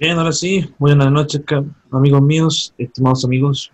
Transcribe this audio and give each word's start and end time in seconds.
Bien, 0.00 0.18
ahora 0.18 0.32
sí, 0.32 0.72
buenas 0.78 1.10
noches, 1.10 1.42
amigos 1.90 2.22
míos, 2.22 2.74
estimados 2.78 3.24
amigos. 3.24 3.70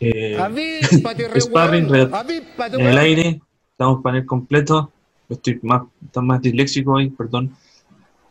Eh, 0.00 0.36
sparring, 1.40 1.94
en 1.94 2.80
el 2.80 2.98
aire, 2.98 3.40
estamos 3.72 4.02
panel 4.02 4.26
completo. 4.26 4.92
Estoy 5.28 5.58
más, 5.62 5.82
más 6.14 6.42
disléxico 6.42 6.92
hoy, 6.92 7.10
perdón. 7.10 7.54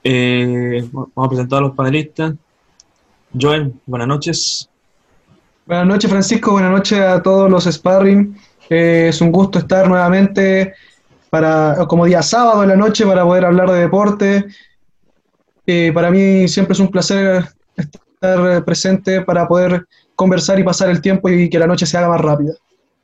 Eh, 0.04 0.88
vamos 0.92 1.12
a 1.16 1.30
presentar 1.30 1.60
a 1.60 1.62
los 1.68 1.76
panelistas. 1.76 2.34
Joel, 3.40 3.74
buenas 3.86 4.08
noches. 4.08 4.70
Buenas 5.66 5.86
noches, 5.86 6.10
Francisco. 6.10 6.52
Buenas 6.54 6.72
noches 6.72 7.00
a 7.00 7.22
todos 7.22 7.50
los 7.50 7.66
sparring. 7.66 8.38
Eh, 8.70 9.08
es 9.10 9.22
un 9.22 9.32
gusto 9.32 9.60
estar 9.60 9.88
nuevamente 9.88 10.74
para, 11.30 11.86
como 11.88 12.06
día 12.06 12.22
sábado 12.22 12.64
en 12.64 12.70
la 12.70 12.76
noche 12.76 13.06
para 13.06 13.24
poder 13.24 13.46
hablar 13.46 13.72
de 13.72 13.80
deporte. 13.80 14.46
Eh, 15.66 15.92
para 15.94 16.12
mí 16.12 16.48
siempre 16.48 16.74
es 16.74 16.80
un 16.80 16.90
placer 16.90 17.46
estar 17.76 18.64
presente 18.64 19.22
para 19.22 19.48
poder 19.48 19.86
conversar 20.16 20.60
y 20.60 20.64
pasar 20.64 20.90
el 20.90 21.02
tiempo 21.02 21.30
y 21.30 21.50
que 21.50 21.60
la 21.60 21.68
noche 21.68 21.86
se 21.86 21.98
haga 21.98 22.10
más 22.10 22.22
rápida. 22.22 22.54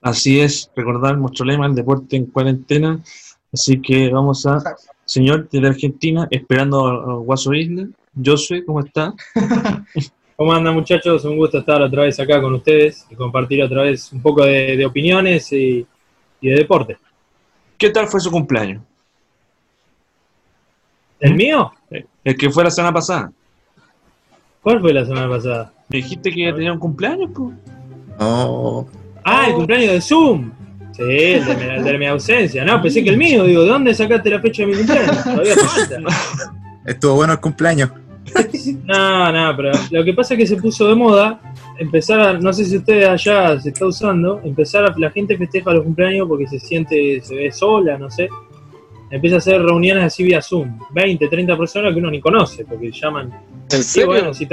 Así 0.01 0.39
es, 0.39 0.69
recordar 0.75 1.17
nuestro 1.17 1.45
lema, 1.45 1.65
el 1.65 1.75
deporte 1.75 2.17
en 2.17 2.25
cuarentena. 2.25 2.99
Así 3.53 3.79
que 3.79 4.09
vamos 4.09 4.45
a, 4.45 4.61
señor 5.05 5.49
de 5.49 5.67
Argentina, 5.67 6.27
esperando 6.31 6.87
a 6.87 7.15
Guaso 7.17 7.53
Isla. 7.53 7.87
Josué, 8.23 8.63
¿cómo 8.65 8.79
está? 8.79 9.13
¿Cómo 10.35 10.51
andan 10.51 10.73
muchachos? 10.73 11.23
Un 11.25 11.37
gusto 11.37 11.59
estar 11.59 11.81
otra 11.81 12.03
vez 12.03 12.19
acá 12.19 12.41
con 12.41 12.53
ustedes 12.55 13.05
y 13.09 13.15
compartir 13.15 13.63
otra 13.63 13.83
vez 13.83 14.11
un 14.11 14.21
poco 14.21 14.43
de, 14.43 14.83
opiniones 14.85 15.51
y, 15.53 15.85
de 16.41 16.51
deporte. 16.55 16.97
¿Qué 17.83 17.89
tal 17.89 18.07
fue 18.07 18.21
su 18.21 18.31
cumpleaños? 18.31 18.81
¿El 21.19 21.35
mío? 21.35 21.69
El 22.23 22.37
que 22.37 22.49
fue 22.49 22.63
la 22.63 22.71
semana 22.71 22.93
pasada. 22.93 23.29
¿Cuál 24.61 24.79
fue 24.79 24.93
la 24.93 25.05
semana 25.05 25.27
pasada? 25.27 25.73
Me 25.89 25.97
dijiste 25.97 26.31
que 26.31 26.53
tenía 26.53 26.71
un 26.71 26.79
cumpleaños, 26.79 27.29
pues. 27.35 27.53
Oh. 28.19 28.87
Ah, 29.25 29.47
el 29.49 29.55
cumpleaños 29.55 29.91
de 29.91 29.99
Zoom. 29.99 30.53
Sí, 30.93 31.03
el 31.03 31.83
de, 31.83 31.97
mi 31.97 32.05
ausencia. 32.05 32.63
No, 32.63 32.81
pensé 32.81 33.03
que 33.03 33.09
el 33.09 33.17
mío. 33.17 33.43
Digo, 33.43 33.63
¿de 33.63 33.67
dónde 33.67 33.93
sacaste 33.93 34.29
la 34.29 34.39
fecha 34.39 34.63
de 34.63 34.67
mi 34.67 34.77
cumpleaños? 34.77 35.21
Todavía 35.21 35.55
falta. 35.55 35.99
Estuvo 36.85 37.15
bueno 37.15 37.33
el 37.33 37.41
cumpleaños. 37.41 37.91
No, 38.85 39.29
no, 39.29 39.57
pero 39.57 39.71
lo 39.91 40.05
que 40.05 40.13
pasa 40.13 40.35
es 40.35 40.37
que 40.37 40.47
se 40.47 40.55
puso 40.55 40.87
de 40.87 40.95
moda 40.95 41.37
empezar 41.79 42.19
a, 42.19 42.33
no 42.33 42.53
sé 42.53 42.65
si 42.65 42.77
ustedes 42.77 43.07
allá 43.07 43.59
se 43.59 43.69
está 43.69 43.85
usando, 43.85 44.41
empezar 44.43 44.85
a, 44.85 44.93
la 44.97 45.11
gente 45.11 45.37
festeja 45.37 45.71
los 45.71 45.83
cumpleaños 45.83 46.27
porque 46.27 46.47
se 46.47 46.59
siente, 46.59 47.21
se 47.21 47.35
ve 47.35 47.51
sola, 47.51 47.97
no 47.97 48.09
sé. 48.09 48.29
Empieza 49.09 49.35
a 49.35 49.39
hacer 49.39 49.61
reuniones 49.61 50.05
así 50.05 50.23
vía 50.23 50.41
Zoom, 50.41 50.79
20, 50.91 51.27
30 51.27 51.57
personas 51.57 51.93
que 51.93 51.99
uno 51.99 52.09
ni 52.09 52.19
conoce, 52.19 52.65
porque 52.65 52.91
llaman. 52.91 53.31
¿En 53.71 53.83
serio? 53.83 54.07
Bueno, 54.07 54.33
si 54.33 54.47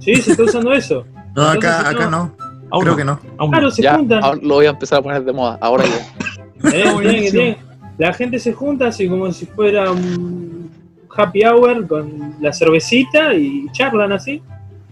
sí, 0.00 0.16
se 0.16 0.32
está 0.32 0.42
usando 0.42 0.72
eso. 0.72 1.04
No, 1.34 1.42
acá, 1.48 1.88
acá 1.88 2.10
no. 2.10 2.34
Creo 2.80 2.96
que 2.96 3.04
no. 3.04 3.20
Claro, 3.50 3.70
se 3.70 3.88
juntan. 3.88 4.40
Lo 4.42 4.54
voy 4.56 4.66
a 4.66 4.70
empezar 4.70 4.98
a 4.98 5.02
poner 5.02 5.24
de 5.24 5.32
moda, 5.32 5.58
ahora 5.60 5.84
ya. 5.84 6.12
Eh, 6.72 7.56
la 7.98 8.12
gente 8.12 8.38
se 8.38 8.52
junta 8.52 8.88
así 8.88 9.08
como 9.08 9.30
si 9.30 9.46
fuera 9.46 9.90
un 9.90 10.70
happy 11.14 11.44
hour 11.44 11.86
con 11.86 12.34
la 12.40 12.52
cervecita 12.52 13.34
y 13.34 13.66
charlan 13.72 14.12
así. 14.12 14.42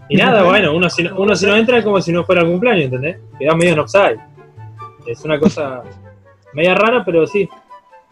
Y 0.07 0.17
nada, 0.17 0.43
bueno, 0.43 0.75
uno 0.75 0.89
si, 0.89 1.03
no, 1.03 1.15
uno 1.17 1.35
si 1.35 1.45
no 1.45 1.55
entra 1.55 1.79
es 1.79 1.83
como 1.83 1.99
si 2.01 2.11
no 2.11 2.23
fuera 2.23 2.41
el 2.41 2.47
cumpleaños, 2.47 2.85
¿entendés? 2.85 3.17
Queda 3.39 3.55
medio 3.55 3.73
en 3.73 3.79
offside. 3.79 4.19
Es 5.05 5.23
una 5.23 5.39
cosa 5.39 5.83
media 6.53 6.75
rara, 6.75 7.03
pero 7.03 7.25
sí. 7.25 7.49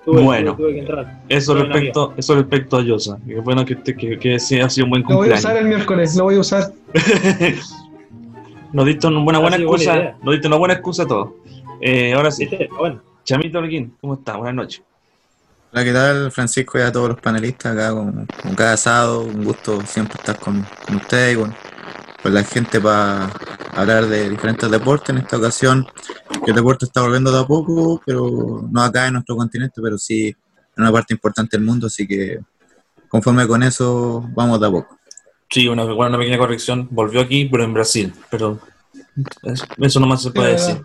bueno, 0.06 0.56
tuve, 0.56 0.74
que 0.74 0.80
entrar. 0.80 1.22
Eso 1.30 1.54
respecto, 1.56 2.14
eso 2.18 2.36
respecto 2.36 2.78
a 2.78 2.82
Yosa. 2.82 3.20
Que 3.26 3.40
bueno 3.40 3.64
que, 3.66 3.82
que, 3.82 4.18
que, 4.18 4.40
sí 4.40 4.60
ha 4.60 4.70
sido 4.70 4.86
un 4.86 4.92
buen 4.92 5.04
cumpleaños. 5.04 5.44
Lo 5.44 5.50
voy 5.50 5.52
a 5.52 5.54
usar 5.54 5.58
el 5.58 5.66
miércoles, 5.66 6.16
lo 6.16 6.24
voy 6.24 6.36
a 6.36 6.40
usar. 6.40 6.74
nos 8.74 8.86
diste 8.86 9.08
una 9.08 9.20
buena, 9.20 9.40
buena 9.40 9.58
excusa. 9.58 10.16
nos 10.24 10.34
diste 10.34 10.48
una 10.48 10.58
buena 10.58 10.74
excusa 10.74 11.04
a 11.04 11.08
todos. 11.08 11.30
Eh, 11.80 12.14
ahora 12.14 12.32
sí. 12.32 12.50
Bueno. 12.78 13.02
Chamito 13.24 13.60
Olguín, 13.60 13.96
¿cómo 14.02 14.16
estás? 14.16 14.36
Buenas 14.36 14.56
noches. 14.56 14.84
Hola, 15.72 15.84
¿qué 15.86 15.94
tal, 15.94 16.32
Francisco 16.32 16.78
y 16.78 16.82
a 16.82 16.92
todos 16.92 17.10
los 17.10 17.22
panelistas 17.22 17.74
acá 17.74 17.92
con, 17.92 18.28
cada 18.56 18.74
asado? 18.74 19.22
Un 19.22 19.44
gusto 19.46 19.82
siempre 19.86 20.18
estar 20.20 20.38
con, 20.38 20.66
ustedes 20.94 21.34
y 21.34 21.38
con, 22.24 22.34
la 22.34 22.44
gente 22.44 22.80
para 22.80 23.30
hablar 23.74 24.08
de 24.08 24.30
diferentes 24.30 24.72
deportes. 24.72 25.10
En 25.10 25.18
esta 25.18 25.38
ocasión, 25.38 25.86
el 26.48 26.56
deporte 26.56 26.86
está 26.86 27.02
volviendo 27.02 27.32
de 27.32 27.40
a 27.40 27.46
poco, 27.46 28.02
pero 28.06 28.68
no 28.72 28.82
acá 28.82 29.08
en 29.08 29.14
nuestro 29.14 29.36
continente, 29.36 29.82
pero 29.82 29.98
sí 29.98 30.28
en 30.76 30.84
una 30.84 30.92
parte 30.92 31.14
importante 31.14 31.58
del 31.58 31.66
mundo, 31.66 31.88
así 31.88 32.08
que 32.08 32.40
conforme 33.08 33.48
con 33.48 33.62
eso, 33.62 34.28
vamos 34.34 34.60
de 34.60 34.68
a 34.68 34.72
poco. 34.72 34.98
Sí, 35.50 35.68
una, 35.68 35.86
una 35.86 36.18
pequeña 36.18 36.40
corrección. 36.40 36.88
Volvió 36.90 37.22
aquí, 37.22 37.46
pero 37.46 37.64
en 37.64 37.74
Brasil. 37.74 38.14
Pero 38.32 38.60
eso 39.78 40.00
nomás 40.00 40.24
se 40.24 40.32
puede 40.32 40.54
decir. 40.54 40.82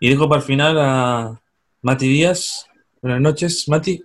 Y 0.00 0.08
dejo 0.08 0.28
para 0.28 0.40
el 0.40 0.46
final 0.46 0.78
a 0.80 1.40
Mati 1.82 2.08
Díaz. 2.08 2.66
Buenas 3.00 3.20
noches, 3.20 3.68
Mati. 3.68 4.02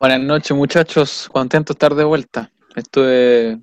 Buenas 0.00 0.20
noches, 0.20 0.56
muchachos. 0.56 1.28
Contento 1.30 1.72
de 1.72 1.76
estar 1.76 1.94
de 1.94 2.04
vuelta. 2.04 2.50
Estuve. 2.74 3.60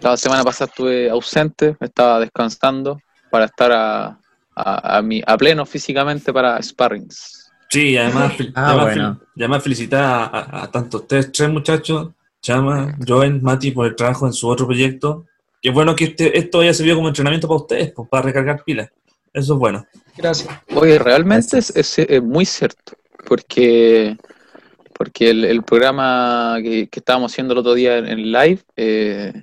La 0.00 0.16
semana 0.16 0.44
pasada 0.44 0.70
estuve 0.70 1.10
ausente, 1.10 1.76
estaba 1.80 2.20
descansando 2.20 3.00
para 3.30 3.46
estar 3.46 3.72
a, 3.72 4.18
a, 4.54 5.36
pleno 5.36 5.66
físicamente 5.66 6.32
para 6.32 6.62
sparrings. 6.62 7.50
Sí, 7.68 7.96
además, 7.96 8.32
ah, 8.54 9.16
además, 9.36 9.62
felicitar 9.62 10.02
a, 10.32 10.62
a, 10.62 10.70
tanto 10.70 10.98
ustedes 10.98 11.32
tres 11.32 11.50
muchachos, 11.50 12.10
Chama, 12.40 12.96
Joven, 13.06 13.42
Mati, 13.42 13.72
por 13.72 13.86
el 13.86 13.96
trabajo 13.96 14.26
en 14.26 14.32
su 14.32 14.48
otro 14.48 14.66
proyecto. 14.66 15.26
Qué 15.60 15.70
bueno 15.70 15.96
que 15.96 16.04
este, 16.04 16.38
esto 16.38 16.60
haya 16.60 16.72
servido 16.72 16.96
como 16.96 17.08
entrenamiento 17.08 17.48
para 17.48 17.60
ustedes, 17.60 17.92
pues, 17.92 18.08
para 18.08 18.22
recargar 18.22 18.62
pilas. 18.64 18.90
Eso 19.32 19.54
es 19.54 19.58
bueno. 19.58 19.84
Gracias. 20.16 20.48
Oye, 20.74 20.98
realmente 20.98 21.58
es, 21.58 22.22
muy 22.22 22.46
cierto, 22.46 22.92
porque 23.26 24.16
porque 24.94 25.30
el, 25.30 25.62
programa 25.62 26.58
que, 26.62 26.88
estábamos 26.90 27.32
haciendo 27.32 27.52
el 27.52 27.58
otro 27.58 27.74
día 27.74 27.98
en, 27.98 28.32
live... 28.32 28.60
Eh, 28.76 29.42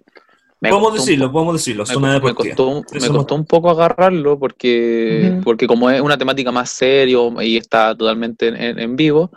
podemos 0.59 0.93
decirlo, 0.93 1.31
podemos 1.31 1.55
decirlo, 1.55 1.83
me, 1.99 2.19
me, 2.19 2.33
costó, 2.33 2.83
me 2.93 3.09
costó 3.09 3.35
un 3.35 3.45
poco 3.45 3.69
agarrarlo 3.69 4.39
porque, 4.39 5.39
porque 5.43 5.67
como 5.67 5.89
es 5.89 6.01
una 6.01 6.17
temática 6.17 6.51
más 6.51 6.69
serio 6.69 7.41
y 7.41 7.57
está 7.57 7.95
totalmente 7.95 8.47
en, 8.47 8.95
vivo, 8.95 9.31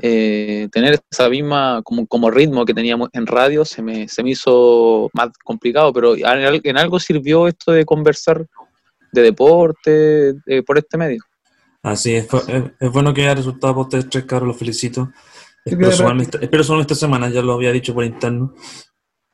eh, 0.00 0.68
tener 0.72 1.00
esa 1.10 1.28
misma 1.28 1.80
como, 1.84 2.06
como, 2.06 2.30
ritmo 2.30 2.64
que 2.64 2.74
teníamos 2.74 3.08
en 3.12 3.26
radio 3.26 3.64
se 3.64 3.80
me, 3.80 4.08
se 4.08 4.22
me 4.22 4.30
hizo 4.30 5.08
más 5.12 5.30
complicado, 5.44 5.92
pero 5.92 6.14
en, 6.16 6.76
algo 6.76 6.98
sirvió 6.98 7.48
esto 7.48 7.72
de 7.72 7.84
conversar 7.84 8.46
de 9.12 9.22
deporte 9.22 10.34
eh, 10.46 10.62
por 10.66 10.78
este 10.78 10.98
medio. 10.98 11.22
Así 11.82 12.14
es, 12.14 12.26
es, 12.80 12.90
bueno 12.92 13.12
que 13.12 13.22
haya 13.22 13.34
resultado 13.34 13.74
por 13.74 13.82
ustedes 13.84 14.08
tres, 14.08 14.24
Carlos, 14.24 14.48
los 14.48 14.56
felicito. 14.56 15.10
Espero 15.64 16.64
solo 16.64 16.80
esta 16.80 16.94
semana, 16.94 17.28
ya 17.30 17.42
lo 17.42 17.52
había 17.52 17.72
dicho 17.72 17.94
por 17.94 18.04
interno. 18.04 18.54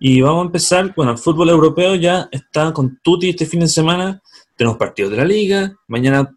Y 0.02 0.23
vamos 0.23 0.44
a 0.44 0.47
empezar, 0.47 0.94
bueno, 0.97 1.12
el 1.12 1.19
fútbol 1.19 1.50
europeo 1.50 1.94
ya 1.94 2.26
está 2.32 2.73
con 2.73 2.99
Tutti 3.02 3.29
este 3.29 3.44
fin 3.44 3.61
de 3.61 3.69
semana. 3.69 4.23
Tenemos 4.56 4.79
partidos 4.79 5.11
de 5.11 5.19
la 5.19 5.26
liga. 5.26 5.76
Mañana, 5.88 6.35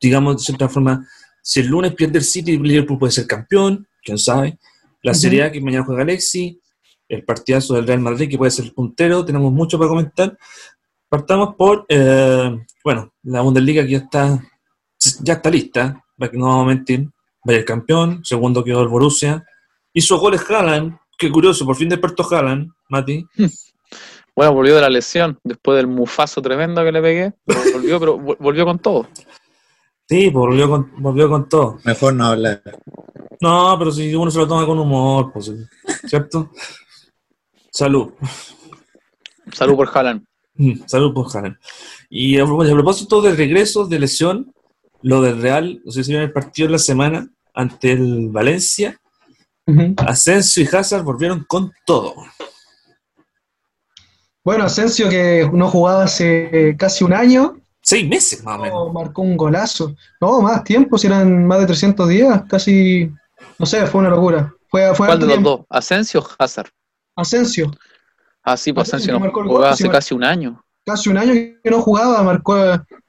digamos, 0.00 0.38
de 0.38 0.42
cierta 0.42 0.66
forma, 0.66 1.06
si 1.42 1.60
el 1.60 1.66
lunes 1.66 1.94
pierde 1.94 2.20
el 2.20 2.24
City, 2.24 2.56
Liverpool 2.56 2.98
puede 2.98 3.12
ser 3.12 3.26
campeón, 3.26 3.86
quién 4.02 4.16
sabe. 4.16 4.58
La 5.02 5.12
Serie 5.12 5.42
A 5.42 5.52
que 5.52 5.60
mañana 5.60 5.84
juega 5.84 6.02
Alexi. 6.02 6.58
El 7.06 7.22
partidazo 7.22 7.74
del 7.74 7.86
Real 7.86 8.00
Madrid 8.00 8.30
que 8.30 8.38
puede 8.38 8.50
ser 8.50 8.64
el 8.64 8.72
puntero. 8.72 9.22
Tenemos 9.26 9.52
mucho 9.52 9.78
para 9.78 9.90
comentar. 9.90 10.38
Partamos 11.06 11.54
por, 11.54 11.84
eh, 11.90 12.58
bueno, 12.82 13.12
la 13.24 13.42
Bundesliga 13.42 13.82
que 13.84 13.90
ya 13.90 13.98
está, 13.98 14.42
ya 15.20 15.34
está 15.34 15.50
lista, 15.50 16.02
para 16.16 16.30
que 16.30 16.38
no 16.38 16.46
vamos 16.46 16.64
a 16.64 16.68
mentir. 16.68 17.10
Vaya 17.44 17.58
el 17.58 17.66
campeón, 17.66 18.24
segundo 18.24 18.64
quedó 18.64 18.80
el 18.80 18.88
Borussia. 18.88 19.44
Hizo 19.92 20.18
goles 20.18 20.48
Haaland, 20.48 20.96
qué 21.18 21.30
curioso, 21.30 21.66
por 21.66 21.76
fin 21.76 21.90
despertó 21.90 22.26
Haaland, 22.34 22.70
Mati. 22.92 23.26
Bueno, 24.34 24.54
volvió 24.54 24.74
de 24.74 24.80
la 24.80 24.88
lesión, 24.88 25.38
después 25.44 25.76
del 25.76 25.86
mufazo 25.86 26.40
tremendo 26.40 26.82
que 26.82 26.90
le 26.90 27.02
pegué, 27.02 27.34
volvió, 27.74 28.00
pero 28.00 28.18
volvió 28.18 28.64
con 28.64 28.78
todo. 28.78 29.06
Sí, 30.08 30.30
pues, 30.30 30.32
volvió 30.32 30.70
con, 30.70 30.90
volvió 31.02 31.28
con 31.28 31.50
todo. 31.50 31.78
Mejor 31.84 32.14
no 32.14 32.28
hablar. 32.28 32.62
No, 33.42 33.76
pero 33.78 33.92
si 33.92 34.14
uno 34.14 34.30
se 34.30 34.38
lo 34.38 34.48
toma 34.48 34.64
con 34.64 34.78
humor, 34.78 35.30
pues, 35.34 35.52
¿cierto? 36.06 36.50
Salud. 37.70 38.14
Salud 39.52 39.76
por 39.76 39.90
Haaland. 39.92 40.24
Mm, 40.54 40.86
salud 40.86 41.12
por 41.12 41.26
Haaland. 41.36 41.58
Y 42.08 42.40
a 42.40 42.46
propósito 42.46 43.20
de 43.20 43.34
regreso 43.34 43.86
de 43.86 43.98
lesión, 43.98 44.54
lo 45.02 45.20
del 45.20 45.42
Real, 45.42 45.82
no 45.84 45.92
sé 45.92 46.04
si 46.04 46.12
vieron 46.12 46.28
el 46.28 46.32
partido 46.32 46.68
de 46.68 46.72
la 46.72 46.78
semana 46.78 47.28
ante 47.52 47.92
el 47.92 48.30
Valencia, 48.30 48.98
Asensio 49.98 50.62
y 50.62 50.74
Hazard 50.74 51.04
volvieron 51.04 51.44
con 51.46 51.70
todo. 51.84 52.14
Bueno, 54.44 54.64
Asensio 54.64 55.08
que 55.08 55.48
no 55.52 55.68
jugaba 55.68 56.04
hace 56.04 56.74
casi 56.78 57.04
un 57.04 57.12
año. 57.12 57.56
Seis 57.80 58.08
meses 58.08 58.42
más 58.44 58.58
o 58.58 58.62
menos. 58.62 58.92
Marcó 58.92 59.22
un 59.22 59.36
golazo. 59.36 59.94
No, 60.20 60.40
más 60.40 60.64
tiempo, 60.64 60.98
si 60.98 61.06
eran 61.06 61.46
más 61.46 61.60
de 61.60 61.66
300 61.66 62.08
días, 62.08 62.42
casi, 62.48 63.10
no 63.58 63.66
sé, 63.66 63.86
fue 63.86 64.00
una 64.00 64.10
locura. 64.10 64.52
Fue, 64.68 64.94
fue 64.94 65.06
¿Cuál 65.06 65.20
de 65.20 65.26
los 65.26 65.42
dos? 65.42 65.60
¿Asensio 65.68 66.20
o 66.20 66.28
Hazard? 66.38 66.70
Asensio. 67.14 67.70
Ah, 68.42 68.56
sí, 68.56 68.72
pues 68.72 68.88
Asensio 68.88 69.18
no 69.18 69.30
jugaba 69.30 69.70
hace 69.70 69.88
casi 69.88 70.14
un 70.14 70.24
año. 70.24 70.64
Casi 70.84 71.08
un 71.08 71.18
año 71.18 71.32
que 71.32 71.70
no 71.70 71.80
jugaba, 71.80 72.22
marcó 72.22 72.56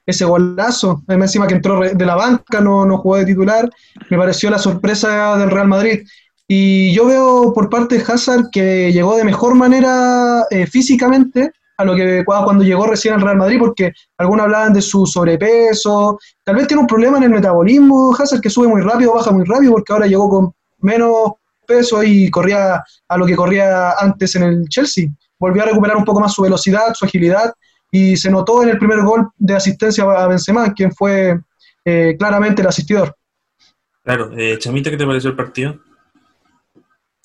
ese 0.06 0.24
golazo. 0.24 1.02
Encima 1.08 1.46
que 1.46 1.54
entró 1.54 1.80
de 1.80 2.06
la 2.06 2.14
banca, 2.14 2.60
no, 2.60 2.84
no 2.84 2.98
jugó 2.98 3.16
de 3.16 3.26
titular. 3.26 3.68
Me 4.10 4.16
pareció 4.18 4.50
la 4.50 4.58
sorpresa 4.58 5.36
del 5.36 5.50
Real 5.50 5.66
Madrid. 5.66 6.06
Y 6.46 6.92
yo 6.92 7.06
veo 7.06 7.52
por 7.54 7.70
parte 7.70 7.96
de 7.96 8.04
Hazard 8.06 8.50
que 8.52 8.92
llegó 8.92 9.16
de 9.16 9.24
mejor 9.24 9.54
manera 9.54 10.44
eh, 10.50 10.66
físicamente 10.66 11.52
a 11.76 11.84
lo 11.84 11.96
que 11.96 12.22
cuando 12.24 12.62
llegó 12.62 12.86
recién 12.86 13.14
al 13.14 13.20
Real 13.20 13.36
Madrid, 13.36 13.58
porque 13.58 13.92
algunos 14.18 14.44
hablaban 14.44 14.72
de 14.72 14.82
su 14.82 15.06
sobrepeso, 15.06 16.18
tal 16.44 16.56
vez 16.56 16.68
tiene 16.68 16.82
un 16.82 16.86
problema 16.86 17.16
en 17.16 17.24
el 17.24 17.30
metabolismo, 17.30 18.14
Hazard 18.14 18.40
que 18.40 18.50
sube 18.50 18.68
muy 18.68 18.80
rápido, 18.82 19.14
baja 19.14 19.32
muy 19.32 19.44
rápido, 19.44 19.72
porque 19.72 19.92
ahora 19.92 20.06
llegó 20.06 20.28
con 20.28 20.52
menos 20.78 21.32
peso 21.66 22.02
y 22.02 22.30
corría 22.30 22.82
a 23.08 23.16
lo 23.16 23.26
que 23.26 23.34
corría 23.34 23.92
antes 23.98 24.36
en 24.36 24.44
el 24.44 24.68
Chelsea. 24.68 25.08
Volvió 25.38 25.62
a 25.62 25.66
recuperar 25.66 25.96
un 25.96 26.04
poco 26.04 26.20
más 26.20 26.32
su 26.32 26.42
velocidad, 26.42 26.94
su 26.94 27.06
agilidad, 27.06 27.52
y 27.90 28.16
se 28.16 28.30
notó 28.30 28.62
en 28.62 28.68
el 28.68 28.78
primer 28.78 29.02
gol 29.02 29.28
de 29.36 29.54
asistencia 29.54 30.04
a 30.04 30.28
Benzema, 30.28 30.72
quien 30.72 30.92
fue 30.92 31.40
eh, 31.84 32.16
claramente 32.18 32.62
el 32.62 32.68
asistidor. 32.68 33.16
Claro, 34.02 34.30
eh, 34.36 34.58
Chamita, 34.58 34.90
¿qué 34.90 34.96
te 34.96 35.06
pareció 35.06 35.30
el 35.30 35.36
partido? 35.36 35.80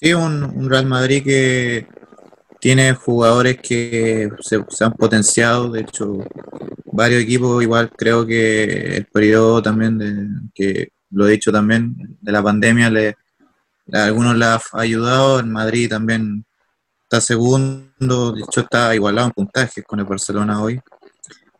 Sí, 0.01 0.13
un 0.13 0.69
Real 0.69 0.85
Madrid 0.85 1.23
que 1.23 1.87
tiene 2.59 2.93
jugadores 2.93 3.57
que 3.61 4.29
se, 4.41 4.83
han 4.83 4.93
potenciado, 4.93 5.71
de 5.71 5.81
hecho, 5.81 6.17
varios 6.85 7.23
equipos, 7.23 7.63
igual 7.63 7.89
creo 7.91 8.25
que 8.25 8.97
el 8.97 9.05
periodo 9.05 9.61
también, 9.61 9.97
de, 9.97 10.27
que 10.53 10.89
lo 11.11 11.27
he 11.27 11.31
dicho 11.31 11.51
también, 11.51 11.95
de 12.19 12.31
la 12.31 12.43
pandemia, 12.43 12.89
le, 12.89 13.15
a 13.93 14.05
algunos 14.05 14.35
le 14.35 14.45
ha 14.45 14.61
ayudado, 14.73 15.39
en 15.39 15.51
Madrid 15.51 15.89
también 15.89 16.45
está 17.03 17.21
segundo, 17.21 18.33
de 18.33 18.41
hecho 18.41 18.61
está 18.61 18.93
igualado 18.93 19.27
en 19.27 19.33
puntajes 19.33 19.83
con 19.85 19.99
el 19.99 20.05
Barcelona 20.05 20.61
hoy. 20.61 20.79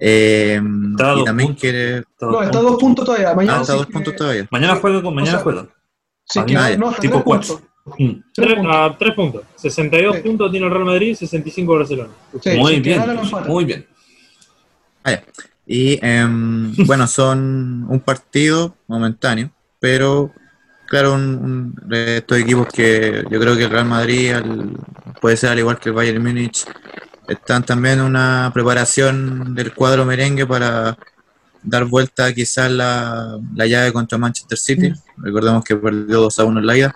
Eh, 0.02 0.62
y 0.62 1.24
también 1.26 1.56
quiere... 1.56 2.04
No, 2.22 2.42
está 2.42 2.60
a 2.60 2.62
dos 2.62 2.78
puntos 2.78 3.06
todavía. 3.06 3.34
Mañana, 3.34 3.58
ah, 3.58 3.62
está 3.62 3.74
dos 3.74 3.88
puntos 3.88 4.16
todavía. 4.16 4.48
Mañana 4.52 4.76
juega, 4.76 5.12
mañana 5.12 5.40
juega. 5.40 5.68
Sí, 6.24 6.42
que 6.46 6.78
no, 6.78 6.94
tipo 6.94 7.24
cuatro. 7.24 7.60
Mm. 7.98 8.68
a 8.68 8.96
tres 8.98 9.14
puntos. 9.14 9.44
62 9.56 10.18
puntos 10.18 10.52
tiene 10.52 10.66
el 10.66 10.72
Real 10.72 10.86
Madrid, 10.86 11.16
65 11.16 11.74
Barcelona. 11.74 12.10
muy, 12.58 12.80
bien, 12.80 13.02
muy 13.48 13.66
bien. 13.66 13.86
Y 15.66 16.00
em, 16.02 16.76
bueno, 16.88 17.08
son 17.08 17.86
un 17.90 18.00
partido 18.00 18.76
momentáneo, 18.88 19.52
pero 19.80 20.32
claro, 20.88 21.14
un, 21.14 21.76
estos 21.92 22.40
equipos 22.40 22.68
que 22.68 23.24
yo 23.30 23.40
creo 23.40 23.56
que 23.56 23.66
el 23.66 23.70
Real 23.70 23.86
Madrid 23.86 24.34
puede 25.22 25.38
ser 25.38 25.52
al 25.52 25.60
igual 25.60 25.80
que 25.80 25.90
el 25.90 25.96
Bayern 25.96 26.24
Múnich, 26.24 26.66
están 27.28 27.64
también 27.64 28.00
en 28.00 28.06
una 28.06 28.50
preparación 28.52 29.54
del 29.54 29.74
cuadro 29.74 30.06
merengue 30.06 30.48
para 30.48 30.98
dar 31.62 31.86
vuelta 31.86 32.34
quizás 32.34 32.72
la, 32.72 33.38
la 33.54 33.68
llave 33.68 33.94
contra 33.94 34.18
Manchester 34.18 34.58
City. 34.58 34.90
Mm. 34.90 35.24
Recordemos 35.24 35.64
que 35.64 35.76
perdió 35.76 36.22
2 36.22 36.40
a 36.40 36.44
1 36.46 36.60
en 36.60 36.66
la 36.66 36.78
ida. 36.78 36.96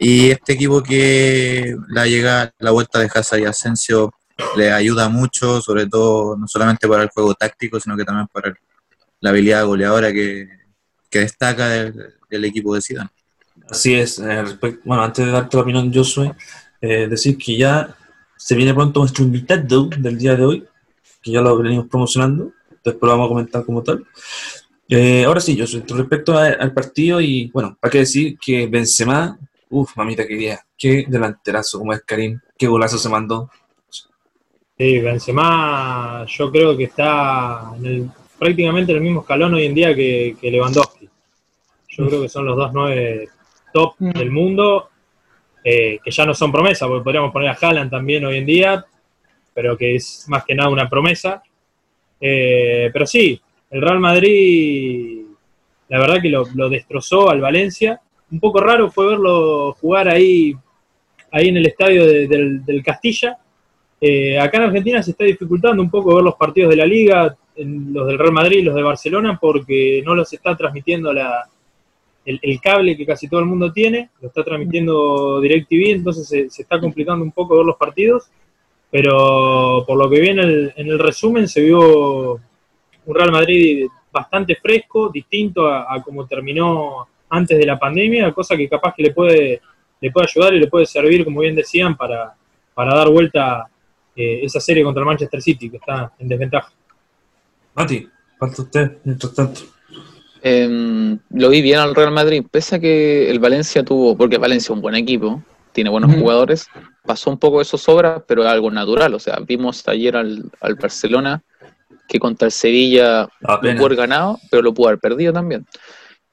Y 0.00 0.30
este 0.30 0.52
equipo 0.52 0.82
que 0.82 1.76
la 1.88 2.06
llega, 2.06 2.52
la 2.58 2.70
vuelta 2.70 3.00
de 3.00 3.10
Hazard 3.12 3.40
y 3.40 3.44
Asensio 3.44 4.12
le 4.56 4.70
ayuda 4.70 5.08
mucho, 5.08 5.60
sobre 5.60 5.86
todo 5.86 6.36
no 6.36 6.46
solamente 6.46 6.86
para 6.86 7.02
el 7.02 7.08
juego 7.08 7.34
táctico, 7.34 7.80
sino 7.80 7.96
que 7.96 8.04
también 8.04 8.28
para 8.32 8.54
la 9.20 9.30
habilidad 9.30 9.66
goleadora 9.66 10.12
que, 10.12 10.48
destaca 11.10 11.68
del, 11.68 12.44
equipo 12.44 12.74
de 12.74 12.82
Zidane. 12.82 13.10
Así 13.68 13.94
es. 13.94 14.18
Eh, 14.20 14.44
bueno, 14.84 15.02
antes 15.02 15.26
de 15.26 15.32
darte 15.32 15.56
la 15.56 15.62
opinión, 15.62 15.92
Josué, 15.92 16.32
eh, 16.80 17.08
decir 17.08 17.36
que 17.36 17.56
ya 17.56 17.96
se 18.36 18.54
viene 18.54 18.72
pronto 18.72 19.00
nuestro 19.00 19.24
invitado 19.24 19.88
del 19.88 20.16
día 20.16 20.36
de 20.36 20.44
hoy, 20.44 20.64
que 21.20 21.32
ya 21.32 21.40
lo 21.40 21.58
venimos 21.58 21.88
promocionando, 21.88 22.52
después 22.84 23.00
lo 23.02 23.08
vamos 23.08 23.26
a 23.26 23.28
comentar 23.28 23.64
como 23.64 23.82
tal. 23.82 24.06
Eh, 24.88 25.24
ahora 25.24 25.40
sí, 25.40 25.58
Josué, 25.58 25.82
respecto 25.88 26.38
al 26.38 26.72
partido, 26.72 27.20
y 27.20 27.50
bueno, 27.52 27.76
hay 27.82 27.90
que 27.90 27.98
decir 27.98 28.38
que 28.38 28.68
Benzema 28.68 29.36
Uf, 29.70 29.96
mamita 29.96 30.26
quería. 30.26 30.60
Qué 30.76 31.04
delanterazo 31.08 31.78
como 31.78 31.92
es 31.92 32.02
Karim. 32.02 32.40
Qué 32.56 32.66
golazo 32.66 32.98
se 32.98 33.08
mandó. 33.08 33.50
Sí, 34.78 35.00
Benzema 35.00 36.24
yo 36.26 36.52
creo 36.52 36.76
que 36.76 36.84
está 36.84 37.72
prácticamente 38.38 38.92
en 38.92 38.98
el 38.98 39.02
mismo 39.02 39.20
escalón 39.20 39.54
hoy 39.54 39.66
en 39.66 39.74
día 39.74 39.94
que, 39.94 40.36
Lewandowski. 40.40 41.08
Yo 41.88 42.06
creo 42.06 42.22
que 42.22 42.28
son 42.28 42.46
los 42.46 42.56
dos 42.56 42.70
nueve 42.72 43.28
top 43.72 43.94
mm. 43.98 44.10
del 44.10 44.30
mundo, 44.30 44.88
eh, 45.64 45.98
que 46.02 46.10
ya 46.10 46.24
no 46.24 46.32
son 46.32 46.52
promesas, 46.52 46.88
porque 46.88 47.02
podríamos 47.02 47.32
poner 47.32 47.50
a 47.50 47.58
Haaland 47.60 47.90
también 47.90 48.24
hoy 48.24 48.38
en 48.38 48.46
día, 48.46 48.86
pero 49.52 49.76
que 49.76 49.96
es 49.96 50.24
más 50.28 50.44
que 50.44 50.54
nada 50.54 50.70
una 50.70 50.88
promesa. 50.88 51.42
Eh, 52.20 52.88
pero 52.92 53.04
sí, 53.04 53.40
el 53.70 53.82
Real 53.82 53.98
Madrid, 53.98 55.24
la 55.88 55.98
verdad 55.98 56.22
que 56.22 56.28
lo, 56.28 56.44
lo 56.54 56.68
destrozó 56.68 57.30
al 57.30 57.40
Valencia 57.40 58.00
un 58.30 58.40
poco 58.40 58.60
raro 58.60 58.90
fue 58.90 59.08
verlo 59.08 59.72
jugar 59.80 60.08
ahí, 60.08 60.54
ahí 61.30 61.48
en 61.48 61.56
el 61.56 61.66
estadio 61.66 62.06
del, 62.06 62.82
Castilla. 62.84 63.38
Eh, 64.00 64.38
acá 64.38 64.58
en 64.58 64.64
Argentina 64.64 65.02
se 65.02 65.12
está 65.12 65.24
dificultando 65.24 65.82
un 65.82 65.90
poco 65.90 66.14
ver 66.14 66.24
los 66.24 66.36
partidos 66.36 66.70
de 66.70 66.76
la 66.76 66.86
liga, 66.86 67.36
los 67.56 68.06
del 68.06 68.18
Real 68.18 68.32
Madrid 68.32 68.58
y 68.58 68.62
los 68.62 68.74
de 68.74 68.82
Barcelona, 68.82 69.38
porque 69.40 70.02
no 70.04 70.14
los 70.14 70.32
está 70.32 70.56
transmitiendo 70.56 71.12
la, 71.12 71.48
el, 72.24 72.60
cable 72.60 72.96
que 72.96 73.06
casi 73.06 73.28
todo 73.28 73.40
el 73.40 73.46
mundo 73.46 73.72
tiene, 73.72 74.10
lo 74.20 74.28
está 74.28 74.44
transmitiendo 74.44 75.40
DirecTV, 75.40 75.90
entonces 75.90 76.28
se, 76.28 76.62
está 76.62 76.78
complicando 76.78 77.24
un 77.24 77.32
poco 77.32 77.56
ver 77.56 77.64
los 77.64 77.76
partidos, 77.76 78.30
pero 78.90 79.84
por 79.86 79.96
lo 79.96 80.08
que 80.08 80.20
vi 80.20 80.28
en 80.28 80.38
el, 80.38 80.72
en 80.76 80.86
el 80.88 80.98
resumen 80.98 81.48
se 81.48 81.62
vio 81.62 82.34
un 82.34 83.14
Real 83.14 83.32
Madrid 83.32 83.86
bastante 84.12 84.56
fresco, 84.56 85.08
distinto 85.08 85.66
a, 85.66 85.92
a 85.92 86.02
como 86.02 86.26
terminó 86.26 87.08
antes 87.30 87.58
de 87.58 87.66
la 87.66 87.78
pandemia, 87.78 88.32
cosa 88.32 88.56
que 88.56 88.68
capaz 88.68 88.94
que 88.96 89.02
le 89.02 89.12
puede, 89.12 89.60
le 90.00 90.10
puede 90.10 90.26
ayudar 90.26 90.54
y 90.54 90.60
le 90.60 90.66
puede 90.66 90.86
servir, 90.86 91.24
como 91.24 91.40
bien 91.40 91.54
decían, 91.54 91.96
para, 91.96 92.34
para 92.74 92.94
dar 92.94 93.08
vuelta 93.08 93.66
eh, 94.14 94.40
esa 94.42 94.60
serie 94.60 94.82
contra 94.82 95.00
el 95.00 95.06
Manchester 95.06 95.40
City, 95.42 95.70
que 95.70 95.76
está 95.76 96.12
en 96.18 96.28
desventaja. 96.28 96.72
Mati, 97.74 98.08
falta 98.38 98.62
usted, 98.62 98.98
mientras 99.04 99.34
tanto. 99.34 99.60
Em, 100.42 101.18
lo 101.30 101.48
vi 101.48 101.62
bien 101.62 101.78
al 101.78 101.94
Real 101.94 102.12
Madrid, 102.12 102.44
pese 102.50 102.76
a 102.76 102.78
que 102.78 103.30
el 103.30 103.38
Valencia 103.40 103.84
tuvo, 103.84 104.16
porque 104.16 104.38
Valencia 104.38 104.66
es 104.66 104.76
un 104.76 104.80
buen 104.80 104.94
equipo, 104.94 105.42
tiene 105.72 105.90
buenos 105.90 106.14
jugadores, 106.14 106.68
pasó 107.04 107.30
un 107.30 107.38
poco 107.38 107.60
eso 107.60 107.78
sobra, 107.78 108.22
pero 108.26 108.42
es 108.42 108.48
algo 108.48 108.70
natural. 108.70 109.14
O 109.14 109.18
sea, 109.18 109.38
vimos 109.46 109.86
ayer 109.86 110.16
al, 110.16 110.50
al 110.60 110.74
Barcelona 110.76 111.42
que 112.08 112.18
contra 112.18 112.46
el 112.46 112.52
Sevilla 112.52 113.28
lo 113.40 113.60
pudo 113.60 113.86
haber 113.86 113.96
ganado, 113.96 114.40
pero 114.50 114.62
lo 114.62 114.72
pudo 114.74 114.88
haber 114.88 114.98
perdido 114.98 115.32
también. 115.32 115.66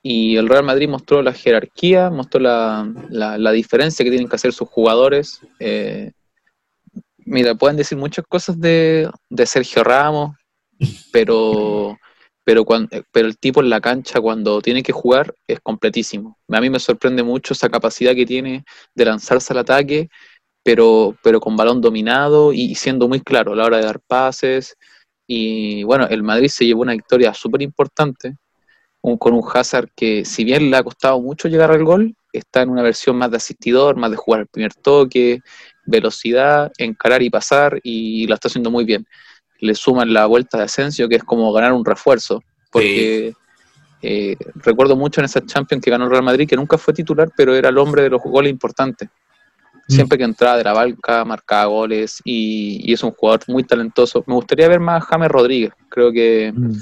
Y 0.08 0.38
el 0.38 0.48
Real 0.48 0.64
Madrid 0.64 0.88
mostró 0.88 1.24
la 1.24 1.34
jerarquía, 1.34 2.12
mostró 2.12 2.40
la, 2.40 2.88
la, 3.10 3.52
diferencia 3.52 4.04
que 4.04 4.12
tienen 4.12 4.30
que 4.30 4.36
hacer 4.36 4.54
sus 4.54 4.70
jugadores. 4.70 5.42
Eh, 5.58 6.12
mira, 7.26 7.56
pueden 7.56 7.76
decir 7.76 7.98
muchas 7.98 8.24
cosas 8.30 8.62
de, 8.62 9.10
de 9.32 9.46
Sergio 9.48 9.84
Ramos, 9.84 10.38
pero, 11.12 11.98
pero, 12.44 12.66
cuando, 12.66 12.88
pero 13.12 13.28
el 13.28 13.40
tipo 13.40 13.62
en 13.62 13.72
la 13.72 13.82
cancha 13.82 14.22
cuando 14.22 14.62
tiene 14.62 14.84
que 14.84 14.92
jugar 14.92 15.34
es 15.48 15.60
completísimo. 15.62 16.38
A 16.50 16.62
mí 16.62 16.70
me 16.70 16.78
sorprende 16.78 17.24
mucho 17.24 17.56
esa 17.56 17.70
capacidad 17.70 18.14
que 18.14 18.28
tiene 18.28 18.64
de 18.94 19.06
lanzarse 19.06 19.54
al 19.54 19.60
ataque, 19.60 20.10
pero, 20.64 21.18
pero 21.24 21.40
con 21.40 21.58
balón 21.58 21.82
dominado 21.82 22.54
y 22.54 22.76
siendo 22.76 23.08
muy 23.08 23.22
claro 23.22 23.54
a 23.54 23.56
la 23.56 23.66
hora 23.66 23.78
de 23.78 23.86
dar 23.86 24.00
pases. 24.02 24.76
Y 25.28 25.82
bueno, 25.84 26.06
el 26.08 26.22
Madrid 26.22 26.50
se 26.50 26.64
llevó 26.64 26.84
una 26.84 26.94
victoria 26.94 27.34
súper 27.34 27.64
importante 27.64 28.36
con 29.20 29.34
un 29.34 29.44
Hazard 29.54 29.90
que, 29.96 30.26
si 30.26 30.44
bien 30.44 30.72
le 30.72 30.78
ha 30.78 30.84
costado 30.84 31.22
mucho 31.22 31.48
llegar 31.48 31.72
al 31.72 31.84
gol, 31.84 32.16
está 32.34 32.62
en 32.62 32.70
una 32.70 32.82
versión 32.82 33.16
más 33.18 33.32
de 33.32 33.38
asistidor, 33.38 33.96
más 33.96 34.12
de 34.12 34.18
jugar 34.18 34.42
el 34.42 34.48
primer 34.48 34.74
toque, 34.74 35.42
velocidad, 35.86 36.72
encarar 36.78 37.22
y 37.22 37.30
pasar, 37.30 37.80
y 37.84 38.26
lo 38.28 38.34
está 38.34 38.48
haciendo 38.48 38.72
muy 38.72 38.84
bien. 38.86 39.06
Le 39.60 39.76
suman 39.76 40.12
la 40.12 40.26
vuelta 40.26 40.58
de 40.58 40.66
Asensio, 40.66 41.08
que 41.08 41.16
es 41.16 41.24
como 41.24 41.54
ganar 41.54 41.74
un 41.74 41.86
refuerzo, 41.86 42.44
porque 42.72 43.34
eh, 44.02 44.36
recuerdo 44.56 44.96
mucho 44.96 45.22
en 45.22 45.26
esa 45.26 45.46
Champions 45.46 45.84
que 45.84 45.92
ganó 45.92 46.06
el 46.06 46.12
Real 46.12 46.24
Madrid, 46.24 46.48
que 46.48 46.56
nunca 46.56 46.78
fue 46.78 46.94
titular, 46.94 47.32
pero 47.36 47.56
era 47.56 47.70
el 47.70 47.78
hombre 47.78 48.04
de 48.04 48.10
los 48.10 48.22
goles 48.22 48.52
importantes. 48.52 49.10
Mm. 49.88 49.94
Siempre 49.94 50.18
que 50.18 50.24
entraba 50.24 50.58
de 50.58 50.64
la 50.64 50.74
banca, 50.74 51.24
marcaba 51.26 51.66
goles 51.66 52.22
y, 52.24 52.92
es 52.92 53.04
un 53.04 53.12
jugador 53.12 53.42
muy 53.48 53.64
talentoso. 53.64 54.24
Me 54.28 54.34
gustaría 54.34 54.68
ver 54.68 54.80
más 54.80 55.04
a 55.04 55.06
James 55.06 55.30
Rodríguez. 55.30 55.72
Creo 55.90 56.12
que 56.12 56.52
mm. 56.56 56.74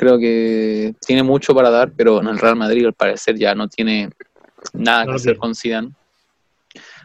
Creo 0.00 0.18
que 0.18 0.94
tiene 1.06 1.22
mucho 1.22 1.54
para 1.54 1.68
dar, 1.68 1.92
pero 1.94 2.22
en 2.22 2.28
el 2.28 2.38
Real 2.38 2.56
Madrid 2.56 2.86
al 2.86 2.94
parecer 2.94 3.36
ya 3.36 3.54
no 3.54 3.68
tiene 3.68 4.08
nada 4.72 5.04
que 5.04 5.12
hacer 5.12 5.36
con 5.36 5.54
Zidane. 5.54 5.90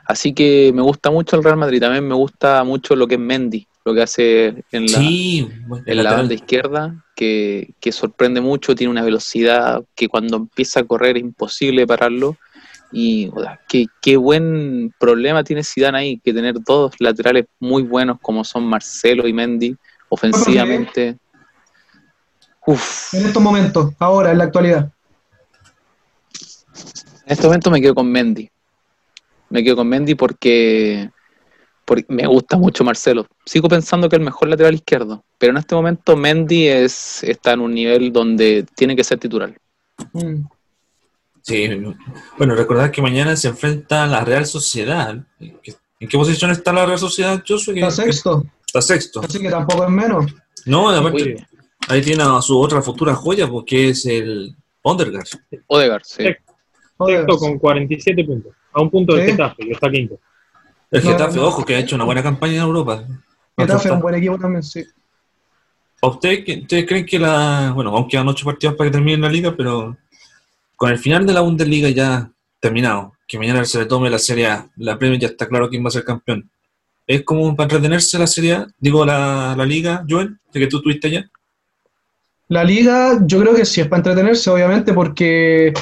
Así 0.08 0.34
que 0.34 0.72
me 0.74 0.82
gusta 0.82 1.12
mucho 1.12 1.36
el 1.36 1.44
Real 1.44 1.58
Madrid. 1.58 1.82
También 1.82 2.08
me 2.08 2.16
gusta 2.16 2.64
mucho 2.64 2.96
lo 2.96 3.06
que 3.06 3.16
es 3.16 3.20
Mendy, 3.20 3.68
lo 3.84 3.94
que 3.94 4.02
hace 4.02 4.64
en 4.72 4.86
la, 4.86 5.82
en 5.86 6.04
la 6.04 6.14
banda 6.14 6.34
izquierda, 6.36 7.04
que, 7.18 7.76
sorprende 7.92 8.40
mucho, 8.40 8.76
tiene 8.76 8.92
una 8.92 9.04
velocidad 9.04 9.84
que 9.94 10.08
cuando 10.08 10.38
empieza 10.38 10.80
a 10.80 10.86
correr 10.86 11.18
es 11.18 11.24
imposible 11.24 11.86
pararlo. 11.86 12.38
Y 12.94 13.30
qué, 13.68 13.88
qué, 14.02 14.16
buen 14.16 14.94
problema 14.98 15.44
tiene 15.44 15.66
Zidane 15.66 15.98
ahí, 15.98 16.22
que 16.24 16.34
tener 16.34 16.56
dos 16.66 16.94
laterales 17.00 17.48
muy 17.60 17.84
buenos 17.84 18.20
como 18.22 18.46
son 18.46 18.66
Marcelo 18.66 19.28
y 19.28 19.34
Mendy, 19.34 19.76
ofensivamente. 20.08 21.18
En 22.68 23.26
estos 23.26 23.42
momentos, 23.42 23.94
ahora, 24.00 24.32
en 24.32 24.40
la 24.40 24.46
actualidad. 24.46 24.92
En 27.26 27.32
este 27.32 27.46
momento 27.46 27.72
me 27.72 27.82
quedo 27.82 27.96
con 27.96 28.12
Mendy. 28.12 28.50
Me 29.50 29.64
quedo 29.64 29.78
con 29.78 29.88
Mendy 29.88 30.16
porque, 30.16 31.10
porque 31.86 32.06
me 32.10 32.26
gusta 32.26 32.58
mucho 32.58 32.84
Marcelo. 32.84 33.28
Sigo 33.46 33.68
pensando 33.68 34.10
que 34.10 34.16
es 34.16 34.20
el 34.20 34.26
mejor 34.26 34.48
lateral 34.50 34.74
izquierdo, 34.74 35.24
pero 35.38 35.52
en 35.52 35.58
este 35.58 35.76
momento 35.76 36.16
Mendy 36.16 36.68
es, 36.68 37.24
está 37.24 37.54
en 37.54 37.62
un 37.62 37.74
nivel 37.74 38.12
donde 38.12 38.66
tiene 38.76 38.96
que 38.96 39.04
ser 39.04 39.20
titular. 39.20 39.56
Mm. 40.14 40.46
Sí, 41.44 41.70
bueno, 42.40 42.56
recordad 42.56 42.90
que 42.90 43.04
mañana 43.04 43.36
se 43.36 43.50
enfrenta 43.50 44.04
a 44.04 44.08
la 44.08 44.26
Real 44.26 44.48
Sociedad. 44.48 45.16
¿En 45.40 46.10
qué 46.10 46.18
posición 46.18 46.50
está 46.50 46.74
la 46.74 46.88
Real 46.88 46.98
Sociedad, 46.98 47.44
Está 47.48 47.92
sexto. 47.92 48.44
Está 48.66 48.82
sexto. 48.82 49.22
Así 49.22 49.40
que 49.40 49.50
tampoco 49.52 49.84
es 49.84 49.92
menos. 49.92 50.26
No, 50.66 50.90
aparte, 50.90 51.46
ahí 51.88 52.02
tiene 52.02 52.24
a 52.24 52.42
su 52.42 52.60
otra 52.60 52.82
futura 52.82 53.16
joya, 53.16 53.48
porque 53.48 53.90
es 53.90 54.06
el 54.06 54.56
Ondergaard. 54.82 55.28
Odegaard, 55.68 56.04
sí. 56.04 56.24
Sexto 57.06 57.38
con 57.38 57.60
47 57.60 58.24
puntos. 58.24 58.54
A 58.74 58.82
un 58.82 58.90
punto 58.90 59.16
del 59.16 59.30
Getafe, 59.32 59.66
que 59.66 59.72
está 59.72 59.90
quinto. 59.90 60.20
El 60.92 61.02
Getafe, 61.02 61.40
ojo, 61.40 61.66
que 61.66 61.76
ha 61.76 61.80
hecho 61.80 61.96
una 61.96 62.06
buena 62.06 62.24
campaña 62.24 62.56
en 62.56 62.62
Europa. 62.62 63.04
Getafe 63.58 63.88
es 63.88 63.94
un 63.94 64.02
buen 64.02 64.16
equipo 64.16 64.38
también, 64.38 64.64
sí. 64.64 64.86
¿Ustedes, 66.02 66.62
¿Ustedes 66.62 66.86
creen 66.86 67.06
que 67.06 67.18
la. 67.18 67.72
Bueno, 67.74 67.96
aún 67.96 68.08
quedan 68.08 68.28
ocho 68.28 68.46
partidos 68.46 68.76
para 68.76 68.90
que 68.90 68.94
termine 68.94 69.18
la 69.18 69.30
liga, 69.30 69.56
pero 69.56 69.98
con 70.76 70.92
el 70.92 71.00
final 71.00 71.26
de 71.26 71.34
la 71.34 71.42
Bundesliga 71.42 71.90
ya 71.90 72.30
terminado, 72.60 73.14
que 73.28 73.40
mañana 73.40 73.66
se 73.66 73.80
le 73.80 73.86
tome 73.86 74.10
la 74.10 74.20
Serie 74.20 74.48
A, 74.48 74.70
la 74.78 74.98
Premier 74.98 75.20
ya 75.20 75.28
está 75.28 75.48
claro 75.48 75.70
quién 75.70 75.84
va 75.84 75.88
a 75.88 75.92
ser 75.92 76.04
campeón. 76.04 76.50
¿Es 77.08 77.24
como 77.24 77.56
para 77.56 77.66
entretenerse 77.66 78.20
la 78.20 78.28
Serie 78.28 78.54
A? 78.54 78.68
Digo, 78.78 79.06
la, 79.06 79.56
la 79.58 79.66
Liga, 79.66 80.04
Joel, 80.08 80.38
de 80.52 80.60
que 80.60 80.68
tú 80.68 80.82
tuviste 80.82 81.08
allá. 81.08 81.30
La 82.48 82.64
Liga, 82.64 83.20
yo 83.22 83.40
creo 83.40 83.56
que 83.56 83.66
sí 83.66 83.82
es 83.82 83.88
para 83.88 84.00
entretenerse, 84.00 84.50
obviamente, 84.52 84.94
porque 84.94 85.74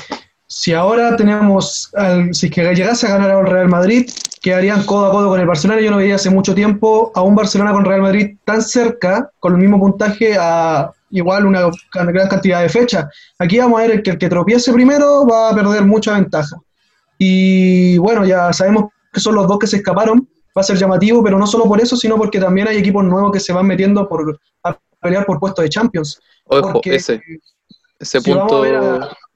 si 0.48 0.74
ahora 0.74 1.16
tenemos, 1.18 1.92
si 2.32 2.46
es 2.46 2.52
que 2.52 2.74
llegase 2.74 3.08
a 3.08 3.12
ganar 3.18 3.32
al 3.32 3.48
Real 3.48 3.68
Madrid, 3.68 4.10
quedarían 4.42 4.86
codo 4.86 5.08
a 5.08 5.12
codo 5.12 5.30
con 5.30 5.40
el 5.42 5.48
Barcelona. 5.48 5.82
Yo 5.82 5.92
no 5.92 5.98
veía 5.98 6.16
hace 6.16 6.30
mucho 6.30 6.56
tiempo 6.56 7.12
a 7.16 7.22
un 7.22 7.36
Barcelona 7.36 7.74
con 7.74 7.84
Real 7.84 8.02
Madrid 8.02 8.38
tan 8.46 8.62
cerca, 8.62 9.30
con 9.40 9.54
el 9.54 9.60
mismo 9.60 9.80
puntaje, 9.80 10.38
a 10.40 10.92
igual 11.10 11.46
una 11.46 11.70
gran 11.94 12.30
cantidad 12.30 12.62
de 12.62 12.70
fechas. 12.70 13.08
Aquí 13.40 13.58
vamos 13.58 13.80
a 13.80 13.88
ver 13.88 14.02
que 14.02 14.12
el 14.12 14.18
que 14.18 14.30
tropiece 14.30 14.72
primero 14.72 15.28
va 15.28 15.50
a 15.50 15.56
perder 15.56 15.84
mucha 15.84 16.14
ventaja. 16.14 16.56
Y 17.18 17.98
bueno, 17.98 18.26
ya 18.26 18.54
sabemos 18.54 18.92
que 19.12 19.20
son 19.20 19.36
los 19.36 19.48
dos 19.48 19.60
que 19.60 19.68
se 19.68 19.78
escaparon. 19.78 20.28
Va 20.56 20.62
a 20.62 20.64
ser 20.64 20.78
llamativo, 20.78 21.24
pero 21.24 21.38
no 21.40 21.48
solo 21.48 21.66
por 21.66 21.82
eso, 21.82 21.98
sino 21.98 22.16
porque 22.16 22.40
también 22.40 22.68
hay 22.68 22.78
equipos 22.78 23.04
nuevos 23.04 23.32
que 23.32 23.40
se 23.40 23.54
van 23.54 23.66
metiendo 23.66 24.08
por, 24.08 24.40
pelear 25.04 25.26
por 25.26 25.40
puestos 25.40 25.64
de 25.64 25.70
Champions. 25.70 26.20
Ojo, 26.46 26.82
ese, 26.86 27.22
ese 28.00 28.22
punto 28.22 28.64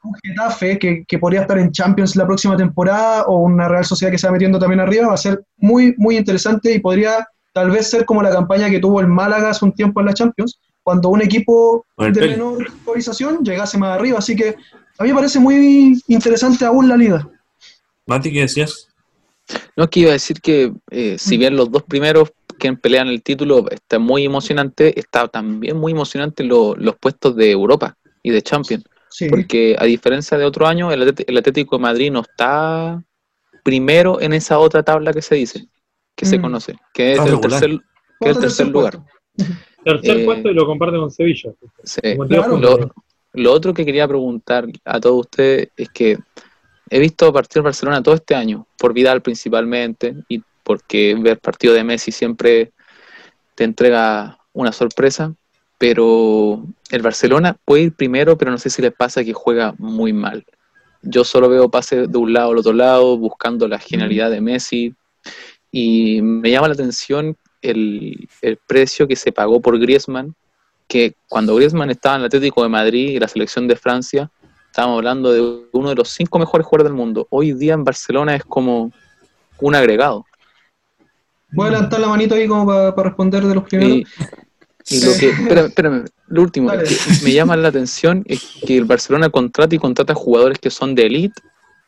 un 0.04 0.14
Getafe 0.24 0.80
que, 0.80 1.04
que, 1.06 1.20
podría 1.20 1.42
estar 1.42 1.58
en 1.58 1.72
Champions 1.72 2.16
la 2.16 2.26
próxima 2.26 2.56
temporada 2.56 3.24
o 3.24 3.40
una 3.40 3.68
Real 3.68 3.86
Sociedad 3.86 4.12
que 4.12 4.18
se 4.18 4.28
va 4.28 4.34
metiendo 4.34 4.60
también 4.60 4.80
arriba, 4.80 5.08
va 5.08 5.16
a 5.16 5.18
ser 5.18 5.44
muy, 5.58 5.94
muy 5.98 6.18
interesante 6.18 6.72
y 6.74 6.80
podría 6.80 7.28
tal 7.54 7.72
vez 7.72 7.90
ser 7.90 8.06
como 8.06 8.22
la 8.22 8.30
campaña 8.30 8.70
que 8.70 8.80
tuvo 8.80 9.02
el 9.02 9.08
Málaga 9.08 9.50
hace 9.50 9.66
un 9.66 9.74
tiempo 9.74 10.00
en 10.00 10.06
la 10.06 10.14
Champions, 10.14 10.60
cuando 10.84 11.10
un 11.10 11.22
equipo 11.22 11.86
de 11.98 12.12
menor 12.12 12.66
organización 12.86 13.44
llegase 13.44 13.78
más 13.78 13.98
arriba. 13.98 14.20
Así 14.20 14.36
que 14.36 14.56
a 14.98 15.04
mí 15.04 15.10
me 15.10 15.16
parece 15.16 15.40
muy 15.40 16.00
interesante 16.08 16.66
aún 16.66 16.88
la 16.88 16.96
liga. 16.96 17.28
Mati, 18.06 18.32
¿qué 18.32 18.42
decías? 18.42 18.88
No, 19.76 19.86
es 19.86 19.90
que 19.90 20.00
iba 20.02 20.10
a 20.10 20.14
decir 20.14 20.40
que 20.40 20.74
eh, 20.92 21.18
si 21.18 21.36
mm. 21.36 21.40
bien 21.40 21.56
los 21.56 21.72
dos 21.72 21.84
primeros 21.84 22.32
que 22.58 22.74
pelean 22.74 23.08
el 23.08 23.22
título 23.24 23.70
está 23.70 24.00
muy 24.00 24.26
emocionante, 24.26 25.00
está 25.00 25.28
también 25.28 25.78
muy 25.78 25.92
emocionante 25.92 26.44
los 26.44 26.96
puestos 27.00 27.36
de 27.36 27.52
Europa 27.52 27.98
y 28.24 28.32
de 28.32 28.42
Champions. 28.42 28.84
Porque 29.30 29.76
a 29.80 29.86
diferencia 29.86 30.38
de 30.38 30.46
otro 30.46 30.68
año, 30.68 30.92
el, 30.92 31.10
Atlético 31.38 31.78
de 31.78 31.82
Madrid 31.82 32.12
no 32.12 32.22
está 32.22 33.04
primero 33.64 34.22
en 34.22 34.34
esa 34.34 34.60
otra 34.60 34.84
tabla 34.84 35.14
que 35.14 35.22
se 35.22 35.36
dice, 35.36 35.68
que 36.16 36.26
se 36.26 36.38
mm. 36.38 36.42
conoce, 36.42 36.76
que 36.94 37.14
es 37.14 37.20
el 37.20 37.40
tercer, 37.40 37.80
que 38.20 38.30
el 38.30 38.40
tercer 38.40 38.68
lugar. 38.68 39.00
Tercer 39.84 40.20
eh, 40.20 40.26
puesto 40.26 40.50
y 40.50 40.54
lo 40.54 40.66
comparte 40.66 40.98
con 40.98 41.10
Sevilla. 41.10 41.52
Lo, 43.34 43.54
otro 43.54 43.74
que 43.74 43.86
quería 43.86 44.08
preguntar 44.08 44.68
a 44.84 45.00
todos 45.00 45.22
ustedes 45.22 45.70
es 45.78 45.90
que 45.90 46.18
he 46.90 47.00
visto 47.00 47.32
partidos 47.32 47.64
de 47.64 47.68
Barcelona 47.68 48.04
todo 48.04 48.16
este 48.16 48.36
año, 48.36 48.68
por 48.78 48.94
Vidal 48.94 49.22
principalmente, 49.22 50.16
y 50.28 50.42
porque 50.68 51.16
ver 51.18 51.40
partido 51.40 51.74
de 51.74 51.84
Messi 51.84 52.12
siempre 52.12 52.72
te 53.56 53.64
entrega 53.64 54.38
una 54.54 54.72
sorpresa 54.72 55.34
pero 55.78 56.64
el 56.90 57.02
Barcelona 57.02 57.58
puede 57.66 57.84
ir 57.84 57.94
primero, 57.94 58.38
pero 58.38 58.52
no 58.52 58.58
sé 58.58 58.70
si 58.70 58.82
le 58.82 58.92
pasa 58.92 59.24
que 59.24 59.34
juega 59.34 59.76
muy 59.78 60.12
mal. 60.14 60.46
Yo 61.04 61.24
solo 61.24 61.50
veo 61.50 61.70
pases 61.70 62.12
de 62.12 62.18
un 62.18 62.34
lado 62.34 62.52
al 62.52 62.58
otro 62.58 62.74
lado, 62.74 63.18
buscando 63.18 63.68
la 63.68 63.80
genialidad 63.80 64.32
de 64.32 64.42
Messi, 64.42 64.96
y 65.72 66.22
me 66.22 66.50
llama 66.50 66.70
la 66.70 66.74
atención 66.74 67.38
el, 67.62 68.28
precio 68.66 69.08
que 69.08 69.16
se 69.16 69.32
pagó 69.32 69.62
por 69.62 69.78
Griezmann, 69.80 70.36
que 70.88 71.14
cuando 71.28 71.56
Griezmann 71.56 71.92
estaba 71.92 72.16
en 72.16 72.22
el 72.22 72.28
Atlético 72.28 72.64
de 72.64 72.70
Madrid 72.70 73.10
y 73.10 73.20
la 73.20 73.28
selección 73.28 73.68
de 73.68 73.76
Francia, 73.76 74.32
estábamos 74.66 74.98
hablando 74.98 75.32
de 75.32 75.68
uno 75.74 75.90
de 75.90 75.96
los 75.96 76.10
cinco 76.10 76.40
mejores 76.40 76.66
jugadores 76.66 76.92
del 76.92 76.98
mundo. 76.98 77.28
Hoy 77.30 77.54
día 77.54 77.74
en 77.74 77.84
Barcelona 77.84 78.36
es 78.36 78.44
como 78.44 78.92
un 79.60 79.76
agregado. 79.76 80.26
Voy 81.52 81.68
a 81.68 81.72
levantar 81.72 82.00
la 82.00 82.08
manito 82.08 82.36
ahí 82.36 82.48
como 82.48 82.66
para, 82.66 83.10
responder 83.10 83.44
de 83.46 83.56
los 83.56 83.64
primeros. 83.64 84.10
Y 84.90 85.04
lo 85.04 85.18
que, 85.18 85.30
espérame, 85.66 86.06
lo 86.28 86.42
último 86.42 86.72
que 86.72 86.96
me 87.24 87.34
llama 87.34 87.58
la 87.58 87.68
atención 87.68 88.24
es 88.26 88.58
que 88.66 88.78
el 88.78 88.86
Barcelona 88.86 89.30
contrata 89.30 89.76
y 89.76 89.80
contrata 89.80 90.14
jugadores 90.14 90.60
que 90.60 90.70
son 90.70 90.96
de 90.96 91.06
elite 91.06 91.42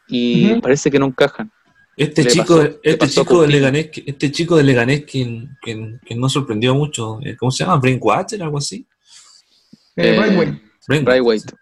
y 0.08 0.56
parece 0.56 0.92
que 0.92 1.00
no 1.00 1.06
encajan. 1.06 1.52
Este 1.96 2.26
chico, 2.26 2.62
este 2.82 3.10
chico 3.10 3.42
de 3.42 3.50
Leganés, 3.50 3.90
este 4.06 4.32
chico 4.32 4.56
de 4.56 4.64
Leganés 4.64 5.06
que, 5.06 5.48
que, 5.62 6.16
nos 6.16 6.32
sorprendió 6.32 6.74
mucho, 6.74 7.20
eh, 7.22 7.36
¿cómo 7.38 7.52
se 7.52 7.64
llama? 7.64 7.78
Brainwater, 7.78 8.42
algo 8.42 8.58
así. 8.58 8.88
Eh, 9.98 10.60
Braithwaite. 10.88 11.54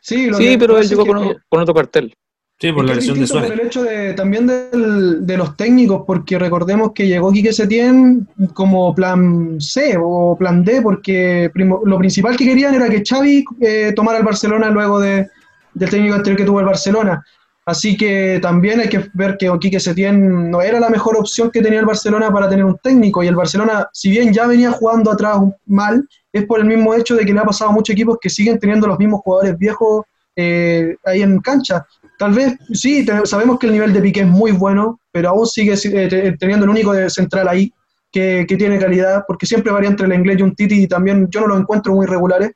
Sí, 0.00 0.30
sí 0.34 0.56
pero 0.56 0.78
él 0.78 0.88
llegó 0.88 1.04
con, 1.04 1.36
con, 1.48 1.60
otro 1.60 1.74
cartel. 1.74 2.16
Sí, 2.58 2.72
por 2.72 2.86
la 2.86 2.94
lesión 2.94 3.20
de 3.20 3.26
Suárez. 3.26 3.50
Por 3.50 3.60
el 3.60 3.66
hecho 3.66 3.82
de, 3.82 4.14
también 4.14 4.46
de 4.46 5.36
los 5.36 5.56
técnicos, 5.56 6.04
porque 6.06 6.38
recordemos 6.38 6.92
que 6.94 7.06
llegó 7.06 7.30
Quique 7.30 7.52
Setién 7.52 8.26
como 8.54 8.94
plan 8.94 9.60
C 9.60 9.94
o 10.00 10.36
plan 10.38 10.64
D, 10.64 10.80
porque 10.80 11.50
lo 11.54 11.98
principal 11.98 12.34
que 12.34 12.46
querían 12.46 12.74
era 12.74 12.88
que 12.88 13.02
Xavi 13.06 13.44
eh, 13.60 13.92
tomara 13.94 14.18
el 14.18 14.24
Barcelona 14.24 14.70
luego 14.70 15.00
de, 15.00 15.28
del 15.74 15.90
técnico 15.90 16.14
anterior 16.14 16.38
que 16.38 16.46
tuvo 16.46 16.60
el 16.60 16.66
Barcelona. 16.66 17.22
Así 17.66 17.96
que 17.96 18.38
también 18.40 18.80
hay 18.80 18.88
que 18.88 19.04
ver 19.12 19.36
que 19.36 19.50
Quique 19.60 19.80
Setién 19.80 20.50
no 20.50 20.62
era 20.62 20.80
la 20.80 20.88
mejor 20.88 21.16
opción 21.16 21.50
que 21.50 21.60
tenía 21.60 21.80
el 21.80 21.84
Barcelona 21.84 22.30
para 22.30 22.48
tener 22.48 22.64
un 22.64 22.78
técnico. 22.78 23.22
Y 23.22 23.26
el 23.26 23.34
Barcelona, 23.34 23.88
si 23.92 24.08
bien 24.08 24.32
ya 24.32 24.46
venía 24.46 24.70
jugando 24.70 25.10
atrás 25.10 25.38
mal, 25.66 26.08
es 26.32 26.46
por 26.46 26.60
el 26.60 26.66
mismo 26.66 26.94
hecho 26.94 27.16
de 27.16 27.26
que 27.26 27.34
le 27.34 27.40
ha 27.40 27.44
pasado 27.44 27.70
a 27.70 27.74
muchos 27.74 27.92
equipos 27.92 28.18
que 28.20 28.30
siguen 28.30 28.58
teniendo 28.58 28.86
los 28.86 28.98
mismos 28.98 29.20
jugadores 29.22 29.58
viejos 29.58 30.04
eh, 30.36 30.94
ahí 31.04 31.22
en 31.22 31.40
cancha. 31.40 31.84
Tal 32.18 32.32
vez, 32.32 32.56
sí, 32.72 33.06
sabemos 33.24 33.58
que 33.58 33.66
el 33.66 33.72
nivel 33.72 33.92
de 33.92 34.00
Piqué 34.00 34.20
es 34.20 34.26
muy 34.26 34.52
bueno, 34.52 35.00
pero 35.12 35.30
aún 35.30 35.46
sigue 35.46 35.74
eh, 35.74 36.36
teniendo 36.38 36.64
el 36.64 36.70
único 36.70 36.94
central 37.10 37.48
ahí 37.48 37.72
que, 38.10 38.46
tiene 38.46 38.78
calidad, 38.78 39.24
porque 39.26 39.44
siempre 39.44 39.70
varía 39.70 39.90
entre 39.90 40.06
el 40.06 40.14
inglés 40.14 40.38
y 40.38 40.42
un 40.42 40.54
Titi 40.54 40.82
y 40.82 40.86
también 40.88 41.28
yo 41.30 41.40
no 41.42 41.48
lo 41.48 41.58
encuentro 41.58 41.94
muy 41.94 42.06
regulares. 42.06 42.52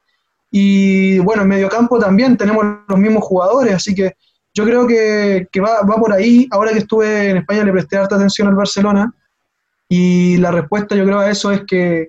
Y 0.51 1.19
bueno, 1.19 1.43
en 1.43 1.49
medio 1.49 1.69
campo 1.69 1.99
también 1.99 2.37
tenemos 2.37 2.65
los 2.89 2.99
mismos 2.99 3.23
jugadores, 3.23 3.75
así 3.75 3.95
que 3.95 4.15
yo 4.55 4.65
creo 4.65 4.87
que, 4.87 5.47
va, 5.61 5.85
por 5.85 6.13
ahí. 6.13 6.49
Ahora 6.51 6.73
que 6.73 6.79
estuve 6.79 7.31
en 7.31 7.37
España 7.39 7.65
le 7.65 7.73
presté 7.73 7.99
harta 7.99 8.17
atención 8.17 8.49
al 8.49 8.55
Barcelona 8.55 9.13
y 9.89 10.39
la 10.39 10.51
respuesta 10.51 10.97
yo 10.97 11.05
creo 11.05 11.19
a 11.19 11.31
eso 11.31 11.53
es 11.53 11.63
que 11.67 12.09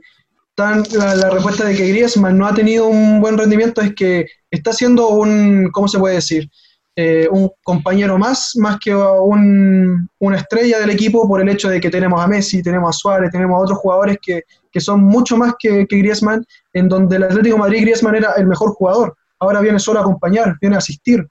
tan, 0.55 0.83
la, 0.93 1.15
la, 1.15 1.29
respuesta 1.29 1.65
de 1.65 1.75
que 1.75 1.87
Griezmann 1.89 2.37
no 2.37 2.47
ha 2.47 2.53
tenido 2.53 2.87
un 2.87 3.19
buen 3.19 3.37
rendimiento 3.37 3.81
es 3.81 3.93
que 3.93 4.27
está 4.49 4.73
siendo 4.73 5.09
un, 5.09 5.69
¿cómo 5.71 5.87
se 5.87 5.99
puede 5.99 6.15
decir? 6.15 6.49
Eh, 6.93 7.25
un 7.31 7.49
compañero 7.63 8.17
más, 8.17 8.51
más 8.57 8.77
que 8.77 8.93
un, 8.93 10.09
una 10.19 10.37
estrella 10.37 10.77
del 10.77 10.89
equipo 10.89 11.25
por 11.25 11.39
el 11.39 11.47
hecho 11.47 11.69
de 11.69 11.79
que 11.79 11.89
tenemos 11.89 12.21
a 12.21 12.27
Messi, 12.27 12.61
tenemos 12.61 12.89
a 12.89 12.99
Suárez, 12.99 13.31
tenemos 13.31 13.55
a 13.55 13.63
otros 13.63 13.79
jugadores 13.79 14.17
que, 14.21 14.41
que 14.69 14.81
son 14.81 15.01
mucho 15.01 15.37
más 15.37 15.53
que, 15.57 15.87
que, 15.87 15.97
Griezmann, 15.99 16.45
en 16.73 16.89
donde 16.89 17.15
el 17.15 17.23
Atlético 17.23 17.55
de 17.55 17.61
Madrid 17.61 17.81
Griezmann 17.81 18.15
era 18.15 18.33
el 18.33 18.45
mejor 18.45 18.71
jugador, 18.71 19.15
ahora 19.39 19.61
viene 19.61 19.79
solo 19.79 19.99
a 19.99 20.01
acompañar, 20.01 20.57
viene 20.59 20.75
a 20.75 20.79
asistir. 20.79 21.25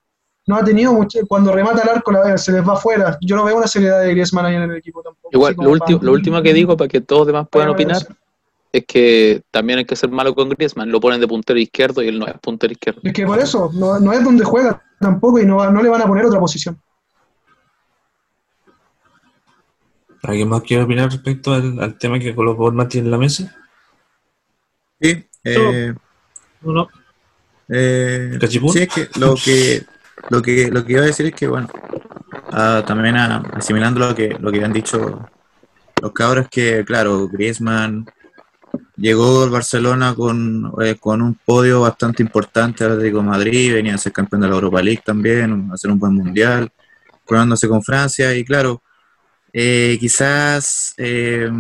No 0.47 0.57
ha 0.57 0.65
tenido 0.65 0.95
mucho, 0.95 1.21
cuando 1.29 1.53
remata 1.53 1.83
el 1.83 1.91
arco 1.91 2.11
se 2.37 2.53
les 2.53 2.67
va 2.67 2.73
afuera. 2.73 3.19
Yo 3.21 3.37
no 3.37 3.45
veo 3.45 3.59
una 3.59 3.67
seriedad 3.67 4.01
de 4.01 4.11
Griezmann 4.11 4.47
ahí 4.47 4.57
en 4.57 4.63
el 4.63 4.77
equipo 4.77 5.03
tampoco. 5.03 5.29
Igual, 5.31 5.55
lo, 5.59 5.71
último, 5.71 5.99
lo 6.03 6.13
último 6.13 6.43
que 6.43 6.55
digo 6.55 6.77
para 6.77 6.89
que 6.89 7.03
todos 7.03 7.27
demás 7.27 7.47
puedan 7.51 7.69
opinar 7.69 7.99
es 8.73 8.85
que 8.87 9.43
también 9.51 9.81
hay 9.81 9.85
que 9.85 9.97
ser 9.97 10.11
malo 10.11 10.35
con 10.35 10.49
Griezmann, 10.49 10.91
lo 10.91 11.01
ponen 11.01 11.21
de 11.21 11.27
puntero 11.27 11.59
izquierdo 11.59 12.03
y 12.03 12.09
él 12.09 12.19
no 12.19 12.27
es 12.27 12.35
puntero 12.41 12.73
izquierdo. 12.73 13.01
Es 13.03 13.13
que 13.13 13.27
por 13.27 13.39
eso, 13.39 13.71
no, 13.75 13.99
no 13.99 14.13
es 14.13 14.23
donde 14.23 14.45
juega 14.45 14.83
tampoco 15.01 15.41
y 15.41 15.47
no, 15.47 15.71
no 15.71 15.83
le 15.83 15.89
van 15.89 16.03
a 16.03 16.07
poner 16.07 16.25
otra 16.25 16.39
posición. 16.39 16.81
¿Alguien 20.23 20.49
más 20.49 20.63
quiere 20.63 20.85
opinar 20.85 21.11
respecto 21.11 21.55
al, 21.55 21.97
tema 21.99 22.19
que 22.19 22.35
colocó 22.35 22.71
Mati 22.71 22.99
en 22.99 23.11
la 23.11 23.19
mesa? 23.19 23.57
Sí, 25.01 25.27
eh, 25.45 25.95
no. 26.61 26.89
Eh, 27.69 28.39
sí, 28.49 28.61
es 28.75 28.89
que 28.89 29.09
lo 29.19 29.35
que 29.35 29.85
lo 30.29 30.43
que 30.43 30.71
lo 30.71 30.85
que 30.85 30.93
iba 30.93 31.03
a 31.03 31.07
decir 31.07 31.27
es 31.27 31.35
que 31.35 31.47
bueno, 31.47 31.69
ah, 32.53 32.83
también 32.87 33.17
asimilando 33.17 34.01
lo 34.01 34.15
que 34.15 34.37
lo 34.39 34.53
que 34.53 34.63
han 34.63 34.73
dicho 34.73 35.27
los 36.03 36.13
cabros 36.13 36.49
que 36.51 36.85
claro, 36.85 37.29
Griezmann 37.29 38.07
llegó 39.01 39.45
al 39.45 39.51
Barcelona 39.51 40.15
con, 40.15 40.73
eh, 40.83 40.97
con 40.97 41.23
un 41.23 41.35
podio 41.35 41.81
bastante 41.81 42.23
importante 42.23 42.85
al 42.85 42.93
Atlético 42.93 43.23
Madrid, 43.23 43.75
venía 43.75 43.95
a 43.95 43.99
ser 43.99 44.13
campeón 44.13 44.43
de 44.43 44.49
la 44.49 44.55
Europa 44.55 44.83
League 44.83 45.03
también, 45.05 45.69
a 45.71 45.75
hacer 45.75 45.91
un 45.91 45.99
buen 45.99 46.15
mundial, 46.15 46.71
coronándose 47.25 47.67
con 47.67 47.83
Francia 47.83 48.35
y 48.37 48.45
claro, 48.45 48.83
eh, 49.53 49.97
quizás 49.99 50.95
eh, 50.99 51.51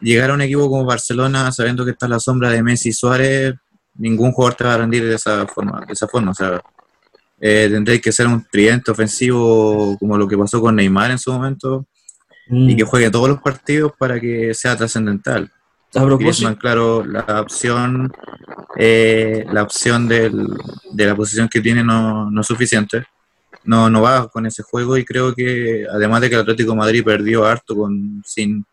llegar 0.00 0.30
a 0.30 0.34
un 0.34 0.40
equipo 0.40 0.68
como 0.68 0.84
Barcelona 0.84 1.52
sabiendo 1.52 1.84
que 1.84 1.92
está 1.92 2.06
en 2.06 2.12
la 2.12 2.20
sombra 2.20 2.48
de 2.48 2.62
Messi 2.62 2.88
y 2.88 2.92
Suárez, 2.92 3.54
ningún 3.94 4.32
jugador 4.32 4.54
te 4.54 4.64
va 4.64 4.74
a 4.74 4.78
rendir 4.78 5.04
de 5.04 5.16
esa 5.16 5.46
forma, 5.46 5.84
de 5.86 5.92
esa 5.92 6.08
forma, 6.08 6.30
o 6.30 6.34
sea, 6.34 6.62
tendréis 7.38 8.00
que 8.00 8.12
ser 8.12 8.26
un 8.26 8.46
tridente 8.50 8.90
ofensivo 8.90 9.96
como 9.98 10.16
lo 10.16 10.26
que 10.26 10.38
pasó 10.38 10.60
con 10.60 10.76
Neymar 10.76 11.10
en 11.10 11.18
su 11.18 11.32
momento 11.32 11.86
y 12.48 12.74
que 12.76 12.84
mm. 12.84 12.86
juegue 12.86 13.10
todos 13.10 13.28
los 13.28 13.40
partidos 13.40 13.92
para 13.98 14.18
que 14.18 14.54
sea 14.54 14.76
trascendental. 14.76 15.50
Griezmann, 15.92 16.54
claro, 16.54 17.04
la 17.04 17.40
opción, 17.40 18.12
eh, 18.78 19.44
la 19.52 19.62
opción 19.62 20.06
del, 20.06 20.46
de 20.92 21.06
la 21.06 21.16
posición 21.16 21.48
que 21.48 21.60
tiene 21.60 21.82
no, 21.82 22.30
no 22.30 22.40
es 22.40 22.46
suficiente. 22.46 23.04
No, 23.64 23.90
no 23.90 24.00
va 24.00 24.28
con 24.28 24.46
ese 24.46 24.62
juego 24.62 24.96
y 24.96 25.04
creo 25.04 25.34
que 25.34 25.86
además 25.92 26.22
de 26.22 26.28
que 26.30 26.34
el 26.34 26.40
Atlético 26.42 26.74
Madrid 26.74 27.04
perdió 27.04 27.44
harto 27.44 27.76
con 27.76 28.22
sin, 28.24 28.64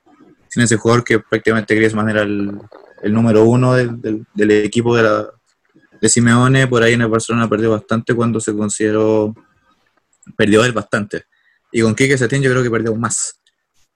sin 0.48 0.64
ese 0.64 0.78
jugador 0.78 1.04
que 1.04 1.20
prácticamente 1.20 1.76
Griezmann 1.76 2.10
era 2.10 2.22
el, 2.22 2.58
el 3.02 3.14
número 3.14 3.44
uno 3.44 3.74
del, 3.74 4.26
del, 4.34 4.52
equipo 4.52 4.96
de, 4.96 5.04
la, 5.04 5.28
de 6.00 6.10
Simeone, 6.10 6.68
por 6.68 6.84
ahí 6.84 6.94
en 6.94 7.02
el 7.02 7.10
Barcelona 7.10 7.50
perdió 7.50 7.72
bastante 7.72 8.14
cuando 8.14 8.40
se 8.40 8.56
consideró, 8.56 9.36
perdió 10.38 10.64
él 10.64 10.72
bastante. 10.72 11.26
Y 11.72 11.82
con 11.82 11.94
Quique 11.94 12.18
Setién 12.18 12.42
yo 12.42 12.52
creo 12.52 12.64
que 12.64 12.72
perdió 12.72 12.96
más 12.96 13.42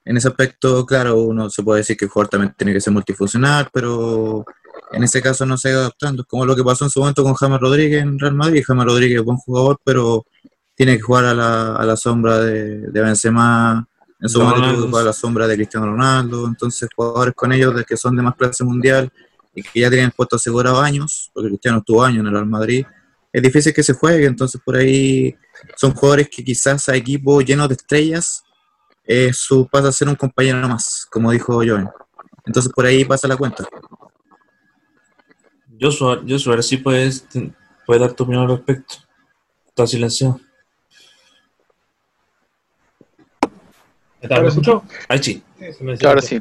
en 0.04 0.16
ese 0.16 0.28
aspecto, 0.28 0.84
claro, 0.84 1.22
uno 1.22 1.48
se 1.48 1.62
puede 1.62 1.80
decir 1.80 1.96
que 1.96 2.06
el 2.06 2.10
jugador 2.10 2.30
también 2.30 2.54
tiene 2.56 2.72
que 2.72 2.80
ser 2.80 2.92
multifuncional, 2.92 3.68
pero 3.72 4.44
en 4.92 5.02
ese 5.04 5.22
caso 5.22 5.46
no 5.46 5.56
se 5.56 5.72
ha 5.72 5.76
adaptando. 5.76 6.24
como 6.24 6.44
lo 6.44 6.56
que 6.56 6.64
pasó 6.64 6.84
en 6.84 6.90
su 6.90 7.00
momento 7.00 7.22
con 7.22 7.34
James 7.34 7.60
Rodríguez 7.60 8.02
en 8.02 8.18
Real 8.18 8.34
Madrid. 8.34 8.64
James 8.66 8.84
Rodríguez 8.84 9.20
es 9.20 9.24
buen 9.24 9.38
jugador, 9.38 9.80
pero 9.84 10.26
tiene 10.74 10.96
que 10.96 11.02
jugar 11.02 11.26
a 11.26 11.34
la, 11.34 11.76
a 11.76 11.84
la 11.84 11.96
sombra 11.96 12.38
de, 12.38 12.90
de 12.90 13.00
Benzema. 13.00 13.86
En 14.20 14.28
su 14.28 14.40
momento 14.40 14.60
tuvo 14.60 14.82
que 14.82 14.88
jugar 14.88 15.02
a 15.02 15.06
la 15.06 15.12
sombra 15.12 15.46
de 15.46 15.54
Cristiano 15.54 15.86
Ronaldo. 15.86 16.46
Entonces, 16.46 16.88
jugadores 16.94 17.34
con 17.34 17.52
ellos 17.52 17.74
de 17.74 17.84
que 17.84 17.96
son 17.96 18.16
de 18.16 18.22
más 18.22 18.34
clase 18.34 18.64
mundial 18.64 19.10
y 19.54 19.62
que 19.62 19.80
ya 19.80 19.90
tienen 19.90 20.10
puesto 20.10 20.36
asegurado 20.36 20.80
años, 20.80 21.30
porque 21.32 21.48
Cristiano 21.48 21.78
estuvo 21.78 22.02
años 22.02 22.20
en 22.20 22.26
el 22.26 22.32
Real 22.32 22.46
Madrid, 22.46 22.84
es 23.32 23.42
difícil 23.42 23.72
que 23.72 23.82
se 23.82 23.92
juegue. 23.92 24.26
Entonces, 24.26 24.60
por 24.64 24.76
ahí 24.76 25.34
son 25.76 25.92
jugadores 25.94 26.28
que 26.28 26.42
quizás 26.42 26.88
a 26.88 26.96
equipos 26.96 27.44
llenos 27.44 27.68
de 27.68 27.74
estrellas 27.74 28.41
su, 29.32 29.66
pasa 29.68 29.88
a 29.88 29.92
ser 29.92 30.08
un 30.08 30.14
compañero 30.14 30.68
más, 30.68 31.06
como 31.10 31.30
dijo 31.30 31.54
Joven. 31.54 31.88
Entonces 32.44 32.72
por 32.72 32.86
ahí 32.86 33.04
pasa 33.04 33.28
la 33.28 33.36
cuenta. 33.36 33.64
Joshua, 35.80 36.22
Joshua 36.26 36.52
ahora 36.52 36.62
sí 36.62 36.76
puedes, 36.76 37.26
puedes 37.86 38.00
dar 38.00 38.12
tu 38.12 38.24
opinión 38.24 38.44
al 38.44 38.56
respecto. 38.56 38.94
Está 39.66 39.86
silenciado. 39.86 40.40
¿Me 44.20 44.48
escuchó? 44.48 44.84
Ahí 45.08 45.22
sí. 45.22 45.42
Ahora 46.04 46.22
sí. 46.22 46.40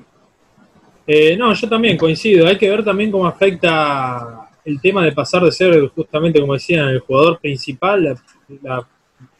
Eh, 1.08 1.36
no, 1.36 1.54
yo 1.54 1.67
también 1.67 1.97
coincido. 1.97 2.47
Hay 2.47 2.58
que 2.58 2.69
ver 2.69 2.84
también 2.84 3.12
cómo 3.12 3.26
afecta 3.26 4.50
el 4.63 4.80
tema 4.80 5.04
de 5.04 5.12
pasar 5.12 5.43
de 5.43 5.52
ser, 5.52 5.88
justamente 5.89 6.39
como 6.39 6.54
decían, 6.54 6.89
el 6.89 7.00
jugador 7.00 7.39
principal, 7.39 8.19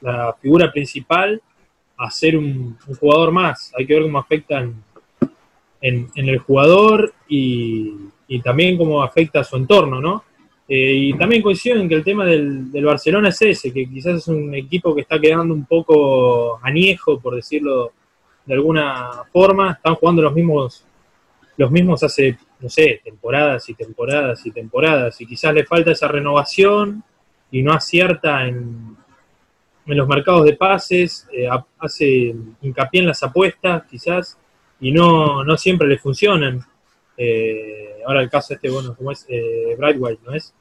la 0.02 0.36
figura 0.42 0.72
principal, 0.72 1.40
a 2.02 2.10
ser 2.10 2.36
un, 2.36 2.78
jugador 3.00 3.32
más. 3.32 3.72
Hay 3.78 3.86
que 3.86 3.94
ver 3.94 4.04
cómo 4.04 4.18
afecta 4.18 4.68
en, 5.82 6.10
el 6.16 6.38
jugador 6.40 7.14
y, 7.28 8.10
también 8.44 8.78
cómo 8.78 9.04
afecta 9.04 9.42
a 9.42 9.44
su 9.44 9.56
entorno, 9.56 10.02
¿no? 10.02 10.24
Eh, 10.68 10.94
y 10.94 11.14
también 11.14 11.42
coincido 11.42 11.80
en 11.80 11.90
que 11.90 11.96
el 11.96 12.04
tema 12.04 12.26
del, 12.26 12.70
Barcelona 12.84 13.30
es 13.30 13.42
ese, 13.42 13.74
que 13.74 13.88
quizás 13.88 14.16
es 14.16 14.28
un 14.30 14.56
equipo 14.56 14.96
que 14.96 15.02
está 15.02 15.20
quedando 15.20 15.54
un 15.54 15.66
poco 15.66 16.60
añejo, 16.64 17.20
por 17.20 17.36
decirlo 17.36 17.92
de 18.46 18.54
alguna 18.54 19.24
forma. 19.32 19.74
Están 19.74 19.96
jugando 19.96 20.24
los 20.24 20.34
mismos, 20.34 20.86
los 21.58 21.70
mismos 21.70 22.02
hace, 22.04 22.38
no 22.62 22.70
sé, 22.70 23.02
temporadas 23.04 23.70
y 23.70 23.76
temporadas 23.76 24.44
y 24.46 24.52
temporadas. 24.52 25.22
Y 25.22 25.28
quizás 25.28 25.54
le 25.54 25.66
falta 25.66 25.92
esa 25.92 26.08
renovación 26.08 27.04
y 27.52 27.62
no 27.62 27.74
acierta 27.74 28.48
en, 28.48 28.96
en 29.86 29.98
los 29.98 30.08
mercados 30.08 30.46
de 30.46 30.56
pases, 30.56 31.28
eh, 31.34 31.48
hace 31.80 32.36
hincapié 32.62 33.02
en 33.02 33.08
las 33.08 33.24
apuestas 33.24 33.84
quizás 33.90 34.38
y 34.80 34.92
no, 34.92 35.44
no 35.44 35.58
siempre 35.58 35.88
le 35.88 35.98
funcionan. 35.98 36.62
Eh, 37.18 38.00
ahora 38.06 38.22
el 38.22 38.30
caso 38.30 38.54
este, 38.54 38.70
bueno, 38.70 38.96
como 38.96 39.12
es 39.12 39.26
eh, 39.30 39.76
White, 39.78 40.22
¿no 40.26 40.34
es 40.34 40.54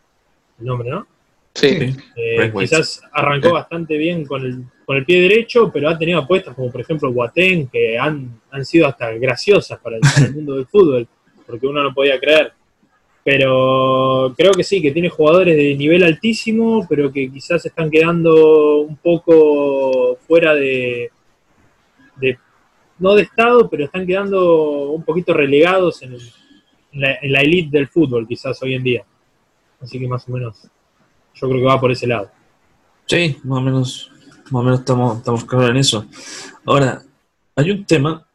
el 0.59 0.67
nombre, 0.67 0.91
no? 0.91 1.07
Sí. 1.55 1.97
Eh, 2.17 2.53
quizás 2.57 3.03
arrancó 3.13 3.53
bastante 3.53 3.97
bien 3.97 4.25
con 4.25 4.45
el, 4.45 4.65
con 4.85 4.97
el 4.97 5.05
pie 5.05 5.23
derecho, 5.23 5.71
pero 5.73 5.89
ha 5.89 5.99
tenido 5.99 6.21
apuestas 6.21 6.55
como 6.55 6.71
por 6.71 6.81
ejemplo 6.81 7.13
Guatén, 7.13 7.69
que 7.69 7.99
han, 7.99 8.41
han 8.51 8.65
sido 8.65 8.87
hasta 8.87 9.11
graciosas 9.13 9.79
para 9.81 9.97
el 9.97 10.35
mundo 10.35 10.55
del 10.55 10.67
fútbol, 10.67 11.09
porque 11.47 11.67
uno 11.67 11.83
no 11.83 11.93
podía 11.93 12.21
creer 12.21 12.53
pero 13.23 14.35
creo 14.37 14.53
que 14.53 14.65
sí, 14.65 14.81
que 14.81 14.93
tiene 14.93 15.11
jugadores 15.11 15.57
de 15.57 15.77
nivel 15.77 16.03
altísimo, 16.03 16.87
pero 16.89 17.13
que 17.13 17.31
quizás 17.31 17.65
están 17.67 17.91
quedando 17.91 18.81
un 18.81 18.97
poco 18.97 20.17
fuera 20.27 20.55
de, 20.55 21.11
no 22.99 23.15
de 23.15 23.23
estado, 23.23 23.69
pero 23.69 23.85
están 23.85 24.07
quedando 24.07 24.91
un 24.91 25.03
poquito 25.03 25.35
relegados 25.35 26.03
en, 26.03 26.17
la, 26.93 27.41
elite 27.41 27.77
del 27.77 27.89
fútbol, 27.89 28.27
quizás 28.27 28.63
hoy 28.63 28.75
en 28.75 28.83
día. 28.83 29.05
Así 29.81 29.99
que 29.99 30.09
más 30.09 30.29
o 30.29 30.33
menos, 30.33 30.69
yo 31.35 31.49
creo 31.49 31.61
que 31.61 31.67
va 31.67 31.81
por 31.81 31.91
ese 31.91 32.07
lado. 32.07 32.31
Sí, 33.07 33.37
más 33.45 33.59
o 33.59 33.63
menos, 33.63 34.13
más 34.51 34.61
o 34.61 34.63
menos 34.63 34.81
estamos, 34.81 35.19
estamos 35.19 35.45
claros 35.45 35.71
en 35.71 35.77
eso. 35.77 36.07
Ahora, 36.65 37.03
hay 37.57 37.71
un 37.71 37.85
tema, 37.85 38.27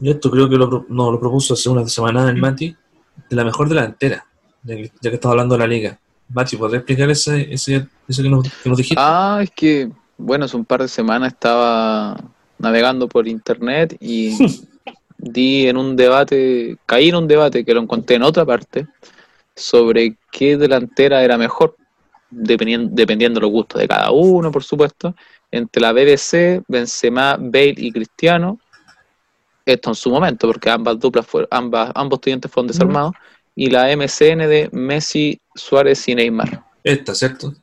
yo 0.00 0.12
esto 0.12 0.30
creo 0.30 0.48
que 0.48 0.56
lo, 0.56 0.86
no, 0.88 1.10
lo 1.10 1.20
propuso 1.20 1.54
hace 1.54 1.68
una 1.68 1.86
semana 1.86 2.28
en 2.28 2.40
Mati, 2.40 2.76
de 3.28 3.36
la 3.36 3.44
mejor 3.44 3.68
delantera 3.68 4.28
ya 4.62 4.76
que, 4.76 5.14
estás 5.14 5.30
hablando 5.30 5.54
de 5.54 5.58
la 5.60 5.66
liga. 5.66 5.98
Bachi, 6.28 6.56
¿podrías 6.56 6.80
explicar 6.80 7.10
ese, 7.10 7.52
ese, 7.52 7.86
que, 8.06 8.28
nos, 8.28 8.48
que, 8.62 8.70
dijiste? 8.70 8.96
Ah, 8.98 9.40
es 9.42 9.50
que, 9.50 9.90
bueno, 10.16 10.44
hace 10.44 10.56
un 10.56 10.64
par 10.64 10.82
de 10.82 10.88
semanas 10.88 11.32
estaba 11.32 12.16
navegando 12.58 13.08
por 13.08 13.26
internet 13.26 13.96
y 14.00 14.36
di 15.18 15.68
en 15.68 15.76
un 15.76 15.96
debate, 15.96 16.76
caí 16.86 17.08
en 17.08 17.16
un 17.16 17.28
debate 17.28 17.64
que 17.64 17.74
lo 17.74 17.80
encontré 17.80 18.16
en 18.16 18.22
otra 18.22 18.44
parte, 18.44 18.86
sobre 19.54 20.16
qué 20.30 20.56
delantera 20.56 21.22
era 21.22 21.38
mejor, 21.38 21.76
dependiendo, 22.30 22.90
dependiendo 22.92 23.40
los 23.40 23.50
gustos 23.50 23.80
de 23.80 23.88
cada 23.88 24.10
uno, 24.10 24.52
por 24.52 24.62
supuesto, 24.62 25.14
entre 25.50 25.80
la 25.80 25.92
BBC, 25.92 26.62
Benzema, 26.68 27.36
Bale 27.40 27.74
y 27.78 27.90
Cristiano, 27.90 28.60
esto 29.72 29.90
en 29.90 29.94
su 29.94 30.10
momento, 30.10 30.46
porque 30.46 30.70
ambas 30.70 30.98
duplas 30.98 31.26
fueron, 31.26 31.48
ambas, 31.50 31.92
ambos 31.94 32.18
estudiantes 32.18 32.50
fueron 32.50 32.68
desarmados, 32.68 33.12
y 33.54 33.70
la 33.70 33.94
MCN 33.94 34.48
de 34.48 34.68
Messi, 34.72 35.40
Suárez 35.54 36.08
y 36.08 36.14
Neymar. 36.14 36.64
Esta, 36.84 37.14
¿cierto? 37.14 37.54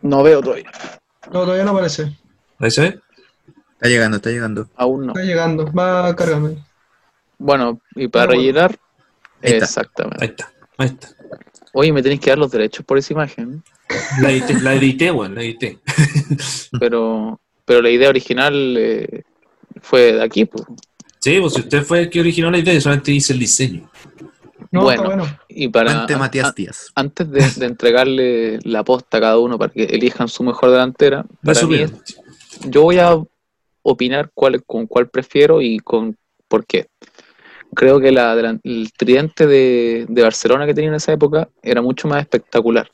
No 0.00 0.22
veo 0.22 0.40
todavía. 0.40 0.70
No, 1.26 1.40
todavía 1.42 1.64
no 1.64 1.72
aparece. 1.72 2.16
¿Ahí 2.58 2.70
se 2.70 2.80
ve? 2.80 3.00
Está 3.72 3.88
llegando, 3.88 4.16
está 4.16 4.30
llegando. 4.30 4.68
Aún 4.76 5.06
no. 5.06 5.12
Está 5.12 5.22
llegando, 5.22 5.70
va 5.72 6.08
a 6.08 6.16
cargarme. 6.16 6.64
Bueno, 7.38 7.80
y 7.94 8.08
para 8.08 8.26
rellenar, 8.28 8.78
exactamente. 9.42 10.24
Ahí 10.24 10.30
está, 10.30 10.52
ahí 10.78 10.86
está. 10.88 11.08
Oye, 11.74 11.92
me 11.92 12.02
tenéis 12.02 12.20
que 12.20 12.30
dar 12.30 12.38
los 12.38 12.50
derechos 12.50 12.86
por 12.86 12.96
esa 12.96 13.12
imagen. 13.12 13.62
La 14.20 14.30
edité, 14.30 14.54
la 14.60 14.74
edité, 14.74 15.10
bueno, 15.10 15.34
la 15.34 15.42
edité. 15.42 15.78
pero, 16.80 17.38
pero 17.66 17.82
la 17.82 17.90
idea 17.90 18.08
original 18.08 18.76
eh, 18.78 19.24
fue 19.80 20.12
de 20.12 20.22
aquí, 20.22 20.44
pues. 20.44 20.64
Sí, 21.20 21.38
pues 21.40 21.54
si 21.54 21.60
usted 21.60 21.82
fue 21.82 22.02
el 22.02 22.10
que 22.10 22.20
originó 22.20 22.50
la 22.50 22.58
idea, 22.58 22.74
yo 22.74 22.80
solamente 22.80 23.12
hice 23.12 23.32
el 23.32 23.38
diseño. 23.38 23.90
bueno, 24.70 25.26
y 25.48 25.68
para 25.68 26.06
Matías 26.18 26.54
Díaz. 26.54 26.92
antes 26.94 27.30
de, 27.30 27.66
entregarle 27.66 28.58
la 28.62 28.84
posta 28.84 29.18
a 29.18 29.20
cada 29.20 29.38
uno 29.38 29.58
para 29.58 29.72
que 29.72 29.84
elijan 29.84 30.28
su 30.28 30.44
mejor 30.44 30.70
delantera, 30.70 31.24
yo 32.68 32.82
voy 32.82 32.98
a 32.98 33.16
opinar 33.82 34.30
cuál, 34.34 34.62
con 34.64 34.86
cuál 34.86 35.08
prefiero 35.08 35.60
y 35.60 35.78
con 35.78 36.16
por 36.48 36.66
qué. 36.66 36.88
Creo 37.74 38.00
que 38.00 38.12
la, 38.12 38.32
el 38.62 38.92
tridente 38.96 39.46
de, 39.46 40.06
Barcelona 40.08 40.66
que 40.66 40.74
tenía 40.74 40.90
en 40.90 40.96
esa 40.96 41.12
época 41.12 41.48
era 41.62 41.82
mucho 41.82 42.08
más 42.08 42.20
espectacular 42.20 42.90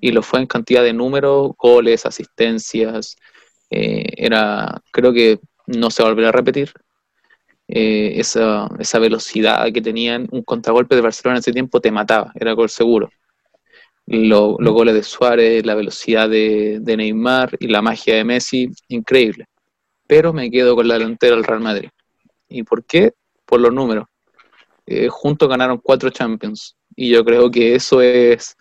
y 0.00 0.10
lo 0.12 0.22
fue 0.22 0.40
en 0.40 0.46
cantidad 0.46 0.82
de 0.82 0.92
números, 0.92 1.52
goles, 1.56 2.04
asistencias. 2.06 3.16
Eh, 3.70 4.12
era, 4.16 4.80
creo 4.90 5.12
que 5.12 5.38
no 5.76 5.90
se 5.90 6.02
volverá 6.02 6.28
a 6.28 6.32
repetir. 6.32 6.72
Eh, 7.68 8.20
esa, 8.20 8.68
esa, 8.78 8.98
velocidad 8.98 9.72
que 9.72 9.80
tenían, 9.80 10.28
un 10.30 10.42
contragolpe 10.42 10.94
de 10.94 11.00
Barcelona 11.00 11.36
en 11.36 11.40
ese 11.40 11.52
tiempo 11.52 11.80
te 11.80 11.90
mataba, 11.90 12.32
era 12.34 12.52
gol 12.52 12.68
seguro. 12.68 13.10
los 14.06 14.58
goles 14.58 14.94
de 14.94 15.02
Suárez, 15.02 15.64
la 15.64 15.74
velocidad 15.74 16.28
de, 16.28 16.78
de, 16.80 16.96
Neymar 16.96 17.56
y 17.60 17.68
la 17.68 17.82
magia 17.82 18.16
de 18.16 18.24
Messi, 18.24 18.68
increíble. 18.88 19.46
Pero 20.06 20.32
me 20.32 20.50
quedo 20.50 20.74
con 20.76 20.88
la 20.88 20.94
delantera 20.94 21.34
del 21.36 21.44
Real 21.44 21.60
Madrid. 21.60 21.88
¿Y 22.48 22.62
por 22.64 22.84
qué? 22.84 23.12
Por 23.46 23.60
los 23.60 23.72
números. 23.72 24.06
Eh, 24.86 25.08
juntos 25.08 25.48
ganaron 25.48 25.78
cuatro 25.78 26.10
Champions. 26.10 26.76
Y 26.94 27.10
yo 27.10 27.24
creo 27.24 27.50
que 27.50 27.74
eso 27.74 28.00
es 28.02 28.56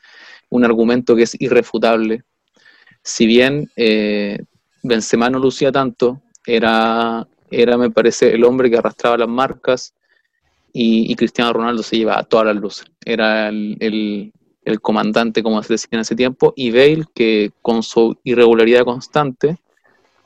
un 0.49 0.63
argumento 0.63 1.15
que 1.15 1.23
es 1.23 1.35
irrefutable. 1.41 2.23
Si 3.03 3.25
bien 3.25 3.69
eh, 3.75 4.39
Benzema 4.83 5.29
no 5.29 5.39
lucía 5.39 5.71
tanto, 5.71 6.21
era, 6.45 7.27
era, 7.49 7.77
me 7.77 7.89
parece, 7.89 8.33
el 8.33 8.43
hombre 8.43 8.69
que 8.69 8.77
arrastraba 8.77 9.17
las 9.17 9.27
marcas 9.27 9.93
y, 10.73 11.15
Cristiano 11.15 11.53
Ronaldo 11.53 11.83
se 11.83 11.97
llevaba 11.97 12.23
todas 12.23 12.47
las 12.47 12.55
luces. 12.55 12.85
Era 13.03 13.49
el, 13.49 14.31
comandante, 14.81 15.43
como 15.43 15.61
se 15.63 15.73
decía 15.73 15.89
en 15.91 15.99
ese 15.99 16.15
tiempo, 16.15 16.53
y 16.55 16.71
Bale, 16.71 17.05
que 17.13 17.51
con 17.61 17.83
su 17.83 18.17
irregularidad 18.23 18.85
constante 18.85 19.57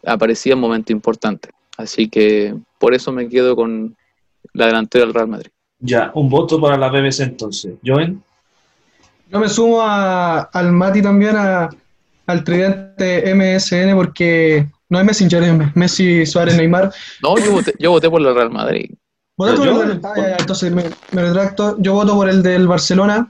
aparecía 0.06 0.54
en 0.54 0.60
momentos 0.60 0.92
importantes. 0.92 1.52
Así 1.78 2.08
que 2.08 2.56
por 2.78 2.94
eso 2.94 3.12
me 3.12 3.28
quedo 3.28 3.56
con 3.56 3.96
la 4.54 4.68
delantera 4.68 5.06
del 5.06 5.14
Real 5.14 5.28
Madrid. 5.28 5.52
Ya, 5.80 6.12
un 6.14 6.30
voto 6.30 6.62
para 6.62 6.78
la 6.78 6.90
BBC 6.90 7.22
entonces. 7.22 7.74
¿Joven? 7.84 8.24
Yo 9.32 9.40
me 9.40 9.50
sumo 9.50 9.82
al 9.82 10.72
Mati 10.72 11.02
también, 11.02 11.36
al 11.36 12.44
tridente 12.44 13.34
MSN, 13.34 13.96
porque 13.96 14.68
no 14.90 15.00
es 15.00 15.06
Messenger, 15.06 15.44
es 15.44 15.76
Messi, 15.76 16.26
Suárez, 16.26 16.56
Neymar. 16.58 16.94
No, 17.22 17.38
yo 17.38 17.52
voté, 17.52 17.74
yo 17.80 17.92
voté 17.92 18.10
por 18.10 18.22
el 18.22 18.34
Real 18.34 18.52
Madrid. 18.52 18.92
por 19.36 19.50
el, 19.50 20.02
ah, 20.04 20.36
entonces 20.40 20.72
me, 20.72 20.84
retracto. 21.12 21.76
Yo 21.80 21.94
voto 21.94 22.14
por 22.16 22.30
el 22.30 22.44
del 22.44 22.68
Barcelona. 22.68 23.30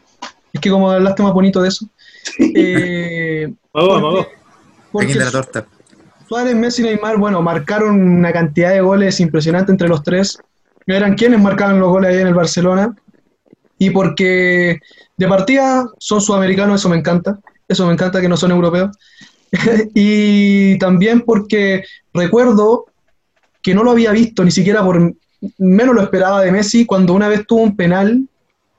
Es 0.51 0.61
que 0.61 0.69
como 0.69 0.91
hablaste 0.91 1.23
más 1.23 1.33
bonito 1.33 1.61
de 1.61 1.69
eso. 1.69 1.87
Eh, 2.39 3.53
vamos, 3.73 4.27
porque, 4.91 5.15
la 5.15 5.31
torta. 5.31 5.65
Suárez, 6.27 6.55
Messi 6.55 6.81
y 6.81 6.85
Neymar, 6.85 7.17
bueno, 7.17 7.41
marcaron 7.41 8.01
una 8.01 8.33
cantidad 8.33 8.71
de 8.71 8.81
goles 8.81 9.19
impresionante 9.19 9.71
entre 9.71 9.87
los 9.87 10.03
tres. 10.03 10.37
Eran 10.87 11.15
quienes 11.15 11.41
marcaban 11.41 11.79
los 11.79 11.89
goles 11.89 12.11
ahí 12.11 12.21
en 12.21 12.27
el 12.27 12.33
Barcelona. 12.33 12.95
Y 13.77 13.89
porque 13.89 14.79
de 15.17 15.27
partida 15.27 15.85
son 15.99 16.21
sudamericanos, 16.21 16.81
eso 16.81 16.89
me 16.89 16.97
encanta. 16.97 17.39
Eso 17.67 17.85
me 17.87 17.93
encanta 17.93 18.21
que 18.21 18.29
no 18.29 18.37
son 18.37 18.51
europeos. 18.51 18.91
y 19.93 20.77
también 20.79 21.21
porque 21.21 21.83
recuerdo 22.13 22.85
que 23.61 23.73
no 23.73 23.83
lo 23.83 23.91
había 23.91 24.11
visto, 24.11 24.43
ni 24.43 24.51
siquiera 24.51 24.83
por 24.83 25.15
menos 25.57 25.95
lo 25.95 26.01
esperaba 26.01 26.41
de 26.41 26.51
Messi, 26.51 26.85
cuando 26.85 27.13
una 27.13 27.27
vez 27.27 27.45
tuvo 27.47 27.61
un 27.61 27.75
penal 27.75 28.27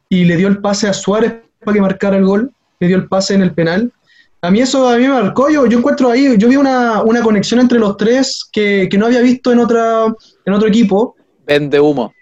y 0.08 0.24
le 0.24 0.36
dio 0.36 0.48
el 0.48 0.58
pase 0.58 0.88
a 0.88 0.92
Suárez 0.92 1.34
para 1.64 1.74
que 1.74 1.80
marcara 1.80 2.16
el 2.16 2.24
gol, 2.24 2.52
le 2.78 2.88
dio 2.88 2.96
el 2.96 3.08
pase 3.08 3.34
en 3.34 3.42
el 3.42 3.52
penal. 3.52 3.92
A 4.42 4.50
mí 4.50 4.60
eso 4.60 4.88
a 4.88 4.96
mí 4.96 5.02
me 5.02 5.08
marcó, 5.08 5.50
yo, 5.50 5.66
yo 5.66 5.78
encuentro 5.78 6.10
ahí, 6.10 6.36
yo 6.38 6.48
vi 6.48 6.56
una, 6.56 7.02
conexión 7.22 7.60
entre 7.60 7.78
los 7.78 7.96
tres 7.96 8.48
que, 8.52 8.88
no 8.96 9.06
había 9.06 9.20
visto 9.20 9.50
en, 9.50 9.58
otra, 9.58 10.06
en 10.44 10.52
otro 10.52 10.68
equipo. 10.68 11.16
Vende 11.46 11.80
humo. 11.80 12.12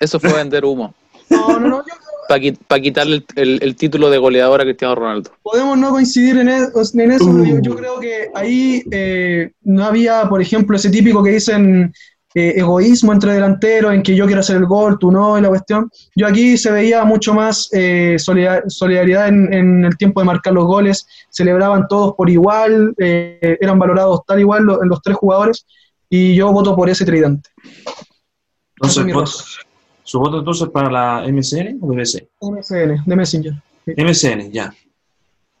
Eso 0.00 0.18
fue 0.20 0.32
vender 0.32 0.64
humo. 0.64 0.94
No, 1.28 1.58
no, 1.58 1.68
no, 1.68 1.76
yo, 1.78 1.94
para 2.28 2.80
quitarle 2.80 3.24
el, 3.36 3.76
título 3.76 4.10
de 4.10 4.18
goleador 4.18 4.60
a 4.60 4.64
Cristiano 4.64 4.94
Ronaldo. 4.94 5.30
Podemos 5.42 5.78
no 5.78 5.90
coincidir 5.90 6.38
en, 6.38 6.48
eso, 6.48 6.82
yo, 6.94 7.72
uh. 7.72 7.76
creo 7.76 8.00
que 8.00 8.28
ahí 8.34 8.82
eh, 8.90 9.50
no 9.62 9.84
había, 9.84 10.28
por 10.28 10.40
ejemplo, 10.40 10.76
ese 10.76 10.90
típico 10.90 11.22
que 11.22 11.30
dicen 11.30 11.92
eh, 12.34 12.54
egoísmo 12.56 13.12
entre 13.12 13.32
delanteros, 13.32 13.92
en 13.92 14.02
que 14.02 14.14
yo 14.14 14.26
quiero 14.26 14.40
hacer 14.40 14.56
el 14.56 14.66
gol, 14.66 14.98
tú 14.98 15.10
no, 15.10 15.38
y 15.38 15.40
la 15.40 15.48
cuestión. 15.48 15.90
Yo 16.14 16.26
aquí 16.26 16.56
se 16.56 16.70
veía 16.70 17.04
mucho 17.04 17.34
más 17.34 17.68
eh, 17.72 18.16
solidaridad 18.18 19.28
en, 19.28 19.84
el 19.84 19.96
tiempo 19.96 20.20
de 20.20 20.26
marcar 20.26 20.52
los 20.52 20.66
goles, 20.66 21.06
celebraban 21.30 21.86
todos 21.88 22.14
por 22.14 22.28
igual, 22.28 22.94
eran 22.98 23.78
valorados 23.78 24.20
tal 24.26 24.40
igual 24.40 24.66
en 24.82 24.88
los 24.88 25.00
tres 25.02 25.16
jugadores, 25.16 25.66
y 26.08 26.34
yo 26.34 26.52
voto 26.52 26.76
por 26.76 26.88
ese 26.88 27.04
tridente. 27.04 27.48
Entonces, 28.76 29.58
¿Su 30.06 30.20
voto 30.20 30.38
entonces 30.38 30.68
para 30.68 30.88
la 30.88 31.26
MSN 31.28 31.80
o 31.82 31.88
BBC? 31.88 32.28
MSN, 32.40 33.02
de 33.04 33.16
Messenger. 33.16 33.54
MSN, 33.86 34.52
ya. 34.52 34.72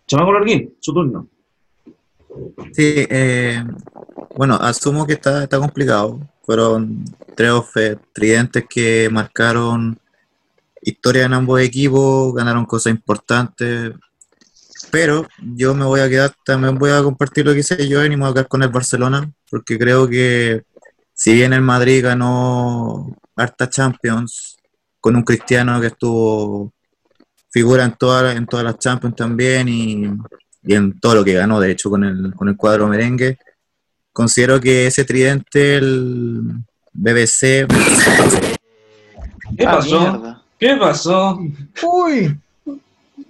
Chamaco 0.06 0.32
Larguín, 0.32 0.72
su 0.78 0.94
turno. 0.94 1.26
Sí, 2.72 3.06
eh, 3.10 3.60
bueno, 4.36 4.54
asumo 4.54 5.04
que 5.04 5.14
está, 5.14 5.42
está 5.42 5.58
complicado. 5.58 6.20
Fueron 6.42 7.04
tres 7.34 7.52
tridentes 8.12 8.64
que 8.70 9.08
marcaron 9.10 9.98
historia 10.80 11.24
en 11.24 11.32
ambos 11.32 11.60
equipos, 11.60 12.32
ganaron 12.32 12.66
cosas 12.66 12.92
importantes. 12.92 13.94
Pero 14.92 15.26
yo 15.56 15.74
me 15.74 15.84
voy 15.84 15.98
a 15.98 16.08
quedar, 16.08 16.32
también 16.44 16.78
voy 16.78 16.92
a 16.92 17.02
compartir 17.02 17.44
lo 17.44 17.52
que 17.52 17.60
hice 17.60 17.88
yo 17.88 18.04
y 18.04 18.10
me 18.10 18.16
voy 18.18 18.30
a 18.30 18.34
quedar 18.34 18.48
con 18.48 18.62
el 18.62 18.68
Barcelona, 18.68 19.28
porque 19.50 19.76
creo 19.76 20.06
que 20.06 20.62
si 21.14 21.34
bien 21.34 21.52
el 21.52 21.62
Madrid 21.62 22.04
ganó 22.04 23.16
harta 23.36 23.68
Champions, 23.68 24.56
con 25.00 25.14
un 25.14 25.22
cristiano 25.22 25.80
que 25.80 25.88
estuvo 25.88 26.72
figura 27.50 27.84
en, 27.84 27.92
todas 27.92 28.36
en 28.36 28.46
todas 28.46 28.64
las 28.64 28.78
Champions 28.78 29.16
también 29.16 29.68
y, 29.68 30.10
en 30.64 30.98
todo 30.98 31.14
lo 31.14 31.24
que 31.24 31.34
ganó, 31.34 31.60
de 31.60 31.70
hecho, 31.70 31.90
con 31.90 32.02
el, 32.02 32.34
con 32.34 32.48
el 32.48 32.56
cuadro 32.56 32.88
merengue. 32.88 33.38
Considero 34.12 34.60
que 34.60 34.88
ese 34.88 35.04
tridente, 35.04 35.76
el 35.76 36.42
BBC... 36.92 37.68
¿Qué 39.56 39.64
ah, 39.64 39.76
pasó? 39.76 40.42
¿Qué 40.58 40.76
pasó? 40.76 41.38
¡Uy! 41.82 42.36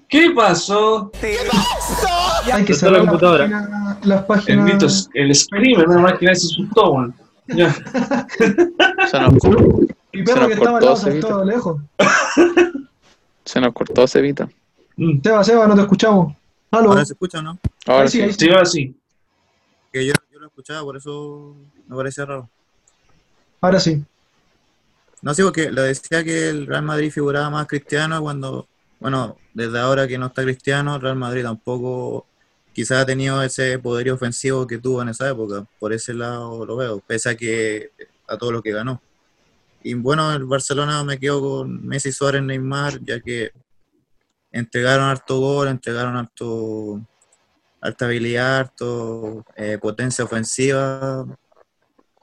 ¿Qué 0.09 0.31
pasó? 0.31 1.11
¿Qué 1.21 1.37
pasó? 1.51 2.53
Hay 2.53 2.65
que 2.65 2.73
cerrar 2.73 2.95
la 2.95 2.99
computadora. 3.01 3.99
las 4.03 4.25
páginas. 4.25 5.11
El, 5.13 5.29
el 5.29 5.35
screamer, 5.35 5.89
una 5.89 6.01
máquina 6.01 6.35
se 6.35 6.47
asustó. 6.47 7.13
Se 9.11 9.21
nos, 9.21 9.35
Mi 10.13 10.25
perro 10.25 10.49
que 10.49 10.55
estaba 10.55 10.81
todo 10.81 11.45
lejos. 11.45 11.81
Se 13.45 13.61
nos 13.61 13.73
cortó 13.73 14.09
Cevita. 14.09 14.49
Mm. 14.97 15.21
Seba, 15.23 15.45
Seba, 15.45 15.67
no 15.67 15.75
te 15.75 15.83
escuchamos. 15.83 16.35
Ahora 16.71 17.05
se 17.05 17.13
escucha, 17.13 17.41
¿no? 17.41 17.59
Ahora 17.87 18.09
sí, 18.09 18.33
sí. 18.33 18.51
ahora 18.51 18.65
sí. 18.65 18.95
Que 19.93 20.05
yo, 20.05 20.13
yo 20.33 20.41
lo 20.41 20.47
escuchaba, 20.47 20.83
por 20.83 20.97
eso 20.97 21.55
me 21.87 21.97
parecía 21.97 22.25
raro. 22.25 22.51
Ahora 23.61 23.81
sí. 23.81 24.03
No, 25.23 25.33
sí, 25.33 25.43
porque 25.43 25.71
lo 25.71 25.83
decía 25.83 26.25
que 26.25 26.49
el 26.49 26.67
Real 26.67 26.83
Madrid 26.83 27.11
figuraba 27.11 27.49
más 27.51 27.67
cristiano 27.67 28.21
cuando, 28.21 28.67
bueno, 29.01 29.37
desde 29.55 29.79
ahora 29.79 30.07
que 30.07 30.19
no 30.19 30.27
está 30.27 30.43
cristiano, 30.43 30.97
el 30.97 31.01
Real 31.01 31.17
Madrid 31.17 31.43
tampoco 31.43 32.27
quizás 32.77 32.99
ha 33.01 33.07
tenido 33.07 33.43
ese 33.43 33.79
poder 33.79 34.11
ofensivo 34.11 34.67
que 34.67 34.77
tuvo 34.77 35.01
en 35.01 35.09
esa 35.09 35.31
época. 35.31 35.67
Por 35.79 35.95
ese 35.95 36.13
lado 36.13 36.67
lo 36.67 36.77
veo, 36.77 37.01
pese 37.01 37.31
a 37.31 37.35
que 37.35 37.91
a 38.29 38.37
todo 38.37 38.53
lo 38.53 38.63
que 38.63 38.71
ganó. 38.71 39.01
Y 39.83 39.95
bueno, 39.95 40.31
el 40.35 40.45
Barcelona 40.45 41.03
me 41.03 41.19
quedo 41.19 41.41
con 41.41 41.87
Messi, 41.87 42.13
Suárez, 42.13 42.43
Neymar, 42.43 43.01
ya 43.03 43.19
que 43.19 43.51
entregaron 44.53 45.07
harto 45.07 45.41
gol, 45.41 45.69
entregaron 45.69 46.17
harto 46.17 47.01
alta 47.81 48.05
habilidad, 48.05 48.59
harto 48.59 49.47
eh, 49.57 49.79
potencia 49.81 50.25
ofensiva. 50.25 51.25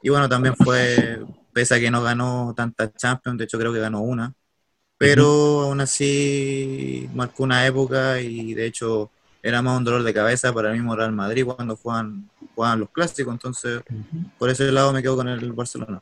Y 0.04 0.10
bueno, 0.10 0.30
también 0.30 0.56
fue, 0.56 1.20
pese 1.52 1.74
a 1.74 1.80
que 1.80 1.90
no 1.90 2.04
ganó 2.04 2.54
tantas 2.56 2.94
Champions, 2.94 3.40
de 3.40 3.46
hecho 3.46 3.58
creo 3.58 3.74
que 3.74 3.80
ganó 3.80 4.02
una, 4.02 4.32
pero 5.00 5.62
aún 5.62 5.82
así 5.82 7.10
marcó 7.16 7.44
una 7.44 7.66
época 7.66 8.22
y 8.22 8.54
de 8.54 8.68
hecho 8.68 9.10
era 9.44 9.62
más 9.62 9.78
un 9.78 9.84
dolor 9.84 10.04
de 10.04 10.14
cabeza 10.14 10.54
para 10.54 10.70
el 10.70 10.76
mismo 10.76 10.96
Real 10.96 11.12
Madrid 11.12 11.46
cuando 11.46 11.76
juegan, 11.76 12.30
juegan 12.56 12.80
los 12.80 12.90
clásicos, 12.90 13.34
entonces 13.34 13.82
por 14.40 14.50
ese 14.50 14.72
lado 14.72 14.94
me 14.94 15.02
quedo 15.02 15.18
con 15.18 15.28
el 15.28 15.52
Barcelona. 15.52 16.02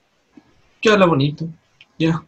Queda 0.80 1.06
bonito. 1.08 1.48
Ya. 1.98 2.24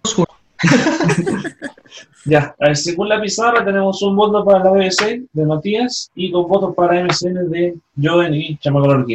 ya, 2.25 2.55
a 2.59 2.67
ver, 2.67 2.77
según 2.77 3.09
la 3.09 3.21
pizarra 3.21 3.63
tenemos 3.63 4.01
un 4.01 4.15
voto 4.15 4.43
para 4.43 4.63
la 4.63 4.71
BBC 4.71 5.21
de 5.31 5.45
Matías 5.45 6.09
y 6.15 6.31
dos 6.31 6.47
votos 6.47 6.73
para 6.75 7.03
MSN 7.03 7.49
de 7.49 7.75
Joven 8.01 8.33
y 8.33 8.57
Chamaco 8.57 9.05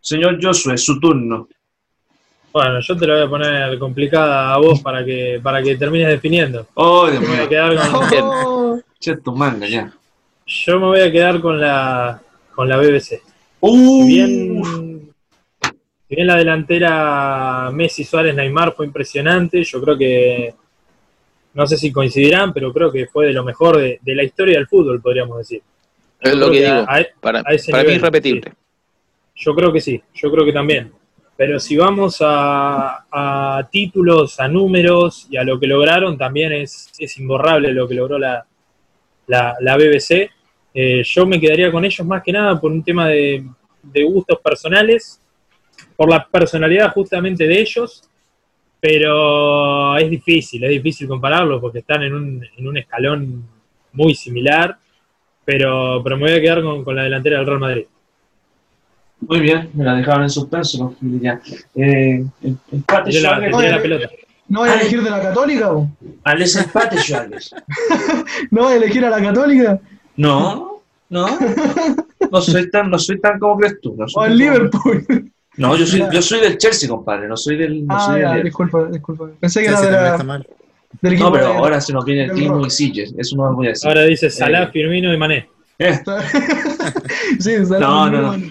Señor 0.00 0.42
Josué, 0.42 0.76
su 0.76 0.98
turno. 0.98 1.46
Bueno, 2.52 2.80
yo 2.80 2.96
te 2.96 3.06
lo 3.06 3.14
voy 3.14 3.22
a 3.24 3.28
poner 3.28 3.78
complicada 3.78 4.54
a 4.54 4.58
vos 4.58 4.80
para 4.80 5.04
que 5.04 5.40
para 5.42 5.62
que 5.62 5.76
termines 5.76 6.08
definiendo. 6.08 6.66
Oh, 6.74 7.08
Dios 7.08 7.22
mío. 7.22 7.48
quedar 7.48 7.76
con... 7.90 8.82
Che, 9.00 9.16
tu 9.16 9.32
manga, 9.34 9.66
ya. 9.66 9.92
Yo 10.46 10.78
me 10.78 10.86
voy 10.86 11.00
a 11.00 11.10
quedar 11.10 11.40
con 11.40 11.60
la, 11.60 12.20
con 12.54 12.68
la 12.68 12.76
BBC. 12.76 13.22
Uh. 13.60 14.02
Si, 14.02 14.06
bien, 14.06 15.12
bien 16.08 16.26
la 16.26 16.36
delantera 16.36 17.70
Messi, 17.72 18.04
Suárez, 18.04 18.34
Neymar 18.34 18.74
fue 18.74 18.86
impresionante, 18.86 19.64
yo 19.64 19.80
creo 19.80 19.96
que, 19.96 20.54
no 21.54 21.66
sé 21.66 21.78
si 21.78 21.90
coincidirán, 21.90 22.52
pero 22.52 22.72
creo 22.72 22.92
que 22.92 23.06
fue 23.06 23.26
de 23.26 23.32
lo 23.32 23.42
mejor 23.42 23.78
de, 23.78 24.00
la 24.04 24.22
historia 24.22 24.58
del 24.58 24.66
fútbol, 24.66 25.00
podríamos 25.00 25.38
decir. 25.38 25.62
Es 26.20 26.34
lo 26.34 26.50
que, 26.50 26.60
digo, 26.60 26.86
e, 26.94 27.08
para, 27.20 27.42
mí 27.42 27.92
es 27.92 28.02
repetible. 28.02 28.52
Yo 29.36 29.54
creo 29.54 29.72
que 29.72 29.80
sí, 29.80 30.00
yo 30.14 30.30
creo 30.30 30.44
que 30.44 30.52
también. 30.52 30.92
pero 31.36 31.58
si 31.58 31.76
vamos 31.76 32.18
a, 32.20 33.66
títulos, 33.72 34.38
a 34.40 34.46
números 34.46 35.26
y 35.30 35.38
a 35.38 35.44
lo 35.44 35.58
que 35.58 35.66
lograron, 35.66 36.18
también 36.18 36.52
es, 36.52 36.90
es 36.98 37.16
imborrable 37.18 37.72
lo 37.72 37.88
que 37.88 37.94
logró 37.94 38.18
la, 38.18 38.46
la, 39.26 39.76
BBC. 39.76 40.30
Eh, 40.72 41.02
yo 41.04 41.26
me 41.26 41.40
quedaría 41.40 41.70
con 41.70 41.84
ellos 41.84 42.06
más 42.06 42.22
que 42.22 42.32
nada 42.32 42.60
por 42.60 42.70
un 42.72 42.82
tema 42.82 43.08
de, 43.08 43.44
gustos 44.06 44.38
personales, 44.40 45.20
por 45.96 46.10
la 46.10 46.26
personalidad 46.26 46.92
justamente 46.92 47.46
de 47.46 47.60
ellos, 47.60 48.02
pero 48.80 49.96
es 49.96 50.10
difícil, 50.10 50.64
es 50.64 50.70
difícil 50.70 51.06
compararlos 51.06 51.60
porque 51.60 51.78
están 51.78 52.02
en 52.02 52.14
un, 52.14 52.46
en 52.56 52.66
un 52.66 52.76
escalón 52.76 53.44
muy 53.92 54.14
similar, 54.14 54.76
pero, 55.44 56.00
pero 56.02 56.16
me 56.16 56.22
voy 56.22 56.32
a 56.32 56.40
quedar 56.40 56.62
con, 56.62 56.82
con 56.82 56.96
la 56.96 57.04
delantera 57.04 57.38
del 57.38 57.46
Real 57.46 57.60
Madrid. 57.60 57.86
Muy 59.20 59.40
bien, 59.40 59.70
me 59.74 59.84
la 59.84 59.94
dejaron 59.94 60.24
en 60.24 60.30
suspenso. 60.30 60.94
Ya. 61.00 61.40
Eh, 61.74 62.24
empate 62.72 63.20
la, 63.20 63.38
la 63.38 63.80
pelota. 63.82 64.10
¿No 64.48 64.60
voy 64.60 64.68
a 64.68 64.74
elegir 64.74 65.02
de 65.02 65.10
la 65.10 65.22
Católica? 65.22 65.72
¿o? 65.72 65.88
Al 66.24 66.42
empate, 66.42 66.98
Schwarz. 66.98 67.54
¿No 68.50 68.62
voy 68.62 68.74
a 68.74 68.76
elegir 68.76 69.04
a 69.04 69.10
la 69.10 69.22
Católica? 69.22 69.80
No, 70.16 70.82
no. 71.08 71.26
No 72.30 72.40
soy 72.40 72.70
tan, 72.70 72.90
no 72.90 72.98
soy 72.98 73.20
tan 73.20 73.38
como 73.38 73.56
crees 73.58 73.80
tú. 73.80 73.94
No 73.96 74.06
o 74.14 74.20
al 74.20 74.36
Liverpool. 74.36 75.32
No, 75.56 75.76
yo 75.76 75.86
soy, 75.86 76.04
yo 76.12 76.22
soy 76.22 76.40
del 76.40 76.58
Chelsea, 76.58 76.88
compadre. 76.88 77.28
No 77.28 77.36
soy 77.36 77.56
del. 77.56 77.86
No 77.86 77.96
ah, 77.96 78.06
soy 78.06 78.20
ya, 78.20 78.34
disculpa, 78.36 78.84
disculpa. 78.86 79.30
Pensé 79.40 79.62
que 79.62 79.68
era 79.68 79.80
de 79.80 79.90
la. 79.90 80.44
Del 81.00 81.18
no, 81.18 81.32
pero 81.32 81.46
ahora 81.48 81.80
se 81.80 81.92
nos 81.92 82.04
viene 82.04 82.24
el 82.24 82.32
Timo 82.32 82.64
y 82.64 82.70
Silles. 82.70 83.14
Eso 83.18 83.36
no 83.36 83.50
lo 83.50 83.56
voy 83.56 83.66
a 83.66 83.70
decir. 83.70 83.88
Ahora 83.88 84.02
dice 84.02 84.30
Salah, 84.30 84.64
eh, 84.64 84.70
Firmino 84.72 85.12
y 85.12 85.16
Mané. 85.16 85.48
Eh. 85.78 86.00
sí, 87.40 87.66
Salah, 87.66 87.80
no, 87.80 88.10
no, 88.10 88.36
no. 88.36 88.44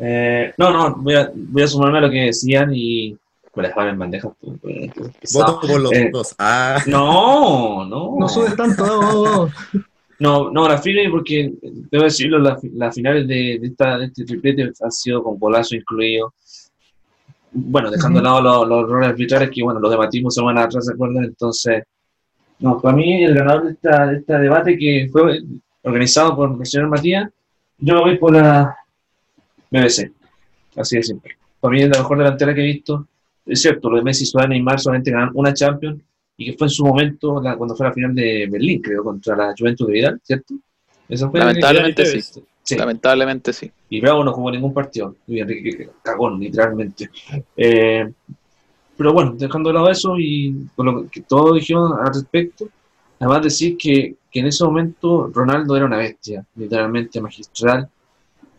Eh, 0.00 0.52
no, 0.56 0.70
no, 0.72 0.96
voy 0.96 1.14
a, 1.14 1.30
voy 1.34 1.62
a 1.62 1.68
sumarme 1.68 1.98
a 1.98 2.00
lo 2.02 2.10
que 2.10 2.26
decían 2.26 2.70
y 2.74 3.16
me 3.58 3.64
la 3.64 3.68
dejaban 3.70 3.90
en 3.90 3.98
bandeja. 3.98 4.30
Pues, 4.40 4.92
pues, 4.94 5.32
Voto 5.34 5.60
por 5.60 5.80
los 5.80 5.92
eh, 5.92 6.10
dos. 6.12 6.34
Ah. 6.38 6.80
No, 6.86 7.84
no. 7.84 8.16
No 8.18 8.28
subes 8.28 8.54
tanto. 8.56 9.50
no, 10.20 10.50
no, 10.50 10.68
la 10.68 10.78
final, 10.78 11.10
porque 11.10 11.52
debo 11.90 12.04
decirlo, 12.04 12.38
las 12.38 12.62
la 12.72 12.92
finales 12.92 13.26
de, 13.26 13.54
esta, 13.56 13.98
de 13.98 14.06
este 14.06 14.24
triplete 14.24 14.70
han 14.80 14.92
sido 14.92 15.22
con 15.22 15.38
golazo 15.38 15.74
incluido. 15.74 16.32
Bueno, 17.50 17.90
dejando 17.90 18.20
de 18.20 18.24
lado 18.24 18.40
los, 18.40 18.68
los, 18.68 18.84
errores 18.84 19.08
arbitrales 19.08 19.50
que, 19.50 19.62
bueno, 19.62 19.80
los 19.80 19.90
debatimos 19.90 20.34
semana 20.34 20.62
atrás, 20.62 20.86
¿se 20.86 20.92
acuerdan? 20.92 21.24
Entonces, 21.24 21.82
no, 22.60 22.80
para 22.80 22.96
mí 22.96 23.24
el 23.24 23.34
ganador 23.34 23.64
de, 23.64 23.72
esta, 23.72 24.06
de 24.06 24.18
este 24.18 24.38
debate 24.38 24.78
que 24.78 25.08
fue 25.10 25.40
organizado 25.82 26.36
por 26.36 26.56
el 26.58 26.66
señor 26.66 26.88
Matías, 26.88 27.28
yo 27.78 28.00
voy 28.02 28.18
por 28.18 28.34
la, 28.34 28.76
BBC. 29.70 30.12
Así 30.76 30.96
de 30.96 31.02
simple. 31.02 31.36
Para 31.60 31.72
mí 31.72 31.82
es 31.82 31.88
la 31.88 31.98
mejor 31.98 32.18
delantera 32.18 32.54
que 32.54 32.60
he 32.60 32.72
visto. 32.72 33.06
Es 33.48 33.62
cierto, 33.62 33.90
lo 33.90 33.96
de 33.96 34.02
Messi, 34.02 34.26
Suárez 34.26 34.48
y 34.48 34.50
Neymar 34.50 34.78
solamente 34.78 35.10
ganan 35.10 35.30
una 35.34 35.54
Champions 35.54 36.02
y 36.36 36.46
que 36.46 36.56
fue 36.56 36.66
en 36.66 36.70
su 36.70 36.84
momento 36.84 37.40
cuando 37.56 37.74
fue 37.74 37.86
la 37.86 37.92
final 37.92 38.14
de 38.14 38.46
Berlín, 38.50 38.80
creo, 38.80 39.02
contra 39.02 39.36
la 39.36 39.54
Juventus 39.58 39.86
de 39.86 39.92
Vidal, 39.92 40.20
¿cierto? 40.22 40.54
Lamentablemente 41.08 42.04
sí. 42.04 42.76
Lamentablemente 42.76 43.52
sí. 43.52 43.70
Y 43.88 44.00
Bravo 44.00 44.22
no 44.22 44.32
jugó 44.32 44.50
ningún 44.50 44.74
partido. 44.74 45.16
Y 45.26 45.40
Enrique 45.40 45.88
cagón, 46.02 46.38
literalmente. 46.38 47.10
Eh, 47.56 48.12
pero 48.96 49.12
bueno, 49.12 49.34
dejando 49.36 49.70
de 49.70 49.74
lado 49.74 49.90
eso 49.90 50.18
y 50.18 50.68
con 50.76 50.86
lo 50.86 51.08
que 51.08 51.22
todos 51.22 51.54
dijeron 51.54 51.92
al 51.98 52.12
respecto, 52.12 52.68
además 53.18 53.42
decir 53.42 53.76
que, 53.76 54.16
que 54.30 54.40
en 54.40 54.46
ese 54.46 54.64
momento 54.64 55.30
Ronaldo 55.32 55.76
era 55.76 55.86
una 55.86 55.96
bestia, 55.96 56.44
literalmente 56.56 57.20
magistral. 57.20 57.88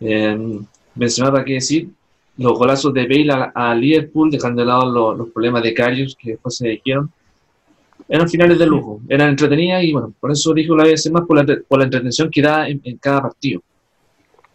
Eh, 0.01 0.59
mencionar 0.95 1.33
para 1.33 1.45
qué 1.45 1.53
decir, 1.53 1.89
los 2.39 2.57
golazos 2.57 2.93
de 2.93 3.05
Bale 3.05 3.51
a, 3.53 3.75
Liverpool, 3.75 4.31
dejando 4.31 4.61
de 4.61 4.67
lado 4.67 5.15
los, 5.15 5.29
problemas 5.29 5.61
de 5.61 5.73
Carius 5.73 6.15
que 6.15 6.31
después 6.31 6.55
se 6.55 6.69
dijeron, 6.69 7.11
eran 8.07 8.29
finales 8.29 8.57
de 8.57 8.65
lujo, 8.65 9.01
eran 9.09 9.29
entretenidas 9.29 9.83
y 9.83 9.91
bueno, 9.91 10.13
por 10.19 10.31
eso 10.31 10.53
dijo 10.53 10.75
la 10.75 10.85
vez 10.85 11.11
más 11.11 11.25
por 11.25 11.37
la, 11.37 11.57
por 11.67 11.79
la 11.79 11.85
entretención 11.85 12.29
que 12.31 12.41
da 12.41 12.67
en, 12.67 12.81
cada 12.97 13.23
partido. 13.23 13.61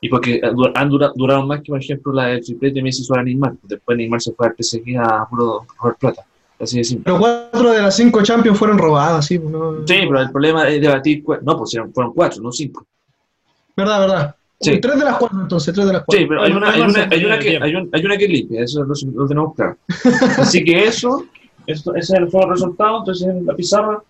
Y 0.00 0.08
porque 0.08 0.40
han 0.74 0.88
durado, 0.88 1.46
más 1.46 1.62
que, 1.62 1.70
por 1.70 1.80
ejemplo, 1.80 2.12
la 2.12 2.26
del 2.26 2.44
triplete 2.44 2.74
de 2.74 2.82
Messi 2.82 3.04
sobre 3.04 3.24
Neymar. 3.24 3.54
Después 3.62 3.96
Neymar 3.96 4.20
se 4.20 4.32
fue 4.32 4.48
al 4.48 4.54
PSG 4.54 4.98
a 4.98 5.26
puro 5.28 5.66
robar 5.78 5.96
plata. 5.96 6.26
Así 6.60 6.76
de 6.76 6.84
simple. 6.84 7.04
Pero 7.04 7.18
cuatro 7.18 7.72
de 7.72 7.82
las 7.82 7.96
cinco 7.96 8.22
Champions 8.22 8.58
fueron 8.58 8.76
robadas, 8.76 9.26
sí. 9.26 9.38
No, 9.38 9.78
sí, 9.86 9.94
pero 10.06 10.20
el 10.20 10.30
problema 10.30 10.68
es 10.68 10.80
debatir. 10.80 11.24
No, 11.42 11.56
pues 11.56 11.78
fueron 11.94 12.12
cuatro, 12.12 12.42
no 12.42 12.52
cinco. 12.52 12.86
Verdad, 13.74 14.00
verdad. 14.00 14.36
Sí. 14.60 14.78
Tres 14.80 14.98
de 14.98 15.04
las 15.04 15.16
cuatro, 15.18 15.40
entonces, 15.42 15.74
tres 15.74 15.86
de 15.86 15.92
las 15.92 16.04
cuatro. 16.04 16.20
Sí, 16.20 16.26
pero 16.26 16.42
hay 16.42 16.52
una, 16.52 16.70
hay 16.70 16.80
una, 16.80 17.08
hay 17.10 17.24
una, 17.24 17.38
que, 17.38 17.58
hay, 17.60 17.74
un, 17.74 17.90
hay 17.92 18.04
una 18.04 18.16
que 18.16 18.28
limpia, 18.28 18.62
eso 18.62 18.84
lo, 18.84 18.94
lo 19.14 19.26
tenemos 19.26 19.54
claro. 19.54 19.76
Así 20.38 20.64
que 20.64 20.84
eso, 20.84 21.26
esto, 21.66 21.94
ese 21.94 22.26
fue 22.26 22.42
el 22.44 22.50
resultado. 22.50 22.98
Entonces, 23.00 23.28
en 23.28 23.44
la 23.44 23.54
pizarra, 23.54 24.02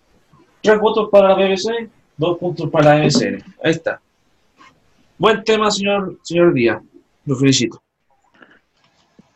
tres 0.61 0.79
votos 0.79 1.09
para 1.09 1.29
la 1.29 1.35
BBC, 1.35 1.89
dos 2.17 2.37
puntos 2.37 2.69
para 2.69 2.97
la 2.97 3.05
MSN. 3.05 3.43
Ahí 3.63 3.71
está. 3.71 3.99
Buen 5.17 5.43
tema, 5.43 5.71
señor, 5.71 6.17
señor 6.23 6.53
Díaz. 6.53 6.81
Lo 7.25 7.35
felicito. 7.35 7.81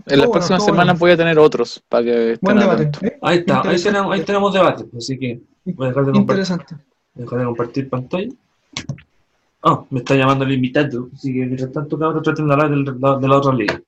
En 0.06 0.19
las 0.19 0.30
próximas 0.30 0.65
semanas 0.65 0.98
voy 0.98 1.12
a 1.12 1.17
tener 1.17 1.38
otros 1.38 1.84
para 1.88 2.04
que 2.04 2.38
Buen 2.41 2.58
debate. 2.58 2.91
¿eh? 3.06 3.17
Ahí 3.22 3.38
está, 3.39 3.62
ahí 3.62 3.82
tenemos, 3.82 4.13
ahí 4.13 4.22
tenemos 4.22 4.54
debate. 4.54 4.86
Así 4.98 5.17
que 5.17 5.39
voy 5.65 5.86
a 5.86 5.89
dejar 5.89 6.06
de 6.06 6.12
compartir, 6.12 6.43
Interesante. 6.43 6.76
dejar 7.13 7.39
de 7.39 7.45
compartir 7.45 7.89
pantalla. 7.89 8.30
Ah, 9.62 9.84
me 9.89 10.00
está 10.00 10.15
llamando 10.15 10.45
el 10.45 10.54
invitado, 10.54 11.10
así 11.13 11.34
que 11.34 11.39
mientras 11.45 11.72
tanto 11.72 12.00
cabrón 12.00 12.24
traten 12.24 12.48
de 12.48 12.54
hablar 12.54 12.69
de, 12.69 13.28
la 13.28 13.38
otra 13.38 13.54
liga. 13.54 13.82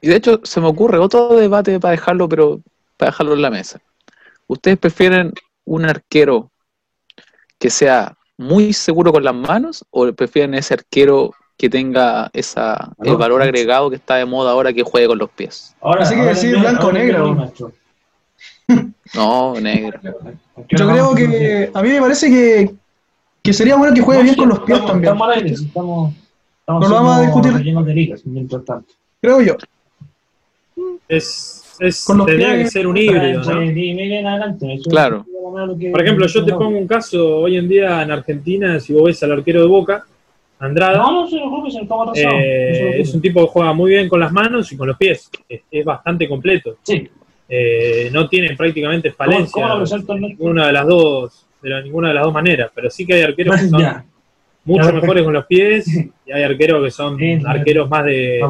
Y 0.00 0.08
de 0.08 0.16
hecho 0.16 0.40
se 0.42 0.60
me 0.60 0.66
ocurre 0.66 0.98
otro 0.98 1.34
debate 1.36 1.80
para 1.80 1.92
dejarlo, 1.92 2.28
pero 2.28 2.60
para 2.98 3.10
dejarlo 3.10 3.34
en 3.34 3.42
la 3.42 3.50
mesa. 3.50 3.80
¿Ustedes 4.46 4.76
prefieren 4.76 5.32
un 5.64 5.86
arquero 5.86 6.50
que 7.58 7.70
sea 7.70 8.16
muy 8.36 8.72
seguro 8.72 9.12
con 9.12 9.24
las 9.24 9.34
manos 9.34 9.84
o 9.90 10.12
prefieren 10.12 10.54
ese 10.54 10.74
arquero 10.74 11.32
que 11.56 11.70
tenga 11.70 12.28
esa, 12.34 12.92
el 13.02 13.16
valor 13.16 13.40
agregado 13.40 13.88
que 13.88 13.96
está 13.96 14.16
de 14.16 14.26
moda 14.26 14.50
ahora 14.50 14.72
que 14.72 14.82
juegue 14.82 15.06
con 15.06 15.18
los 15.18 15.30
pies? 15.30 15.74
Ahora 15.80 16.04
sí 16.04 16.16
que 16.16 16.22
decir 16.22 16.58
blanco 16.58 16.88
o 16.88 16.92
negro. 16.92 17.52
No, 19.14 19.60
negro. 19.60 20.00
Yo 20.68 20.88
creo 20.88 21.14
que 21.14 21.70
a 21.74 21.82
mí 21.82 21.90
me 21.90 22.00
parece 22.00 22.30
que, 22.30 22.74
que 23.42 23.52
sería 23.52 23.76
bueno 23.76 23.94
que 23.94 24.00
juegue 24.00 24.22
bien 24.22 24.34
con 24.36 24.48
los 24.48 24.60
pies 24.60 24.84
también. 24.84 25.12
Estamos 25.12 25.36
al 25.36 25.46
estamos, 25.46 26.14
no 26.68 26.80
lo 26.80 26.94
vamos 26.94 27.16
a 27.16 27.22
discutir. 27.22 27.52
De 27.52 27.94
ligas, 27.94 28.24
mientras 28.24 28.64
tanto. 28.64 28.94
Creo 29.20 29.40
yo. 29.40 29.56
Es, 31.08 31.76
es 31.80 32.04
tendría 32.06 32.56
que 32.56 32.68
ser 32.68 32.86
un 32.86 32.96
híbrido, 32.96 33.42
¿no? 33.42 34.82
Claro. 34.88 35.26
Por 35.90 36.02
ejemplo, 36.02 36.26
yo 36.26 36.44
te 36.44 36.52
pongo 36.52 36.78
un 36.78 36.86
caso 36.86 37.38
hoy 37.38 37.56
en 37.56 37.68
día 37.68 38.02
en 38.02 38.10
Argentina, 38.10 38.80
si 38.80 38.92
vos 38.92 39.04
ves 39.04 39.22
al 39.22 39.32
arquero 39.32 39.60
de 39.60 39.66
Boca, 39.66 40.06
Andrada, 40.58 40.96
no, 40.96 41.26
no, 41.26 42.12
eh, 42.14 43.00
es 43.00 43.12
un 43.12 43.20
tipo 43.20 43.40
que 43.40 43.48
juega 43.48 43.72
muy 43.72 43.90
bien 43.90 44.08
con 44.08 44.20
las 44.20 44.30
manos 44.30 44.70
y 44.70 44.76
con 44.76 44.86
los 44.86 44.96
pies. 44.96 45.28
Es, 45.48 45.84
bastante 45.84 46.28
completo. 46.28 46.76
Sí. 46.84 47.08
Eh, 47.48 48.08
no 48.12 48.28
tiene 48.28 48.56
prácticamente 48.56 49.10
falencia. 49.10 49.74
una 50.38 50.68
de 50.68 50.72
las 50.72 50.86
dos 50.86 51.46
de 51.62 51.82
ninguna 51.82 52.08
de 52.08 52.14
las 52.14 52.24
dos 52.24 52.32
maneras, 52.32 52.70
pero 52.74 52.90
sí 52.90 53.06
que 53.06 53.14
hay 53.14 53.22
arqueros 53.22 53.60
que 53.60 53.68
son 53.68 54.04
mucho 54.64 54.92
mejores 54.92 55.24
con 55.24 55.32
los 55.32 55.46
pies 55.46 55.86
y 55.88 56.32
hay 56.32 56.42
arqueros 56.42 56.84
que 56.84 56.90
son 56.90 57.18
arqueros 57.46 57.88
más 57.88 58.04
de, 58.04 58.40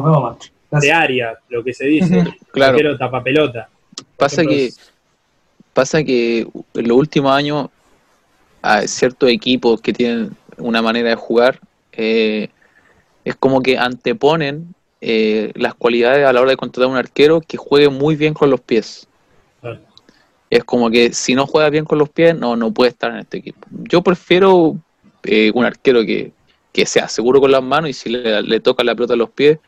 de 0.71 0.91
área, 0.91 1.37
lo 1.49 1.63
que 1.63 1.73
se 1.73 1.85
dice, 1.85 2.23
claro. 2.51 2.71
arquero 2.71 2.97
tapa 2.97 3.23
pelota. 3.23 3.69
Pasa 4.17 4.43
que, 4.43 4.69
pasa 5.73 6.03
que 6.03 6.47
en 6.73 6.87
los 6.87 6.97
últimos 6.97 7.31
años 7.31 7.67
hay 8.61 8.87
ciertos 8.87 9.29
equipos 9.29 9.81
que 9.81 9.93
tienen 9.93 10.35
una 10.57 10.81
manera 10.81 11.09
de 11.09 11.15
jugar, 11.15 11.59
eh, 11.91 12.47
es 13.23 13.35
como 13.35 13.61
que 13.61 13.77
anteponen 13.77 14.73
eh, 15.01 15.51
las 15.55 15.73
cualidades 15.75 16.25
a 16.25 16.33
la 16.33 16.41
hora 16.41 16.51
de 16.51 16.57
contratar 16.57 16.89
un 16.89 16.97
arquero 16.97 17.41
que 17.41 17.57
juegue 17.57 17.89
muy 17.89 18.15
bien 18.15 18.33
con 18.33 18.49
los 18.49 18.61
pies 18.61 19.07
es 20.55 20.63
como 20.63 20.89
que 20.89 21.13
si 21.13 21.35
no 21.35 21.47
juega 21.47 21.69
bien 21.69 21.85
con 21.85 21.97
los 21.97 22.09
pies, 22.09 22.37
no, 22.37 22.55
no 22.55 22.71
puede 22.71 22.91
estar 22.91 23.11
en 23.11 23.19
este 23.19 23.37
equipo. 23.37 23.67
Yo 23.71 24.01
prefiero 24.01 24.77
eh, 25.23 25.51
un 25.53 25.65
arquero 25.65 26.01
que, 26.05 26.31
sea 26.85 27.07
seguro 27.07 27.39
con 27.39 27.51
las 27.51 27.63
manos 27.63 27.89
y 27.91 27.93
si 27.93 28.09
le, 28.09 28.59
toca 28.59 28.83
la 28.83 28.95
pelota 28.95 29.13
a 29.13 29.17
los 29.17 29.29
pies, 29.29 29.59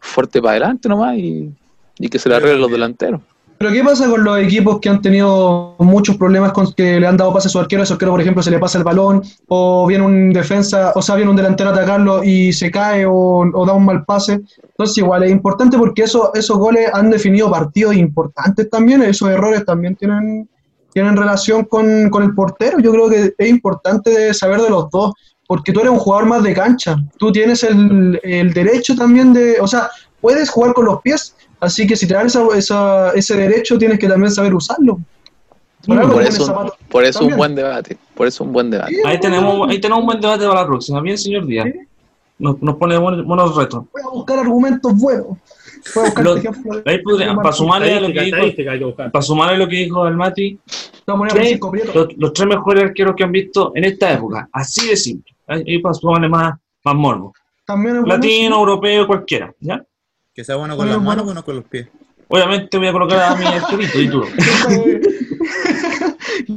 fuerte 0.00 0.40
para 0.40 0.52
adelante 0.52 0.88
nomás 0.88 1.16
y, 1.16 1.50
y 1.98 2.08
que 2.08 2.18
se 2.18 2.28
le 2.28 2.36
arreglen 2.36 2.60
los 2.60 2.70
delanteros. 2.70 3.20
Pero 3.64 3.76
¿qué 3.76 3.82
pasa 3.82 4.10
con 4.10 4.22
los 4.22 4.38
equipos 4.40 4.78
que 4.78 4.90
han 4.90 5.00
tenido 5.00 5.74
muchos 5.78 6.18
problemas 6.18 6.52
con 6.52 6.70
que 6.74 7.00
le 7.00 7.06
han 7.06 7.16
dado 7.16 7.32
pase 7.32 7.48
a 7.48 7.50
su 7.50 7.58
arquero? 7.58 7.82
A 7.82 7.86
su 7.86 7.94
arquero, 7.94 8.10
por 8.10 8.20
ejemplo, 8.20 8.42
se 8.42 8.50
le 8.50 8.58
pasa 8.58 8.76
el 8.76 8.84
balón, 8.84 9.22
o 9.48 9.86
viene 9.86 10.04
un 10.04 10.34
defensa, 10.34 10.92
o 10.94 11.00
sea, 11.00 11.14
viene 11.14 11.30
un 11.30 11.36
delantero 11.38 11.70
a 11.70 11.72
atacarlo 11.72 12.22
y 12.22 12.52
se 12.52 12.70
cae 12.70 13.06
o, 13.08 13.64
da 13.66 13.72
un 13.72 13.86
mal 13.86 14.04
pase. 14.04 14.42
Entonces, 14.62 14.98
igual 14.98 15.22
es 15.22 15.30
importante 15.30 15.78
porque 15.78 16.02
eso, 16.02 16.30
esos 16.34 16.58
goles 16.58 16.90
han 16.92 17.08
definido 17.08 17.50
partidos 17.50 17.96
importantes 17.96 18.68
también, 18.68 19.02
esos 19.02 19.30
errores 19.30 19.64
también 19.64 19.96
tienen, 19.96 20.46
tienen 20.92 21.16
relación 21.16 21.64
con, 21.64 22.10
con 22.10 22.22
el 22.22 22.34
portero. 22.34 22.80
Yo 22.80 22.92
creo 22.92 23.08
que 23.08 23.34
es 23.38 23.48
importante 23.48 24.34
saber 24.34 24.60
de 24.60 24.68
los 24.68 24.90
dos, 24.90 25.14
porque 25.46 25.72
tú 25.72 25.80
eres 25.80 25.92
un 25.92 26.00
jugador 26.00 26.26
más 26.26 26.42
de 26.42 26.52
cancha. 26.52 26.96
Tú 27.16 27.32
tienes 27.32 27.62
el, 27.62 28.20
el 28.24 28.52
derecho 28.52 28.94
también 28.94 29.32
de, 29.32 29.58
o 29.58 29.66
sea, 29.66 29.88
puedes 30.20 30.50
jugar 30.50 30.74
con 30.74 30.84
los 30.84 31.00
pies, 31.00 31.34
así 31.64 31.86
que 31.86 31.96
si 31.96 32.06
te 32.06 32.14
dan 32.14 32.26
esa, 32.26 33.12
ese 33.14 33.36
derecho 33.36 33.78
tienes 33.78 33.98
que 33.98 34.08
también 34.08 34.30
saber 34.30 34.54
usarlo. 34.54 35.00
Por, 35.86 36.22
eso, 36.22 36.72
por 36.88 37.04
eso 37.04 37.24
un 37.24 37.36
buen 37.36 37.54
debate. 37.54 37.98
Por 38.14 38.26
eso 38.26 38.44
un 38.44 38.52
buen 38.52 38.70
debate. 38.70 38.96
ahí, 39.04 39.20
tenemos, 39.20 39.68
ahí 39.68 39.80
tenemos 39.80 40.00
un 40.00 40.06
buen 40.06 40.20
debate 40.20 40.46
para 40.46 40.62
la 40.62 40.66
próxima. 40.66 41.00
Bien, 41.00 41.18
señor 41.18 41.46
Díaz. 41.46 41.66
Nos, 42.38 42.60
nos, 42.62 42.76
pone 42.76 42.96
buenos, 42.96 43.56
retos. 43.56 43.84
Voy 43.92 44.02
a 44.02 44.10
buscar 44.10 44.38
argumentos 44.38 44.96
buenos. 44.96 45.26
Voy 45.94 46.04
a 46.04 46.06
buscar 46.06 46.26
ahí 46.86 46.98
podría, 47.02 47.34
para 47.34 47.52
sumarle 47.52 47.94
a 47.94 48.00
lo 48.00 48.12
que 48.12 48.20
dijo, 48.22 48.38
para 49.12 49.22
sumarle 49.22 49.58
lo 49.58 49.68
que 49.68 49.76
dijo 49.76 50.08
el 50.08 50.16
Mati, 50.16 50.58
tres, 51.28 51.60
los, 51.94 52.08
los, 52.16 52.32
tres 52.32 52.48
mejores 52.48 52.84
arqueros 52.84 53.14
que 53.14 53.24
han 53.24 53.32
visto 53.32 53.72
en 53.74 53.84
esta 53.84 54.12
época. 54.12 54.48
Así 54.52 54.88
de 54.88 54.96
simple. 54.96 55.34
Ahí 55.46 55.78
para 55.78 55.94
sumarle 55.94 56.28
más, 56.28 56.54
más 56.82 56.94
morbo. 56.94 57.34
Latino, 58.06 58.56
europeo, 58.56 59.06
cualquiera. 59.06 59.54
¿ya? 59.60 59.84
Que 60.34 60.44
sea 60.44 60.56
bueno 60.56 60.76
con 60.76 60.88
las 60.88 61.00
manos 61.00 61.26
o 61.28 61.34
no 61.34 61.44
con 61.44 61.56
los 61.56 61.64
pies. 61.64 61.88
Obviamente 62.28 62.78
voy 62.78 62.88
a 62.88 62.92
colocar 62.92 63.20
a 63.20 63.34
mi 63.36 63.44
arquerito 63.46 64.00
y 64.00 64.08
tú. 64.08 64.24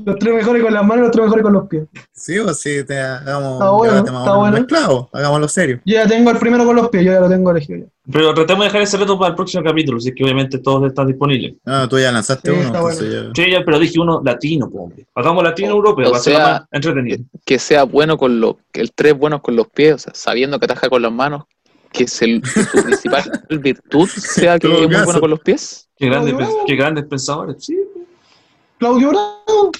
los 0.05 0.15
tres 0.17 0.33
mejores 0.33 0.63
con 0.63 0.73
las 0.73 0.85
manos 0.85 0.97
y 0.97 1.01
los 1.07 1.11
tres 1.11 1.23
mejores 1.25 1.43
con 1.43 1.53
los 1.53 1.67
pies. 1.67 1.83
Sí, 2.13 2.37
o 2.39 2.53
sí, 2.53 2.83
te 2.85 2.99
hagamos 2.99 3.53
está 3.53 3.69
bueno, 3.71 3.97
está 3.97 4.35
bueno. 4.35 4.57
mezclado, 4.57 5.09
hagámoslo 5.13 5.47
serio. 5.47 5.79
Yo 5.85 5.95
ya 5.95 6.07
tengo 6.07 6.31
el 6.31 6.37
primero 6.37 6.65
con 6.65 6.75
los 6.75 6.89
pies, 6.89 7.05
yo 7.05 7.11
ya 7.11 7.19
lo 7.19 7.29
tengo 7.29 7.51
elegido. 7.51 7.87
Pero 8.11 8.33
tratemos 8.33 8.61
de 8.61 8.65
dejar 8.67 8.81
ese 8.81 8.97
reto 8.97 9.19
para 9.19 9.29
el 9.31 9.35
próximo 9.35 9.63
capítulo, 9.63 9.97
así 9.97 10.13
que 10.13 10.23
obviamente 10.23 10.59
todos 10.59 10.87
están 10.87 11.07
disponibles. 11.07 11.55
No, 11.65 11.87
tú 11.89 11.99
ya 11.99 12.11
lanzaste 12.11 12.51
Sí, 12.51 12.57
uno, 12.69 12.81
bueno. 12.81 13.01
ya- 13.01 13.31
Sí, 13.35 13.51
ya, 13.51 13.63
pero 13.65 13.79
dije 13.79 13.99
uno 13.99 14.21
latino, 14.23 14.69
hombre. 14.73 15.05
Hagamos 15.13 15.43
latino 15.43 15.73
O- 15.73 15.75
europeo, 15.75 16.07
o 16.07 16.11
para 16.11 16.23
ser 16.23 16.35
sea, 16.35 16.43
más 16.45 16.61
entretenido. 16.71 17.19
Que 17.45 17.59
sea 17.59 17.83
bueno 17.83 18.17
con 18.17 18.39
los, 18.39 18.55
que 18.71 18.79
el 18.81 18.93
tres 18.93 19.13
buenos 19.17 19.41
con 19.41 19.55
los 19.57 19.67
pies, 19.67 19.95
o 19.95 19.99
sea, 19.99 20.13
sabiendo 20.15 20.57
que 20.57 20.65
ataja 20.65 20.89
con 20.89 21.01
las 21.01 21.11
manos, 21.11 21.43
que, 21.97 22.03
es 22.05 22.21
el, 22.21 22.41
que 22.41 22.63
su 22.63 22.83
principal 22.83 23.43
virtud 23.49 24.07
sea 24.07 24.57
que 24.60 24.67
es 24.71 24.88
muy 24.88 24.95
bueno 25.03 25.19
con 25.19 25.29
los 25.29 25.39
pies. 25.39 25.89
Qué 25.97 26.10
pens- 26.10 26.63
qué 26.67 26.75
grandes 26.75 27.05
pensadores. 27.05 27.63
Sí. 27.65 27.77
Claudio 28.77 29.10
Bravo. 29.10 29.71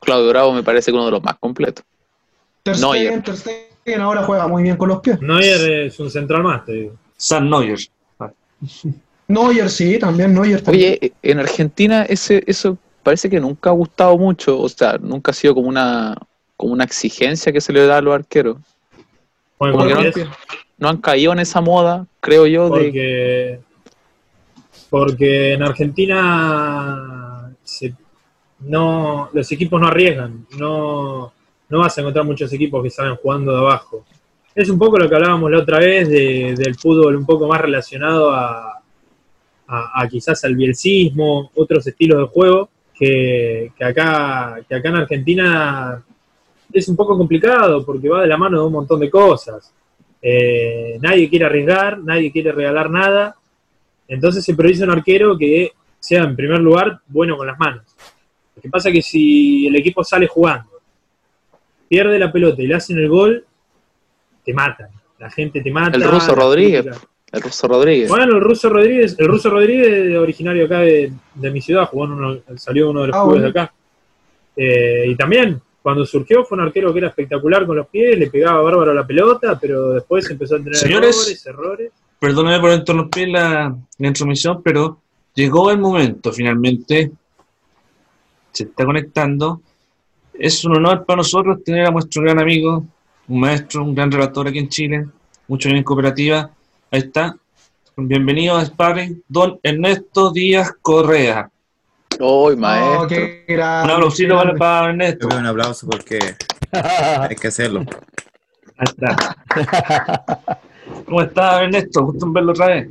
Claudio 0.00 0.28
Bravo 0.28 0.52
me 0.52 0.62
parece 0.62 0.90
que 0.90 0.94
uno 0.96 1.06
de 1.06 1.12
los 1.12 1.22
más 1.22 1.36
completos. 1.38 1.84
Ter 2.62 2.78
Neuer. 2.78 3.06
Stegen, 3.06 3.22
Ter 3.22 3.36
Stegen 3.36 4.00
ahora 4.00 4.24
juega 4.24 4.48
muy 4.48 4.62
bien 4.64 4.76
con 4.76 4.88
los 4.88 5.00
pies. 5.00 5.20
Neuer 5.20 5.86
es 5.86 5.98
un 6.00 6.10
central 6.10 6.42
más, 6.42 6.64
te 6.64 6.72
digo. 6.72 6.94
San 7.16 7.48
Neuer. 7.48 7.78
Neuer 9.28 9.70
sí, 9.70 9.98
también 9.98 10.34
Neuer. 10.34 10.60
también. 10.62 10.98
Oye, 11.00 11.12
en 11.22 11.38
Argentina 11.40 12.02
ese, 12.04 12.42
eso 12.46 12.78
parece 13.02 13.28
que 13.30 13.40
nunca 13.40 13.70
ha 13.70 13.72
gustado 13.72 14.16
mucho, 14.18 14.58
o 14.60 14.68
sea, 14.68 14.98
nunca 14.98 15.30
ha 15.30 15.34
sido 15.34 15.54
como 15.54 15.68
una, 15.68 16.16
como 16.56 16.72
una 16.72 16.84
exigencia 16.84 17.52
que 17.52 17.60
se 17.60 17.72
le 17.72 17.86
da 17.86 17.98
a 17.98 18.00
los 18.02 18.14
arqueros. 18.14 18.58
Juegan 19.58 19.78
Como 19.78 19.94
con 19.94 20.12
que 20.12 20.24
no- 20.24 20.30
No 20.78 20.88
han 20.88 20.98
caído 20.98 21.32
en 21.32 21.38
esa 21.38 21.60
moda, 21.60 22.06
creo 22.20 22.46
yo, 22.46 22.64
de 22.64 22.70
porque, 22.70 23.60
porque 24.90 25.52
en 25.54 25.62
Argentina 25.62 27.50
se- 27.62 27.94
no, 28.60 29.28
los 29.32 29.50
equipos 29.52 29.80
no 29.80 29.86
arriesgan, 29.88 30.46
no, 30.58 31.32
no 31.68 31.78
vas 31.78 31.96
a 31.96 32.00
encontrar 32.00 32.24
muchos 32.24 32.52
equipos 32.52 32.82
que 32.82 32.90
saben 32.90 33.16
jugando 33.16 33.52
de 33.52 33.58
abajo. 33.58 34.04
Es 34.54 34.70
un 34.70 34.78
poco 34.78 34.98
lo 34.98 35.08
que 35.08 35.14
hablábamos 35.14 35.50
la 35.50 35.58
otra 35.58 35.78
vez 35.78 36.08
de- 36.08 36.54
del 36.56 36.74
fútbol 36.76 37.16
un 37.16 37.26
poco 37.26 37.46
más 37.46 37.60
relacionado 37.60 38.30
a, 38.30 38.80
a- 39.68 40.00
a 40.02 40.08
quizás 40.08 40.42
al 40.44 40.54
bielcismo, 40.56 41.50
otros 41.54 41.86
estilos 41.86 42.18
de 42.18 42.26
juego, 42.26 42.68
que, 42.94 43.72
que 43.76 43.84
acá, 43.84 44.58
que 44.66 44.74
acá 44.74 44.88
en 44.88 44.96
Argentina 44.96 46.02
es 46.72 46.88
un 46.88 46.96
poco 46.96 47.16
complicado 47.18 47.84
porque 47.84 48.08
va 48.08 48.22
de 48.22 48.28
la 48.28 48.36
mano 48.38 48.58
de 48.60 48.66
un 48.66 48.72
montón 48.72 49.00
de 49.00 49.10
cosas. 49.10 49.72
Eh, 50.22 50.98
nadie 51.00 51.28
quiere 51.28 51.44
arriesgar, 51.46 51.98
nadie 51.98 52.32
quiere 52.32 52.52
regalar 52.52 52.90
nada. 52.90 53.36
Entonces 54.08 54.44
se 54.44 54.54
prioriza 54.54 54.84
un 54.84 54.90
arquero 54.90 55.36
que 55.36 55.72
sea, 55.98 56.22
en 56.24 56.36
primer 56.36 56.60
lugar, 56.60 57.00
bueno 57.08 57.36
con 57.36 57.46
las 57.46 57.58
manos. 57.58 57.82
Lo 58.54 58.62
que 58.62 58.68
pasa 58.70 58.88
es 58.88 58.94
que 58.94 59.02
si 59.02 59.66
el 59.66 59.76
equipo 59.76 60.02
sale 60.04 60.26
jugando, 60.26 60.70
pierde 61.88 62.18
la 62.18 62.32
pelota 62.32 62.62
y 62.62 62.66
le 62.66 62.74
hacen 62.74 62.98
el 62.98 63.08
gol, 63.08 63.44
te 64.44 64.52
matan. 64.54 64.88
La 65.18 65.30
gente 65.30 65.60
te 65.60 65.70
mata. 65.70 65.96
El 65.96 66.04
ruso 66.04 66.34
Rodríguez. 66.34 66.82
crítica. 66.84 67.06
el 67.32 67.42
ruso 67.42 67.68
Rodríguez. 67.68 68.08
Bueno, 68.08 68.36
el 68.36 68.40
ruso 68.40 68.68
Rodríguez, 68.68 69.16
el 69.18 69.26
ruso 69.26 69.50
Rodríguez 69.50 70.16
originario 70.16 70.66
acá 70.66 70.80
de, 70.80 71.12
de 71.34 71.50
mi 71.50 71.60
ciudad, 71.60 71.86
jugó 71.86 72.04
en 72.06 72.12
uno, 72.12 72.38
salió 72.56 72.90
uno 72.90 73.02
de 73.02 73.06
los 73.08 73.16
Ah, 73.16 73.22
clubes 73.22 73.40
bueno. 73.42 73.52
de 73.52 73.60
acá. 73.60 73.74
Eh, 74.56 75.04
y 75.08 75.14
también, 75.16 75.60
cuando 75.86 76.04
surgió, 76.04 76.44
fue 76.44 76.58
un 76.58 76.64
arquero 76.64 76.92
que 76.92 76.98
era 76.98 77.08
espectacular 77.10 77.64
con 77.64 77.76
los 77.76 77.86
pies, 77.86 78.18
le 78.18 78.28
pegaba 78.28 78.60
bárbaro 78.60 78.92
la 78.92 79.06
pelota, 79.06 79.56
pero 79.56 79.90
después 79.90 80.28
empezó 80.28 80.56
a 80.56 80.58
tener 80.58 80.74
Señores. 80.74 81.16
errores, 81.16 81.46
errores. 81.46 81.92
Perdóname 82.18 82.58
por 82.58 82.72
interrumpir 82.72 83.28
la, 83.28 83.72
la 83.96 84.08
intromisión, 84.08 84.64
pero 84.64 85.00
llegó 85.32 85.70
el 85.70 85.78
momento 85.78 86.32
finalmente. 86.32 87.12
Se 88.50 88.64
está 88.64 88.84
conectando. 88.84 89.60
Es 90.34 90.64
un 90.64 90.76
honor 90.76 91.04
para 91.04 91.18
nosotros 91.18 91.62
tener 91.62 91.86
a 91.86 91.92
nuestro 91.92 92.20
gran 92.20 92.40
amigo, 92.40 92.84
un 93.28 93.38
maestro, 93.38 93.84
un 93.84 93.94
gran 93.94 94.10
relator 94.10 94.48
aquí 94.48 94.58
en 94.58 94.68
Chile, 94.68 95.06
mucho 95.46 95.68
bien 95.68 95.78
en 95.78 95.84
cooperativa. 95.84 96.50
Ahí 96.90 96.98
está. 96.98 97.36
Bienvenido 97.96 98.56
a 98.56 98.64
Sparring, 98.64 99.22
don 99.28 99.60
Ernesto 99.62 100.32
Díaz 100.32 100.72
Correa. 100.82 101.48
¡Uy, 102.18 102.54
Oh, 102.54 102.56
maestro! 102.56 103.08
qué 103.08 103.44
Un 103.48 103.60
aplausito 103.60 104.34
para, 104.36 104.54
para 104.54 104.88
Ernesto. 104.90 105.28
un 105.28 105.46
aplauso 105.46 105.86
porque 105.86 106.18
hay 106.72 107.36
que 107.36 107.48
hacerlo. 107.48 107.80
Ahí 108.78 108.86
está. 108.86 109.36
¿Cómo 111.04 111.22
está 111.22 111.62
Ernesto? 111.62 112.04
Gusto 112.04 112.26
en 112.26 112.32
verlo 112.32 112.52
otra 112.52 112.66
vez. 112.66 112.88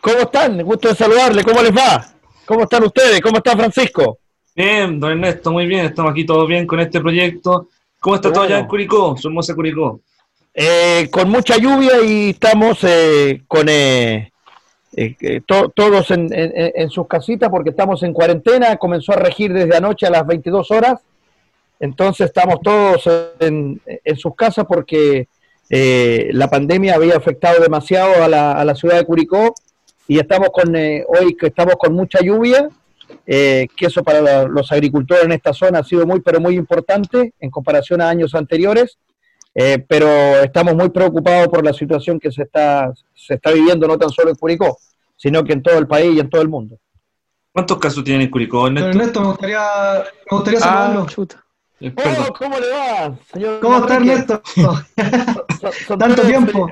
¿Cómo 0.00 0.18
están? 0.20 0.62
Gusto 0.62 0.88
de 0.88 0.94
saludarle. 0.94 1.44
¿Cómo 1.44 1.62
les 1.62 1.74
va? 1.74 2.06
¿Cómo 2.44 2.64
están 2.64 2.84
ustedes? 2.84 3.20
¿Cómo 3.20 3.38
está 3.38 3.56
Francisco? 3.56 4.18
Bien, 4.54 5.00
don 5.00 5.12
Ernesto, 5.12 5.50
muy 5.50 5.66
bien. 5.66 5.86
Estamos 5.86 6.12
aquí 6.12 6.24
todos 6.24 6.46
bien 6.46 6.66
con 6.66 6.80
este 6.80 7.00
proyecto. 7.00 7.68
¿Cómo 8.00 8.16
está 8.16 8.32
todo 8.32 8.44
allá 8.44 8.58
en. 8.60 8.66
Curicó? 8.66 9.16
Su 9.16 9.28
hermosa 9.28 9.54
Curicó. 9.54 10.00
Eh, 10.52 11.08
con 11.10 11.28
mucha 11.30 11.56
lluvia 11.56 12.00
y 12.04 12.30
estamos 12.30 12.78
eh, 12.84 13.42
con 13.48 13.66
eh, 13.68 14.30
eh, 14.96 15.40
to- 15.46 15.70
todos 15.70 16.10
en, 16.10 16.90
sus 16.90 17.06
casitas 17.06 17.50
porque 17.50 17.70
estamos 17.70 18.02
en 18.02 18.12
cuarentena. 18.12 18.76
Comenzó 18.76 19.12
a 19.12 19.16
regir 19.16 19.52
desde 19.52 19.76
anoche 19.76 20.06
a 20.06 20.10
las 20.10 20.26
22 20.26 20.70
horas. 20.70 21.00
Entonces 21.80 22.26
estamos 22.28 22.60
todos 22.62 23.08
en, 23.40 23.80
sus 24.16 24.34
casas 24.36 24.64
porque 24.66 25.28
eh, 25.68 26.30
la 26.32 26.48
pandemia 26.48 26.94
había 26.94 27.16
afectado 27.16 27.60
demasiado 27.60 28.22
a 28.22 28.28
la, 28.28 28.52
a 28.52 28.64
la 28.64 28.74
ciudad 28.74 28.96
de 28.96 29.04
Curicó 29.04 29.54
y 30.06 30.18
estamos 30.18 30.50
con 30.50 30.74
eh, 30.76 31.04
hoy 31.08 31.34
que 31.36 31.46
estamos 31.46 31.74
con 31.76 31.94
mucha 31.94 32.20
lluvia, 32.20 32.68
eh, 33.26 33.66
que 33.76 33.86
eso 33.86 34.02
para 34.04 34.44
los 34.46 34.70
agricultores 34.70 35.24
en 35.24 35.32
esta 35.32 35.52
zona 35.52 35.80
ha 35.80 35.84
sido 35.84 36.06
muy 36.06 36.20
pero 36.20 36.40
muy 36.40 36.56
importante 36.56 37.32
en 37.40 37.50
comparación 37.50 38.00
a 38.00 38.08
años 38.08 38.34
anteriores. 38.34 38.98
Eh, 39.54 39.78
pero 39.88 40.08
estamos 40.42 40.74
muy 40.74 40.90
preocupados 40.90 41.46
por 41.48 41.64
la 41.64 41.72
situación 41.72 42.18
que 42.18 42.32
se 42.32 42.42
está, 42.42 42.92
se 43.14 43.34
está 43.34 43.52
viviendo 43.52 43.86
no 43.86 43.96
tan 43.96 44.10
solo 44.10 44.30
en 44.30 44.36
Curicó, 44.36 44.78
sino 45.16 45.44
que 45.44 45.52
en 45.52 45.62
todo 45.62 45.78
el 45.78 45.86
país 45.86 46.16
y 46.16 46.20
en 46.20 46.28
todo 46.28 46.42
el 46.42 46.48
mundo. 46.48 46.78
¿Cuántos 47.52 47.78
casos 47.78 48.02
tienen 48.02 48.22
en 48.22 48.30
Curicó, 48.30 48.66
Ernesto? 48.66 48.88
Ernesto, 48.88 49.20
me 49.20 49.26
gustaría, 49.28 49.60
me 50.30 50.36
gustaría 50.36 50.58
Ah, 50.58 50.62
saludarlo. 50.62 51.06
chuta. 51.06 51.44
Eh, 51.80 51.92
Oh, 51.96 52.02
perdón. 52.02 52.26
¿Cómo 52.38 52.58
le 52.58 52.68
va, 52.70 53.16
señor? 53.32 53.60
¿Cómo 53.60 53.76
está? 53.78 53.96
Ernesto? 53.96 54.42
Son- 55.60 55.72
son 55.86 55.98
Tanto 55.98 56.16
todos- 56.16 56.26
tiempo. 56.28 56.68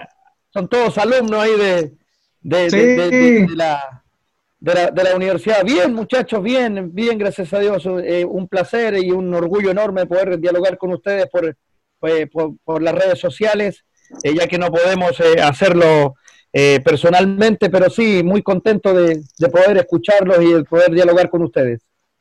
Son 0.53 0.69
todos 0.69 0.99
alumnos 0.99 1.41
ahí 1.41 1.57
de, 1.57 1.93
de, 2.41 2.71
Sí. 2.71 2.77
de- 2.79 2.87
de- 2.97 3.11
de- 3.11 3.47
de 3.47 3.57
la, 3.57 4.03
de, 4.61 4.75
la, 4.75 4.91
de 4.91 5.05
la 5.05 5.15
universidad. 5.17 5.65
Bien, 5.65 5.95
muchachos, 5.95 6.43
bien, 6.43 6.91
bien, 6.93 7.17
gracias 7.17 7.53
a 7.55 7.59
Dios. 7.61 7.87
Eh, 8.05 8.25
un 8.25 8.49
placer 8.49 8.97
y 9.03 9.11
un 9.13 9.33
orgullo 9.35 9.71
enorme 9.71 10.05
poder 10.07 10.39
dialogar 10.39 10.77
con 10.79 10.93
ustedes 10.93 11.27
por, 11.31 11.57
eh, 12.07 12.27
por, 12.27 12.53
por 12.65 12.83
las 12.83 12.95
redes 12.95 13.19
sociales, 13.19 13.85
eh, 14.23 14.35
ya 14.35 14.47
que 14.47 14.59
no 14.59 14.71
podemos 14.71 15.19
eh, 15.21 15.41
hacerlo 15.41 16.15
eh, 16.53 16.81
personalmente, 16.85 17.71
pero 17.71 17.89
sí, 17.91 18.23
muy 18.23 18.43
contento 18.43 18.93
de, 18.93 19.23
de 19.39 19.49
poder 19.49 19.79
escucharlos 19.79 20.43
y 20.43 20.53
de 20.53 20.65
poder 20.65 20.91
dialogar 20.93 21.31
con 21.31 21.43
ustedes. 21.43 21.81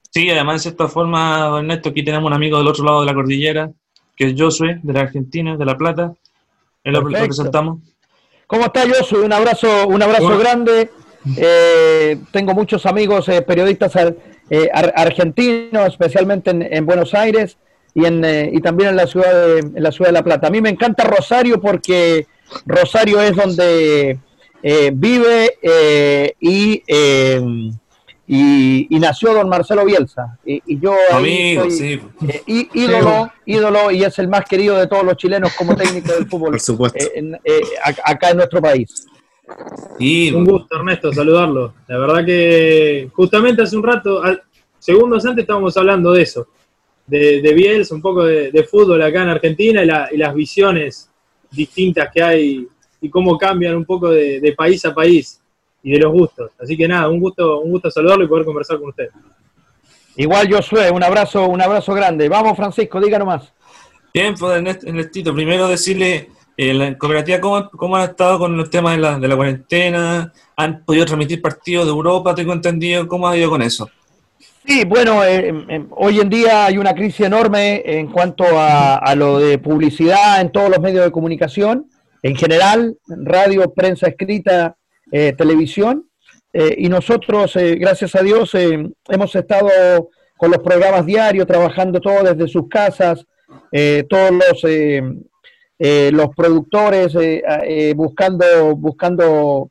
Sí, 0.09 0.29
además, 0.29 0.55
de 0.55 0.59
cierta 0.69 0.87
forma, 0.87 1.45
don 1.45 1.59
Ernesto, 1.65 1.89
aquí 1.89 2.03
tenemos 2.03 2.27
un 2.27 2.33
amigo 2.33 2.57
del 2.57 2.67
otro 2.67 2.83
lado 2.83 3.01
de 3.01 3.05
la 3.07 3.13
cordillera, 3.13 3.71
que 4.15 4.27
es 4.27 4.35
Josué, 4.37 4.79
de 4.83 4.93
la 4.93 5.01
Argentina, 5.01 5.55
de 5.57 5.65
La 5.65 5.77
Plata. 5.77 6.13
Él 6.83 6.93
lo 6.93 7.03
presentamos. 7.03 7.79
¿Cómo 8.47 8.65
está 8.65 8.81
Josu? 8.87 9.23
Un 9.23 9.31
abrazo, 9.31 9.87
un 9.87 10.01
abrazo 10.03 10.23
Bueno. 10.23 10.39
grande. 10.39 10.89
Eh, 11.37 12.17
tengo 12.31 12.53
muchos 12.53 12.85
amigos 12.85 13.29
eh, 13.29 13.41
periodistas 13.41 13.95
ar- 13.95 14.15
eh, 14.49 14.69
ar- 14.73 14.91
argentinos, 14.95 15.87
especialmente 15.87 16.51
en, 16.51 16.61
en 16.61 16.85
Buenos 16.85 17.13
Aires 17.13 17.57
y, 17.93 18.05
en, 18.05 18.23
eh, 18.23 18.49
y 18.53 18.61
también 18.61 18.89
en 18.89 18.95
la, 18.95 19.07
ciudad 19.07 19.47
de, 19.47 19.59
en 19.59 19.83
la 19.83 19.91
ciudad 19.91 20.09
de 20.09 20.13
La 20.13 20.23
Plata. 20.23 20.47
A 20.47 20.49
mí 20.49 20.61
me 20.61 20.69
encanta 20.69 21.03
Rosario 21.03 21.59
porque 21.59 22.27
Rosario 22.65 23.21
es 23.21 23.35
donde 23.35 24.19
eh, 24.63 24.91
vive 24.93 25.57
eh, 25.61 26.33
y, 26.39 26.83
eh, 26.87 27.41
y, 28.33 28.97
nació 28.99 29.33
don 29.33 29.49
Marcelo 29.49 29.83
Bielsa. 29.83 30.37
Y, 30.45 30.79
yo 30.79 30.95
Amigo, 31.11 31.69
sí. 31.69 31.99
Eh, 32.27 32.43
ídolo, 32.73 33.29
ídolo, 33.45 33.91
y 33.91 34.03
es 34.03 34.17
el 34.19 34.29
más 34.29 34.45
querido 34.45 34.77
de 34.77 34.87
todos 34.87 35.03
los 35.03 35.17
chilenos 35.17 35.53
como 35.53 35.75
técnico 35.75 36.13
del 36.13 36.27
fútbol. 36.27 36.51
Por 36.51 36.59
supuesto. 36.61 36.97
Eh, 36.97 37.39
eh, 37.43 37.61
acá 38.05 38.29
en 38.29 38.37
nuestro 38.37 38.61
país. 38.61 39.05
Y 39.99 40.31
un 40.31 40.45
gusto, 40.45 40.77
Ernesto, 40.77 41.11
saludarlo. 41.11 41.73
La 41.87 41.97
verdad 41.97 42.25
que 42.25 43.09
justamente 43.13 43.63
hace 43.63 43.75
un 43.75 43.83
rato, 43.83 44.21
segundos 44.79 45.25
antes 45.25 45.43
estábamos 45.43 45.75
hablando 45.75 46.13
de 46.13 46.21
eso, 46.21 46.47
de, 47.07 47.41
de 47.41 47.53
Bielsa, 47.53 47.95
un 47.95 48.01
poco 48.01 48.23
de, 48.23 48.67
fútbol 48.69 49.01
acá 49.01 49.23
en 49.23 49.29
Argentina 49.29 49.83
y, 49.83 50.17
las 50.17 50.33
visiones 50.33 51.09
distintas 51.51 52.09
que 52.13 52.23
hay 52.23 52.67
y 53.01 53.09
cómo 53.09 53.37
cambian 53.37 53.75
un 53.75 53.85
poco 53.85 54.09
de 54.09 54.53
país 54.55 54.85
a 54.85 54.93
país 54.93 55.41
y 55.83 55.91
de 55.91 55.99
los 55.99 56.11
gustos. 56.11 56.51
Así 56.59 56.77
que 56.77 56.87
nada, 56.87 57.09
un 57.09 57.19
gusto, 57.19 57.59
un 57.59 57.71
gusto 57.71 57.89
saludarlo 57.89 58.25
y 58.25 58.27
poder 58.27 58.45
conversar 58.45 58.79
con 58.79 58.89
usted. 58.89 59.09
Igual 60.15 60.51
Josué, 60.51 60.91
un 60.91 61.03
abrazo, 61.03 61.47
un 61.47 61.61
abrazo 61.61 61.93
grande. 61.93 62.29
Vamos, 62.29 62.55
Francisco, 62.55 62.99
díganos 62.99 63.27
más. 63.27 63.53
Bien, 64.13 64.35
pues 64.37 64.57
Ernestito, 64.83 65.33
primero 65.33 65.69
decirle, 65.69 66.29
eh, 66.57 66.73
la 66.73 66.97
cooperativa, 66.97 67.39
¿cómo, 67.39 67.69
¿cómo, 67.71 67.95
han 67.95 68.09
estado 68.09 68.39
con 68.39 68.57
los 68.57 68.69
temas 68.69 68.95
de 68.95 69.01
la, 69.01 69.17
de 69.17 69.27
la 69.27 69.35
cuarentena? 69.35 70.33
¿Han 70.57 70.83
podido 70.83 71.05
transmitir 71.05 71.41
partidos 71.41 71.85
de 71.85 71.91
Europa? 71.91 72.35
Tengo 72.35 72.51
entendido, 72.53 73.07
¿cómo 73.07 73.27
ha 73.27 73.37
ido 73.37 73.49
con 73.49 73.61
eso? 73.61 73.89
Sí, 74.65 74.85
bueno, 74.85 75.23
eh, 75.23 75.47
em, 75.47 75.65
em, 75.69 75.87
hoy 75.91 76.19
en 76.19 76.29
día 76.29 76.65
hay 76.67 76.77
una 76.77 76.93
crisis 76.93 77.25
enorme 77.25 77.81
en 77.83 78.11
cuanto 78.11 78.45
a, 78.47 79.13
lo 79.15 79.39
de 79.39 79.57
publicidad 79.57 80.39
en 80.39 80.51
todos 80.51 80.69
los 80.69 80.79
medios 80.79 81.03
de 81.03 81.11
comunicación, 81.11 81.89
en 82.21 82.35
general, 82.35 82.97
radio, 83.07 83.73
prensa 83.73 84.07
escrita, 84.07 84.77
eh, 85.11 85.33
televisión. 85.37 86.07
Eh, 86.53 86.75
y 86.77 86.89
nosotros, 86.89 87.55
eh, 87.55 87.75
gracias 87.75 88.15
a 88.15 88.21
Dios, 88.21 88.55
hemos 88.55 89.35
estado 89.35 90.09
con 90.37 90.51
los 90.51 90.59
programas 90.59 91.05
diarios, 91.05 91.47
trabajando 91.47 91.99
todos 91.99 92.23
desde 92.23 92.47
sus 92.47 92.67
casas, 92.69 93.25
todos 94.09 94.31
los, 94.31 94.63
los 96.11 96.35
productores 96.35 97.15
buscando, 97.95 98.75
buscando 98.75 99.69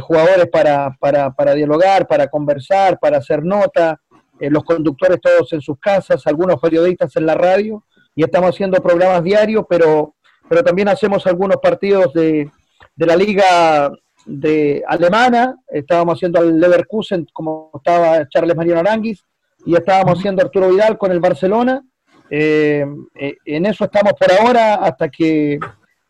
jugadores 0.00 0.46
para, 0.46 0.96
para, 1.00 1.30
para, 1.32 1.54
dialogar, 1.54 2.06
para 2.06 2.28
conversar, 2.28 2.98
para 2.98 3.18
hacer 3.18 3.42
nota, 3.42 4.00
los 4.40 4.64
conductores 4.64 5.20
todos 5.20 5.52
en 5.52 5.60
sus 5.60 5.78
casas, 5.78 6.26
algunos 6.26 6.60
periodistas 6.60 7.14
en 7.16 7.26
la 7.26 7.34
radio, 7.34 7.84
y 8.14 8.24
estamos 8.24 8.50
haciendo 8.50 8.82
programas 8.82 9.22
diarios, 9.22 9.64
pero, 9.68 10.14
pero 10.48 10.62
también 10.62 10.88
hacemos 10.88 11.26
algunos 11.26 11.58
partidos 11.58 12.12
de, 12.12 12.50
de 12.96 13.06
la 13.06 13.16
liga 13.16 13.90
de 14.26 14.82
alemana, 14.86 15.56
estábamos 15.68 16.16
haciendo 16.16 16.40
al 16.40 16.60
Leverkusen 16.60 17.26
como 17.32 17.70
estaba 17.74 18.28
Charles 18.28 18.56
Mariano 18.56 18.80
Aranguis 18.80 19.24
y 19.64 19.74
estábamos 19.74 20.18
haciendo 20.18 20.42
Arturo 20.42 20.68
Vidal 20.68 20.98
con 20.98 21.12
el 21.12 21.20
Barcelona. 21.20 21.82
Eh, 22.30 22.84
eh, 23.14 23.36
en 23.44 23.66
eso 23.66 23.84
estamos 23.84 24.12
por 24.12 24.30
ahora 24.32 24.74
hasta 24.74 25.08
que, 25.08 25.58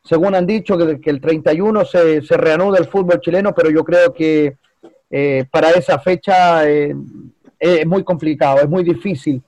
según 0.03 0.35
han 0.35 0.47
dicho, 0.47 0.77
que, 0.77 1.11
el 1.11 1.21
31 1.21 1.85
se, 1.85 2.23
se 2.23 2.37
reanuda 2.37 2.79
el 2.79 2.89
fútbol 2.89 3.21
chileno, 3.21 3.55
pero 3.55 3.71
yo 3.71 3.85
creo 3.85 4.13
que 4.13 4.57
eh, 5.11 5.45
para 5.51 5.71
esa 5.71 5.99
fecha 5.99 6.63
es 7.59 7.87
muy 7.87 8.05
complicado, 8.05 8.59
es 8.61 8.69
muy 8.69 8.85
difícil, 8.85 9.43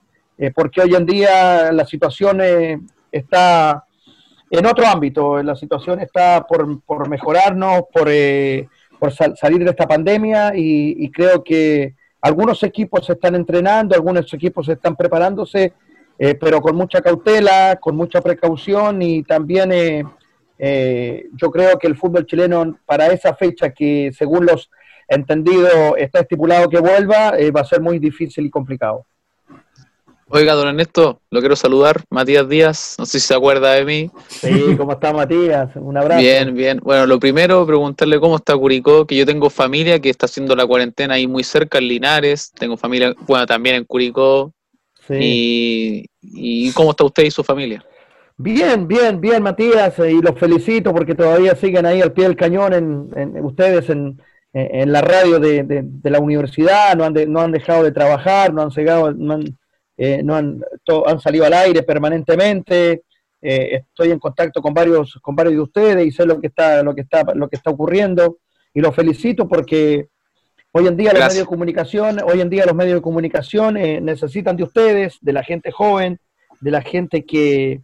porque 0.54 0.80
hoy 0.80 0.94
en 0.94 1.06
día 1.06 1.70
la 1.70 1.84
situación 1.84 2.40
está 3.12 3.84
en 4.50 4.66
otro 4.66 4.84
ámbito, 4.86 5.42
la 5.42 5.54
situación 5.54 6.00
está 6.00 6.44
por, 6.46 6.80
por 6.82 7.08
mejorarnos, 7.08 7.84
por, 7.92 8.08
eh, 8.08 8.68
por 8.98 9.12
salir 9.12 9.64
de 9.64 9.70
esta 9.70 9.86
pandemia 9.86 10.52
y, 10.56 11.08
creo 11.12 11.44
que 11.44 11.94
algunos 12.20 12.62
equipos 12.64 13.06
se 13.06 13.12
están 13.12 13.36
entrenando, 13.36 13.94
algunos 13.94 14.32
equipos 14.34 14.66
se 14.66 14.72
están 14.72 14.96
preparándose, 14.96 15.72
eh, 16.18 16.34
pero 16.34 16.60
con 16.60 16.76
mucha 16.76 17.00
cautela, 17.00 17.78
con 17.80 17.96
mucha 17.96 18.20
precaución 18.20 19.00
y 19.00 19.22
también 19.22 19.70
eh, 20.58 21.26
yo 21.32 21.50
creo 21.50 21.78
que 21.78 21.86
el 21.86 21.96
fútbol 21.96 22.26
chileno 22.26 22.76
para 22.84 23.06
esa 23.06 23.34
fecha 23.34 23.70
que 23.70 24.10
según 24.12 24.46
los 24.46 24.68
entendidos 25.10 25.72
está 25.98 26.20
estipulado 26.20 26.70
que 26.70 26.78
vuelva, 26.78 27.32
va 27.54 27.60
a 27.60 27.64
ser 27.64 27.82
muy 27.82 27.98
difícil 27.98 28.46
y 28.46 28.50
complicado. 28.50 29.04
Oiga, 30.32 30.54
don 30.54 30.68
Ernesto, 30.68 31.20
lo 31.28 31.40
quiero 31.40 31.56
saludar, 31.56 32.04
Matías 32.08 32.48
Díaz, 32.48 32.94
no 33.00 33.04
sé 33.04 33.18
si 33.18 33.26
se 33.26 33.34
acuerda 33.34 33.72
de 33.72 33.84
mí. 33.84 34.10
Sí, 34.28 34.76
¿cómo 34.76 34.92
está 34.92 35.12
Matías? 35.12 35.70
Un 35.74 35.96
abrazo. 35.96 36.20
Bien, 36.20 36.54
bien. 36.54 36.78
Bueno, 36.84 37.04
lo 37.06 37.18
primero, 37.18 37.66
preguntarle 37.66 38.20
cómo 38.20 38.36
está 38.36 38.56
Curicó, 38.56 39.08
que 39.08 39.16
yo 39.16 39.26
tengo 39.26 39.50
familia 39.50 39.98
que 39.98 40.08
está 40.08 40.26
haciendo 40.26 40.54
la 40.54 40.64
cuarentena 40.64 41.14
ahí 41.14 41.26
muy 41.26 41.42
cerca, 41.42 41.78
en 41.78 41.88
Linares, 41.88 42.52
tengo 42.52 42.76
familia, 42.76 43.12
bueno, 43.26 43.44
también 43.44 43.74
en 43.74 43.84
Curicó. 43.84 44.52
Sí. 45.08 46.06
Y, 46.22 46.72
cómo 46.74 46.90
está 46.90 47.02
usted 47.02 47.24
y 47.24 47.32
su 47.32 47.42
familia? 47.42 47.84
Bien, 48.36 48.86
bien, 48.86 49.20
bien, 49.20 49.42
Matías, 49.42 49.98
y 49.98 50.22
los 50.22 50.38
felicito 50.38 50.92
porque 50.92 51.16
todavía 51.16 51.56
siguen 51.56 51.86
ahí 51.86 52.00
al 52.00 52.12
pie 52.12 52.24
del 52.24 52.36
cañón 52.36 52.72
en, 52.72 53.44
ustedes 53.44 53.90
en, 53.90 54.22
la 54.52 55.00
radio 55.00 55.38
de, 55.38 55.84
la 56.02 56.18
universidad, 56.20 56.96
no 56.96 57.04
han, 57.04 57.14
no 57.28 57.40
han 57.40 57.52
dejado 57.52 57.84
de 57.84 57.92
trabajar, 57.92 58.52
no 58.52 58.62
han, 58.62 58.70
cegado, 58.70 59.12
no 59.12 59.34
han 59.34 59.44
eh, 60.02 60.22
no 60.22 60.34
han, 60.34 60.64
han, 61.06 61.20
salido 61.20 61.44
al 61.44 61.52
aire 61.52 61.82
permanentemente, 61.82 63.02
eh, 63.42 63.82
estoy 63.86 64.10
en 64.10 64.18
contacto 64.18 64.62
con 64.62 64.72
varios, 64.72 65.18
con 65.20 65.36
varios 65.36 65.56
de 65.56 65.60
ustedes 65.60 66.06
y 66.06 66.10
sé 66.10 66.24
lo 66.24 66.40
que 66.40 66.46
está, 66.46 66.82
lo 66.82 66.94
que 66.94 67.02
está, 67.02 67.22
lo 67.34 67.50
que 67.50 67.56
está 67.56 67.70
ocurriendo. 67.70 68.38
Y 68.72 68.80
los 68.80 68.94
felicito 68.94 69.46
porque 69.46 70.08
hoy 70.72 70.86
en 70.86 70.96
día 70.96 71.12
los 71.12 71.20
medios 71.20 71.40
de 71.40 71.44
comunicación, 71.44 72.18
hoy 72.24 72.40
en 72.40 72.48
día 72.48 72.64
los 72.64 72.74
medios 72.74 72.94
de 72.94 73.02
comunicación 73.02 73.76
eh, 73.76 74.00
necesitan 74.00 74.56
de 74.56 74.62
ustedes, 74.62 75.18
de 75.20 75.34
la 75.34 75.44
gente 75.44 75.70
joven, 75.70 76.18
de 76.62 76.70
la 76.70 76.80
gente 76.80 77.26
que, 77.26 77.82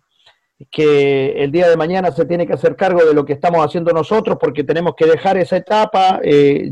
que 0.71 1.43
el 1.43 1.53
día 1.53 1.69
de 1.69 1.77
mañana 1.77 2.11
se 2.11 2.25
tiene 2.25 2.47
que 2.47 2.55
hacer 2.55 2.77
cargo 2.77 3.05
de 3.05 3.13
lo 3.13 3.25
que 3.25 3.35
estamos 3.35 3.65
haciendo 3.65 3.93
nosotros 3.93 4.39
porque 4.41 4.65
tenemos 4.65 4.95
que 4.97 5.07
dejar 5.07 5.37
esa 5.37 5.57
etapa 5.57 6.21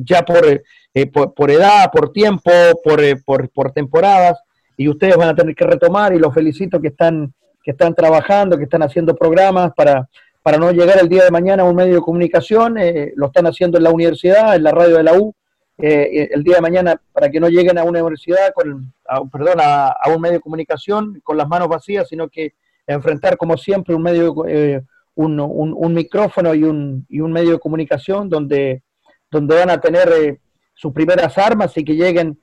ya 0.01 0.23
por, 0.23 1.35
por, 1.35 1.51
edad, 1.51 1.91
por 1.93 2.13
tiempo, 2.13 2.51
por, 2.83 3.01
por, 3.25 3.51
por 3.51 3.73
temporadas 3.73 4.43
y 4.77 4.89
ustedes 4.89 5.17
van 5.17 5.29
a 5.29 5.35
tener 5.35 5.55
que 5.55 5.67
retomar 5.67 6.15
y 6.15 6.19
los 6.19 6.33
felicito 6.33 6.81
que 6.81 6.89
están, 6.89 7.33
que 7.63 7.73
están 7.73 7.95
trabajando, 7.95 8.57
que 8.57 8.65
están 8.65 8.83
haciendo 8.83 9.15
programas 9.15 9.73
para, 9.75 10.09
para 10.43 10.59
no 10.59 10.71
llegar 10.73 10.99
el 11.01 11.09
día 11.09 11.25
de 11.25 11.31
mañana 11.31 11.63
a 11.63 11.67
un 11.67 11.77
medio 11.77 11.95
de 11.95 12.01
comunicación, 12.01 12.77
eh, 12.79 13.13
lo 13.17 13.27
están 13.27 13.47
haciendo 13.47 13.79
en 13.79 13.85
la 13.85 13.91
universidad, 13.91 14.55
en 14.55 14.63
la 14.63 14.73
radio 14.73 14.99
de 14.99 15.03
la 15.03 15.15
U, 15.15 15.35
eh, 15.79 16.29
el 16.33 16.45
día 16.45 16.57
de 16.57 16.61
mañana 16.61 17.01
para 17.13 17.31
que 17.31 17.41
no 17.41 17.49
lleguen 17.49 17.79
a 17.79 17.85
una 17.85 18.01
universidad, 18.01 18.53
con, 18.55 18.93
perdón, 19.33 19.59
a, 19.61 19.97
un 20.15 20.21
medio 20.21 20.35
de 20.35 20.41
comunicación 20.41 21.21
con 21.25 21.37
las 21.37 21.49
manos 21.49 21.69
vacías, 21.69 22.09
sino 22.09 22.29
que 22.29 22.53
enfrentar 22.87 23.37
como 23.37 23.57
siempre 23.57 23.95
un 23.95 24.03
medio, 24.03 24.35
eh, 24.47 24.83
un, 25.15 25.41
un, 25.41 25.95
micrófono 25.95 26.55
y 26.55 26.65
un, 26.65 27.07
y 27.09 27.21
un 27.21 27.33
medio 27.33 27.53
de 27.53 27.59
comunicación 27.59 28.29
donde, 28.29 28.83
donde 29.31 29.55
van 29.57 29.71
a 29.71 29.81
tener 29.81 30.41
sus 30.75 30.93
primeras 30.93 31.39
armas 31.39 31.77
y 31.77 31.85
que 31.85 31.95
lleguen 31.95 32.39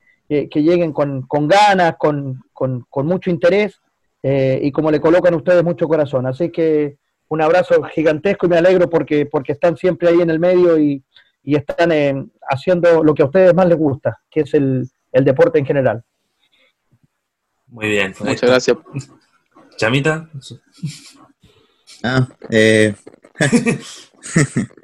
que, 0.50 0.62
lleguen 0.62 0.92
con, 0.92 1.26
ganas, 1.48 1.96
con, 1.98 2.42
mucho 3.04 3.30
interés 3.30 3.80
eh, 4.22 4.60
y 4.62 4.72
como 4.72 4.90
le 4.90 5.00
colocan 5.00 5.34
ustedes 5.34 5.62
mucho 5.62 5.88
corazón. 5.88 6.26
Así 6.26 6.50
que 6.50 6.96
un 7.28 7.40
abrazo 7.40 7.82
gigantesco 7.84 8.46
y 8.46 8.50
me 8.50 8.58
alegro 8.58 8.88
porque, 8.88 9.26
porque 9.26 9.52
están 9.52 9.76
siempre 9.76 10.08
ahí 10.08 10.20
en 10.20 10.30
el 10.30 10.38
medio 10.38 10.78
y, 10.78 11.02
están 11.44 11.90
eh, 11.90 12.14
haciendo 12.48 13.02
lo 13.02 13.14
que 13.14 13.22
a 13.22 13.26
ustedes 13.26 13.52
más 13.52 13.66
les 13.66 13.76
gusta, 13.76 14.16
que 14.30 14.40
es 14.40 14.54
el, 14.54 14.88
deporte 15.12 15.58
en 15.58 15.66
general. 15.66 16.02
Muy 17.66 17.88
bien. 17.88 18.14
Muchas 18.20 18.48
gracias. 18.48 18.76
Chamita. 19.76 20.28
Ah, 22.02 22.28
eh. 22.50 22.94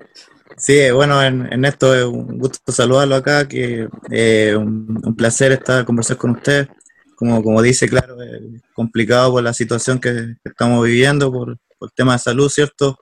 Sí, 0.59 0.91
bueno, 0.91 1.23
en, 1.23 1.65
esto 1.65 1.95
es 1.95 2.05
un 2.05 2.37
gusto 2.37 2.73
saludarlo 2.73 3.15
acá, 3.15 3.47
que 3.47 3.89
eh, 4.11 4.57
un, 4.57 5.15
placer 5.17 5.53
estar 5.53 5.85
conversar 5.85 6.17
con 6.17 6.33
usted. 6.33 6.69
Como, 7.15 7.43
como 7.43 7.63
dice, 7.63 7.89
claro, 7.89 8.21
es 8.23 8.63
complicado 8.75 9.33
por 9.33 9.43
la 9.43 9.53
situación 9.53 10.01
que, 10.01 10.35
estamos 10.45 10.85
viviendo, 10.85 11.33
por, 11.33 11.51
el 11.81 11.93
tema 11.95 12.15
de 12.15 12.19
salud, 12.19 12.49
¿cierto? 12.49 12.99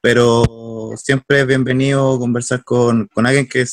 Pero 0.00 0.92
siempre 0.96 1.40
es 1.40 1.46
bienvenido 1.46 2.18
conversar 2.18 2.64
con, 2.64 3.08
alguien 3.14 3.46
que 3.46 3.66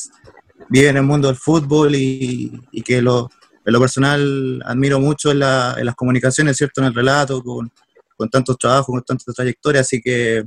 vive 0.68 0.88
en 0.88 0.98
el 0.98 1.02
mundo 1.02 1.28
del 1.28 1.36
fútbol 1.36 1.94
y, 1.94 2.60
que 2.84 3.00
lo, 3.00 3.30
en 3.64 3.72
lo 3.72 3.80
personal 3.80 4.62
admiro 4.64 5.00
mucho 5.00 5.30
en, 5.30 5.38
las 5.40 5.94
comunicaciones, 5.96 6.56
¿cierto? 6.56 6.80
En 6.80 6.88
el 6.88 6.94
relato, 6.94 7.42
con, 7.42 7.70
con 8.16 8.28
tantos 8.28 8.58
trabajos, 8.58 8.86
con 8.86 9.02
tantas 9.02 9.34
trayectorias, 9.34 9.86
así 9.86 10.00
que 10.00 10.44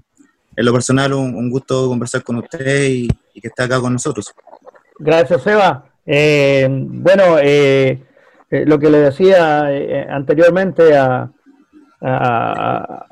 en 0.57 0.65
lo 0.65 0.73
personal, 0.73 1.13
un, 1.13 1.49
gusto 1.51 1.87
conversar 1.87 2.23
con 2.23 2.37
usted 2.37 2.85
y, 2.89 3.07
que 3.07 3.47
esté 3.47 3.63
acá 3.63 3.79
con 3.79 3.93
nosotros. 3.93 4.33
Gracias, 4.97 5.45
Eva. 5.45 5.85
Eh, 6.03 6.67
bueno, 6.69 7.37
eh, 7.39 8.01
eh, 8.49 8.65
lo 8.65 8.79
que 8.79 8.89
le 8.89 8.97
decía 8.97 9.67
anteriormente 10.09 10.97
a, 10.97 11.31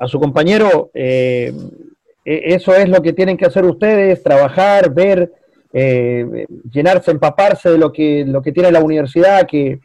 su 0.06 0.18
compañero, 0.18 0.90
eso 0.92 2.74
es 2.74 2.88
lo 2.88 3.00
que 3.00 3.12
tienen 3.12 3.36
que 3.36 3.46
hacer 3.46 3.64
ustedes, 3.64 4.22
trabajar, 4.24 4.92
ver 4.92 5.30
llenarse, 5.72 7.12
empaparse 7.12 7.70
de 7.70 7.78
lo 7.78 7.92
que, 7.92 8.24
lo 8.26 8.42
que 8.42 8.52
tiene 8.52 8.72
la 8.72 8.80
universidad, 8.80 9.46
que, 9.46 9.78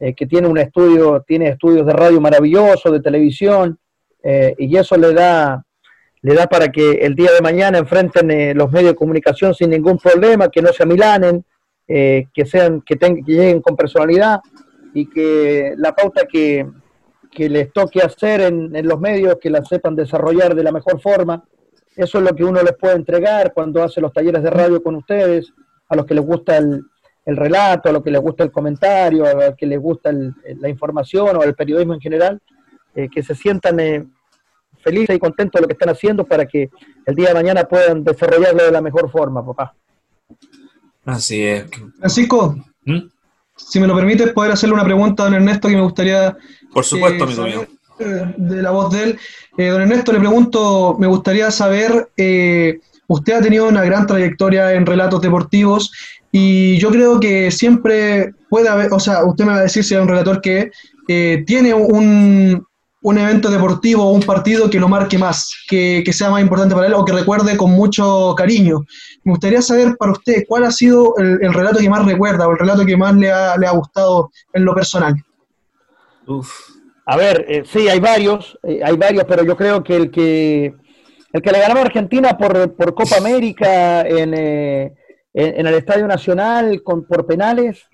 eh, 0.00 0.14
que 0.14 0.26
tiene 0.26 0.48
un 0.48 0.58
estudio, 0.58 1.24
tiene 1.26 1.48
estudios 1.48 1.86
de 1.86 1.92
radio 1.92 2.20
maravilloso, 2.20 2.90
de 2.90 3.00
televisión, 3.00 3.78
y 4.58 4.76
eso 4.76 4.96
le 4.98 5.14
da, 5.14 5.64
le 6.20 6.34
da 6.34 6.46
para 6.48 6.70
que 6.70 6.90
el 6.90 7.14
día 7.14 7.30
de 7.32 7.40
mañana 7.40 7.78
enfrenten 7.78 8.58
los 8.58 8.70
medios 8.70 8.90
de 8.90 8.96
comunicación 8.96 9.54
sin 9.54 9.70
ningún 9.70 9.96
problema, 9.96 10.50
que 10.50 10.60
no 10.60 10.70
se 10.70 10.82
amilanen, 10.82 11.44
que 11.86 12.44
sean, 12.44 12.82
que, 12.82 12.96
que 12.98 13.22
lleguen 13.24 13.62
con 13.62 13.74
personalidad 13.74 14.40
y 14.92 15.08
que 15.08 15.72
la 15.78 15.94
pauta 15.94 16.26
que, 16.26 16.66
que 17.30 17.48
les 17.48 17.72
toque 17.72 18.00
hacer 18.00 18.40
en, 18.40 18.86
los 18.86 19.00
medios, 19.00 19.36
que 19.40 19.50
la 19.50 19.64
sepan 19.64 19.94
desarrollar 19.94 20.54
de 20.54 20.62
la 20.62 20.72
mejor 20.72 21.00
forma. 21.00 21.44
Eso 21.96 22.18
es 22.18 22.24
lo 22.24 22.34
que 22.34 22.44
uno 22.44 22.62
les 22.62 22.76
puede 22.76 22.94
entregar 22.94 23.52
cuando 23.52 23.82
hace 23.82 24.00
los 24.00 24.12
talleres 24.12 24.42
de 24.42 24.50
radio 24.50 24.82
con 24.82 24.96
ustedes, 24.96 25.52
a 25.88 25.96
los 25.96 26.06
que 26.06 26.14
les 26.14 26.24
gusta 26.24 26.56
el, 26.56 26.82
relato, 27.36 27.88
a 27.88 27.92
los 27.92 28.02
que 28.02 28.10
les 28.10 28.20
gusta 28.20 28.44
el 28.44 28.50
comentario, 28.50 29.26
a 29.26 29.34
los 29.34 29.56
que 29.56 29.66
les 29.66 29.80
gusta 29.80 30.10
la 30.12 30.68
información 30.68 31.36
o 31.36 31.42
el 31.42 31.54
periodismo 31.54 31.94
en 31.94 32.00
general, 32.00 32.40
eh, 32.94 33.08
que 33.12 33.22
se 33.22 33.34
sientan 33.34 33.78
eh, 33.80 34.04
felices 34.80 35.16
y 35.16 35.18
contentos 35.18 35.58
de 35.58 35.62
lo 35.62 35.68
que 35.68 35.74
están 35.74 35.90
haciendo 35.90 36.24
para 36.24 36.46
que 36.46 36.70
el 37.04 37.14
día 37.14 37.28
de 37.28 37.34
mañana 37.34 37.64
puedan 37.64 38.04
desarrollarlo 38.04 38.64
de 38.64 38.72
la 38.72 38.80
mejor 38.80 39.10
forma, 39.10 39.44
papá. 39.44 39.74
Así 41.04 41.42
es. 41.42 41.66
Francisco, 41.98 42.56
¿Mm? 42.84 43.08
si 43.56 43.80
me 43.80 43.86
lo 43.86 43.94
permites, 43.94 44.32
poder 44.32 44.52
hacerle 44.52 44.74
una 44.74 44.84
pregunta 44.84 45.22
a 45.22 45.26
don 45.26 45.34
Ernesto 45.34 45.68
que 45.68 45.74
me 45.74 45.82
gustaría 45.82 46.36
por 46.72 46.84
supuesto, 46.84 47.24
amigo 47.24 47.44
mío. 47.44 47.66
De 48.36 48.62
la 48.62 48.70
voz 48.70 48.92
de 48.92 49.02
él. 49.02 49.18
Eh, 49.56 49.68
don 49.68 49.82
Ernesto, 49.82 50.12
le 50.12 50.20
pregunto, 50.20 50.96
me 50.98 51.06
gustaría 51.06 51.50
saber, 51.50 52.10
eh, 52.16 52.80
usted 53.06 53.32
ha 53.32 53.40
tenido 53.40 53.68
una 53.68 53.84
gran 53.84 54.06
trayectoria 54.06 54.74
en 54.74 54.86
relatos 54.86 55.20
deportivos 55.20 55.92
y 56.30 56.78
yo 56.78 56.90
creo 56.90 57.18
que 57.18 57.50
siempre 57.50 58.32
puede 58.48 58.68
haber, 58.68 58.92
o 58.92 59.00
sea, 59.00 59.24
usted 59.24 59.44
me 59.44 59.52
va 59.52 59.58
a 59.58 59.62
decir 59.62 59.84
si 59.84 59.94
es 59.94 60.00
un 60.00 60.08
relator 60.08 60.40
que 60.40 60.70
eh, 61.08 61.42
tiene 61.46 61.72
un, 61.72 62.66
un 63.00 63.18
evento 63.18 63.50
deportivo 63.50 64.04
o 64.04 64.12
un 64.12 64.22
partido 64.22 64.68
que 64.68 64.80
lo 64.80 64.88
marque 64.88 65.16
más, 65.16 65.54
que, 65.68 66.04
sea 66.12 66.30
más 66.30 66.42
importante 66.42 66.74
para 66.74 66.86
él 66.86 66.94
o 66.94 67.04
que 67.04 67.12
recuerde 67.12 67.56
con 67.56 67.70
mucho 67.70 68.34
cariño. 68.36 68.84
Me 69.24 69.32
gustaría 69.32 69.62
saber 69.62 69.96
para 69.96 70.12
usted 70.12 70.44
cuál 70.46 70.64
ha 70.64 70.70
sido 70.70 71.14
el, 71.18 71.38
el 71.42 71.54
relato 71.54 71.78
que 71.78 71.88
más 71.88 72.04
recuerda 72.04 72.46
o 72.46 72.52
el 72.52 72.58
relato 72.58 72.84
que 72.84 72.96
más 72.96 73.14
le 73.14 73.30
ha, 73.30 73.56
le 73.56 73.66
ha 73.66 73.72
gustado 73.72 74.30
en 74.52 74.64
lo 74.64 74.74
personal. 74.74 75.14
A 77.06 77.16
ver, 77.16 77.46
eh, 77.48 77.62
sí, 77.64 77.88
hay 77.88 78.00
varios, 78.00 78.58
eh, 78.62 78.80
hay 78.84 78.96
varios, 78.96 79.24
pero 79.24 79.42
yo 79.42 79.56
creo 79.56 79.82
que 79.82 79.96
el 79.96 80.10
que 80.10 80.74
el 81.32 81.42
que 81.42 81.52
le 81.52 81.60
ganó 81.60 81.78
a 81.78 81.82
Argentina 81.82 82.36
por, 82.36 82.74
Copa 82.94 83.16
América 83.18 84.02
en, 84.02 84.34
eh, 85.38 85.54
en, 85.56 85.66
el 85.66 85.74
Estadio 85.74 86.06
Nacional 86.06 86.82
con, 86.82 87.06
por 87.06 87.26
penales, 87.26 87.86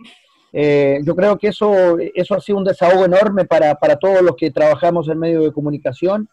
yo 0.52 1.16
creo 1.16 1.36
que 1.36 1.48
eso, 1.48 1.98
eso 2.14 2.34
ha 2.36 2.40
sido 2.40 2.58
un 2.58 2.64
desahogo 2.64 3.04
enorme 3.04 3.44
para, 3.44 3.74
para 3.74 3.96
todos 3.96 4.22
los 4.22 4.36
que 4.36 4.52
trabajamos 4.52 5.08
en 5.08 5.18
medio 5.18 5.42
de 5.42 5.52
comunicación, 5.52 6.28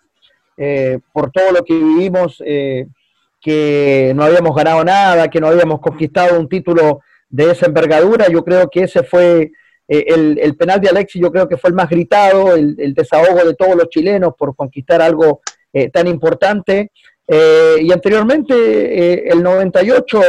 por 1.12 1.32
todo 1.32 1.52
lo 1.52 1.64
que 1.64 1.74
vivimos, 1.74 2.38
que 2.38 4.14
no 4.16 4.24
habíamos 4.24 4.56
ganado 4.56 4.84
nada, 4.84 5.28
que 5.28 5.42
no 5.42 5.48
habíamos 5.48 5.80
conquistado 5.80 6.40
un 6.40 6.48
título 6.48 7.00
de 7.32 7.50
esa 7.50 7.66
envergadura, 7.66 8.28
yo 8.30 8.44
creo 8.46 8.70
que 8.70 8.84
ese 8.84 9.02
fue 9.02 9.52
eh, 9.94 10.38
el, 10.42 10.56
penal 10.56 10.80
de 10.80 10.88
Alexis 10.88 11.22
yo 11.22 11.30
creo 11.34 11.50
que 11.50 11.58
fue 11.58 11.70
el 11.70 11.76
más 11.76 11.90
gritado, 11.90 12.56
el, 12.56 12.94
desahogo 12.94 13.44
de 13.44 13.56
todos 13.56 13.76
los 13.76 13.90
chilenos 13.90 14.34
por 14.38 14.56
conquistar 14.56 15.02
algo 15.02 15.42
eh, 15.74 15.90
tan 15.90 16.08
importante. 16.08 16.92
Eh, 17.28 17.78
y 17.82 17.92
anteriormente, 17.92 19.32
el 19.32 19.42
98, 19.42 20.22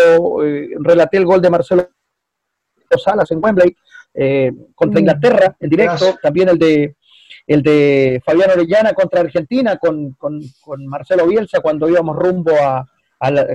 relaté 0.80 1.16
el 1.16 1.26
gol 1.26 1.40
de 1.40 1.50
Marcelo 1.50 1.88
Salas 3.02 3.30
en 3.30 3.42
Wembley 3.42 3.74
contra 4.74 5.00
mm. 5.00 5.02
Inglaterra 5.02 5.56
en 5.58 5.70
directo, 5.70 6.18
también 6.22 6.50
el 6.50 6.58
de 6.58 6.96
el 7.46 7.62
de 7.62 8.22
Fabián 8.24 8.50
Orellana 8.50 8.92
contra 8.92 9.20
Argentina 9.20 9.76
con, 9.76 10.16
Marcelo 10.86 11.26
Bielsa 11.26 11.60
cuando 11.60 11.88
íbamos 11.88 12.16
rumbo 12.16 12.52
a, 12.52 12.86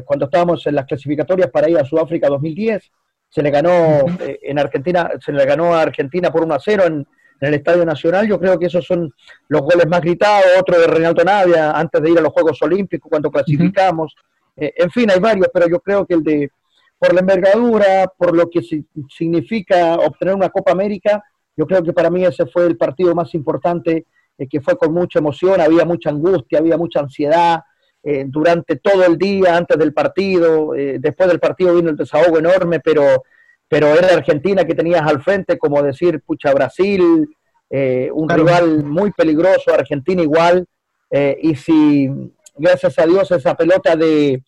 cuando 0.06 0.26
estábamos 0.26 0.66
en 0.68 0.76
las 0.76 0.86
clasificatorias 0.86 1.50
para 1.50 1.70
ir 1.70 1.78
a 1.78 1.86
Sudáfrica 1.86 2.28
2010 2.28 2.92
se 3.30 3.42
le 3.42 3.52
ganó 3.52 4.06
eh, 4.22 4.40
en 4.44 4.58
Argentina, 4.58 5.12
se 5.24 5.34
le 5.34 5.46
ganó 5.46 5.76
a 5.76 5.82
Argentina 5.82 6.32
por 6.32 6.44
1 6.44 6.54
a 6.54 6.60
0 6.60 6.84
en, 6.86 7.08
el 7.40 7.54
Estadio 7.54 7.86
Nacional. 7.86 8.28
Yo 8.28 8.40
creo 8.40 8.58
que 8.58 8.68
esos 8.68 8.86
son 8.86 9.14
los 9.48 9.62
goles 9.62 9.88
más 9.88 10.02
gritados, 10.02 10.46
otro 10.60 10.80
de 10.80 10.88
Reinaldo 10.88 11.24
Navia 11.24 11.72
antes 11.72 12.02
de 12.02 12.12
ir 12.12 12.18
a 12.18 12.22
los 12.22 12.34
Juegos 12.34 12.62
Olímpicos 12.62 13.10
cuando 13.10 13.32
clasificamos. 13.32 14.16
Eh, 14.56 14.74
en 14.78 14.90
fin, 14.92 15.10
hay 15.12 15.20
varios, 15.20 15.48
pero 15.54 15.68
yo 15.68 15.80
creo 15.80 16.06
que 16.06 16.16
el 16.16 16.24
de 16.24 16.52
por 17.00 17.14
la 17.14 17.20
envergadura, 17.20 18.12
por 18.18 18.36
lo 18.36 18.50
que 18.50 18.62
significa 19.10 19.96
obtener 19.96 20.34
una 20.34 20.50
Copa 20.50 20.72
América, 20.72 21.24
yo 21.56 21.66
creo 21.66 21.84
que 21.84 21.94
para 21.94 22.10
mí 22.10 22.26
ese 22.26 22.46
fue 22.48 22.66
el 22.66 22.78
partido 22.78 23.14
más 23.14 23.34
importante, 23.34 24.06
eh, 24.38 24.48
que 24.48 24.62
fue 24.62 24.78
con 24.78 24.94
mucha 24.94 25.20
emoción, 25.20 25.62
había 25.62 25.86
mucha 25.86 26.10
angustia, 26.10 26.60
había 26.60 26.78
mucha 26.78 27.00
ansiedad, 27.00 27.62
eh, 28.04 28.26
durante 28.28 28.78
todo 28.78 29.04
el 29.06 29.18
día, 29.18 29.58
antes 29.58 29.78
del 29.78 29.94
partido, 29.94 30.76
eh, 30.76 30.98
después 31.00 31.28
del 31.30 31.40
partido 31.40 31.76
vino 31.76 31.90
el 31.90 31.98
desahogo 31.98 32.38
enorme, 32.38 32.80
pero, 32.80 33.24
pero 33.68 33.88
era 33.88 34.16
Argentina 34.16 34.66
que 34.66 34.76
tenías 34.76 35.02
al 35.02 35.22
frente, 35.22 35.58
como 35.58 35.82
decir, 35.82 36.22
pucha, 36.26 36.54
Brasil, 36.54 37.28
eh, 37.70 38.10
un 38.14 38.30
rival 38.30 38.84
muy 38.84 39.12
peligroso, 39.12 39.74
Argentina 39.74 40.22
igual, 40.22 40.66
y 41.10 41.56
si, 41.56 42.10
gracias 42.56 43.00
a 43.00 43.06
Dios, 43.06 43.32
esa 43.32 43.56
pelota 43.56 43.96
de, 43.96 44.44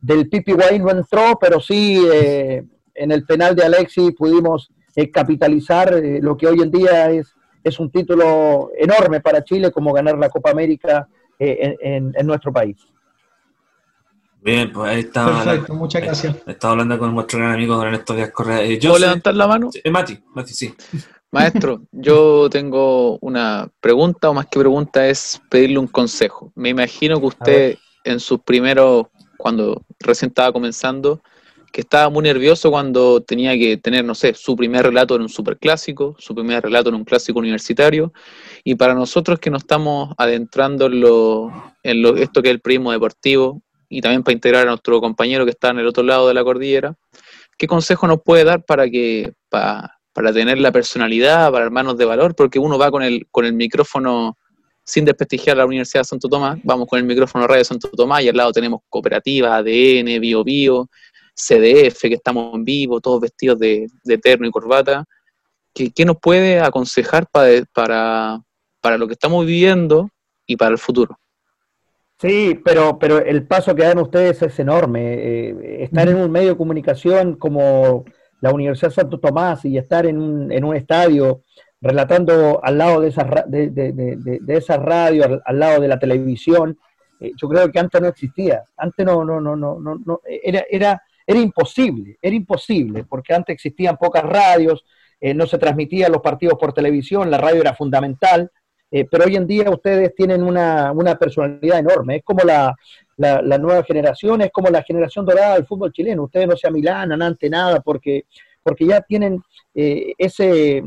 del 0.00 0.28
Pipi 0.28 0.52
Wayne 0.52 0.84
no 0.84 0.90
entró, 0.90 1.36
pero 1.40 1.60
sí 1.60 2.00
en 2.94 3.10
el 3.10 3.24
penal 3.24 3.56
de 3.56 3.64
Alexis 3.64 4.12
pudimos 4.12 4.70
capitalizar 5.12 5.92
lo 6.20 6.36
que 6.36 6.46
hoy 6.46 6.62
en 6.62 6.70
día 6.70 7.10
es, 7.10 7.34
es 7.64 7.80
un 7.80 7.90
título 7.90 8.70
enorme 8.78 9.20
para 9.20 9.42
Chile, 9.42 9.72
como 9.72 9.92
ganar 9.92 10.16
la 10.16 10.28
Copa 10.28 10.52
América 10.52 11.08
en 11.40 12.26
nuestro 12.26 12.52
país. 12.52 12.93
Bien, 14.44 14.70
pues 14.70 14.90
ahí 14.90 15.00
está. 15.00 15.42
Perfecto, 15.42 15.72
muchas 15.72 16.02
gracias. 16.02 16.36
Estaba 16.46 16.72
hablando 16.72 16.98
con 16.98 17.14
nuestro 17.14 17.38
gran 17.38 17.52
amigo 17.52 17.76
don 17.76 17.86
Ernesto 17.86 18.14
Díaz 18.14 18.30
Correa. 18.30 18.62
Eh, 18.62 18.78
¿Puedo 18.78 18.98
levantar 18.98 19.34
la 19.34 19.46
mano? 19.46 19.70
Eh, 19.72 19.90
Mati, 19.90 20.18
Mati, 20.34 20.52
sí. 20.52 20.74
Maestro, 21.30 21.80
yo 21.90 22.50
tengo 22.50 23.18
una 23.22 23.70
pregunta, 23.80 24.28
o 24.28 24.34
más 24.34 24.46
que 24.46 24.60
pregunta, 24.60 25.08
es 25.08 25.40
pedirle 25.48 25.78
un 25.78 25.86
consejo. 25.86 26.52
Me 26.54 26.68
imagino 26.68 27.18
que 27.20 27.26
usted 27.26 27.78
en 28.04 28.20
sus 28.20 28.40
primeros, 28.40 29.06
cuando 29.38 29.82
recién 29.98 30.28
estaba 30.28 30.52
comenzando, 30.52 31.22
que 31.72 31.80
estaba 31.80 32.10
muy 32.10 32.22
nervioso 32.22 32.70
cuando 32.70 33.22
tenía 33.22 33.54
que 33.54 33.78
tener, 33.78 34.04
no 34.04 34.14
sé, 34.14 34.34
su 34.34 34.54
primer 34.56 34.84
relato 34.84 35.16
en 35.16 35.22
un 35.22 35.30
superclásico, 35.30 36.16
su 36.18 36.34
primer 36.34 36.62
relato 36.62 36.90
en 36.90 36.96
un 36.96 37.04
clásico 37.04 37.38
universitario, 37.38 38.12
y 38.62 38.74
para 38.74 38.94
nosotros 38.94 39.38
que 39.38 39.50
nos 39.50 39.62
estamos 39.62 40.14
adentrando 40.18 40.84
en, 40.86 41.00
lo, 41.00 41.72
en 41.82 42.02
lo, 42.02 42.16
esto 42.16 42.42
que 42.42 42.50
es 42.50 42.54
el 42.54 42.60
primo 42.60 42.92
deportivo, 42.92 43.62
y 43.94 44.00
también 44.00 44.24
para 44.24 44.34
integrar 44.34 44.62
a 44.62 44.70
nuestro 44.70 45.00
compañero 45.00 45.44
que 45.44 45.52
está 45.52 45.70
en 45.70 45.78
el 45.78 45.86
otro 45.86 46.02
lado 46.02 46.26
de 46.26 46.34
la 46.34 46.42
cordillera, 46.42 46.96
¿qué 47.56 47.68
consejo 47.68 48.08
nos 48.08 48.22
puede 48.22 48.42
dar 48.42 48.64
para 48.64 48.90
que 48.90 49.32
para, 49.48 49.98
para 50.12 50.32
tener 50.32 50.58
la 50.58 50.72
personalidad, 50.72 51.52
para 51.52 51.64
hermanos 51.64 51.96
de 51.96 52.04
valor? 52.04 52.34
Porque 52.34 52.58
uno 52.58 52.76
va 52.76 52.90
con 52.90 53.04
el, 53.04 53.28
con 53.30 53.44
el 53.44 53.52
micrófono 53.52 54.36
sin 54.84 55.04
desprestigiar 55.04 55.56
la 55.56 55.64
Universidad 55.64 56.00
de 56.00 56.06
Santo 56.06 56.28
Tomás, 56.28 56.58
vamos 56.64 56.88
con 56.88 56.98
el 56.98 57.04
micrófono 57.04 57.46
Radio 57.46 57.64
Santo 57.64 57.88
Tomás 57.90 58.22
y 58.22 58.28
al 58.28 58.36
lado 58.36 58.52
tenemos 58.52 58.80
cooperativa, 58.90 59.56
ADN, 59.56 60.20
Bio 60.20 60.42
Bio, 60.42 60.90
CDF, 61.34 62.00
que 62.02 62.14
estamos 62.14 62.54
en 62.54 62.64
vivo, 62.64 63.00
todos 63.00 63.20
vestidos 63.20 63.60
de, 63.60 63.86
de 64.02 64.18
terno 64.18 64.46
y 64.46 64.50
corbata. 64.50 65.04
¿Qué, 65.72 65.92
¿Qué, 65.92 66.04
nos 66.04 66.16
puede 66.20 66.60
aconsejar 66.60 67.28
para, 67.30 67.64
para, 67.72 68.40
para 68.80 68.98
lo 68.98 69.06
que 69.06 69.14
estamos 69.14 69.46
viviendo 69.46 70.10
y 70.46 70.56
para 70.56 70.72
el 70.72 70.78
futuro? 70.78 71.16
Sí, 72.18 72.60
pero, 72.64 72.98
pero 72.98 73.18
el 73.18 73.46
paso 73.46 73.74
que 73.74 73.82
dan 73.82 73.98
ustedes 73.98 74.40
es 74.42 74.58
enorme. 74.58 75.14
Eh, 75.14 75.82
estar 75.84 76.08
en 76.08 76.16
un 76.16 76.30
medio 76.30 76.50
de 76.50 76.56
comunicación 76.56 77.36
como 77.36 78.04
la 78.40 78.52
Universidad 78.52 78.90
Santo 78.90 79.18
Tomás 79.18 79.64
y 79.64 79.78
estar 79.78 80.06
en 80.06 80.18
un, 80.18 80.52
en 80.52 80.64
un 80.64 80.76
estadio 80.76 81.42
relatando 81.80 82.60
al 82.64 82.78
lado 82.78 83.00
de 83.00 83.08
esa, 83.08 83.24
de, 83.46 83.68
de, 83.70 83.92
de, 83.92 84.56
esa 84.56 84.78
radio, 84.78 85.42
al, 85.44 85.58
lado 85.58 85.80
de 85.80 85.88
la 85.88 85.98
televisión, 85.98 86.78
eh, 87.20 87.32
yo 87.36 87.48
creo 87.48 87.70
que 87.70 87.78
antes 87.78 88.00
no 88.00 88.08
existía. 88.08 88.64
Antes 88.76 89.04
no, 89.04 89.22
no, 89.24 89.38
no, 89.40 89.54
no, 89.54 89.78
no, 89.78 90.20
era, 90.24 90.64
era, 90.70 91.02
era 91.26 91.38
imposible, 91.38 92.16
era 92.22 92.34
imposible, 92.34 93.04
porque 93.04 93.34
antes 93.34 93.54
existían 93.54 93.98
pocas 93.98 94.22
radios, 94.22 94.84
eh, 95.20 95.34
no 95.34 95.46
se 95.46 95.58
transmitían 95.58 96.12
los 96.12 96.22
partidos 96.22 96.58
por 96.58 96.72
televisión, 96.72 97.30
la 97.30 97.38
radio 97.38 97.60
era 97.60 97.74
fundamental. 97.74 98.50
Eh, 98.96 99.08
pero 99.10 99.24
hoy 99.24 99.34
en 99.34 99.44
día 99.44 99.68
ustedes 99.70 100.14
tienen 100.14 100.40
una, 100.44 100.92
una 100.92 101.16
personalidad 101.16 101.80
enorme, 101.80 102.18
es 102.18 102.22
como 102.22 102.44
la, 102.44 102.72
la, 103.16 103.58
nueva 103.58 103.82
generación, 103.82 104.42
es 104.42 104.52
como 104.52 104.68
la 104.68 104.84
generación 104.84 105.26
dorada 105.26 105.54
del 105.54 105.66
fútbol 105.66 105.92
chileno, 105.92 106.22
ustedes 106.22 106.46
no 106.46 106.56
se 106.56 106.68
amilanan 106.68 107.20
ante 107.20 107.50
nada 107.50 107.80
porque, 107.80 108.26
porque 108.62 108.86
ya 108.86 109.00
tienen 109.00 109.42
eh, 109.74 110.12
ese, 110.16 110.84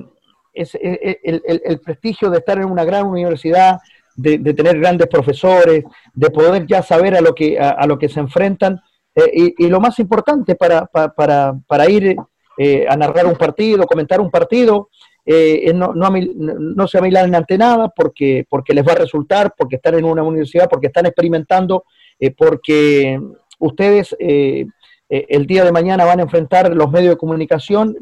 ese 0.54 0.78
e, 0.82 0.94
e, 1.04 1.20
el, 1.22 1.62
el, 1.66 1.80
prestigio 1.82 2.30
de 2.30 2.38
estar 2.38 2.58
en 2.58 2.72
una 2.72 2.86
gran 2.86 3.08
universidad, 3.08 3.78
de, 4.16 4.38
de, 4.38 4.54
tener 4.54 4.80
grandes 4.80 5.08
profesores, 5.08 5.84
de 6.14 6.30
poder 6.30 6.66
ya 6.66 6.82
saber 6.82 7.14
a 7.14 7.20
lo 7.20 7.36
que, 7.36 7.60
a, 7.60 7.86
lo 7.88 8.00
que 8.00 8.08
se 8.08 8.22
enfrentan. 8.22 8.80
y, 9.34 9.68
lo 9.68 9.82
más 9.82 10.00
importante 10.00 10.56
para, 10.56 10.86
para, 10.86 11.56
para 11.68 11.90
ir 11.90 12.16
a 12.90 12.96
narrar 12.96 13.26
un 13.26 13.36
partido, 13.36 13.86
comentar 13.86 14.22
un 14.22 14.32
partido, 14.32 14.90
no, 15.74 15.94
no, 15.94 16.10
no, 16.10 16.88
se 16.88 16.98
amilanen 16.98 17.36
ante 17.36 17.58
nada 17.58 17.90
porque, 17.90 18.46
porque 18.50 18.74
les 18.74 18.88
va 18.88 18.94
a 18.94 19.00
resultar, 19.00 19.54
porque 19.58 19.76
están 19.76 19.96
en 19.96 20.06
una 20.06 20.24
universidad, 20.24 20.70
porque 20.70 20.88
están 20.88 21.06
experimentando, 21.06 21.84
porque 22.38 23.20
ustedes 23.60 24.16
el 24.20 25.48
día 25.48 25.66
de 25.66 25.72
mañana 25.72 26.06
van 26.06 26.20
a 26.20 26.24
enfrentar 26.24 26.74
los 26.74 26.90
medios 26.90 27.12
de 27.12 27.18
comunicación 27.18 27.98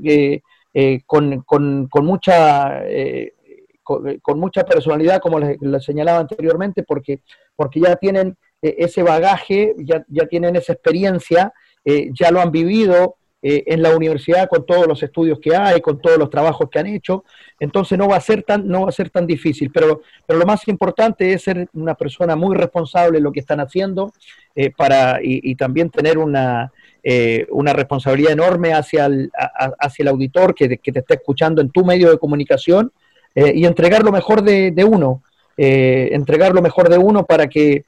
con, 1.08 1.42
con, 1.42 2.06
mucha 2.06 2.86
eh, 2.88 4.20
con, 4.22 4.40
mucha 4.40 4.64
personalidad, 4.66 5.20
como 5.20 5.40
les, 5.40 5.86
señalaba 5.86 6.20
anteriormente, 6.20 6.84
porque, 6.84 7.22
porque 7.56 7.80
ya 7.80 7.96
tienen 7.96 8.36
eh, 8.62 8.76
ese 8.80 9.04
bagaje, 9.04 9.76
ya, 9.78 10.04
ya, 10.08 10.26
tienen 10.26 10.56
esa 10.56 10.74
experiencia, 10.74 11.54
eh, 11.84 12.10
ya 12.20 12.32
lo 12.32 12.42
han 12.42 12.52
vivido 12.52 13.18
en 13.48 13.82
la 13.84 13.96
universidad 13.96 14.50
con 14.50 14.66
todos 14.66 14.88
los 14.88 15.04
estudios 15.04 15.40
que 15.40 15.56
hay, 15.56 15.80
con 15.80 16.02
todos 16.02 16.18
los 16.18 16.32
trabajos 16.32 16.68
que 16.70 16.80
han 16.80 16.88
hecho, 16.88 17.24
entonces 17.60 17.96
no 17.98 18.08
va 18.08 18.16
a 18.16 18.22
ser 18.22 18.42
tan, 18.42 18.68
no 18.68 18.84
va 18.84 18.90
a 18.90 18.92
ser 18.92 19.12
tan 19.12 19.28
difícil, 19.28 19.72
pero, 19.72 20.02
pero 20.26 20.40
lo 20.40 20.46
más 20.46 20.68
importante 20.68 21.32
es 21.32 21.44
ser 21.44 21.68
una 21.74 21.94
persona 21.94 22.36
muy 22.36 22.56
responsable 22.56 23.20
en 23.20 23.24
lo 23.24 23.32
que 23.32 23.42
están 23.42 23.60
haciendo 23.60 24.12
para, 24.76 25.20
y, 25.22 25.54
también 25.56 25.92
tener 25.92 26.18
una, 26.18 26.72
una 27.50 27.74
responsabilidad 27.74 28.32
enorme 28.32 28.74
hacia 28.74 29.06
el, 29.06 29.32
hacia 29.80 30.04
el 30.04 30.08
auditor 30.08 30.56
que, 30.56 30.78
que, 30.78 30.92
te 30.92 31.00
está 31.00 31.14
escuchando 31.14 31.62
en 31.62 31.70
tu 31.70 31.86
medio 31.86 32.10
de 32.10 32.18
comunicación 32.18 32.92
eh, 33.36 33.52
y 33.54 33.66
entregar 33.66 34.04
lo 34.04 34.14
mejor 34.14 34.42
de, 34.42 34.72
uno, 34.86 35.22
eh, 35.58 36.10
entregar 36.14 36.54
lo 36.54 36.62
mejor 36.62 36.88
de 36.90 36.98
uno 36.98 37.26
para 37.26 37.48
que, 37.48 37.84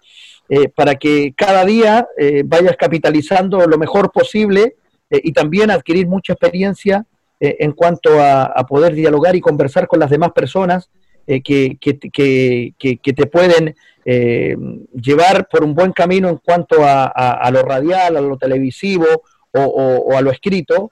eh, 0.50 0.68
para 0.76 0.96
que 0.96 1.34
cada 1.36 1.64
día 1.64 2.08
vayas 2.46 2.76
capitalizando 2.78 3.66
lo 3.66 3.78
mejor 3.78 4.12
posible 4.12 4.76
y 5.10 5.32
también 5.32 5.72
adquirir 5.72 6.08
mucha 6.08 6.34
experiencia 6.34 7.06
en 7.40 7.72
cuanto 7.72 8.20
a, 8.20 8.66
poder 8.68 8.94
dialogar 8.94 9.36
y 9.36 9.42
conversar 9.42 9.88
con 9.88 10.00
las 10.00 10.10
demás 10.10 10.32
personas 10.32 10.90
que, 11.26 11.78
que, 11.80 13.14
te 13.14 13.26
pueden 13.28 13.76
llevar 14.94 15.48
por 15.48 15.64
un 15.64 15.76
buen 15.76 15.94
camino 15.94 16.30
en 16.30 16.38
cuanto 16.38 16.78
a, 16.82 17.50
lo 17.54 17.62
radial, 17.62 18.18
a 18.18 18.22
lo 18.22 18.38
televisivo 18.38 19.06
o, 19.54 20.16
a 20.16 20.22
lo 20.22 20.32
escrito, 20.32 20.92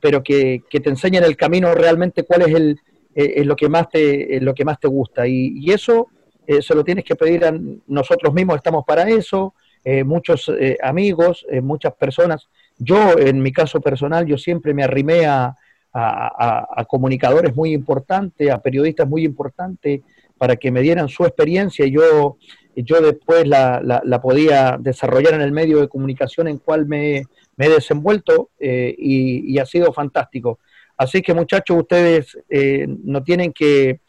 pero 0.00 0.22
que, 0.22 0.62
te 0.70 0.88
enseñen 0.88 1.24
el 1.24 1.36
camino 1.36 1.74
realmente 1.74 2.24
cuál 2.24 2.42
es 2.42 2.54
el, 2.54 2.80
eh, 3.14 3.34
es 3.36 3.46
lo 3.46 3.56
que 3.56 3.68
más 3.68 3.88
te, 3.90 4.40
lo 4.40 4.54
que 4.54 4.64
más 4.64 4.80
te 4.80 4.88
gusta. 4.88 5.26
Y, 5.26 5.70
eso 5.70 6.08
eh, 6.46 6.62
se 6.62 6.74
lo 6.74 6.84
tienes 6.84 7.04
que 7.04 7.16
pedir 7.16 7.44
a 7.44 7.54
nosotros 7.86 8.32
mismos, 8.32 8.56
estamos 8.56 8.84
para 8.86 9.08
eso, 9.08 9.54
eh, 9.84 10.04
muchos 10.04 10.50
amigos, 10.82 11.46
muchas 11.62 11.94
personas. 11.94 12.48
Yo, 12.84 13.18
en 13.18 13.42
mi 13.42 13.52
caso 13.52 13.80
personal, 13.80 14.26
yo 14.26 14.38
siempre 14.38 14.74
me 14.74 14.84
arrimé 14.84 15.26
a, 15.26 15.56
a, 15.92 16.84
comunicadores 16.88 17.54
muy 17.54 17.72
importantes, 17.72 18.50
a 18.50 18.60
periodistas 18.60 19.08
muy 19.08 19.24
importantes, 19.24 20.00
para 20.38 20.56
que 20.56 20.70
me 20.70 20.80
dieran 20.80 21.08
su 21.08 21.24
experiencia 21.24 21.86
y 21.86 21.92
yo, 21.92 22.36
yo 22.74 23.00
después 23.00 23.46
la, 23.46 23.80
la, 23.82 24.20
podía 24.20 24.76
desarrollar 24.80 25.34
en 25.34 25.42
el 25.42 25.52
medio 25.52 25.80
de 25.80 25.88
comunicación 25.88 26.48
en 26.48 26.58
cual 26.58 26.86
me, 26.86 27.24
me 27.56 27.66
he 27.66 27.68
desenvuelto 27.68 28.50
y, 28.58 29.52
y, 29.52 29.58
ha 29.58 29.66
sido 29.66 29.92
fantástico. 29.92 30.58
Así 30.96 31.22
que 31.22 31.34
muchachos, 31.34 31.78
ustedes 31.78 32.38
eh, 32.48 32.86
no 32.88 33.22
tienen 33.22 33.52
que 33.52 34.00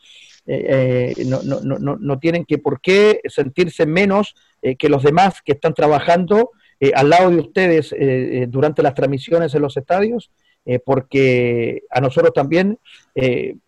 eh, 0.46 1.14
eh, 1.18 1.26
no, 1.26 1.42
no, 1.42 1.62
no, 1.62 1.96
no, 1.98 2.20
tienen 2.20 2.44
que 2.44 2.58
por 2.58 2.82
qué 2.82 3.22
sentirse 3.30 3.86
menos 3.86 4.36
que 4.78 4.90
los 4.90 5.02
demás 5.02 5.42
que 5.44 5.54
están 5.54 5.74
trabajando 5.74 6.52
al 6.96 7.10
lado 7.10 7.30
de 7.30 7.38
ustedes 7.38 7.96
durante 8.50 8.84
las 8.84 8.94
transmisiones 8.94 9.56
en 9.56 9.62
los 9.62 9.78
estadios, 9.78 10.32
porque 10.86 11.84
a 11.90 12.02
nosotros 12.02 12.34
también 12.34 12.78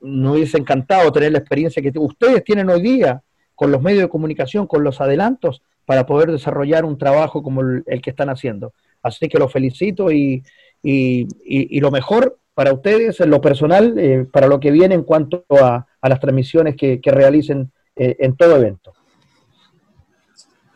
nos 0.02 0.36
hubiese 0.36 0.58
encantado 0.58 1.12
tener 1.12 1.32
la 1.32 1.40
experiencia 1.40 1.82
que 1.82 1.92
ustedes 1.98 2.44
tienen 2.44 2.70
hoy 2.70 2.82
día 2.82 3.22
con 3.54 3.72
los 3.72 3.82
medios 3.82 4.02
de 4.02 4.10
comunicación, 4.10 4.68
con 4.68 4.84
los 4.84 5.00
adelantos, 5.00 5.62
para 5.86 6.06
poder 6.06 6.32
desarrollar 6.32 6.84
un 6.84 6.98
trabajo 6.98 7.42
como 7.42 7.62
el, 7.62 8.02
que 8.02 8.10
están 8.10 8.30
haciendo. 8.30 8.74
Así 9.02 9.28
que 9.30 9.40
los 9.40 9.52
felicito 9.52 10.12
y, 10.12 10.44
y, 10.84 11.28
y 11.46 11.80
lo 11.80 11.92
mejor 11.92 12.38
para 12.56 12.74
ustedes, 12.74 13.20
en 13.20 13.30
lo 13.30 13.42
personal, 13.42 14.00
eh, 14.00 14.26
para 14.32 14.48
lo 14.48 14.60
que 14.60 14.72
viene 14.72 14.96
en 14.96 15.04
cuanto 15.04 15.46
a, 15.52 15.86
las 16.02 16.20
transmisiones 16.20 16.76
que, 16.76 17.00
realicen 17.04 17.72
eh, 17.96 18.16
en 18.20 18.36
todo 18.36 18.56
evento. 18.56 18.94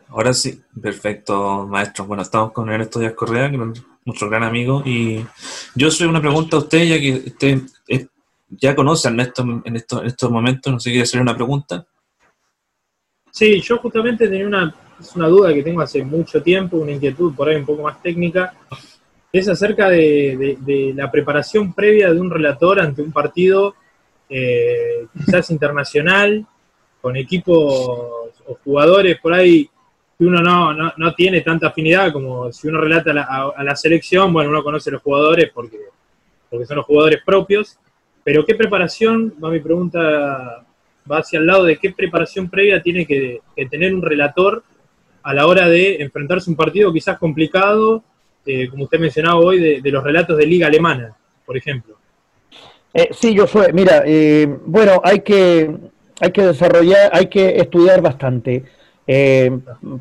Ahora 0.09 0.33
sí, 0.33 0.59
perfecto, 0.81 1.67
maestro. 1.67 2.05
Bueno, 2.05 2.23
estamos 2.23 2.51
con 2.51 2.67
Ernesto 2.69 2.99
Díaz 2.99 3.13
Correa, 3.13 3.47
nuestro 3.49 4.27
gran 4.27 4.41
amigo, 4.41 4.81
y 4.83 5.23
yo 5.75 5.91
soy 5.91 6.07
una 6.07 6.19
pregunta 6.19 6.57
a 6.57 6.59
usted, 6.59 6.83
ya 6.83 6.99
que 6.99 7.11
usted 7.27 7.61
ya 8.49 8.75
conoce 8.75 9.07
a 9.07 9.11
Ernesto 9.11 9.43
en, 9.63 9.75
estos, 9.75 10.01
en 10.01 10.07
estos 10.07 10.31
momentos, 10.31 10.73
no 10.73 10.79
sé 10.79 10.85
si 10.85 10.93
quiere 10.93 11.03
hacer 11.03 11.21
una 11.21 11.35
pregunta. 11.35 11.85
Sí, 13.29 13.61
yo 13.61 13.77
justamente 13.77 14.27
tenía 14.27 14.47
una, 14.47 14.73
es 14.99 15.15
una 15.15 15.27
duda 15.27 15.53
que 15.53 15.61
tengo 15.61 15.81
hace 15.81 16.03
mucho 16.03 16.41
tiempo, 16.41 16.77
una 16.77 16.93
inquietud 16.93 17.35
por 17.35 17.47
ahí 17.47 17.57
un 17.57 17.67
poco 17.67 17.83
más 17.83 18.01
técnica, 18.01 18.55
es 19.31 19.47
acerca 19.47 19.89
de, 19.89 20.57
la 20.95 21.11
preparación 21.11 21.71
previa 21.73 22.11
de 22.11 22.19
un 22.19 22.31
relator 22.31 22.79
ante 22.79 23.03
un 23.03 23.11
partido 23.11 23.75
eh, 24.27 25.05
quizás 25.13 25.49
internacional, 25.51 26.47
con 26.99 27.15
equipos 27.15 27.63
o 27.63 28.57
jugadores 28.63 29.19
por 29.21 29.33
ahí 29.35 29.69
que 30.19 30.25
uno 30.25 30.41
no, 30.41 30.73
no, 30.73 31.15
tiene 31.15 31.41
tanta 31.41 31.69
afinidad 31.69 32.13
como 32.13 32.51
si 32.51 32.67
uno 32.67 32.79
relata 32.79 33.11
a, 33.11 33.63
la 33.63 33.75
selección, 33.75 34.31
bueno, 34.31 34.51
uno 34.51 34.63
conoce 34.63 34.91
a 34.91 34.93
los 34.93 35.01
jugadores 35.01 35.49
porque, 35.51 35.79
porque 36.49 36.65
son 36.67 36.77
los 36.77 36.85
jugadores 36.85 37.21
propios, 37.25 37.79
pero 38.23 38.45
¿qué 38.45 38.53
preparación, 38.53 39.33
va 39.43 39.49
mi 39.49 39.61
pregunta, 39.61 40.65
va 41.09 41.17
hacia 41.17 41.39
el 41.39 41.47
lado 41.47 41.63
de 41.63 41.77
qué 41.77 41.91
preparación 41.91 42.49
previa 42.49 42.83
tiene 42.83 43.07
que, 43.07 43.39
que 43.55 43.65
tener 43.65 43.95
un 43.95 44.03
relator 44.03 44.63
a 45.23 45.33
la 45.33 45.47
hora 45.47 45.67
de 45.67 46.01
enfrentarse 46.01 46.49
a 46.49 46.51
un 46.51 46.57
partido 46.57 46.93
quizás 46.93 47.17
complicado 47.17 48.03
eh, 48.51 48.67
como 48.67 48.85
usted 48.85 48.99
mencionaba 48.99 49.39
hoy, 49.39 49.79
de, 49.79 49.91
los 49.91 50.03
relatos 50.03 50.35
de 50.35 50.45
liga 50.45 50.65
alemana, 50.65 51.15
por 51.45 51.55
ejemplo. 51.55 51.97
Eh, 52.93 53.09
sí, 53.11 53.35
yo 53.35 53.45
soy, 53.45 53.71
mira, 53.73 54.01
eh, 54.05 54.47
bueno, 54.65 55.01
hay 55.03 55.19
que, 55.19 55.69
hay 56.19 56.31
que 56.31 56.45
desarrollar, 56.45 57.11
hay 57.13 57.27
que 57.27 57.57
estudiar 57.57 58.01
bastante. 58.01 58.63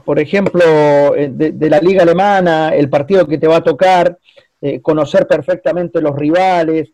Por 0.04 0.18
ejemplo, 0.18 0.64
de, 1.12 1.70
la 1.70 1.80
liga 1.80 2.02
alemana, 2.02 2.74
el 2.74 2.90
partido 2.90 3.26
que 3.26 3.38
te 3.38 3.46
va 3.46 3.56
a 3.56 3.64
tocar, 3.64 4.18
conocer 4.82 5.26
perfectamente 5.26 6.02
los 6.02 6.16
rivales, 6.16 6.90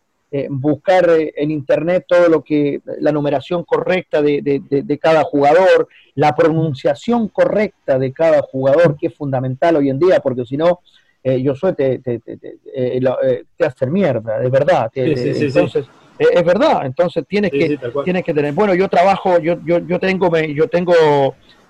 buscar 0.49 1.09
en 1.09 1.51
internet 1.51 2.05
todo 2.07 2.29
lo 2.29 2.43
que, 2.43 2.81
la 2.99 3.11
numeración 3.11 3.63
correcta 3.63 4.21
de, 4.21 4.41
de, 4.41 4.97
cada 4.99 5.23
jugador, 5.23 5.87
la 6.15 6.33
pronunciación 6.35 7.27
correcta 7.27 7.99
de 7.99 8.13
cada 8.13 8.41
jugador, 8.41 8.97
que 8.97 9.07
es 9.07 9.13
fundamental 9.13 9.75
hoy 9.75 9.89
en 9.89 9.99
día, 9.99 10.19
porque 10.21 10.45
si 10.45 10.57
no, 10.57 10.79
eh, 11.27 11.41
yo 11.41 11.55
soy 11.55 11.73
te, 11.73 11.97
te, 11.99 12.19
te, 12.19 12.37
te, 12.37 12.47
eh, 12.73 12.99
eh, 13.23 13.43
te 13.57 13.65
hacen 13.65 13.91
mierda, 13.91 14.39
de 14.39 14.47
verdad. 14.49 14.91
entonces, 14.93 15.85
es 16.17 16.45
verdad, 16.45 16.85
entonces 16.85 17.25
tienes 17.27 17.49
que, 17.51 17.79
tienes 18.03 18.23
que 18.23 18.33
tener, 18.33 18.53
bueno, 18.53 18.75
yo 18.75 18.87
trabajo, 18.87 19.39
yo, 19.39 19.57
yo, 19.65 19.79
yo 19.79 19.99
tengo, 19.99 20.29
yo 20.37 20.67
tengo, 20.67 20.93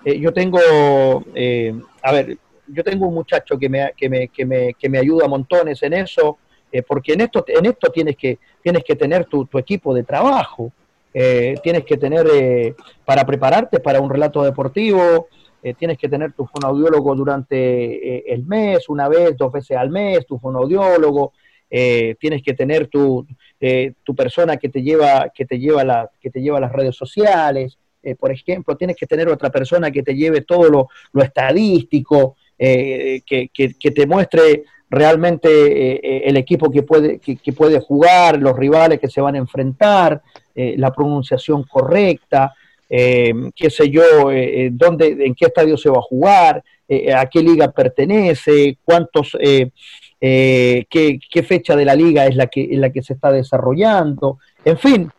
yo 0.06 0.32
tengo, 0.32 0.60
a 0.60 2.12
ver, 2.12 2.38
yo 2.68 2.84
tengo 2.84 3.08
un 3.08 3.16
muchacho 3.16 3.58
que 3.58 3.70
me, 3.70 3.92
que 3.98 4.10
me, 4.10 4.28
que 4.28 4.46
me, 4.46 4.74
que 4.74 4.90
me 4.90 5.00
ayuda 5.00 5.28
montones 5.28 5.82
en 5.84 5.94
eso, 5.94 6.38
porque 6.88 7.14
en 7.14 7.22
esto, 7.22 7.44
en 7.48 7.66
esto 7.66 7.92
tienes 7.92 8.16
que, 8.16 8.38
tienes 8.62 8.84
que 8.84 8.96
tener 8.96 9.26
tu, 9.26 9.46
tu 9.46 9.58
equipo 9.58 9.94
de 9.94 10.04
trabajo, 10.04 10.72
tienes 11.12 11.86
que 11.86 11.98
tener, 11.98 12.76
para 13.04 13.26
prepararte 13.26 13.80
para 13.80 14.00
un 14.00 14.10
relato 14.10 14.44
deportivo, 14.44 15.28
eh, 15.66 15.74
tienes 15.74 15.98
que 15.98 16.08
tener 16.08 16.32
tu 16.34 16.46
fonoaudiólogo 16.46 17.16
durante 17.16 17.56
eh, 17.58 18.24
el 18.28 18.46
mes, 18.46 18.88
una 18.88 19.10
vez, 19.10 19.36
dos 19.36 19.52
veces 19.52 19.76
al 19.76 19.90
mes, 19.90 20.24
tu 20.28 20.38
fonoaudiólogo, 20.38 21.34
eh, 21.72 22.16
tienes 22.20 22.44
que 22.44 22.54
tener 22.54 22.86
tu, 22.86 23.26
tu 24.04 24.16
persona 24.16 24.58
que 24.58 24.70
te 24.70 24.84
lleva, 24.84 25.32
que 25.34 25.44
te 25.44 25.58
lleva, 25.58 25.84
la, 25.84 26.12
que 26.22 26.30
te 26.30 26.40
lleva 26.40 26.60
a 26.60 26.62
las 26.62 26.72
redes 26.72 26.96
sociales, 26.96 27.80
por 28.20 28.32
ejemplo, 28.32 28.76
tienes 28.76 28.96
que 28.96 29.08
tener 29.08 29.28
otra 29.30 29.50
persona 29.50 29.90
que 29.90 30.04
te 30.04 30.16
lleve 30.16 30.42
todo 30.42 30.70
lo, 31.14 31.24
estadístico, 31.24 32.36
que, 32.58 33.24
que, 33.26 33.92
te 33.92 34.06
muestre 34.08 34.64
realmente 34.90 36.28
el 36.28 36.38
equipo 36.38 36.72
que 36.72 36.84
puede, 36.84 37.20
que, 37.20 37.38
que, 37.38 37.54
puede 37.54 37.80
jugar, 37.80 38.40
los 38.40 38.56
rivales 38.56 39.00
que 39.00 39.10
se 39.10 39.22
van 39.22 39.36
a 39.36 39.40
enfrentar, 39.40 40.22
la 40.56 40.94
pronunciación 40.94 41.64
correcta, 41.64 42.54
eh, 42.90 43.34
qué 43.56 43.70
sé 43.70 43.90
yo, 43.90 44.32
eh, 44.32 44.66
eh, 44.66 44.70
dónde, 44.72 45.08
en 45.08 45.34
qué 45.34 45.46
estadio 45.46 45.78
se 45.78 45.90
va 45.90 45.98
a 45.98 46.04
jugar, 46.04 46.64
a 47.16 47.26
qué 47.26 47.42
liga 47.42 47.72
pertenece, 47.72 48.78
cuántos, 48.84 49.36
qué, 49.40 49.72
qué, 50.90 51.44
fecha 51.44 51.76
de 51.76 51.84
la 51.84 51.96
liga 51.96 52.28
es 52.28 52.36
la 52.36 52.46
que, 52.46 52.64
en 52.64 52.80
la 52.80 52.92
que 52.92 53.02
se 53.02 53.14
está 53.14 53.32
desarrollando, 53.32 54.38
en 54.64 54.78
fin, 54.78 55.12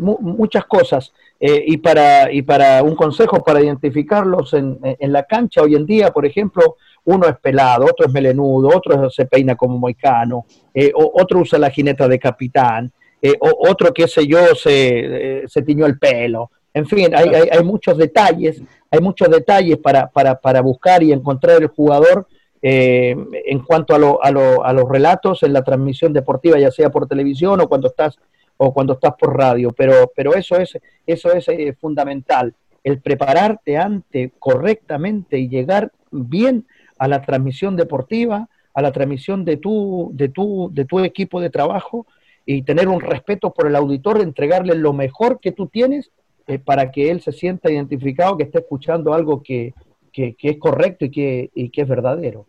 muchas 0.00 0.64
cosas. 0.64 1.12
Y, 1.46 1.76
para, 1.76 2.32
y 2.32 2.40
para 2.40 2.82
un 2.82 2.96
consejo 2.96 3.44
para 3.44 3.60
identificarlos 3.60 4.54
en, 4.54 4.78
en, 4.82 5.12
la 5.12 5.24
cancha 5.24 5.60
hoy 5.60 5.74
en 5.74 5.84
día, 5.84 6.10
por 6.10 6.24
ejemplo, 6.24 6.76
uno 7.04 7.28
es 7.28 7.36
pelado, 7.36 7.84
otro 7.84 8.06
es 8.06 8.12
melenudo, 8.12 8.70
otro 8.74 9.10
se 9.10 9.26
peina 9.26 9.54
como 9.54 9.76
moicano, 9.76 10.46
eh, 10.72 10.90
otro 10.94 11.40
usa 11.40 11.58
la 11.58 11.68
jineta 11.68 12.08
de 12.08 12.18
capitán, 12.18 12.90
eh, 13.20 13.34
otro, 13.40 13.92
qué 13.92 14.08
sé 14.08 14.26
yo, 14.26 14.54
se, 14.54 15.44
se 15.46 15.60
tiñó 15.60 15.84
el 15.84 15.98
pelo. 15.98 16.50
En 16.72 16.86
fin, 16.86 17.14
hay, 17.14 17.28
hay, 17.28 17.62
muchos 17.62 17.98
detalles, 17.98 18.62
hay 18.90 19.00
muchos 19.00 19.28
detalles 19.28 19.76
para, 19.76 20.08
para, 20.08 20.40
para 20.40 20.62
buscar 20.62 21.02
y 21.02 21.12
encontrar 21.12 21.60
el 21.60 21.68
jugador 21.68 22.26
en 22.62 23.58
cuanto 23.58 23.94
a, 23.94 23.98
lo, 23.98 24.24
a, 24.24 24.30
lo, 24.30 24.64
a 24.64 24.72
los 24.72 24.88
relatos 24.88 25.42
en 25.42 25.52
la 25.52 25.62
transmisión 25.62 26.14
deportiva, 26.14 26.58
ya 26.58 26.70
sea 26.70 26.88
por 26.88 27.06
televisión 27.06 27.60
o 27.60 27.68
cuando 27.68 27.88
estás 27.88 28.18
o 28.56 28.72
cuando 28.72 28.94
estás 28.94 29.14
por 29.18 29.36
radio, 29.36 29.72
pero, 29.72 30.12
pero 30.14 30.34
eso 30.34 30.56
es, 30.56 30.78
eso 31.06 31.32
es 31.32 31.48
eh, 31.48 31.74
fundamental, 31.78 32.54
el 32.82 33.00
prepararte 33.00 33.76
antes 33.76 34.32
correctamente 34.38 35.38
y 35.38 35.48
llegar 35.48 35.92
bien 36.10 36.66
a 36.98 37.08
la 37.08 37.22
transmisión 37.22 37.76
deportiva, 37.76 38.48
a 38.72 38.82
la 38.82 38.92
transmisión 38.92 39.44
de 39.44 39.56
tu, 39.56 40.10
de 40.12 40.28
tu, 40.28 40.70
de 40.72 40.84
tu 40.84 41.00
equipo 41.00 41.40
de 41.40 41.50
trabajo 41.50 42.06
y 42.46 42.62
tener 42.62 42.88
un 42.88 43.00
respeto 43.00 43.52
por 43.52 43.66
el 43.66 43.76
auditor, 43.76 44.20
entregarle 44.20 44.74
lo 44.74 44.92
mejor 44.92 45.40
que 45.40 45.52
tú 45.52 45.66
tienes 45.66 46.10
eh, 46.46 46.58
para 46.58 46.90
que 46.90 47.10
él 47.10 47.22
se 47.22 47.32
sienta 47.32 47.70
identificado, 47.70 48.36
que 48.36 48.44
esté 48.44 48.58
escuchando 48.58 49.14
algo 49.14 49.42
que, 49.42 49.72
que, 50.12 50.36
es 50.38 50.58
correcto 50.58 51.06
y 51.06 51.10
que, 51.10 51.50
y 51.54 51.70
que 51.70 51.82
es 51.82 51.88
verdadero. 51.88 52.46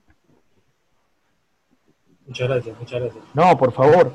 Muchas 2.28 2.50
gracias, 2.50 2.80
muchas 2.80 3.02
gracias. 3.02 3.24
No, 3.34 3.58
por 3.58 3.72
favor. 3.72 4.12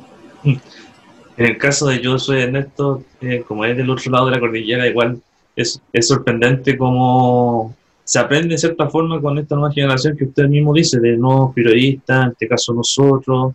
En 1.41 1.47
el 1.47 1.57
caso 1.57 1.87
de 1.87 2.19
soy 2.19 2.43
Ernesto, 2.43 3.03
eh, 3.23 3.43
como 3.49 3.65
es 3.65 3.75
del 3.75 3.89
otro 3.89 4.13
lado 4.13 4.27
de 4.27 4.33
la 4.33 4.41
cordillera, 4.41 4.87
igual 4.87 5.23
es, 5.57 5.81
sorprendente 6.03 6.77
cómo 6.77 7.75
se 8.05 8.19
aprende 8.19 8.49
de 8.49 8.59
cierta 8.59 8.91
forma 8.91 9.19
con 9.23 9.39
esta 9.39 9.55
nueva 9.55 9.73
generación 9.73 10.19
que 10.19 10.27
usted 10.27 10.49
mismo 10.49 10.75
dice, 10.75 11.01
de 11.01 11.17
nuevos 11.17 11.55
periodistas, 11.55 12.27
en 12.27 12.33
este 12.33 12.47
caso 12.47 12.75
nosotros. 12.75 13.55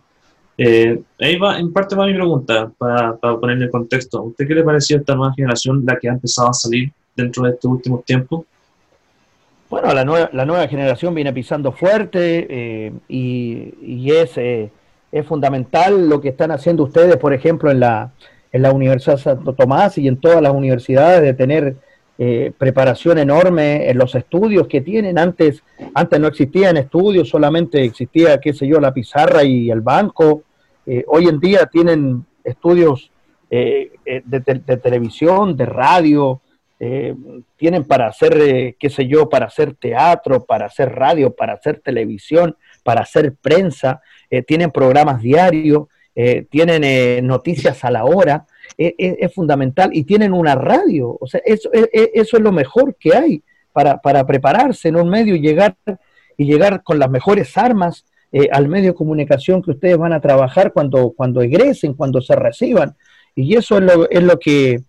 Eh, 0.58 1.00
ahí 1.20 1.36
va, 1.38 1.60
en 1.60 1.72
parte 1.72 1.94
va 1.94 2.06
mi 2.06 2.14
pregunta, 2.14 2.72
para, 2.76 3.14
para 3.14 3.38
ponerle 3.38 3.66
en 3.66 3.70
contexto. 3.70 4.20
¿Usted 4.20 4.48
qué 4.48 4.54
le 4.56 4.64
pareció 4.64 4.96
esta 4.96 5.14
nueva 5.14 5.32
generación, 5.34 5.84
la 5.86 5.96
que 5.96 6.08
ha 6.08 6.14
empezado 6.14 6.48
a 6.48 6.54
salir 6.54 6.90
dentro 7.14 7.44
de 7.44 7.50
estos 7.50 7.70
últimos 7.70 8.04
tiempos? 8.04 8.46
Bueno, 9.70 9.94
la 9.94 10.04
nueva, 10.04 10.28
la 10.32 10.44
nueva 10.44 10.66
generación 10.66 11.14
viene 11.14 11.32
pisando 11.32 11.70
fuerte 11.70 12.48
eh, 12.50 12.92
y, 13.08 14.10
es 14.10 14.32
es 15.18 15.26
fundamental 15.26 16.08
lo 16.08 16.20
que 16.20 16.28
están 16.28 16.50
haciendo 16.50 16.84
ustedes, 16.84 17.16
por 17.16 17.32
ejemplo, 17.32 17.70
en 17.70 17.80
la, 17.80 18.12
en 18.52 18.62
la 18.62 18.72
Universidad 18.72 19.16
Santo 19.16 19.54
Tomás 19.54 19.96
y 19.98 20.08
en 20.08 20.18
todas 20.18 20.42
las 20.42 20.52
universidades, 20.52 21.22
de 21.22 21.34
tener 21.34 21.76
eh, 22.18 22.52
preparación 22.56 23.18
enorme 23.18 23.90
en 23.90 23.98
los 23.98 24.14
estudios 24.14 24.66
que 24.68 24.80
tienen. 24.80 25.18
Antes, 25.18 25.62
antes 25.94 26.20
no 26.20 26.28
existían 26.28 26.76
estudios, 26.76 27.28
solamente 27.28 27.82
existía, 27.82 28.40
qué 28.40 28.52
sé 28.52 28.66
yo, 28.66 28.80
la 28.80 28.92
pizarra 28.92 29.42
y 29.44 29.70
el 29.70 29.80
banco. 29.80 30.42
Eh, 30.86 31.04
hoy 31.08 31.28
en 31.28 31.40
día 31.40 31.66
tienen 31.66 32.24
estudios 32.44 33.10
eh, 33.50 33.92
de, 34.04 34.40
de, 34.40 34.76
televisión, 34.76 35.56
de 35.56 35.66
radio, 35.66 36.40
tienen 37.56 37.84
para 37.84 38.08
hacer, 38.08 38.76
qué 38.78 38.90
sé 38.90 39.06
yo, 39.06 39.30
para 39.30 39.46
hacer 39.46 39.74
teatro, 39.76 40.44
para 40.44 40.66
hacer 40.66 40.94
radio, 40.94 41.34
para 41.34 41.54
hacer 41.54 41.80
televisión, 41.80 42.54
para 42.82 43.00
hacer 43.00 43.34
prensa. 43.34 44.02
Eh, 44.30 44.42
tienen 44.42 44.70
programas 44.70 45.22
diarios, 45.22 45.86
eh, 46.14 46.46
tienen 46.50 46.82
eh, 46.84 47.20
noticias 47.22 47.84
a 47.84 47.90
la 47.90 48.04
hora, 48.04 48.46
es 48.78 49.32
fundamental, 49.32 49.90
y 49.92 50.04
tienen 50.04 50.32
una 50.32 50.54
radio, 50.54 51.16
o 51.20 51.26
sea, 51.26 51.40
eso, 51.46 51.70
eso 51.72 52.36
es 52.36 52.42
lo 52.42 52.52
mejor 52.52 52.96
que 52.98 53.16
hay 53.16 53.42
para, 53.72 53.98
para, 54.02 54.26
prepararse 54.26 54.88
en 54.88 54.96
un 54.96 55.08
medio 55.08 55.36
y 55.36 55.40
llegar, 55.40 55.76
y 56.36 56.44
llegar 56.44 56.82
con 56.82 56.98
las 56.98 57.08
mejores 57.08 57.56
armas 57.56 58.04
al 58.50 58.68
medio 58.68 58.90
de 58.90 58.94
comunicación 58.94 59.62
que 59.62 59.70
ustedes 59.70 59.96
van 59.96 60.12
a 60.12 60.20
trabajar 60.20 60.72
cuando, 60.72 61.12
cuando 61.16 61.40
egresen, 61.40 61.94
cuando 61.94 62.20
se 62.20 62.34
reciban, 62.34 62.96
y 63.34 63.56
eso 63.56 63.78
es 63.78 63.84
lo, 63.84 64.10
es 64.10 64.22
lo 64.22 64.38
que 64.38 64.80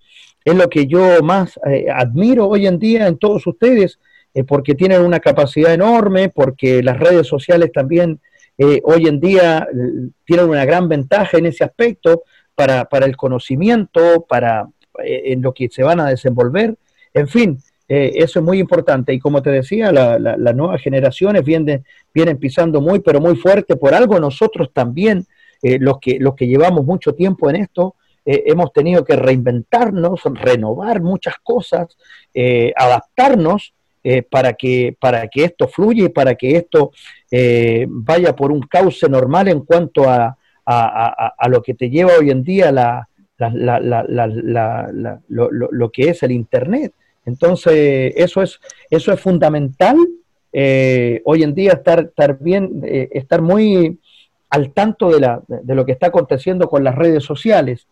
es 0.43 0.55
lo 0.55 0.69
que 0.69 0.87
yo 0.87 1.21
más 1.21 1.59
admiro 1.93 2.47
hoy 2.47 2.67
en 2.67 2.79
día 2.79 3.07
en 3.07 3.17
todos 3.17 3.45
ustedes, 3.47 3.99
porque 4.47 4.75
tienen 4.75 5.01
una 5.01 5.19
capacidad 5.19 5.73
enorme, 5.73 6.29
porque 6.29 6.81
las 6.81 6.99
redes 6.99 7.27
sociales 7.27 7.71
también 7.71 8.19
eh, 8.57 8.81
hoy 8.83 9.07
en 9.07 9.19
día 9.19 9.67
eh, 9.71 10.09
tienen 10.25 10.49
una 10.49 10.65
gran 10.65 10.89
ventaja 10.89 11.37
en 11.37 11.45
ese 11.45 11.63
aspecto 11.63 12.23
para, 12.55 12.85
para 12.85 13.05
el 13.05 13.15
conocimiento, 13.15 14.25
para 14.27 14.67
eh, 15.03 15.23
en 15.25 15.41
lo 15.43 15.53
que 15.53 15.69
se 15.69 15.83
van 15.83 15.99
a 15.99 16.09
desenvolver. 16.09 16.75
En 17.13 17.27
fin, 17.27 17.59
eso 17.89 18.39
es 18.39 18.45
muy 18.45 18.59
importante. 18.59 19.13
Y 19.13 19.19
como 19.19 19.41
te 19.41 19.49
decía, 19.49 19.93
las 19.93 20.19
la, 20.19 20.53
nuevas 20.53 20.81
generaciones 20.81 21.45
vienen, 21.45 21.85
vienen 22.13 22.37
pisando 22.37 22.81
muy, 22.81 22.99
pero 22.99 23.21
muy 23.21 23.37
fuerte. 23.37 23.77
Por 23.77 23.93
algo 23.93 24.19
nosotros 24.19 24.71
también, 24.73 25.25
los, 25.61 25.97
que, 25.99 26.19
los 26.19 26.35
que 26.35 26.47
llevamos 26.47 26.83
mucho 26.85 27.13
tiempo 27.15 27.49
en 27.49 27.55
esto, 27.55 27.95
hemos 28.25 28.73
tenido 28.73 29.05
que 29.05 29.15
reinventarnos, 29.15 30.21
renovar 30.25 31.01
muchas 31.01 31.35
cosas, 31.41 31.87
adaptarnos 32.75 33.73
eh, 34.09 34.23
para, 34.23 34.53
que, 34.53 34.95
para 34.97 35.27
que 35.27 35.43
esto 35.43 35.67
fluya 35.67 36.05
y 36.05 36.09
para 36.09 36.33
que 36.35 36.55
esto 36.55 36.91
eh, 37.29 37.85
vaya 37.89 38.33
por 38.33 38.53
un 38.53 38.61
cauce 38.61 39.09
normal 39.09 39.49
en 39.49 39.65
cuanto 39.65 40.09
a, 40.09 40.37
a, 40.65 41.49
lo 41.49 41.61
que 41.61 41.73
te 41.73 41.89
lleva 41.89 42.13
hoy 42.17 42.29
en 42.29 42.41
día 42.41 42.71
la, 42.71 43.09
lo, 45.27 45.91
que 45.91 46.09
es 46.09 46.23
el 46.23 46.31
Internet. 46.31 46.93
Entonces, 47.25 48.13
eso 48.15 48.41
es, 48.41 48.61
eso 48.89 49.11
es 49.11 49.19
fundamental. 49.19 49.97
Eh, 50.53 51.21
hoy 51.25 51.43
en 51.43 51.53
día 51.53 51.73
estar, 51.73 51.99
estar 51.99 52.39
bien, 52.39 52.81
estar 52.85 53.41
muy 53.41 53.99
al 54.49 54.71
tanto 54.71 55.09
de, 55.09 55.19
la, 55.19 55.41
de 55.49 55.75
lo 55.75 55.85
que 55.85 55.91
está 55.91 56.07
aconteciendo 56.07 56.69
con 56.69 56.81
las 56.81 56.95
redes 56.95 57.25
sociales. 57.25 57.87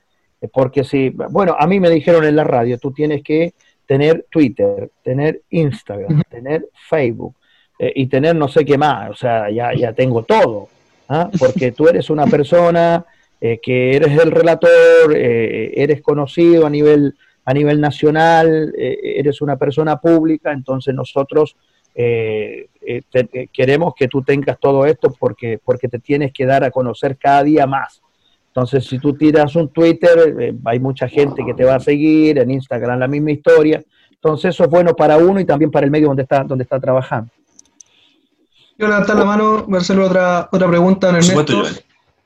Porque 0.53 0.86
si, 0.86 1.09
bueno, 1.09 1.57
a 1.59 1.68
mí 1.68 1.82
me 1.82 1.89
dijeron 1.89 2.24
en 2.24 2.38
la 2.38 2.45
radio, 2.45 2.78
tú 2.78 2.93
tienes 2.93 3.22
que 3.22 3.53
tener 3.86 4.25
Twitter, 4.29 4.89
tener 5.03 5.41
Instagram, 5.49 6.23
tener 6.29 6.67
Facebook 6.89 7.36
eh, 7.79 7.91
y 7.95 8.07
tener 8.07 8.36
no 8.36 8.47
sé 8.47 8.63
qué 8.65 8.77
más, 8.77 9.11
o 9.11 9.15
sea, 9.15 9.49
ya, 9.49 9.73
ya 9.73 9.93
tengo 9.93 10.23
todo, 10.23 10.69
¿ah? 11.09 11.29
porque 11.38 11.71
tú 11.71 11.88
eres 11.88 12.09
una 12.09 12.25
persona 12.25 13.05
eh, 13.41 13.59
que 13.61 13.95
eres 13.95 14.17
el 14.17 14.31
relator, 14.31 15.15
eh, 15.15 15.73
eres 15.75 16.01
conocido 16.01 16.65
a 16.65 16.69
nivel, 16.69 17.15
a 17.43 17.53
nivel 17.53 17.79
nacional, 17.81 18.73
eres 18.77 19.41
una 19.41 19.57
persona 19.57 19.99
pública, 19.99 20.51
entonces 20.51 20.95
nosotros 20.95 21.55
queremos 23.53 23.93
que 23.95 24.07
tú 24.07 24.21
tengas 24.21 24.59
todo 24.59 24.86
esto 24.86 25.13
porque, 25.17 25.59
porque 25.63 25.88
te 25.88 25.99
tienes 25.99 26.33
que 26.33 26.45
dar 26.45 26.63
a 26.63 26.71
conocer 26.71 27.17
cada 27.17 27.43
día 27.43 27.67
más. 27.67 28.01
Entonces, 28.56 28.86
si 28.86 28.99
tú 28.99 29.14
tiras 29.14 29.53
un 29.58 29.68
Twitter, 29.68 30.34
eh, 30.39 30.53
hay 30.64 30.80
mucha 30.80 31.10
gente 31.10 31.43
que 31.45 31.53
te 31.53 31.66
va 31.66 31.76
a 31.76 31.80
seguir, 31.82 32.38
en 32.38 32.51
Instagram 32.51 32.97
la 32.97 33.08
misma 33.08 33.32
historia. 33.32 33.84
Entonces, 34.10 34.56
eso 34.56 34.64
es 34.64 34.70
bueno 34.70 34.95
para 34.95 35.18
uno 35.18 35.41
y 35.41 35.45
también 35.45 35.70
para 35.70 35.86
el 35.86 35.91
medio 35.91 36.08
donde 36.08 36.24
está, 36.24 36.41
donde 36.45 36.64
está 36.64 36.80
trabajando. 36.80 37.30
Quiero 38.78 38.93
levantar 38.93 39.18
la 39.18 39.26
mano, 39.26 39.66
Marcelo, 39.68 40.06
otra, 40.06 40.47
otra 40.49 40.70
pregunta, 40.70 41.10
Ernesto. 41.10 41.64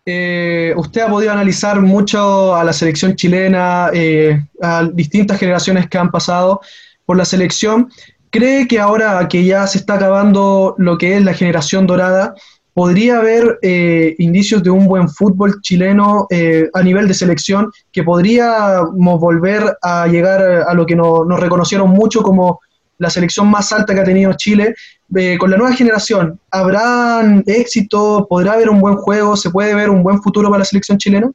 Eh, 0.05 0.71
usted 0.77 1.01
ha 1.01 1.09
podido 1.09 1.31
analizar 1.31 1.81
mucho 1.81 2.55
a 2.55 2.63
la 2.63 2.73
selección 2.73 3.15
chilena, 3.15 3.89
eh, 3.91 4.39
a 4.61 4.83
distintas 4.83 5.39
generaciones 5.39 5.89
que 5.89 5.97
han 5.97 6.11
pasado 6.11 6.61
por 7.07 7.17
la 7.17 7.25
selección. 7.25 7.89
¿Cree 8.29 8.67
que 8.67 8.79
ahora 8.79 9.27
que 9.27 9.43
ya 9.45 9.65
se 9.65 9.79
está 9.79 9.95
acabando 9.95 10.75
lo 10.77 10.99
que 10.99 11.17
es 11.17 11.23
la 11.23 11.33
generación 11.33 11.87
dorada, 11.87 12.35
podría 12.73 13.17
haber 13.17 13.59
eh, 13.61 14.15
indicios 14.19 14.63
de 14.63 14.69
un 14.69 14.87
buen 14.87 15.09
fútbol 15.09 15.61
chileno 15.61 16.27
eh, 16.29 16.69
a 16.73 16.81
nivel 16.81 17.07
de 17.07 17.13
selección, 17.13 17.71
que 17.91 18.03
podríamos 18.03 19.19
volver 19.19 19.77
a 19.81 20.07
llegar 20.07 20.41
a 20.41 20.73
lo 20.73 20.85
que 20.85 20.95
nos 20.95 21.39
reconocieron 21.39 21.89
mucho 21.89 22.21
como 22.21 22.59
la 22.97 23.09
selección 23.09 23.47
más 23.47 23.71
alta 23.71 23.93
que 23.93 24.01
ha 24.01 24.05
tenido 24.05 24.33
Chile. 24.33 24.75
Eh, 25.15 25.37
con 25.37 25.49
la 25.49 25.57
nueva 25.57 25.73
generación, 25.73 26.39
¿habrán 26.51 27.43
éxito? 27.47 28.27
¿Podrá 28.29 28.53
haber 28.53 28.69
un 28.69 28.79
buen 28.79 28.95
juego? 28.97 29.35
¿Se 29.35 29.49
puede 29.49 29.73
ver 29.73 29.89
un 29.89 30.03
buen 30.03 30.21
futuro 30.21 30.49
para 30.49 30.59
la 30.59 30.65
selección 30.65 30.97
chilena? 30.97 31.31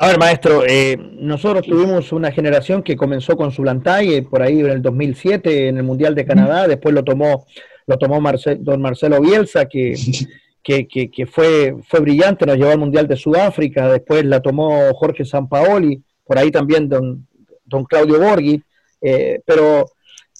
A 0.00 0.06
ver, 0.06 0.18
maestro, 0.18 0.62
nosotros 1.20 1.66
tuvimos 1.66 2.12
una 2.12 2.30
generación 2.30 2.84
que 2.84 2.96
comenzó 2.96 3.36
con 3.36 3.50
su 3.50 3.64
Lantay 3.64 4.22
por 4.22 4.42
ahí 4.42 4.60
en 4.60 4.70
el 4.70 4.80
2007 4.80 5.68
en 5.68 5.76
el 5.76 5.82
Mundial 5.82 6.14
de 6.14 6.24
Canadá, 6.24 6.68
después 6.68 6.94
lo 6.94 7.02
tomó 7.02 7.44
lo 7.88 7.96
tomó 7.98 8.20
don 8.60 8.82
Marcelo 8.82 9.20
Bielsa, 9.20 9.66
que, 9.68 9.96
que, 10.62 11.26
fue, 11.26 11.74
fue 11.88 12.00
brillante, 12.00 12.44
nos 12.44 12.56
llevó 12.56 12.70
al 12.70 12.78
Mundial 12.78 13.08
de 13.08 13.16
Sudáfrica, 13.16 13.90
después 13.90 14.24
la 14.26 14.40
tomó 14.40 14.92
Jorge 14.94 15.24
Sampaoli, 15.24 16.00
por 16.24 16.38
ahí 16.38 16.50
también 16.50 16.88
don, 16.88 17.26
don 17.64 17.84
Claudio 17.84 18.20
Borghi, 18.20 18.62
eh, 19.00 19.40
pero, 19.46 19.86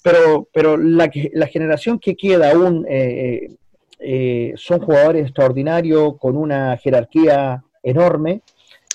pero, 0.03 0.47
pero 0.53 0.77
la, 0.77 1.09
la, 1.33 1.47
generación 1.47 1.97
que 1.97 2.15
queda 2.15 2.51
aún 2.51 2.85
eh, 2.87 3.55
eh, 3.99 4.53
son 4.55 4.79
jugadores 4.81 5.25
extraordinarios, 5.25 6.17
con 6.19 6.37
una 6.37 6.77
jerarquía 6.77 7.63
enorme, 7.81 8.41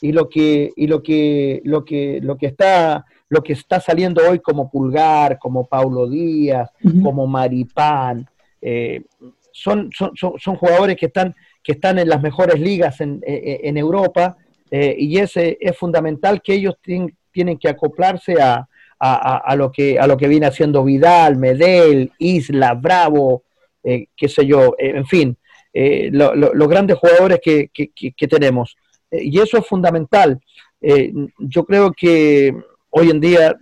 y 0.00 0.12
lo 0.12 0.28
que, 0.28 0.70
y 0.76 0.86
lo 0.86 1.02
que, 1.02 1.60
lo 1.64 1.84
que, 1.84 2.20
lo 2.22 2.36
que 2.36 2.46
está 2.46 3.04
lo 3.28 3.42
que 3.42 3.54
está 3.54 3.80
saliendo 3.80 4.22
hoy 4.28 4.38
como 4.38 4.70
Pulgar, 4.70 5.38
como 5.40 5.66
Paulo 5.66 6.08
Díaz, 6.08 6.70
como 7.02 7.26
Maripán, 7.26 8.28
eh, 8.66 9.02
son, 9.52 9.90
son, 9.92 10.12
son, 10.16 10.56
jugadores 10.56 10.96
que 10.96 11.06
están, 11.06 11.34
que 11.62 11.72
están 11.72 11.98
en 11.98 12.08
las 12.08 12.22
mejores 12.22 12.58
ligas 12.58 13.00
en, 13.02 13.20
en 13.26 13.76
Europa 13.76 14.36
y 14.70 15.18
ese 15.18 15.56
es 15.60 15.76
fundamental 15.76 16.42
que 16.42 16.54
ellos 16.54 16.74
tienen 16.82 17.58
que 17.58 17.68
acoplarse 17.68 18.40
a, 18.42 18.66
a, 18.98 19.54
lo 19.54 19.70
que, 19.70 19.98
a 19.98 20.06
lo 20.08 20.16
que 20.16 20.26
viene 20.26 20.46
haciendo 20.46 20.82
Vidal, 20.82 21.36
Medel, 21.36 22.10
Isla, 22.18 22.74
Bravo, 22.74 23.44
qué 23.82 24.28
sé 24.28 24.44
yo, 24.44 24.74
en 24.78 25.06
fin, 25.06 25.36
los 26.10 26.68
grandes 26.68 26.98
jugadores 26.98 27.38
que, 27.40 27.68
que 27.70 28.28
tenemos. 28.28 28.76
y 29.12 29.38
eso 29.38 29.58
es 29.58 29.66
fundamental. 29.66 30.40
yo 31.38 31.64
creo 31.64 31.92
que 31.92 32.52
hoy 32.90 33.10
en 33.10 33.20
día 33.20 33.56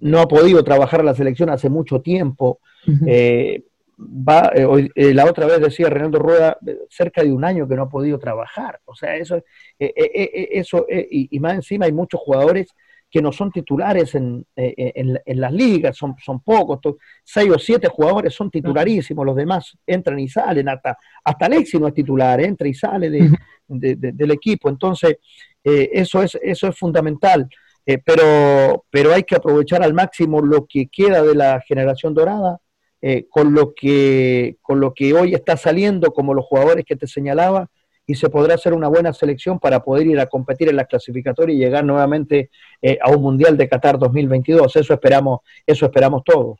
no 0.00 0.20
ha 0.20 0.26
podido 0.26 0.64
trabajar 0.64 1.04
la 1.04 1.14
selección 1.14 1.50
hace 1.50 1.68
mucho 1.68 2.00
tiempo. 2.00 2.58
Eh, 3.06 3.64
va, 3.98 4.52
eh, 4.54 4.88
eh, 4.94 5.14
la 5.14 5.26
otra 5.26 5.46
vez 5.46 5.60
decía 5.60 5.88
Renato 5.88 6.18
Rueda, 6.18 6.58
cerca 6.88 7.22
de 7.22 7.32
un 7.32 7.44
año 7.44 7.68
que 7.68 7.76
no 7.76 7.82
ha 7.82 7.88
podido 7.88 8.18
trabajar. 8.18 8.80
O 8.84 8.94
sea, 8.94 9.16
eso, 9.16 9.42
eso 9.78 10.86
y, 10.88 11.38
más 11.40 11.54
encima 11.54 11.86
hay 11.86 11.92
muchos 11.92 12.20
jugadores 12.20 12.68
que 13.10 13.20
no 13.20 13.32
son 13.32 13.50
titulares 13.50 14.14
en, 14.14 14.46
las 14.54 15.52
ligas, 15.52 15.96
son, 15.96 16.14
son 16.24 16.40
pocos, 16.40 16.78
seis 17.24 17.50
o 17.50 17.58
siete 17.58 17.88
jugadores 17.88 18.32
son 18.32 18.52
titularísimos, 18.52 19.26
los 19.26 19.34
demás 19.34 19.76
entran 19.84 20.20
y 20.20 20.28
salen, 20.28 20.68
hasta, 20.68 20.96
hasta 21.24 21.46
Alexi 21.46 21.80
no 21.80 21.88
es 21.88 21.94
titular, 21.94 22.40
entra 22.40 22.68
y 22.68 22.74
sale 22.74 23.10
del 23.66 24.30
equipo. 24.30 24.68
Entonces, 24.68 25.16
eso, 25.62 26.22
es, 26.22 26.38
eso 26.40 26.68
es 26.68 26.78
fundamental. 26.78 27.48
Eh, 27.86 27.98
pero, 28.04 28.84
pero 28.90 29.12
hay 29.12 29.24
que 29.24 29.36
aprovechar 29.36 29.82
al 29.82 29.94
máximo 29.94 30.40
lo 30.40 30.66
que 30.66 30.86
queda 30.86 31.22
de 31.22 31.34
la 31.34 31.60
generación 31.66 32.14
dorada, 32.14 32.60
eh, 33.02 33.26
con, 33.30 33.54
lo 33.54 33.74
que, 33.74 34.56
con 34.62 34.80
lo 34.80 34.92
que 34.92 35.14
hoy 35.14 35.34
está 35.34 35.56
saliendo, 35.56 36.12
como 36.12 36.34
los 36.34 36.44
jugadores 36.44 36.84
que 36.84 36.96
te 36.96 37.06
señalaba, 37.06 37.68
y 38.06 38.16
se 38.16 38.28
podrá 38.28 38.54
hacer 38.54 38.74
una 38.74 38.88
buena 38.88 39.12
selección 39.12 39.60
para 39.60 39.84
poder 39.84 40.06
ir 40.06 40.18
a 40.18 40.26
competir 40.26 40.68
en 40.68 40.76
la 40.76 40.84
clasificatoria 40.84 41.54
y 41.54 41.58
llegar 41.58 41.84
nuevamente 41.84 42.50
eh, 42.82 42.98
a 43.00 43.10
un 43.10 43.22
Mundial 43.22 43.56
de 43.56 43.68
Qatar 43.68 43.98
2022. 43.98 44.74
Eso 44.74 44.94
esperamos, 44.94 45.40
eso 45.64 45.86
esperamos 45.86 46.24
todos. 46.24 46.58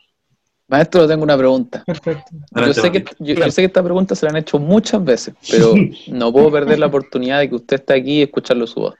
Maestro, 0.68 1.08
tengo 1.08 1.24
una 1.24 1.36
pregunta. 1.36 1.82
Perfecto. 1.84 2.30
Yo 2.54 2.72
sé, 2.72 2.92
que, 2.92 3.04
yo, 3.18 3.50
sé 3.50 3.62
que 3.62 3.66
esta 3.66 3.82
pregunta 3.82 4.14
se 4.14 4.24
la 4.24 4.30
han 4.30 4.36
hecho 4.36 4.60
muchas 4.60 5.02
veces, 5.02 5.34
pero 5.50 5.74
no 6.08 6.32
puedo 6.32 6.52
perder 6.52 6.78
la 6.78 6.86
oportunidad 6.86 7.40
de 7.40 7.48
que 7.48 7.56
usted 7.56 7.80
esté 7.80 7.94
aquí 7.94 8.18
y 8.20 8.22
escucharlo 8.22 8.68
su 8.68 8.80
voz. 8.80 8.94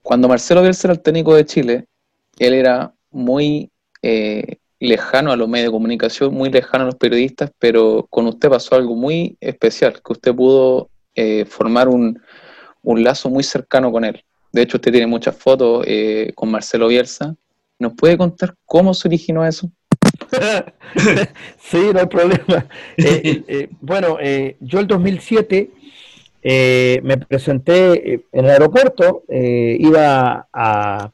Cuando 0.00 0.28
Marcelo 0.28 0.62
Bielsa 0.62 0.88
era 0.88 0.94
el 0.94 1.02
técnico 1.02 1.34
de 1.34 1.44
Chile, 1.44 1.84
él 2.38 2.54
era 2.54 2.94
muy 3.10 3.70
eh, 4.00 4.56
lejano 4.78 5.32
a 5.32 5.36
los 5.36 5.48
medios 5.48 5.68
de 5.68 5.72
comunicación, 5.72 6.34
muy 6.34 6.50
lejano 6.50 6.84
a 6.84 6.86
los 6.86 6.96
periodistas, 6.96 7.50
pero 7.58 8.06
con 8.10 8.26
usted 8.26 8.48
pasó 8.48 8.74
algo 8.74 8.94
muy 8.94 9.36
especial, 9.40 9.94
que 9.94 10.12
usted 10.12 10.34
pudo 10.34 10.90
eh, 11.14 11.44
formar 11.44 11.88
un, 11.88 12.20
lazo 12.82 13.28
muy 13.30 13.42
cercano 13.42 13.90
con 13.90 14.04
él. 14.04 14.24
De 14.52 14.62
hecho, 14.62 14.76
usted 14.76 14.92
tiene 14.92 15.06
muchas 15.06 15.36
fotos 15.36 15.84
eh, 15.88 16.32
con 16.34 16.50
Marcelo 16.50 16.88
Bielsa. 16.88 17.34
¿Nos 17.78 17.94
puede 17.94 18.16
contar 18.16 18.54
cómo 18.64 18.94
se 18.94 19.08
originó 19.08 19.44
eso? 19.44 19.70
sí, 21.58 21.90
no 21.92 22.00
hay 22.00 22.06
problema. 22.06 22.66
bueno, 23.80 24.18
yo 24.60 24.80
el 24.80 24.86
2007 24.86 25.70
eh, 26.48 27.00
me 27.02 27.16
presenté 27.16 28.14
eh, 28.14 28.20
en 28.30 28.44
el 28.44 28.52
aeropuerto, 28.52 29.24
eh, 29.28 29.76
iba, 29.80 30.46
a, 30.52 31.10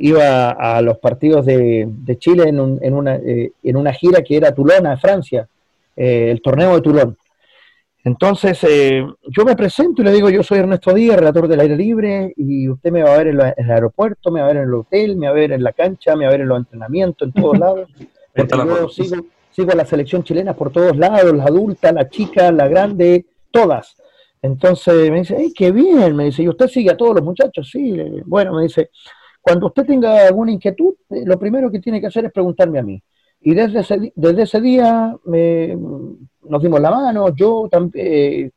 iba 0.00 0.50
a 0.50 0.82
los 0.82 0.98
partidos 0.98 1.46
de, 1.46 2.16
Chile 2.18 2.48
en, 2.48 2.60
una, 2.60 3.16
en 3.16 3.76
una 3.76 3.92
gira 3.92 4.22
que 4.22 4.36
era 4.36 4.54
Tulona, 4.54 4.96
Francia, 4.96 5.48
el 5.96 6.40
torneo 6.40 6.74
de 6.74 6.80
Tulón. 6.80 7.16
Entonces, 8.04 8.60
yo 8.62 9.44
me 9.44 9.54
presento 9.54 10.02
y 10.02 10.04
le 10.04 10.12
digo, 10.12 10.28
yo 10.28 10.42
soy 10.42 10.58
Ernesto 10.58 10.92
Díaz, 10.92 11.16
relator 11.16 11.46
del 11.46 11.60
aire 11.60 11.76
libre, 11.76 12.32
y 12.36 12.68
usted 12.68 12.90
me 12.90 13.02
va 13.02 13.14
a 13.14 13.18
ver 13.18 13.28
en, 13.28 13.40
el 13.40 13.70
aeropuerto, 13.70 14.32
me 14.32 14.40
va 14.40 14.46
a 14.46 14.48
ver 14.48 14.56
en 14.62 14.68
el 14.68 14.74
hotel, 14.74 15.16
me 15.16 15.26
va 15.26 15.32
a 15.32 15.36
ver 15.36 15.52
en 15.52 15.62
la 15.62 15.72
cancha, 15.72 16.16
me 16.16 16.24
va 16.24 16.30
a 16.30 16.32
ver 16.32 16.40
en 16.40 16.48
los 16.48 16.58
entrenamientos, 16.58 17.28
en 17.28 17.32
todos 17.32 17.58
lados. 17.60 17.88
Porque 18.34 18.56
yo 18.56 18.88
sigo, 18.88 19.24
sigo 19.50 19.70
a 19.70 19.76
la 19.76 19.84
selección 19.84 20.24
chilena 20.24 20.54
por 20.54 20.72
todos 20.72 20.96
lados, 20.96 21.32
la 21.32 21.44
adulta, 21.44 21.92
la 21.92 22.08
chica, 22.08 22.50
la 22.50 22.66
grande, 22.66 23.24
todas. 23.52 23.96
Entonces 24.40 25.08
me 25.08 25.20
dice, 25.20 25.36
¡ay, 25.38 25.52
qué 25.52 25.70
bien! 25.70 26.16
Me 26.16 26.24
dice, 26.24 26.42
¿y 26.42 26.48
usted 26.48 26.66
sigue 26.66 26.90
a 26.90 26.96
todos 26.96 27.14
los 27.14 27.24
muchachos? 27.24 27.70
Sí, 27.70 27.96
bueno, 28.24 28.54
me 28.54 28.64
dice, 28.64 28.90
cuando 29.42 29.66
usted 29.66 29.84
tenga 29.84 30.26
alguna 30.26 30.52
inquietud, 30.52 30.94
eh, 31.10 31.24
lo 31.26 31.38
primero 31.38 31.70
que 31.70 31.80
tiene 31.80 32.00
que 32.00 32.06
hacer 32.06 32.24
es 32.24 32.32
preguntarme 32.32 32.78
a 32.78 32.82
mí. 32.82 33.02
Y 33.40 33.54
desde 33.54 33.80
ese, 33.80 34.12
desde 34.14 34.42
ese 34.42 34.60
día 34.60 35.16
nos 35.24 36.62
dimos 36.62 36.80
la 36.80 36.90
mano, 36.90 37.34
yo 37.34 37.68
eh, 37.94 38.50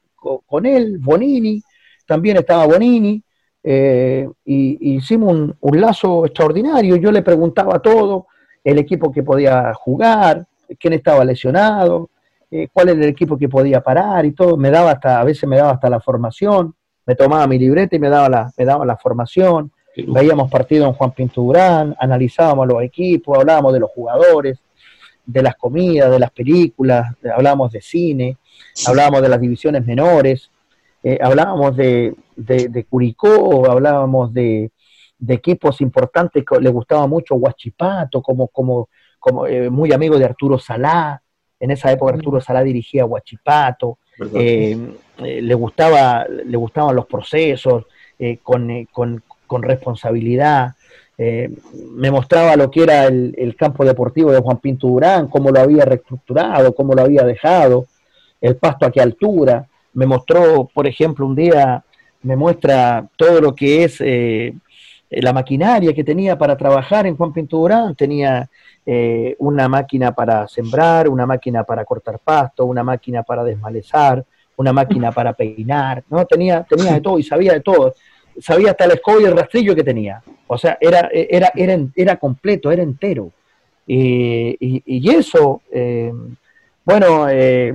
con 0.46 0.66
él, 0.66 1.00
Bonini, 1.00 1.62
también 2.06 2.38
estaba 2.38 2.68
Bonini, 2.68 3.22
eh, 3.64 4.30
y, 4.46 4.96
hicimos 4.96 5.34
un, 5.34 5.56
un, 5.60 5.82
lazo 5.82 6.26
extraordinario. 6.26 6.98
Yo 6.98 7.12
le 7.12 7.24
preguntaba 7.24 7.80
todo, 7.80 8.28
el 8.64 8.78
equipo 8.78 9.12
que 9.12 9.24
podía 9.24 9.74
jugar, 9.74 10.46
quién 10.80 10.94
estaba 10.94 11.26
lesionado, 11.26 12.10
eh, 12.50 12.68
cuál 12.72 12.90
era 12.90 13.02
el 13.02 13.10
equipo 13.10 13.38
que 13.38 13.50
podía 13.50 13.82
parar 13.82 14.26
y 14.26 14.32
todo, 14.32 14.58
me 14.58 14.72
daba 14.72 14.92
hasta, 14.92 15.20
a 15.20 15.24
veces 15.24 15.48
me 15.48 15.58
daba 15.58 15.72
hasta 15.72 15.90
la 15.90 16.00
formación, 16.00 16.74
me 17.06 17.16
tomaba 17.16 17.48
mi 17.48 17.60
libreta 17.60 17.96
y 17.96 18.00
me 18.00 18.10
daba 18.10 18.30
la, 18.30 18.52
me 18.58 18.66
daba 18.66 18.86
la 18.86 18.98
formación, 18.98 19.72
veíamos 19.96 20.50
partidos 20.50 20.88
en 20.88 20.94
Juan 20.94 21.12
Pinto 21.12 21.42
Durán, 21.42 21.96
analizábamos 22.00 22.68
los 22.68 22.82
equipos, 22.84 23.38
hablábamos 23.38 23.74
de 23.74 23.80
los 23.80 23.92
jugadores, 23.92 24.60
de 25.26 25.42
las 25.42 25.56
comidas, 25.56 26.12
de 26.12 26.20
las 26.20 26.32
películas, 26.32 27.16
hablábamos 27.36 27.72
de 27.72 27.82
cine, 27.82 28.38
hablábamos 28.88 29.22
de 29.22 29.30
las 29.30 29.42
divisiones 29.42 29.86
menores, 29.86 30.52
eh, 31.04 31.18
hablábamos 31.22 31.76
de, 31.76 32.16
de, 32.36 32.86
Curicó, 32.86 33.70
hablábamos 33.70 34.34
de, 34.34 34.72
equipos 35.28 35.82
importantes 35.82 36.44
que 36.46 36.60
le 36.60 36.70
gustaba 36.70 37.08
mucho 37.08 37.36
Huachipato, 37.36 38.22
como, 38.22 38.48
como, 38.50 38.90
como 39.20 39.48
eh, 39.48 39.70
muy 39.70 39.92
amigo 39.92 40.18
de 40.20 40.26
Arturo 40.26 40.60
Salá, 40.60 41.22
en 41.60 41.72
esa 41.72 41.92
época 41.92 42.14
Arturo 42.14 42.42
Salá 42.42 42.64
dirigía 42.64 43.06
Huachipato, 43.06 43.98
eh, 44.34 44.78
le, 45.18 45.54
gustaba, 45.56 46.26
le 46.28 46.58
gustaban 46.58 46.96
los 46.96 47.06
procesos 47.06 47.86
eh, 48.18 48.40
con, 48.42 49.24
con, 49.46 49.64
responsabilidad. 49.64 50.74
me 51.18 52.12
mostraba 52.12 52.56
lo 52.56 52.70
que 52.70 52.84
era 52.84 53.06
el, 53.06 53.56
campo 53.58 53.86
deportivo 53.86 54.32
de 54.32 54.40
Juan 54.40 54.58
Pinto 54.58 54.88
Durán, 54.88 55.28
cómo 55.28 55.50
lo 55.50 55.60
había 55.60 55.86
reestructurado, 55.86 56.74
cómo 56.76 56.94
lo 56.94 57.02
había 57.02 57.24
dejado, 57.24 57.86
el 58.42 58.56
pasto 58.58 58.86
a 58.86 58.92
qué 58.92 59.02
altura. 59.02 59.66
Me 59.94 60.06
mostró, 60.06 60.70
por 60.74 60.88
ejemplo, 60.88 61.26
un 61.26 61.36
día, 61.36 61.84
me 62.24 62.36
muestra 62.36 63.08
todo 63.16 63.40
lo 63.40 63.56
que 63.56 63.86
es 63.86 64.02
la 65.10 65.34
maquinaria 65.34 65.94
que 65.94 66.04
tenía 66.04 66.38
para 66.38 66.58
trabajar 66.58 67.08
en 67.08 67.16
Juan 67.16 67.34
Pinto 67.34 67.58
Durán. 67.58 67.96
Tenía 67.96 68.50
eh, 68.86 69.36
una 69.40 69.68
máquina 69.68 70.14
para 70.14 70.48
sembrar, 70.48 71.10
una 71.10 71.26
máquina 71.26 71.64
para 71.64 71.84
cortar 71.86 72.20
pasto, 72.20 72.66
una 72.66 72.84
máquina 72.84 73.24
para 73.24 73.44
desmalezar, 73.44 74.24
una 74.58 74.72
máquina 74.74 75.12
para 75.12 75.34
peinar, 75.34 76.04
¿no? 76.08 76.24
Tenía, 76.26 76.64
tenía 76.64 76.94
de 76.94 77.02
todo 77.02 77.18
y 77.18 77.24
sabía 77.24 77.54
de 77.54 77.62
todo. 77.62 77.96
Sabía 78.40 78.72
hasta 78.72 78.86
el 78.86 78.92
escobo 78.92 79.22
y 79.22 79.26
el 79.26 79.36
rastrillo 79.36 79.76
que 79.76 79.84
tenía. 79.84 80.22
O 80.48 80.58
sea, 80.58 80.78
era, 80.80 81.10
era, 81.12 81.52
era, 81.56 81.80
era 81.96 82.16
completo, 82.18 82.72
era 82.72 82.84
entero. 82.84 83.32
Y, 83.88 85.10
eso, 85.10 85.62
eh, 85.72 86.12
bueno, 86.84 87.28
eh, 87.30 87.74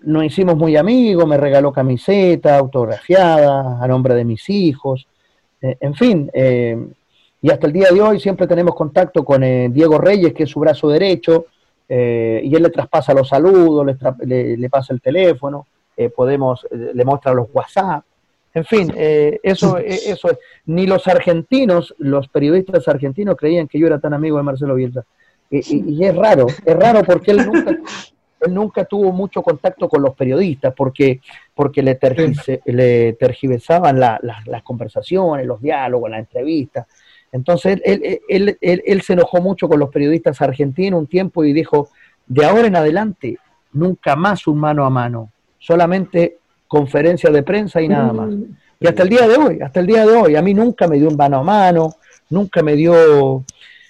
nos 0.00 0.24
hicimos 0.24 0.56
muy 0.56 0.76
amigos, 0.76 1.26
me 1.26 1.36
regaló 1.36 1.72
camiseta 1.72 2.56
autografiada 2.56 3.82
a 3.82 3.88
nombre 3.88 4.14
de 4.14 4.24
mis 4.24 4.48
hijos. 4.48 5.06
en 5.60 5.94
fin, 5.94 6.30
y 7.40 7.50
hasta 7.50 7.66
el 7.66 7.72
día 7.72 7.90
de 7.92 8.00
hoy 8.00 8.18
siempre 8.18 8.46
tenemos 8.46 8.74
contacto 8.74 9.24
con 9.24 9.42
eh, 9.44 9.68
Diego 9.70 9.98
Reyes, 9.98 10.32
que 10.32 10.42
es 10.44 10.50
su 10.50 10.60
brazo 10.60 10.88
derecho, 10.88 11.46
eh, 11.88 12.40
y 12.42 12.54
él 12.54 12.62
le 12.62 12.70
traspasa 12.70 13.14
los 13.14 13.28
saludos, 13.28 13.86
le, 13.86 14.68
pasa 14.68 14.92
el 14.92 15.00
teléfono, 15.00 15.66
eh, 15.96 16.10
podemos, 16.10 16.66
le 16.70 17.04
muestra 17.04 17.32
los 17.32 17.48
WhatsApp. 17.52 18.04
En 18.54 18.64
fin, 18.64 18.92
eso, 18.96 19.78
eso 19.78 20.30
es. 20.30 20.38
Ni 20.66 20.86
los 20.86 21.06
argentinos, 21.06 21.94
los 21.98 22.28
periodistas 22.28 22.88
argentinos 22.88 23.36
creían 23.36 23.68
que 23.68 23.78
yo 23.78 23.86
era 23.86 23.98
tan 23.98 24.14
amigo 24.14 24.36
de 24.36 24.42
Marcelo 24.42 24.74
Bielsa. 24.74 25.04
Y, 25.50 26.04
es 26.04 26.14
raro, 26.14 26.46
es 26.48 26.76
raro 26.76 27.02
porque 27.02 27.30
él 27.30 27.46
nunca, 27.46 27.70
él 28.40 28.54
nunca 28.54 28.84
tuvo 28.84 29.12
mucho 29.12 29.42
contacto 29.42 29.88
con 29.88 30.02
los 30.02 30.14
periodistas 30.14 30.74
porque, 30.76 31.20
porque 31.54 31.82
le, 31.82 31.98
le 32.66 33.12
tergiversaban 33.14 33.98
las 33.98 34.62
conversaciones, 34.62 35.46
los 35.46 35.60
diálogos, 35.62 36.10
las 36.10 36.20
entrevistas. 36.20 36.86
Entonces 37.32 37.80
él, 37.84 38.20
él, 38.28 38.58
él, 38.60 39.02
se 39.02 39.12
enojó 39.12 39.40
mucho 39.40 39.68
con 39.68 39.78
los 39.78 39.90
periodistas 39.90 40.40
argentinos 40.40 41.00
un 41.00 41.06
tiempo 41.06 41.44
y 41.44 41.52
dijo, 41.52 41.90
de 42.26 42.44
ahora 42.44 42.66
en 42.66 42.76
adelante, 42.76 43.38
nunca 43.72 44.16
más 44.16 44.46
un 44.46 44.58
mano 44.58 44.84
a 44.84 44.90
mano, 44.90 45.30
solamente 45.58 46.37
conferencia 46.68 47.30
de 47.30 47.42
prensa 47.42 47.80
y 47.82 47.88
nada 47.88 48.12
más. 48.12 48.34
Y 48.78 48.86
hasta 48.86 49.02
el 49.02 49.08
día 49.08 49.26
de 49.26 49.36
hoy, 49.36 49.58
hasta 49.60 49.80
el 49.80 49.86
día 49.86 50.06
de 50.06 50.12
hoy, 50.12 50.36
a 50.36 50.42
mí 50.42 50.54
nunca 50.54 50.86
me 50.86 50.98
dio 50.98 51.08
un 51.08 51.16
mano 51.16 51.38
a 51.38 51.42
mano, 51.42 51.96
nunca 52.30 52.62
me 52.62 52.76
dio, 52.76 53.44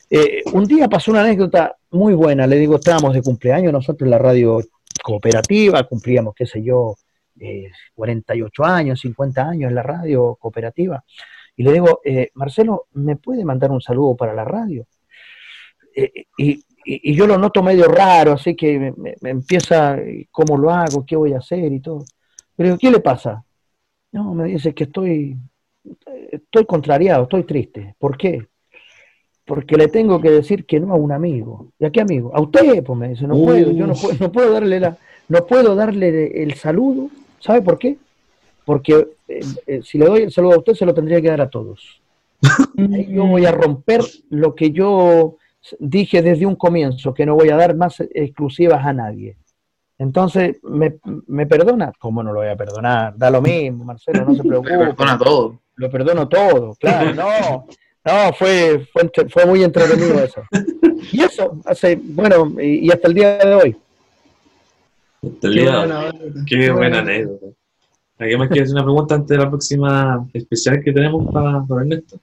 eh, 0.09 0.43
un 0.53 0.65
día 0.65 0.89
pasó 0.89 1.11
una 1.11 1.21
anécdota 1.21 1.77
muy 1.91 2.15
buena, 2.15 2.47
le 2.47 2.57
digo, 2.57 2.77
estábamos 2.77 3.13
de 3.13 3.23
cumpleaños 3.23 3.73
nosotros 3.73 4.07
en 4.07 4.13
la 4.13 4.19
radio 4.19 4.61
cooperativa, 5.03 5.83
cumplíamos, 5.83 6.35
qué 6.35 6.47
sé 6.47 6.63
yo, 6.63 6.95
48 7.95 8.65
años, 8.65 9.01
50 9.01 9.43
años 9.43 9.69
en 9.69 9.75
la 9.75 9.83
radio 9.83 10.37
cooperativa. 10.41 11.05
Y 11.57 11.63
le 11.63 11.73
digo, 11.73 12.01
Marcelo, 12.35 12.87
¿me 12.95 13.17
puede 13.17 13.45
mandar 13.45 13.71
un 13.71 13.81
saludo 13.81 14.17
para 14.17 14.33
la 14.33 14.45
radio? 14.45 14.87
y, 16.37 16.63
y, 16.85 17.15
yo 17.15 17.27
lo 17.27 17.37
noto 17.37 17.63
medio 17.63 17.87
raro, 17.87 18.33
así 18.33 18.57
que 18.57 18.93
me, 18.97 19.15
empieza, 19.23 19.99
¿cómo 20.31 20.57
lo 20.57 20.71
hago? 20.71 21.05
¿Qué 21.05 21.17
voy 21.17 21.35
a 21.35 21.39
hacer? 21.39 21.71
Y 21.73 21.81
todo. 21.81 22.05
Pero 22.59 22.77
¿qué 22.77 22.91
le 22.91 22.99
pasa? 22.99 23.45
No, 24.11 24.35
me 24.35 24.47
dice 24.47 24.75
que 24.75 24.83
estoy, 24.85 25.37
estoy 26.33 26.67
contrariado, 26.67 27.23
estoy 27.23 27.45
triste. 27.45 27.95
¿Por 27.97 28.19
qué? 28.19 28.49
Porque 29.45 29.77
le 29.77 29.87
tengo 29.87 30.21
que 30.21 30.33
decir 30.33 30.67
que 30.67 30.81
no 30.81 30.93
a 30.93 30.97
un 30.97 31.13
amigo. 31.13 31.69
¿Y 31.79 31.85
a 31.85 31.91
qué 31.91 32.01
amigo? 32.01 32.35
A 32.35 32.41
usted, 32.41 32.83
pues 32.83 32.99
me 32.99 33.11
dice, 33.11 33.29
no 33.29 33.37
puedo, 33.37 33.71
yo 33.71 33.87
no 33.87 33.95
puedo, 33.95 34.17
no 34.19 34.33
puedo 34.33 34.53
darle 34.53 34.81
la, 34.81 34.99
no 35.29 35.47
puedo 35.47 35.77
darle 35.77 36.43
el 36.43 36.55
saludo. 36.55 37.11
¿Sabe 37.39 37.63
por 37.63 37.79
qué? 37.79 37.97
Porque 38.65 39.07
eh, 39.29 39.41
eh, 39.65 39.81
si 39.85 39.97
le 39.97 40.07
doy 40.07 40.23
el 40.23 40.33
saludo 40.33 40.55
a 40.55 40.59
usted, 40.59 40.75
se 40.75 40.85
lo 40.85 40.93
tendría 40.93 41.23
que 41.23 41.29
dar 41.29 41.41
a 41.41 41.51
todos. 41.51 42.03
Ahí 42.77 43.07
yo 43.09 43.25
voy 43.25 43.47
a 43.47 43.53
romper 43.53 44.01
lo 44.31 44.57
que 44.57 44.73
yo 44.73 45.37
dije 45.79 46.23
desde 46.23 46.45
un 46.45 46.57
comienzo 46.57 47.15
que 47.15 47.25
no 47.25 47.37
voy 47.37 47.51
a 47.51 47.57
dar 47.57 47.77
más 47.77 48.01
exclusivas 48.01 48.85
a 48.85 48.93
nadie. 48.93 49.37
Entonces, 49.99 50.59
¿me, 50.63 51.47
perdona? 51.47 51.93
¿Cómo 51.99 52.23
no 52.23 52.33
lo 52.33 52.41
voy 52.41 52.49
a 52.49 52.57
perdonar? 52.57 53.17
Da 53.17 53.31
lo 53.31 53.43
mismo, 53.43 53.85
Marcelo, 53.85 54.25
no 54.25 54.35
se 54.35 54.43
preocupe. 54.45 54.77
Lo 54.77 54.95
perdona 54.95 55.19
todo. 55.19 55.61
Lo 55.75 55.91
perdono 55.91 56.29
todo, 56.29 56.75
claro, 56.75 57.15
no. 57.15 57.67
No, 58.05 58.33
fue, 58.33 58.87
fue, 59.29 59.47
muy 59.47 59.63
entretenido 59.63 60.23
eso. 60.23 60.43
Y 61.11 61.23
eso, 61.23 61.59
hace, 61.65 61.99
bueno, 62.03 62.53
y, 62.61 62.91
hasta 62.91 63.09
el 63.09 63.15
día 63.15 63.39
de 63.39 63.55
hoy. 63.55 63.77
Hasta 65.23 65.47
el 65.47 65.55
día 65.55 65.87
de 65.87 65.95
hoy. 65.95 66.45
Qué 66.45 66.71
buena 66.71 66.99
anécdota. 66.99 67.47
¿Alguien 68.19 68.39
más 68.41 68.49
quiere 68.49 68.65
hacer 68.65 68.75
una 68.75 68.85
pregunta 68.85 69.15
antes 69.15 69.29
de 69.29 69.39
la 69.43 69.49
próxima 69.49 70.29
especial 70.35 70.83
que 70.83 70.93
tenemos 70.93 71.33
para, 71.33 71.63
para 71.63 71.81
Ernesto? 71.83 72.21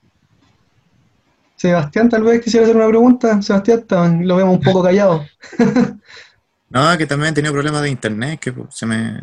Sebastián 1.56 2.10
tal 2.10 2.22
vez 2.22 2.42
quisiera 2.42 2.64
hacer 2.64 2.76
una 2.76 2.88
pregunta. 2.88 3.40
Sebastián, 3.40 4.28
lo 4.28 4.36
vemos 4.36 4.58
un 4.58 4.62
poco 4.62 4.82
callado. 4.82 5.24
no, 6.70 6.98
que 6.98 7.06
también 7.06 7.32
he 7.32 7.34
tenido 7.34 7.52
problemas 7.52 7.82
de 7.82 7.90
internet, 7.90 8.40
que 8.40 8.54
se 8.70 8.86
me, 8.86 9.20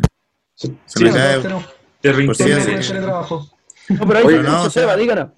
se, 0.56 0.70
me 1.00 1.12
cae. 1.12 1.42
Por 1.42 2.36
si 2.36 2.44
teletrabajo. 2.44 3.50
No, 3.90 4.08
pero 4.08 4.20
ahí 4.20 4.26
Oye, 4.26 4.44
no, 4.44 4.70
Seba, 4.70 4.96
díganos. 4.96 5.32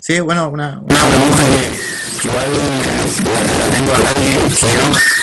Sí, 0.00 0.20
bueno, 0.20 0.48
una, 0.48 0.80
una 0.80 1.00
pregunta 1.08 1.42
que 2.20 2.28
igual 2.28 2.50
la 3.58 3.76
tengo 3.76 3.92
acá 3.92 4.14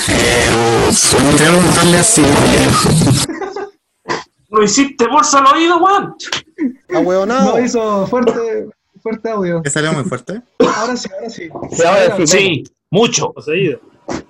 pero 0.08 0.92
solo 0.94 1.38
quiero 1.38 1.52
preguntarle 1.54 1.98
así. 1.98 2.24
¿Lo 4.50 4.64
hiciste 4.64 5.08
bolsa 5.08 5.40
al 5.40 5.56
oído, 5.56 5.80
Juan? 5.80 6.16
No 6.90 7.60
hizo 7.60 8.08
fuerte 8.08 8.70
fuerte 9.02 9.30
audio. 9.30 9.62
¿Te 9.62 9.70
salió 9.70 9.94
muy 9.94 10.04
fuerte? 10.04 10.42
ahora 10.60 10.98
sí, 10.98 11.10
ahora 11.14 11.30
sí. 11.30 11.50
Sí, 11.72 12.28
sí 12.28 12.64
mucho. 12.90 13.34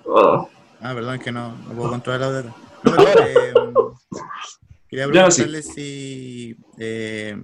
Oh. 0.06 0.48
Ah, 0.80 0.94
perdón, 0.94 1.16
es 1.16 1.22
que 1.22 1.32
no, 1.32 1.56
no 1.56 1.74
puedo 1.74 1.90
controlar. 1.90 2.44
No, 2.44 2.54
pero, 2.82 3.26
eh, 3.26 3.52
quería 4.88 5.08
preguntarle 5.08 5.62
si 5.62 6.56
eh, 6.78 7.42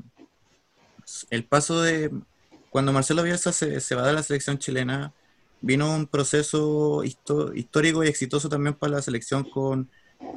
el 1.31 1.45
paso 1.45 1.83
de 1.83 2.11
cuando 2.71 2.93
Marcelo 2.93 3.23
Bielsa 3.23 3.53
se, 3.53 3.81
se, 3.81 3.95
va 3.95 4.07
de 4.07 4.13
la 4.13 4.23
selección 4.23 4.59
chilena, 4.59 5.13
vino 5.61 5.95
un 5.95 6.07
proceso 6.07 7.03
histórico 7.05 8.05
y 8.05 8.09
exitoso 8.09 8.49
también 8.49 8.75
para 8.75 8.95
la 8.95 9.03
selección 9.03 9.45
con, 9.45 9.89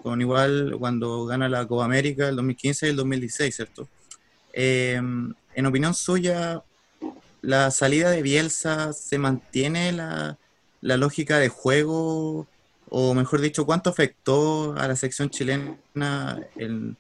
con 0.04 0.22
igual 0.22 0.76
cuando 0.80 1.26
gana 1.26 1.50
la 1.50 1.68
Copa 1.68 1.86
América 1.86 2.30
el 2.30 2.36
2015 2.36 2.86
y 2.86 2.90
el 2.90 2.96
2016, 2.96 3.56
¿cierto? 3.56 3.88
Eh, 4.54 5.02
en 5.58 5.66
opinión 5.66 5.94
suya, 5.94 6.64
la 7.42 7.72
salida 7.72 8.12
de 8.12 8.22
Bielsa 8.22 8.94
se 8.94 9.18
mantiene 9.18 9.92
la, 9.92 10.38
lógica 10.82 11.40
de 11.40 11.50
juego, 11.50 12.48
o 12.90 13.14
mejor 13.14 13.42
dicho, 13.42 13.66
cuánto 13.66 13.90
afectó 13.90 14.74
a 14.78 14.88
la 14.88 14.96
sección 14.96 15.30
chilena 15.30 15.78
el, 16.56 16.96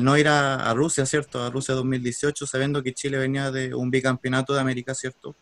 no 0.00 0.18
ir 0.18 0.28
a, 0.28 0.72
Rusia, 0.74 1.06
¿cierto? 1.06 1.42
A 1.42 1.50
Rusia 1.50 1.74
2018, 1.74 2.46
sabiendo 2.46 2.82
que 2.82 2.94
Chile 2.94 3.18
venía 3.18 3.50
de 3.50 3.74
un 3.74 3.90
bicampeonato 3.90 4.54
de 4.54 4.60
América, 4.60 4.94
¿cierto? 4.94 5.34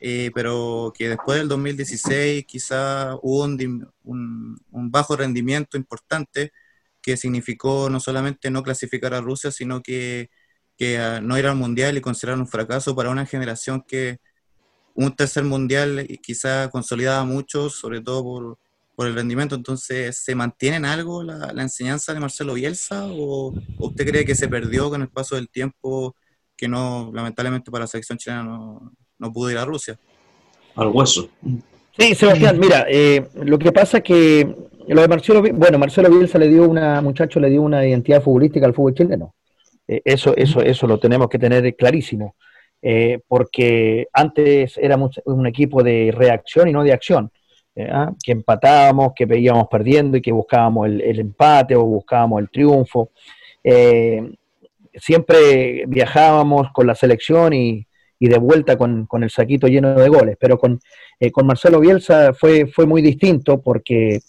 Eh, 0.00 0.30
pero 0.34 0.92
que 0.96 1.08
después 1.08 1.38
del 1.38 1.48
2016 1.48 2.44
quizá 2.46 3.16
hubo 3.22 3.44
un, 3.44 4.60
bajo 4.90 5.16
rendimiento 5.16 5.76
importante 5.78 6.52
que 7.00 7.16
significó 7.16 7.88
no 7.90 8.00
solamente 8.00 8.50
no 8.50 8.62
clasificar 8.62 9.14
a 9.14 9.20
Rusia, 9.20 9.50
sino 9.50 9.82
que 9.82 10.30
ah, 10.98 11.20
no 11.22 11.38
ir 11.38 11.46
al 11.46 11.56
mundial 11.56 11.96
y 11.96 12.00
considerar 12.00 12.38
un 12.38 12.48
fracaso 12.48 12.94
para 12.94 13.10
una 13.10 13.26
generación 13.26 13.82
que 13.82 14.18
un 14.94 15.14
tercer 15.16 15.44
mundial 15.44 16.06
quizá 16.22 16.70
consolidaba 16.70 17.24
mucho, 17.24 17.70
sobre 17.70 18.00
todo 18.00 18.22
por, 18.24 18.58
por 18.94 19.06
el 19.06 19.14
rendimiento. 19.14 19.54
Entonces, 19.54 20.18
¿se 20.18 20.34
mantiene 20.34 20.76
en 20.76 20.84
algo 20.84 21.22
la, 21.22 21.52
la 21.52 21.62
enseñanza 21.62 22.12
de 22.14 22.20
Marcelo 22.20 22.54
Bielsa 22.54 23.06
o, 23.06 23.54
usted 23.78 24.06
cree 24.06 24.24
que 24.24 24.34
se 24.34 24.48
perdió 24.48 24.90
con 24.90 25.02
el 25.02 25.08
paso 25.08 25.34
del 25.36 25.48
tiempo 25.48 26.14
que 26.56 26.68
no, 26.68 27.10
lamentablemente 27.12 27.70
para 27.70 27.84
la 27.84 27.88
selección 27.88 28.18
chilena 28.18 28.44
no, 28.44 28.92
no 29.18 29.32
pudo 29.32 29.50
ir 29.50 29.58
a 29.58 29.64
Rusia? 29.64 29.98
Al 30.76 30.88
hueso. 30.88 31.28
Sí, 31.96 32.14
Sebastián, 32.14 32.58
mira, 32.58 32.86
eh, 32.88 33.28
lo 33.34 33.58
que 33.58 33.70
pasa 33.70 33.98
es 33.98 34.04
que 34.04 34.54
lo 34.88 35.00
de 35.00 35.08
Marcelo, 35.08 35.42
bueno, 35.54 35.78
Marcelo 35.78 36.10
Bielsa 36.10 36.38
le 36.38 36.48
dio 36.48 36.68
una, 36.68 37.00
muchacho 37.00 37.38
le 37.38 37.50
dio 37.50 37.62
una 37.62 37.86
identidad 37.86 38.22
futbolística 38.22 38.66
al 38.66 38.74
fútbol 38.74 38.94
chileno. 38.94 39.34
Eh, 39.86 40.02
eso, 40.04 40.36
eso, 40.36 40.60
eso 40.60 40.86
lo 40.86 40.98
tenemos 40.98 41.28
que 41.28 41.38
tener 41.38 41.74
clarísimo, 41.76 42.36
eh, 42.82 43.20
porque 43.28 44.08
antes 44.12 44.76
éramos 44.78 45.20
un 45.26 45.46
equipo 45.46 45.82
de 45.82 46.12
reacción 46.14 46.68
y 46.68 46.72
no 46.72 46.82
de 46.82 46.92
acción, 46.92 47.30
¿ah? 47.76 48.12
que 48.22 48.32
empatábamos, 48.32 49.12
que 49.14 49.26
veíamos 49.26 49.68
perdiendo 49.68 50.16
y 50.16 50.22
que 50.22 50.32
buscábamos 50.32 50.86
el, 50.86 51.18
empate 51.20 51.76
o 51.76 51.84
buscábamos 51.84 52.40
el 52.40 52.50
triunfo. 52.50 53.10
siempre 54.94 55.84
viajábamos 55.86 56.68
con 56.72 56.86
la 56.86 56.94
selección 56.94 57.52
y, 57.52 57.86
de 58.20 58.38
vuelta 58.38 58.78
con, 58.78 59.06
el 59.22 59.28
saquito 59.28 59.66
lleno 59.66 59.94
de 59.94 60.08
goles, 60.08 60.38
pero 60.40 60.58
con, 60.58 60.80
con 61.30 61.46
Marcelo 61.46 61.78
Bielsa 61.78 62.32
fue, 62.32 62.66
fue 62.66 62.86
muy 62.86 63.02
distinto 63.02 63.60
porque 63.60 64.20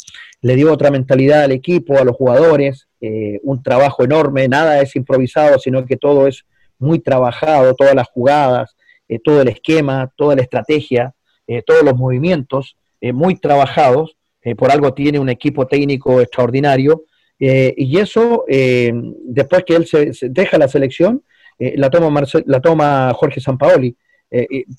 le 0.45 0.55
dio 0.55 0.71
otra 0.71 0.91
mentalidad 0.91 1.43
al 1.43 1.53
equipo, 1.53 1.97
a 1.97 2.03
los 2.03 2.15
jugadores, 2.15 2.87
eh, 3.01 3.39
un 3.41 3.63
trabajo 3.63 4.03
enorme, 4.03 4.47
nada 4.47 4.79
es 4.79 4.95
improvisado, 4.95 5.57
sino 5.57 5.85
que 5.87 5.97
todo 5.97 6.27
es 6.27 6.45
muy 6.77 6.99
trabajado, 6.99 7.73
todas 7.73 7.95
las 7.95 8.07
jugadas, 8.09 8.75
eh, 9.07 9.17
todo 9.17 9.41
el 9.41 9.47
esquema, 9.47 10.11
toda 10.15 10.35
la 10.35 10.43
estrategia, 10.43 11.15
eh, 11.47 11.63
todos 11.65 11.83
los 11.83 11.95
movimientos, 11.95 12.77
muy 13.13 13.35
trabajados, 13.35 14.17
por 14.57 14.71
algo 14.71 14.93
tiene 14.93 15.19
un 15.19 15.29
equipo 15.29 15.65
técnico 15.67 16.21
extraordinario, 16.21 17.03
y 17.39 17.97
eso, 17.97 18.45
después 18.47 19.63
que 19.65 19.75
él 19.75 19.85
se, 19.85 20.11
deja 20.29 20.57
la 20.57 20.67
selección, 20.67 21.23
la, 21.59 21.89
toma 21.89 22.23
la 22.45 22.61
toma 22.61 23.13
Jorge 23.13 23.41
Sampaoli, 23.41 23.95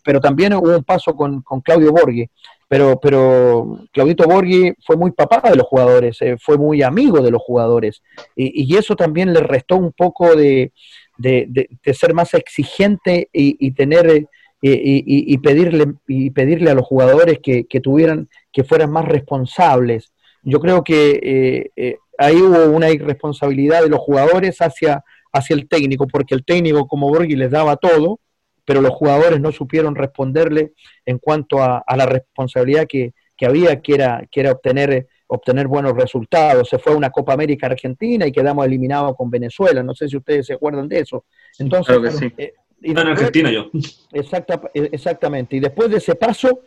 pero 0.05 0.21
también 0.21 0.55
hubo 0.55 0.77
un 0.77 0.85
paso 0.85 1.15
con, 1.15 1.43
con 1.43 1.61
Claudio 1.61 1.93
Borghi, 1.93 2.29
pero, 2.69 2.99
pero 3.01 3.79
Claudito 3.93 4.25
Borghi 4.25 4.75
fue 4.85 4.97
muy 4.97 5.13
papá 5.13 5.51
de 5.51 5.57
los 5.57 5.67
jugadores, 5.67 6.21
eh, 6.21 6.37
fue 6.39 6.59
muy 6.59 6.83
amigo 6.83 7.21
de 7.21 7.31
los 7.31 7.43
jugadores, 7.43 8.03
y, 8.35 8.65
y, 8.65 8.77
eso 8.77 8.97
también 8.97 9.33
le 9.33 9.41
restó 9.41 9.77
un 9.77 9.93
poco 9.93 10.35
de, 10.35 10.73
de, 11.17 11.69
ser 11.95 12.13
más 12.15 12.35
exigente 12.35 13.29
y, 13.33 13.71
tener 13.73 14.27
eh, 14.63 14.81
y, 14.83 15.39
pedirle, 15.39 15.95
y 16.09 16.31
pedirle 16.31 16.71
a 16.71 16.75
los 16.75 16.87
jugadores 16.87 17.41
que, 17.43 17.67
que, 17.67 17.81
tuvieran, 17.81 18.29
que 18.53 18.65
fueran 18.65 18.91
más 18.91 19.05
responsables. 19.05 20.13
Yo 20.43 20.61
creo 20.61 20.83
que 20.83 21.71
eh, 21.77 21.97
ahí 22.19 22.37
hubo 22.37 22.75
una 22.75 22.91
irresponsabilidad 22.91 23.83
de 23.83 23.91
los 23.91 24.01
jugadores 24.01 24.59
hacia, 24.61 25.05
hacia 25.33 25.55
el 25.55 25.69
técnico, 25.69 26.07
porque 26.07 26.35
el 26.35 26.45
técnico 26.45 26.87
como 26.89 27.09
Borghi 27.09 27.37
les 27.37 27.51
daba 27.51 27.77
todo, 27.77 28.21
pero 28.65 28.81
los 28.81 28.93
jugadores 28.93 29.41
no 29.41 29.53
supieron 29.53 29.95
responderle 29.95 30.73
en 31.05 31.19
cuanto 31.19 31.63
a, 31.63 31.85
la 31.97 32.07
responsabilidad 32.07 32.87
que, 32.89 33.13
había, 33.43 33.81
que 33.81 33.95
era, 33.95 34.27
que 34.31 34.41
era 34.41 34.53
obtener, 34.53 35.07
obtener 35.29 35.69
buenos 35.69 35.93
resultados. 35.95 36.69
Se 36.69 36.79
fue 36.79 36.93
a 36.93 36.97
una 36.97 37.11
Copa 37.11 37.33
América 37.33 37.69
Argentina 37.69 38.27
y 38.27 38.33
quedamos 38.33 38.67
eliminados 38.67 39.15
con 39.17 39.31
Venezuela. 39.31 39.83
No 39.83 39.95
sé 39.95 40.09
si 40.09 40.17
ustedes 40.17 40.47
se 40.47 40.55
acuerdan 40.55 40.89
de 40.89 41.01
eso. 41.01 41.25
Entonces, 41.59 41.97
claro 41.97 42.03
que 42.03 42.11
sí. 42.11 42.33
Eh, 42.39 42.55
en 42.83 42.99
Argentina 42.99 43.51
yo. 43.51 43.71
Eh, 44.13 44.89
exactamente. 44.93 45.57
Y 45.57 45.61
después 45.61 45.91
de 45.91 45.99
ese 45.99 46.15
paso, 46.15 46.61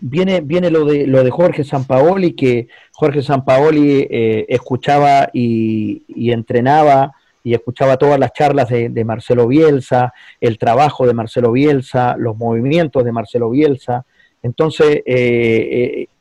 viene, 0.00 0.40
viene 0.40 0.70
lo 0.70 0.84
de 0.84 1.06
lo 1.06 1.22
de 1.22 1.30
Jorge 1.30 1.64
Sampaoli, 1.64 2.32
que 2.32 2.68
Jorge 2.92 3.22
Sampaoli 3.22 4.06
eh, 4.10 4.46
escuchaba 4.48 5.30
y, 5.32 6.02
y, 6.08 6.32
entrenaba 6.32 7.12
y 7.42 7.54
escuchaba 7.54 7.96
todas 7.96 8.18
las 8.18 8.32
charlas 8.32 8.68
de, 8.68 9.04
Marcelo 9.04 9.46
Bielsa, 9.46 10.12
el 10.40 10.58
trabajo 10.58 11.06
de 11.06 11.14
Marcelo 11.14 11.52
Bielsa, 11.52 12.16
los 12.18 12.36
movimientos 12.36 13.04
de 13.04 13.12
Marcelo 13.12 13.50
Bielsa. 13.50 14.04
Entonces 14.42 15.02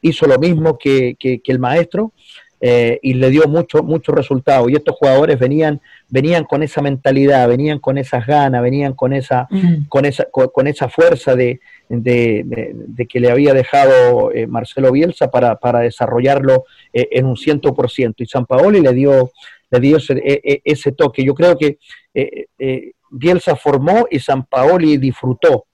hizo 0.01 0.25
lo 0.27 0.39
mismo 0.39 0.77
que, 0.77 1.15
que 1.19 1.41
el 1.47 1.59
maestro 1.59 2.11
eh, 2.61 2.99
y 3.01 3.15
le 3.15 3.29
dio 3.29 3.47
mucho, 3.47 3.83
mucho 3.83 4.13
resultado. 4.13 4.69
Y 4.69 4.75
estos 4.75 4.95
jugadores 4.95 5.37
venían, 5.37 5.81
venían 6.09 6.45
con 6.45 6.63
esa 6.63 6.81
mentalidad, 6.81 7.47
venían 7.47 7.79
con 7.79 7.97
esas 7.97 8.25
ganas, 8.25 8.61
venían 8.61 8.93
con 8.93 9.13
esa, 9.13 9.47
mm. 9.49 9.87
con 9.89 10.05
esa, 10.05 10.25
con, 10.31 10.67
esa 10.67 10.87
fuerza 10.87 11.35
de, 11.35 11.59
de, 11.89 13.07
que 13.07 13.19
le 13.19 13.29
había 13.29 13.53
dejado 13.53 14.31
eh, 14.31 14.47
Marcelo 14.47 14.91
Bielsa 14.91 15.29
para, 15.29 15.57
para 15.57 15.79
desarrollarlo 15.79 16.65
eh, 16.93 17.09
en 17.11 17.25
un 17.25 17.35
ciento 17.35 17.73
por 17.73 17.91
ciento. 17.91 18.23
Y 18.23 18.27
San 18.27 18.45
Paoli 18.45 18.79
le 18.79 18.93
dio, 18.93 19.31
le 19.69 19.79
dio 19.79 19.97
ese, 19.97 20.13
e, 20.13 20.41
e, 20.43 20.61
ese 20.63 20.93
toque. 20.93 21.23
Yo 21.25 21.35
creo 21.35 21.57
que 21.57 21.77
Bielsa 23.11 23.55
formó 23.55 24.07
y 24.09 24.19
San 24.19 24.45
Paoli 24.45 24.97
disfrutó 24.97 25.65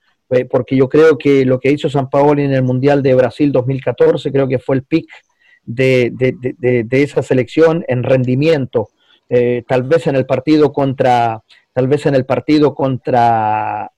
porque 0.49 0.77
yo 0.77 0.87
creo 0.87 1.17
que 1.17 1.43
lo 1.43 1.59
que 1.59 1.71
hizo 1.71 1.89
San 1.89 2.09
Paoli 2.09 2.43
en 2.43 2.53
el 2.53 2.63
Mundial 2.63 3.03
de 3.03 3.13
Brasil 3.13 3.51
2014 3.51 4.31
creo 4.31 4.47
que 4.47 4.59
fue 4.59 4.77
el 4.77 4.83
pick 4.83 5.09
de, 5.65 6.11
de, 6.13 6.83
de, 6.83 7.03
esa 7.03 7.21
selección 7.21 7.85
en 7.87 8.03
rendimiento. 8.03 8.89
Eh, 9.29 9.63
tal 9.67 9.83
vez 9.83 10.07
en 10.07 10.15
el 10.15 10.25
partido 10.25 10.73
contra, 10.73 11.43
tal 11.73 11.87
vez 11.87 12.05
en 12.05 12.15
el 12.15 12.25
partido 12.25 12.75
contra 12.75 13.91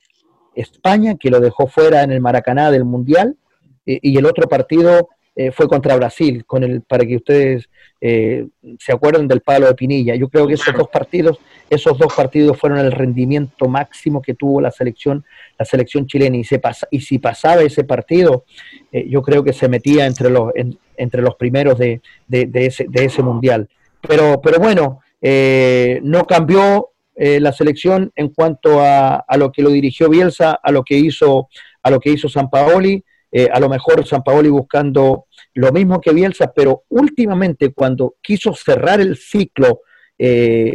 España, 0.55 1.15
que 1.19 1.29
lo 1.29 1.39
dejó 1.39 1.67
fuera 1.67 2.03
en 2.03 2.11
el 2.11 2.21
Maracaná 2.21 2.71
del 2.71 2.85
Mundial, 2.85 3.37
y 3.85 4.17
el 4.17 4.25
otro 4.25 4.47
partido 4.47 5.09
eh, 5.35 5.51
fue 5.51 5.67
contra 5.67 5.95
Brasil, 5.95 6.45
con 6.45 6.63
el, 6.63 6.81
para 6.81 7.05
que 7.05 7.15
ustedes 7.15 7.69
eh, 7.99 8.47
se 8.79 8.91
acuerden 8.91 9.27
del 9.27 9.41
palo 9.41 9.67
de 9.67 9.75
Pinilla. 9.75 10.15
Yo 10.15 10.29
creo 10.29 10.47
que 10.47 10.53
esos 10.53 10.73
dos 10.75 10.89
partidos, 10.89 11.39
esos 11.69 11.97
dos 11.97 12.13
partidos 12.13 12.57
fueron 12.57 12.79
el 12.79 12.91
rendimiento 12.91 13.67
máximo 13.67 14.21
que 14.21 14.33
tuvo 14.33 14.61
la 14.61 14.71
selección, 14.71 15.23
la 15.57 15.65
selección 15.65 16.05
chilena. 16.05 16.37
Y, 16.37 16.43
se 16.43 16.59
pasa, 16.59 16.87
y 16.91 17.01
si 17.01 17.19
pasaba 17.19 17.61
ese 17.61 17.83
partido, 17.83 18.45
yo 18.91 19.21
creo 19.21 19.43
que 19.43 19.53
se 19.53 19.67
metía 19.67 20.05
entre 20.05 20.29
los, 20.29 20.51
entre 20.97 21.21
los 21.21 21.35
primeros 21.35 21.77
de, 21.77 22.01
ese, 22.29 22.85
de 22.89 23.05
ese 23.05 23.23
mundial. 23.23 23.69
Pero, 24.07 24.41
pero 24.41 24.59
bueno, 24.59 24.99
eh, 25.21 26.01
no 26.03 26.25
cambió 26.25 26.89
eh, 27.15 27.39
la 27.39 27.53
selección 27.53 28.11
en 28.15 28.29
cuanto 28.29 28.81
a, 28.81 29.15
a, 29.15 29.37
lo 29.37 29.51
que 29.51 29.61
lo 29.61 29.69
dirigió 29.69 30.09
Bielsa, 30.09 30.59
a 30.61 30.71
lo 30.71 30.83
que 30.83 30.97
hizo, 30.97 31.47
a 31.81 31.89
lo 31.89 31.99
que 31.99 32.09
hizo 32.09 32.27
San 32.27 32.49
Paoli, 32.49 33.03
eh, 33.33 33.49
a 33.51 33.59
lo 33.59 33.67
mejor 33.67 34.05
San 34.07 34.23
Paoli 34.23 34.49
buscando 34.49 35.25
lo 35.55 35.71
mismo 35.71 35.99
que 35.99 36.13
Bielsa, 36.13 36.53
pero 36.53 36.83
últimamente 36.89 37.73
cuando 37.73 38.15
quiso 38.21 38.53
cerrar 38.53 39.01
el 39.01 39.17
ciclo 39.17 39.81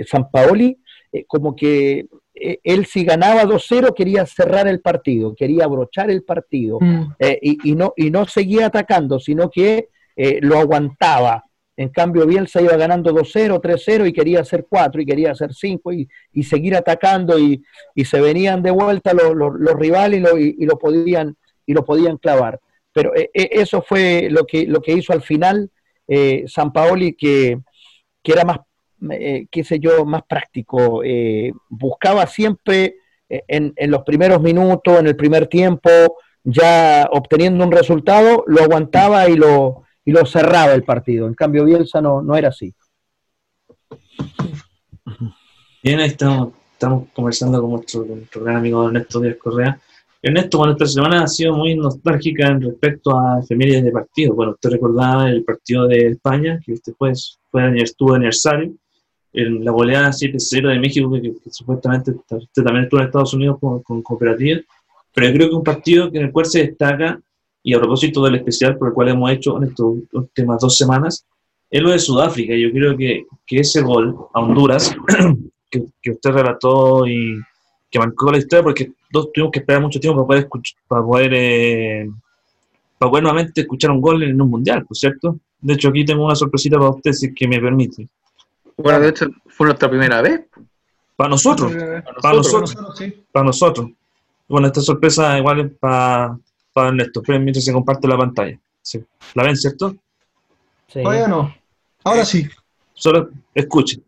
San 0.06 0.30
Paoli, 0.30 0.76
como 1.26 1.56
que 1.56 2.06
él 2.34 2.84
si 2.84 3.04
ganaba 3.04 3.44
2-0 3.44 3.94
quería 3.94 4.26
cerrar 4.26 4.68
el 4.68 4.80
partido, 4.80 5.34
quería 5.34 5.64
abrochar 5.64 6.10
el 6.10 6.22
partido 6.22 6.78
mm. 6.78 7.14
y, 7.40 7.70
y, 7.70 7.74
no, 7.74 7.94
y 7.96 8.10
no 8.10 8.26
seguía 8.26 8.66
atacando, 8.66 9.18
sino 9.18 9.48
que 9.48 9.88
eh, 10.20 10.40
lo 10.42 10.58
aguantaba. 10.58 11.44
En 11.76 11.90
cambio, 11.90 12.26
Bielsa 12.26 12.60
iba 12.60 12.76
ganando 12.76 13.14
2-0, 13.14 13.60
3-0 13.60 14.08
y 14.08 14.12
quería 14.12 14.40
hacer 14.40 14.66
4 14.68 15.00
y 15.00 15.06
quería 15.06 15.30
hacer 15.30 15.54
5 15.54 15.92
y, 15.92 16.08
y, 16.32 16.42
seguir 16.42 16.74
atacando 16.74 17.38
y, 17.38 17.62
y, 17.94 18.04
se 18.04 18.20
venían 18.20 18.60
de 18.60 18.72
vuelta 18.72 19.14
los, 19.14 19.32
los, 19.36 19.74
rivales 19.76 20.18
y 20.18 20.22
lo, 20.22 20.36
y, 20.36 20.66
lo, 20.66 20.76
podían, 20.76 21.36
y 21.68 21.74
lo 21.74 21.84
podían 21.84 22.16
clavar. 22.16 22.58
Pero 22.92 23.14
eh, 23.14 23.30
eh, 23.32 23.50
eso 23.52 23.80
fue 23.80 24.28
lo 24.28 24.44
que, 24.44 24.66
lo 24.66 24.80
que 24.80 24.94
hizo 24.94 25.12
al 25.12 25.22
final 25.22 25.70
San 26.46 26.72
Paoli, 26.72 27.12
que, 27.12 27.60
que 28.22 28.32
era 28.32 28.42
más, 28.42 28.60
qué 29.50 29.62
sé 29.62 29.78
yo, 29.78 30.06
más 30.06 30.22
práctico. 30.26 31.02
buscaba 31.68 32.26
siempre 32.26 32.96
en, 33.28 33.74
en 33.76 33.90
los 33.90 34.04
primeros 34.04 34.40
minutos, 34.40 34.98
en 34.98 35.06
el 35.06 35.16
primer 35.16 35.48
tiempo, 35.48 35.90
ya 36.44 37.06
obteniendo 37.12 37.62
un 37.62 37.72
resultado, 37.72 38.42
lo 38.46 38.62
aguantaba 38.62 39.28
y 39.28 39.36
lo, 39.36 39.82
y 40.02 40.12
lo 40.12 40.24
cerraba 40.24 40.72
el 40.72 40.82
partido. 40.82 41.26
En 41.26 41.34
cambio, 41.34 41.66
Bielsa 41.66 42.00
no, 42.00 42.22
no 42.22 42.34
era 42.34 42.48
así. 42.48 42.74
Bien, 45.82 46.00
ahí 46.00 46.08
estamos, 46.08 46.54
estamos 46.72 47.08
conversando 47.12 47.60
con 47.60 47.72
nuestro, 47.72 48.06
gran 48.42 48.56
amigo 48.56 48.86
Ernesto 48.86 49.20
Díaz 49.20 49.36
Correa. 49.36 49.78
Ernesto, 50.20 50.58
bueno, 50.58 50.72
esta 50.72 50.86
semana 50.86 51.22
ha 51.22 51.28
sido 51.28 51.54
muy 51.54 51.76
nostálgica 51.76 52.48
en 52.48 52.60
respecto 52.60 53.16
a 53.16 53.40
efemérides 53.40 53.84
de 53.84 53.92
partido. 53.92 54.34
Bueno, 54.34 54.52
usted 54.52 54.70
recordaba 54.70 55.30
el 55.30 55.44
partido 55.44 55.86
de 55.86 56.08
España, 56.08 56.60
que 56.64 56.72
después 56.72 57.38
fue, 57.50 57.80
estuvo 57.80 58.10
de 58.10 58.16
aniversario, 58.16 58.74
en 59.32 59.64
la 59.64 59.70
goleada 59.70 60.08
7-0 60.08 60.68
de 60.70 60.78
México, 60.80 61.10
que, 61.12 61.34
supuestamente 61.50 62.10
usted 62.10 62.62
también 62.64 62.84
estuvo 62.84 63.00
en 63.00 63.06
Estados 63.06 63.34
Unidos 63.34 63.58
con, 63.60 63.82
con 63.82 64.02
cooperativa, 64.02 64.60
pero 65.14 65.28
yo 65.28 65.34
creo 65.34 65.48
que 65.50 65.54
un 65.54 65.64
partido 65.64 66.10
que 66.10 66.18
en 66.18 66.26
el 66.26 66.32
cual 66.32 66.46
se 66.46 66.60
destaca 66.60 67.20
y 67.62 67.74
a 67.74 67.78
propósito 67.78 68.24
del 68.24 68.36
especial 68.36 68.76
por 68.76 68.88
el 68.88 68.94
cual 68.94 69.08
hemos 69.08 69.30
hecho 69.30 69.56
en 69.58 69.64
estas 69.64 69.86
últimas 70.12 70.60
dos 70.60 70.76
semanas, 70.76 71.26
es 71.70 71.82
lo 71.82 71.90
de 71.90 71.98
Sudáfrica. 71.98 72.54
Yo 72.54 72.70
creo 72.72 72.96
que, 72.96 73.26
que 73.46 73.60
ese 73.60 73.82
gol 73.82 74.16
a 74.32 74.40
Honduras, 74.40 74.96
que, 75.70 75.84
que, 76.02 76.12
usted 76.12 76.30
relató 76.30 77.06
y 77.06 77.38
que 77.90 77.98
marcó 77.98 78.30
la 78.30 78.38
historia, 78.38 78.62
porque 78.62 78.92
todos 79.10 79.32
tuvimos 79.32 79.52
que 79.52 79.60
esperar 79.60 79.82
mucho 79.82 80.00
tiempo 80.00 80.18
para 80.18 80.26
poder, 80.26 80.42
escuchar, 80.44 80.80
para 80.86 81.02
poder, 81.02 81.32
eh, 81.34 82.10
para 82.98 83.10
poder 83.10 83.22
nuevamente 83.22 83.60
escuchar 83.62 83.90
un 83.90 84.00
gol 84.00 84.22
en 84.22 84.40
un 84.40 84.50
mundial, 84.50 84.84
¿por 84.84 84.96
cierto? 84.96 85.38
De 85.60 85.74
hecho, 85.74 85.88
aquí 85.88 86.04
tengo 86.04 86.24
una 86.24 86.34
sorpresita 86.34 86.78
para 86.78 86.90
usted, 86.90 87.12
si 87.12 87.34
que 87.34 87.48
me 87.48 87.60
permite. 87.60 88.08
Bueno, 88.76 89.00
de 89.00 89.08
hecho, 89.08 89.26
fue 89.48 89.66
nuestra 89.66 89.88
primera 89.88 90.22
vez. 90.22 90.42
Para 91.16 91.30
nosotros, 91.30 91.72
para 92.22 92.36
nosotros, 92.36 92.74
para 92.76 92.84
nosotros. 92.84 93.14
Para 93.32 93.44
nosotros. 93.44 93.90
Bueno, 94.46 94.68
esta 94.68 94.80
sorpresa 94.80 95.36
igual 95.36 95.60
es 95.60 95.72
para, 95.78 96.38
para 96.72 96.88
Ernesto. 96.88 97.22
mientras 97.26 97.64
se 97.64 97.72
comparte 97.72 98.06
la 98.06 98.16
pantalla. 98.16 98.58
¿La 99.34 99.42
ven, 99.42 99.56
cierto? 99.56 99.96
Sí. 100.86 101.02
Todavía 101.02 101.26
no. 101.26 101.54
Ahora 102.04 102.24
sí. 102.24 102.48
Solo 102.94 103.30
escuchen. 103.54 104.02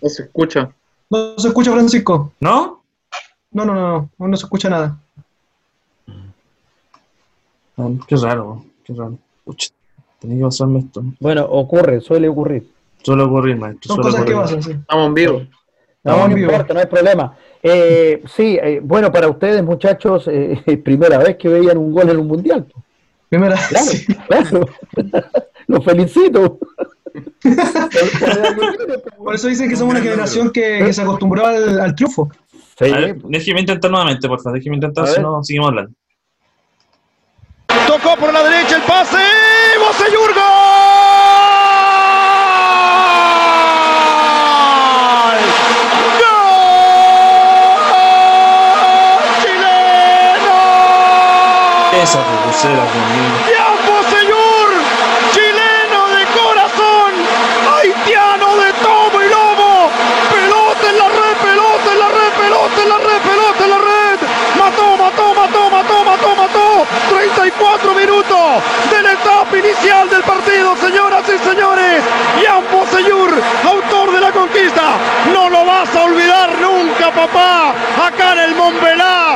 No 0.00 0.08
se 0.08 0.22
escucha. 0.22 0.70
No 1.10 1.38
se 1.38 1.48
escucha, 1.48 1.72
Francisco. 1.72 2.32
¿No? 2.40 2.82
No, 3.50 3.64
no, 3.64 3.74
no, 3.74 4.10
no, 4.18 4.28
no 4.28 4.36
se 4.36 4.44
escucha 4.44 4.68
nada. 4.68 4.98
Ah, 7.76 7.88
qué 8.06 8.16
raro, 8.16 8.64
qué 8.84 8.92
raro. 8.92 9.16
tenía 10.18 10.38
que 10.38 10.44
pasarme 10.44 10.80
esto. 10.80 11.02
Bueno, 11.20 11.44
ocurre, 11.44 12.00
suele 12.00 12.28
ocurrir. 12.28 12.70
Suele 13.02 13.22
ocurrir, 13.22 13.56
maestro. 13.56 13.94
Son 13.94 14.02
cosas 14.02 14.24
que 14.24 14.34
pasan, 14.34 14.62
sí. 14.62 14.72
Estamos 14.72 15.06
en 15.06 15.14
vivo. 15.14 15.42
No, 16.04 16.28
no 16.28 16.38
importa, 16.38 16.74
no 16.74 16.80
hay 16.80 16.86
problema. 16.86 17.36
Eh, 17.62 18.22
sí, 18.34 18.58
eh, 18.60 18.80
bueno, 18.82 19.12
para 19.12 19.28
ustedes, 19.28 19.62
muchachos, 19.62 20.28
eh, 20.28 20.80
primera 20.84 21.18
vez 21.18 21.36
que 21.36 21.48
veían 21.48 21.78
un 21.78 21.92
gol 21.92 22.10
en 22.10 22.18
un 22.18 22.26
mundial. 22.26 22.66
Primera 23.28 23.56
vez. 23.56 24.06
Claro, 24.26 24.66
Los 25.66 25.84
felicito. 25.84 26.58
Por 29.16 29.34
eso 29.34 29.48
dicen 29.48 29.68
que 29.68 29.76
somos 29.76 29.94
una 29.94 30.02
generación 30.02 30.50
que, 30.50 30.92
se 30.92 31.02
acostumbró 31.02 31.46
al, 31.46 31.94
triunfo. 31.94 32.30
Sí. 32.78 32.92
déjeme 33.24 33.60
intentar 33.60 33.90
nuevamente, 33.90 34.28
por 34.28 34.40
favor. 34.40 34.58
Déjeme 34.58 34.76
intentar, 34.76 35.06
si 35.08 35.20
no, 35.20 35.42
seguimos 35.42 35.68
hablando. 35.68 35.92
Tocó 37.86 38.16
por 38.16 38.32
la 38.32 38.42
derecha 38.42 38.76
el 38.76 38.82
pase. 38.82 39.18
Yurgo. 40.12 40.40
esa 52.02 52.20
pulsera 52.22 52.84
conmigo. 52.94 53.36
¡Tiempo, 53.44 53.94
señor! 54.16 54.68
¡Chileno 55.32 56.00
de 56.14 56.24
corazón! 56.38 57.10
¡Haitiano 57.74 58.56
de 58.56 58.72
tomo 58.84 59.20
y 59.20 59.28
lomo! 59.28 59.90
¡Pelota 60.30 60.90
en 60.90 60.98
la 60.98 61.08
red, 61.08 61.36
pelota 61.42 61.92
en 61.92 61.98
la 61.98 62.08
red, 62.08 62.32
pelota 62.38 62.82
en 62.82 62.88
la 62.88 62.98
red, 62.98 63.20
pelota 63.28 63.64
en 63.64 63.70
la 63.70 63.78
red! 63.78 64.18
¡Mató, 64.58 64.96
mató, 64.96 65.34
mató, 65.34 65.70
mató, 65.70 66.04
mató, 66.04 66.36
mató! 66.36 66.86
34 67.58 67.94
minutos 67.94 68.62
de 68.90 69.02
la 69.02 69.12
etapa 69.12 69.58
inicial 69.58 70.08
del 70.08 70.22
partido, 70.22 70.76
señoras 70.76 71.24
y 71.26 71.38
señores. 71.48 72.02
Jan 72.40 72.64
Señor, 72.92 73.30
autor 73.64 74.12
de 74.12 74.20
la 74.20 74.32
conquista. 74.32 74.96
No 75.32 75.50
lo 75.50 75.64
vas 75.64 75.94
a 75.94 76.02
olvidar 76.04 76.50
nunca, 76.60 77.10
papá. 77.10 77.74
Acá 78.06 78.32
en 78.32 78.38
el 78.38 78.54
Montbelá, 78.54 79.26
el 79.26 79.27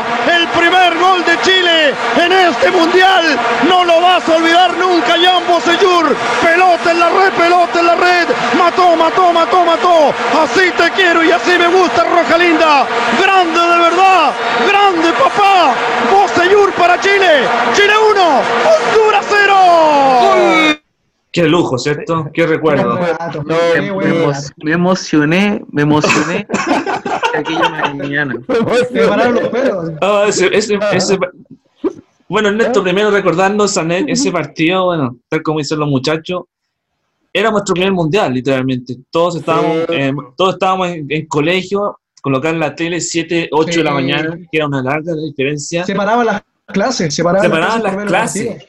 gol 0.90 1.24
de 1.24 1.40
Chile 1.42 1.94
en 2.16 2.32
este 2.32 2.70
mundial. 2.70 3.38
No 3.68 3.84
lo 3.84 4.00
vas 4.00 4.28
a 4.28 4.34
olvidar 4.34 4.76
nunca, 4.76 5.14
Jan 5.22 5.46
Bosellur. 5.46 6.16
Pelota 6.42 6.90
en 6.90 7.00
la 7.00 7.08
red, 7.08 7.32
pelota 7.32 7.80
en 7.80 7.86
la 7.86 7.94
red. 7.94 8.28
Mató, 8.58 8.96
mató, 8.96 9.32
mató, 9.32 9.64
mató. 9.64 10.14
Así 10.42 10.70
te 10.72 10.90
quiero 10.90 11.22
y 11.24 11.30
así 11.30 11.58
me 11.58 11.68
gusta, 11.68 12.04
Roja 12.04 12.36
Linda. 12.38 12.86
Grande 13.20 13.60
de 13.60 13.78
verdad, 13.78 14.32
grande 14.68 15.12
papá. 15.12 15.74
Bosellur 16.10 16.72
para 16.72 16.98
Chile. 17.00 17.46
Chile 17.74 17.94
1, 18.10 18.42
Honduras 18.70 19.26
0. 19.28 20.71
Qué 21.32 21.44
lujo, 21.48 21.78
¿cierto? 21.78 22.28
Qué 22.34 22.46
recuerdo. 22.46 22.98
me, 24.62 24.72
emocioné, 24.72 25.64
me 25.72 25.82
emocioné. 25.82 26.46
aquella 27.34 27.68
mañana. 27.94 28.34
Me 28.92 29.00
pararon 29.06 29.34
los 29.36 29.48
pelos. 29.48 29.90
Ah, 30.02 30.24
ese, 30.28 30.54
ese, 30.54 30.78
ese- 30.92 31.18
bueno, 32.28 32.48
Ernesto, 32.48 32.82
primero 32.82 33.10
ne- 33.82 34.04
ese 34.08 34.30
partido, 34.30 34.84
bueno, 34.86 35.16
tal 35.28 35.42
como 35.42 35.58
dicen 35.58 35.78
los 35.78 35.88
muchachos, 35.88 36.42
era 37.32 37.50
nuestro 37.50 37.72
primer 37.74 37.92
mundial, 37.92 38.32
literalmente. 38.34 38.96
Todos 39.10 39.36
estábamos, 39.36 39.78
Sí. 39.88 39.94
eh, 39.94 40.12
todos 40.36 40.54
estábamos 40.54 40.88
en, 40.88 41.06
en 41.10 41.26
colegio, 41.26 41.98
colocar 42.22 42.54
la 42.54 42.74
tele 42.74 43.00
7, 43.00 43.48
8 43.52 43.78
de 43.78 43.84
la 43.84 43.92
mañana, 43.92 44.36
que 44.36 44.48
era 44.58 44.66
una 44.66 44.82
larga 44.82 45.14
diferencia. 45.14 45.84
Separaban 45.84 46.26
las 46.26 46.42
clases, 46.66 47.14
separaban, 47.14 47.42
Separaban 47.50 47.82
las 47.82 47.96
clases. 48.06 48.64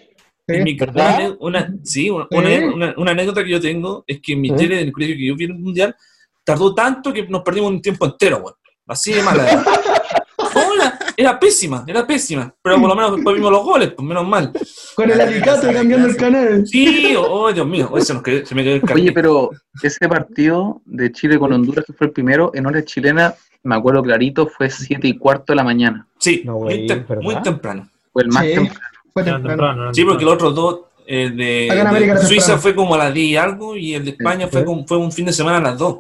En 0.48 0.64
mi- 0.64 0.78
una, 0.82 1.36
una- 1.40 1.74
sí, 1.84 2.10
una, 2.10 2.28
una- 2.32 2.50
Sí. 2.50 2.64
una- 2.64 2.94
una 2.98 3.12
anécdota 3.12 3.44
que 3.44 3.50
yo 3.52 3.62
tengo 3.62 4.04
es 4.06 4.20
que 4.22 4.34
en 4.34 4.42
mi 4.42 4.50
Sí. 4.50 4.56
tele, 4.56 4.82
en 4.82 4.88
el 4.88 4.92
colegio 4.94 5.16
que 5.16 5.26
yo 5.28 5.36
vi 5.36 5.46
en 5.46 5.52
el 5.52 5.60
mundial, 5.60 5.96
tardó 6.44 6.74
tanto 6.76 7.14
que 7.14 7.26
nos 7.28 7.42
perdimos 7.44 7.72
un 7.72 7.82
tiempo 7.82 8.06
entero, 8.06 8.42
bueno. 8.42 8.58
Así 8.88 9.14
de 9.14 9.22
mala 9.24 9.50
era. 9.50 9.64
Era 11.16 11.40
pésima, 11.40 11.84
era 11.88 12.06
pésima. 12.08 12.54
Pero 12.62 12.80
por 12.80 12.90
lo 12.90 12.96
menos 12.96 13.16
después 13.16 13.36
vimos 13.36 13.52
los 13.52 13.64
goles, 13.64 13.92
pues 13.96 14.06
menos 14.08 14.28
mal. 14.28 14.52
Con 14.96 15.12
el 15.12 15.22
alicate 15.22 15.72
cambiando 15.72 16.08
el 16.08 16.16
canal. 16.18 16.66
Sí, 16.68 17.16
oh, 17.16 17.22
oh, 17.44 17.54
Dios 17.54 17.68
mío, 17.68 17.92
se, 18.00 18.14
nos 18.16 18.24
quedó- 18.24 18.44
se 18.46 18.56
me 18.56 18.64
quedó 18.64 18.74
el 18.76 18.82
Oye, 18.84 18.88
carnet. 18.88 19.14
pero 19.14 19.52
ese 19.84 20.10
partido 20.10 20.82
de 20.86 21.12
Chile 21.12 21.38
con 21.38 21.54
Honduras, 21.54 21.86
que 21.86 21.94
fue 21.94 22.08
el 22.08 22.14
primero, 22.14 22.52
en 22.56 22.66
hora 22.66 22.84
chilena, 22.84 23.36
me 23.62 23.76
acuerdo 23.76 24.02
clarito, 24.02 24.48
fue 24.48 24.70
7 24.72 25.08
y 25.08 25.18
cuarto 25.18 25.54
de 25.54 25.58
la 25.58 25.64
mañana. 25.64 26.08
Sí, 26.18 26.42
No, 26.46 26.54
muy, 26.54 26.62
güey, 26.64 26.88
tem- 26.88 27.08
¿verdad? 27.08 27.22
muy 27.24 27.36
temprano. 27.44 27.90
Fue 28.12 28.24
el 28.24 28.30
más 28.30 28.44
Sí, 28.46 28.54
temprano. 28.56 28.88
Fue 29.14 29.24
temprano. 29.24 29.48
temprano, 29.48 29.94
Sí, 29.94 30.04
porque 30.06 30.26
los 30.26 30.34
otros 30.34 30.56
dos 30.56 30.80
eh, 31.06 31.30
de, 31.36 31.70
Acá 31.72 31.98
en 31.98 32.06
de 32.08 32.18
Suiza 32.18 32.46
temprano. 32.54 32.62
fue 32.62 32.76
como 32.76 32.96
a 32.96 32.98
las 32.98 33.14
10 33.14 33.28
y 33.28 33.36
algo 33.36 33.76
y 33.76 33.94
el 33.94 34.06
de 34.06 34.12
España 34.12 34.48
fue, 34.48 34.62
Sí. 34.62 34.66
como, 34.66 34.88
fue 34.88 34.98
un 34.98 35.12
fin 35.12 35.26
de 35.26 35.34
semana 35.34 35.58
a 35.58 35.62
las 35.62 35.78
2. 35.78 35.98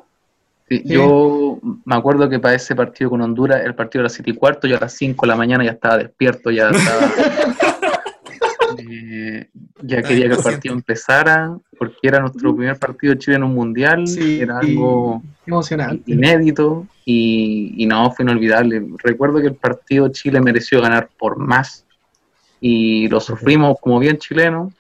Sí, 0.69 0.77
Sí. 0.79 0.93
Yo 0.93 1.59
me 1.85 1.95
acuerdo 1.95 2.27
que 2.29 2.39
para 2.39 2.55
ese 2.55 2.73
partido 2.75 3.09
con 3.09 3.21
Honduras, 3.21 3.61
el 3.65 3.75
partido 3.75 4.01
era 4.03 4.09
7 4.09 4.31
y 4.31 4.33
cuarto, 4.33 4.65
yo 4.67 4.77
a 4.77 4.79
las 4.79 4.93
5 4.93 5.25
de 5.25 5.29
la 5.29 5.35
mañana 5.35 5.63
ya 5.63 5.71
estaba 5.71 5.97
despierto, 5.97 6.49
ya 6.51 6.69
estaba... 6.69 7.11
Eh, 8.77 9.47
ya 9.83 10.01
quería 10.01 10.27
que 10.27 10.33
el 10.35 10.41
partido 10.41 10.73
empezara, 10.73 11.55
porque 11.77 11.95
era 12.01 12.19
nuestro 12.19 12.55
primer 12.55 12.77
partido 12.77 13.13
de 13.13 13.19
Chile 13.19 13.35
en 13.37 13.43
un 13.43 13.53
mundial, 13.53 14.07
Sí. 14.07 14.39
era 14.41 14.57
algo 14.59 15.21
Emocionante. 15.45 16.11
inédito 16.11 16.87
y, 17.05 17.73
y 17.77 17.85
no, 17.85 18.09
fue 18.11 18.23
inolvidable. 18.23 18.83
Recuerdo 19.03 19.39
que 19.41 19.47
el 19.47 19.55
partido 19.55 20.07
Chile 20.07 20.41
mereció 20.41 20.81
ganar 20.81 21.09
por 21.19 21.37
más 21.37 21.82
y 22.65 23.09
lo 23.09 23.19
sufrimos 23.19 23.75
como 23.81 23.99
bien 23.99 24.17
chileno, 24.17 24.71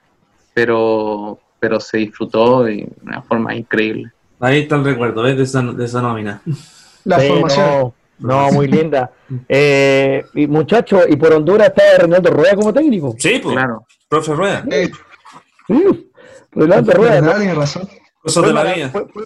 pero, 0.53 1.37
pero 1.59 1.81
se 1.81 1.97
disfrutó 1.97 2.63
de 2.63 2.87
una 3.01 3.21
forma 3.23 3.53
increíble. 3.53 4.09
Ahí 4.39 4.61
está 4.61 4.77
el 4.77 4.85
recuerdo, 4.85 5.21
¿ves? 5.23 5.35
De 5.35 5.43
esa, 5.43 5.61
de 5.61 5.83
esa 5.83 6.01
nómina. 6.01 6.41
La 7.03 7.19
Sí, 7.19 7.27
formación. 7.27 7.93
No, 8.19 8.41
no, 8.45 8.51
muy 8.53 8.67
linda. 8.67 9.11
Eh, 9.49 10.23
y 10.35 10.47
muchachos, 10.47 11.01
y 11.09 11.15
por 11.17 11.33
Honduras 11.33 11.67
está 11.69 11.83
Reinaldo 11.97 12.29
Rueda 12.31 12.55
como 12.55 12.71
técnico. 12.73 13.15
Sí, 13.17 13.39
pues, 13.43 13.53
Claro. 13.53 13.85
profe 14.07 14.33
Rueda, 14.33 14.63
Eh, 14.71 14.89
Rueda, 16.53 17.53
razón. 17.53 17.89
cosas 18.21 18.45
de 18.45 18.53
la 18.53 18.63
vida. 18.63 18.89
fue- 18.91 19.07
fue- 19.11 19.23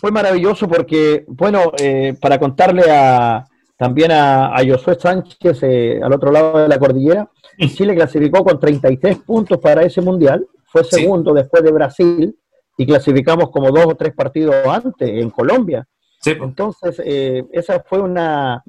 fue 0.00 0.10
maravilloso 0.10 0.66
porque, 0.66 1.24
bueno, 1.28 1.72
eh, 1.78 2.16
para 2.20 2.38
contarle 2.40 2.84
a, 2.90 3.46
también 3.80 4.12
a, 4.12 4.54
a 4.54 4.58
Josué 4.62 4.94
Sánchez 5.00 5.62
eh, 5.62 6.00
al 6.02 6.12
otro 6.12 6.30
lado 6.30 6.58
de 6.58 6.68
la 6.68 6.78
cordillera, 6.78 7.26
Chile 7.56 7.94
clasificó 7.94 8.44
con 8.44 8.60
33 8.60 9.20
puntos 9.20 9.56
para 9.56 9.80
ese 9.82 10.02
mundial, 10.02 10.46
fue 10.66 10.84
Sí. 10.84 10.96
segundo 10.96 11.32
después 11.32 11.62
de 11.62 11.72
Brasil 11.72 12.38
y 12.76 12.84
clasificamos 12.84 13.50
como 13.50 13.70
dos 13.70 13.86
o 13.86 13.94
tres 13.94 14.12
partidos 14.14 14.54
antes 14.66 15.08
en 15.08 15.30
Colombia. 15.30 15.86
Sí. 16.20 16.32
Entonces, 16.42 17.00
eh, 17.02 17.42
esa 17.52 17.80
fue 17.80 18.00
una, 18.02 18.62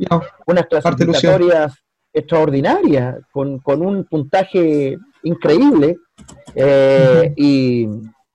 unas 0.47 0.65
clasificatorias 0.67 1.73
extraordinarias, 2.13 3.17
con, 3.33 3.59
con 3.59 3.81
un 3.85 4.05
puntaje 4.05 4.97
increíble, 5.23 5.97
eh, 6.55 7.33
y, 7.35 7.85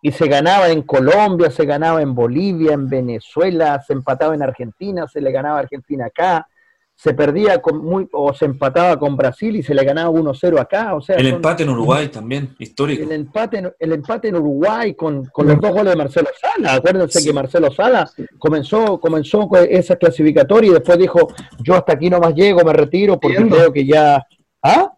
y 0.03 0.13
se 0.13 0.29
ganaba 0.29 0.69
en 0.69 0.83
Colombia, 0.83 1.51
se 1.51 1.65
ganaba 1.65 2.03
en 2.03 2.15
Bolivia, 2.15 2.75
en 2.75 2.87
Venezuela, 2.87 3.81
se 3.81 3.95
empataba 3.95 4.35
en 4.35 4.43
Argentina, 4.43 5.07
se 5.09 5.23
le 5.23 5.33
ganaba 5.33 5.57
a 5.57 5.61
Argentina 5.63 6.05
acá, 6.07 6.47
se 6.99 7.13
perdía 7.13 7.61
con 7.61 7.85
muy, 7.85 8.09
o 8.13 8.33
se 8.33 8.47
empataba 8.47 8.99
con 8.99 9.17
Brasil 9.17 9.55
y 9.55 9.63
se 9.63 9.75
le 9.75 9.85
ganaba 9.85 10.09
1-0 10.11 10.59
acá, 10.59 10.95
o 10.95 11.01
sea, 11.03 11.17
El 11.17 11.27
son- 11.27 11.35
empate 11.37 11.63
en 11.63 11.69
Uruguay 11.69 12.09
también, 12.13 12.57
histórico. 12.59 13.03
el 13.03 13.13
empate, 13.13 13.59
en- 13.59 13.73
el 13.79 13.93
empate 13.93 14.29
en 14.29 14.37
Uruguay 14.37 14.95
con, 14.95 15.27
con 15.27 15.47
los 15.47 15.61
dos 15.61 15.73
goles 15.73 15.91
de 15.93 15.97
Marcelo 15.97 16.29
Sala. 16.41 16.75
Acuérdense 16.75 17.23
que 17.23 17.33
Marcelo 17.35 17.71
Sala 17.71 18.11
comenzó, 18.39 18.99
comenzó 18.99 19.47
con 19.47 19.67
esa 19.69 19.97
clasificatoria 19.97 20.71
y 20.71 20.75
después 20.75 20.99
dijo, 20.99 21.29
yo 21.63 21.75
hasta 21.75 21.93
aquí 21.93 22.09
nomás 22.09 22.35
llego, 22.35 22.65
me 22.65 22.73
retiro 22.73 23.21
porque 23.21 23.47
creo 23.47 23.73
que 23.73 23.85
ya... 23.87 24.25
¿Ah? 24.63 24.91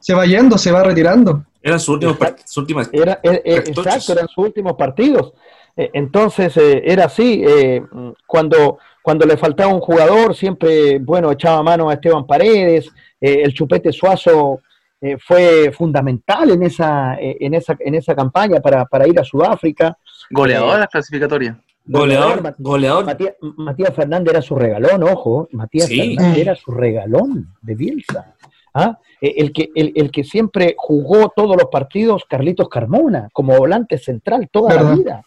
Se 0.00 0.14
va 0.14 0.26
yendo, 0.26 0.58
se 0.58 0.70
va 0.72 0.82
retirando. 0.82 1.44
Eran 1.62 1.80
sus 1.80 1.88
últimos 1.94 2.18
part- 2.18 2.38
sus 2.44 2.58
últimas. 2.58 2.88
Era, 2.92 3.20
Cartuchos. 3.20 3.86
exacto, 3.86 4.12
eran 4.12 4.28
sus 4.28 4.38
últimos 4.44 4.74
partidos. 4.74 5.32
Eh, 5.76 5.90
entonces 5.92 6.56
eh, 6.56 6.82
era 6.84 7.04
así, 7.04 7.44
eh, 7.46 7.82
cuando, 8.26 8.78
cuando 9.02 9.26
le 9.26 9.36
faltaba 9.36 9.72
un 9.72 9.80
jugador, 9.80 10.34
siempre, 10.34 10.98
bueno, 10.98 11.30
echaba 11.32 11.62
mano 11.62 11.90
a 11.90 11.94
Esteban 11.94 12.26
Paredes, 12.26 12.90
eh, 13.20 13.42
el 13.44 13.52
Chupete 13.52 13.92
Suazo 13.92 14.60
eh, 15.00 15.16
fue 15.18 15.70
fundamental 15.72 16.50
en 16.50 16.62
esa, 16.62 17.16
eh, 17.20 17.36
en 17.40 17.54
esa, 17.54 17.76
en 17.78 17.94
esa 17.94 18.14
campaña 18.14 18.60
para, 18.60 18.86
para 18.86 19.06
ir 19.06 19.20
a 19.20 19.24
Sudáfrica. 19.24 19.98
Goleador 20.30 20.72
de 20.72 20.78
la 20.80 20.86
clasificatoria. 20.86 21.60
Goleador, 21.84 22.54
goleador. 22.58 23.04
Matías, 23.04 23.34
Matías 23.40 23.94
Fernández 23.94 24.32
era 24.32 24.42
su 24.42 24.56
regalón, 24.56 25.04
ojo, 25.04 25.48
Matías 25.52 25.86
Sí. 25.86 26.16
Fernández 26.16 26.38
era 26.38 26.56
su 26.56 26.70
regalón 26.72 27.54
de 27.60 27.74
Bielsa. 27.74 28.34
¿Ah? 28.74 28.98
El, 29.20 29.52
que, 29.52 29.70
el, 29.74 29.92
el 29.94 30.10
que 30.10 30.24
siempre 30.24 30.74
jugó 30.76 31.32
todos 31.34 31.56
los 31.56 31.66
partidos, 31.70 32.24
Carlitos 32.28 32.68
Carmona, 32.68 33.28
como 33.32 33.56
volante 33.56 33.96
central 33.98 34.48
toda 34.50 34.74
la 34.74 34.94
vida. 34.94 35.24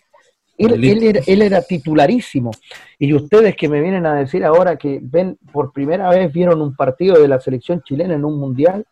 Él, 0.73 1.03
era, 1.03 1.21
él 1.25 1.41
era 1.41 1.61
titularísimo. 1.61 2.51
Y 2.97 3.13
ustedes 3.13 3.55
que 3.55 3.69
me 3.69 3.81
vienen 3.81 4.05
a 4.05 4.15
decir 4.15 4.43
ahora 4.43 4.75
que 4.77 4.99
ven 5.01 5.37
por 5.51 5.71
primera 5.71 6.09
vez 6.09 6.31
vieron 6.31 6.61
un 6.61 6.75
partido 6.75 7.19
de 7.19 7.27
la 7.27 7.39
selección 7.39 7.81
chilena 7.81 8.13
en 8.15 8.25
un 8.25 8.37
mundial, 8.39 8.85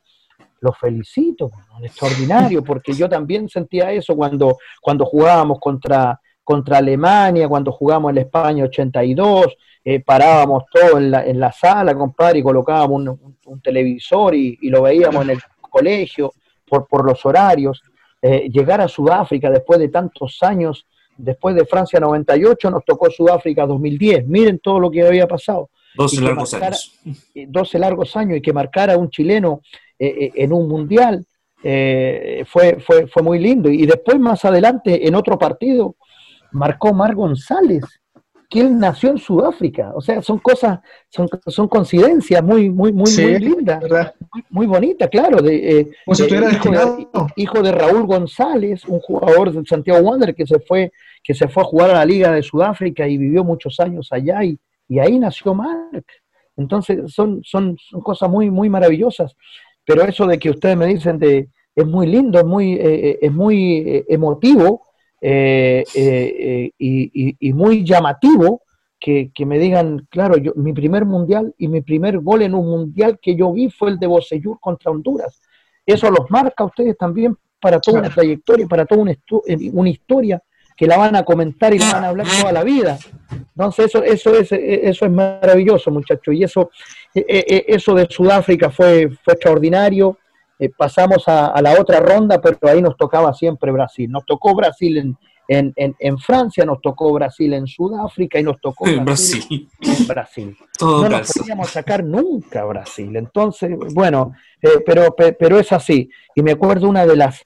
los 0.61 0.77
felicito, 0.77 1.51
extraordinario, 1.83 2.63
porque 2.63 2.93
yo 2.93 3.07
también 3.07 3.47
sentía 3.49 3.91
eso 3.91 4.15
cuando, 4.15 4.57
cuando 4.81 5.05
jugábamos 5.05 5.59
contra, 5.59 6.19
contra 6.43 6.77
Alemania, 6.79 7.47
cuando 7.47 7.71
jugábamos 7.71 8.09
en 8.09 8.15
la 8.15 8.21
España 8.21 8.63
82, 8.63 9.55
eh, 9.85 9.99
parábamos 9.99 10.63
todo 10.71 10.97
en 10.97 11.11
la, 11.11 11.25
en 11.25 11.39
la 11.39 11.51
sala, 11.51 11.95
compadre, 11.95 12.39
y 12.39 12.43
colocábamos 12.43 12.95
un, 13.01 13.07
un- 13.09 13.37
un 13.45 13.61
televisor 13.61 14.35
y, 14.35 14.57
y 14.61 14.69
lo 14.69 14.81
veíamos 14.81 15.23
en 15.23 15.29
el 15.31 15.39
colegio 15.61 16.33
por, 16.67 16.87
por 16.87 17.05
los 17.05 17.25
horarios. 17.25 17.81
Eh, 18.21 18.49
llegar 18.51 18.81
a 18.81 18.87
Sudáfrica 18.87 19.49
después 19.49 19.79
de 19.79 19.89
tantos 19.89 20.39
años, 20.41 20.85
después 21.17 21.55
de 21.55 21.65
Francia 21.65 21.99
98, 21.99 22.69
nos 22.71 22.85
tocó 22.85 23.09
Sudáfrica 23.09 23.65
2010. 23.65 24.27
Miren 24.27 24.59
todo 24.59 24.79
lo 24.79 24.89
que 24.91 25.05
había 25.05 25.27
pasado. 25.27 25.69
12 25.95 26.15
y 26.15 26.19
que 26.19 26.25
largos 26.25 26.53
marcara- 26.53 26.67
años. 26.75 26.99
eh, 27.35 27.45
12 27.49 27.79
largos 27.79 28.15
años 28.15 28.37
y 28.37 28.41
que 28.41 28.53
marcara 28.53 28.93
a 28.93 28.97
un 28.97 29.09
chileno 29.09 29.61
eh, 29.97 30.07
eh, 30.25 30.31
en 30.35 30.53
un 30.53 30.67
mundial 30.67 31.25
eh, 31.63 32.43
fue, 32.47 32.79
fue, 32.79 33.07
fue 33.07 33.23
muy 33.23 33.39
lindo. 33.39 33.69
Y 33.69 33.85
después, 33.87 34.19
más 34.19 34.45
adelante, 34.45 35.07
en 35.07 35.15
otro 35.15 35.39
partido, 35.39 35.95
marcó 36.51 36.93
Mar 36.93 37.15
González, 37.15 37.83
que 38.49 38.61
él 38.61 38.77
nació 38.79 39.09
en 39.09 39.17
Sudáfrica. 39.17 39.91
O 39.93 40.01
sea, 40.01 40.21
son 40.21 40.39
cosas, 40.39 40.79
son, 41.09 41.27
son 41.47 41.67
coincidencias 41.67 42.41
muy, 42.43 42.69
muy, 42.69 42.93
muy, 42.93 43.07
Sí, 43.07 43.23
muy 43.23 43.39
lindas, 43.39 43.81
¿verdad? 43.81 44.15
muy, 44.33 44.43
muy 44.49 44.67
bonitas, 44.67 45.09
claro. 45.09 45.41
De, 45.41 45.79
eh, 45.79 45.91
Como 46.05 46.15
si 46.15 46.23
eh, 46.23 46.25
estuviera 46.25 46.51
hijo, 46.51 46.69
de, 46.69 46.87
destinado. 46.87 47.27
hijo 47.35 47.61
de 47.61 47.71
Raúl 47.71 48.05
González, 48.05 48.85
un 48.85 48.99
jugador 48.99 49.51
del 49.51 49.67
Santiago 49.67 49.99
Wander 49.99 50.33
que 50.33 50.45
se 50.45 50.59
fue, 50.59 50.91
que 51.23 51.33
se 51.33 51.47
fue 51.47 51.63
a 51.63 51.65
jugar 51.65 51.89
a 51.91 51.95
la 51.95 52.05
Liga 52.05 52.31
de 52.31 52.41
Sudáfrica 52.43 53.07
y 53.07 53.17
vivió 53.17 53.43
muchos 53.43 53.79
años 53.79 54.09
allá 54.11 54.43
y, 54.43 54.57
y 54.87 54.99
ahí 54.99 55.19
nació 55.19 55.53
Marc. 55.53 56.05
Entonces 56.55 57.13
son, 57.13 57.41
son, 57.43 57.77
son 57.77 58.01
cosas 58.01 58.29
muy, 58.29 58.49
muy 58.49 58.69
maravillosas. 58.69 59.35
Pero 59.85 60.03
eso 60.03 60.25
de 60.25 60.39
que 60.39 60.49
ustedes 60.49 60.75
me 60.75 60.87
dicen 60.87 61.19
de 61.19 61.49
es 61.77 61.85
muy 61.85 62.07
lindo, 62.07 62.39
es 62.39 62.45
muy, 62.45 62.73
eh, 62.73 62.79
eh, 63.09 63.19
es 63.21 63.31
muy 63.31 63.77
eh, 63.77 64.05
emotivo 64.09 64.86
eh, 65.21 65.83
eh, 65.95 66.35
eh, 66.39 66.71
y, 66.77 67.29
y- 67.29 67.35
y 67.39 67.53
muy 67.53 67.83
llamativo 67.83 68.61
que, 68.99 69.31
que 69.33 69.45
me 69.45 69.59
digan, 69.59 70.07
claro, 70.09 70.37
yo, 70.37 70.53
mi 70.55 70.73
primer 70.73 71.05
mundial 71.05 71.53
y 71.57 71.67
mi 71.67 71.81
primer 71.81 72.19
gol 72.19 72.41
en 72.41 72.53
un 72.55 72.67
mundial 72.67 73.19
que 73.21 73.35
yo 73.35 73.51
vi 73.53 73.69
fue 73.69 73.89
el 73.91 73.99
de 73.99 74.07
Bocellur 74.07 74.59
contra 74.59 74.91
Honduras. 74.91 75.39
Eso 75.85 76.09
los 76.09 76.29
marca 76.29 76.63
a 76.63 76.67
ustedes 76.67 76.97
también 76.97 77.35
para 77.59 77.79
toda 77.79 77.99
una 77.99 78.09
trayectoria, 78.15 78.67
para 78.67 78.85
toda 78.85 79.01
una, 79.01 79.11
eh, 79.11 79.69
una 79.73 79.89
historia 79.89 80.41
que 80.75 80.85
la 80.85 80.97
van 80.97 81.15
a 81.15 81.23
comentar 81.23 81.73
y 81.73 81.79
la 81.79 81.85
van 81.93 82.03
a 82.03 82.07
hablar 82.09 82.27
toda 82.39 82.51
la 82.51 82.63
vida. 82.63 82.99
Entonces 83.31 83.85
eso, 83.87 84.03
eso, 84.03 84.35
es, 84.37 84.51
eso 84.51 85.05
es 85.05 85.11
maravilloso, 85.11 85.89
muchachos. 85.89 86.35
Y 86.35 86.43
eso, 86.43 86.69
eso 87.15 87.95
de 87.95 88.05
Sudáfrica 88.09 88.69
fue, 88.69 89.09
fue 89.23 89.33
extraordinario. 89.33 90.17
Eh, 90.59 90.69
pasamos 90.75 91.27
a, 91.27 91.47
a 91.47 91.61
la 91.61 91.79
otra 91.79 91.99
ronda, 91.99 92.41
pero 92.41 92.57
ahí 92.63 92.81
nos 92.81 92.97
tocaba 92.97 93.33
siempre 93.33 93.71
Brasil. 93.71 94.09
Nos 94.09 94.25
tocó 94.25 94.55
Brasil 94.55 94.97
en, 94.97 95.17
en, 95.47 95.95
en, 95.97 96.17
Francia, 96.17 96.65
nos 96.65 96.81
tocó 96.81 97.13
Brasil 97.13 97.53
en 97.53 97.67
Sudáfrica 97.67 98.39
y 98.39 98.43
nos 98.43 98.59
tocó 98.59 98.85
Brasil, 99.01 99.69
en 99.81 100.07
Brasil. 100.07 100.57
no 100.81 101.09
nos 101.09 101.31
podíamos 101.31 101.69
sacar 101.69 102.03
nunca 102.03 102.65
Brasil. 102.65 103.15
Entonces, 103.15 103.71
bueno, 103.93 104.33
eh, 104.61 104.83
pero, 104.85 105.15
pero 105.15 105.59
es 105.59 105.71
así. 105.71 106.09
Y 106.35 106.41
me 106.41 106.51
acuerdo 106.51 106.89
una 106.89 107.05
de 107.05 107.15
las 107.15 107.43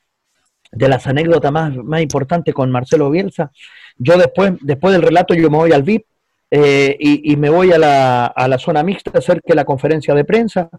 de 0.74 0.88
las 0.88 1.06
anécdotas 1.06 1.52
más, 1.52 1.76
más 1.76 2.02
importantes 2.02 2.54
con 2.54 2.72
Marcelo 2.72 3.10
Bielsa. 3.10 3.52
Yo 3.98 4.18
después, 4.18 4.54
después 4.62 4.94
del 4.94 5.02
relato, 5.02 5.34
yo 5.34 5.50
me 5.50 5.58
voy 5.58 5.74
al 5.74 5.84
VIP 5.84 6.06
eh, 6.50 6.96
y, 6.98 7.36
me 7.36 7.50
voy 7.50 7.74
a 7.74 7.78
la, 7.78 8.28
a 8.28 8.48
la 8.48 8.58
zona 8.58 8.82
mixta 8.82 9.20
cerca 9.20 9.48
de 9.50 9.56
la 9.56 9.66
conferencia 9.66 10.14
de 10.14 10.24
prensa 10.24 10.70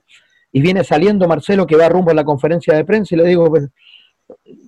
y 0.53 0.61
viene 0.61 0.85
saliendo 0.85 1.27
Marcelo 1.27 1.67
que 1.67 1.77
va 1.77 1.89
rumbo 1.89 2.11
a 2.11 2.15
la 2.15 2.25
conferencia 2.25 2.75
de 2.75 2.85
prensa 2.85 3.15
y 3.15 3.19
le 3.19 3.25
digo, 3.25 3.47
pues, 3.49 3.69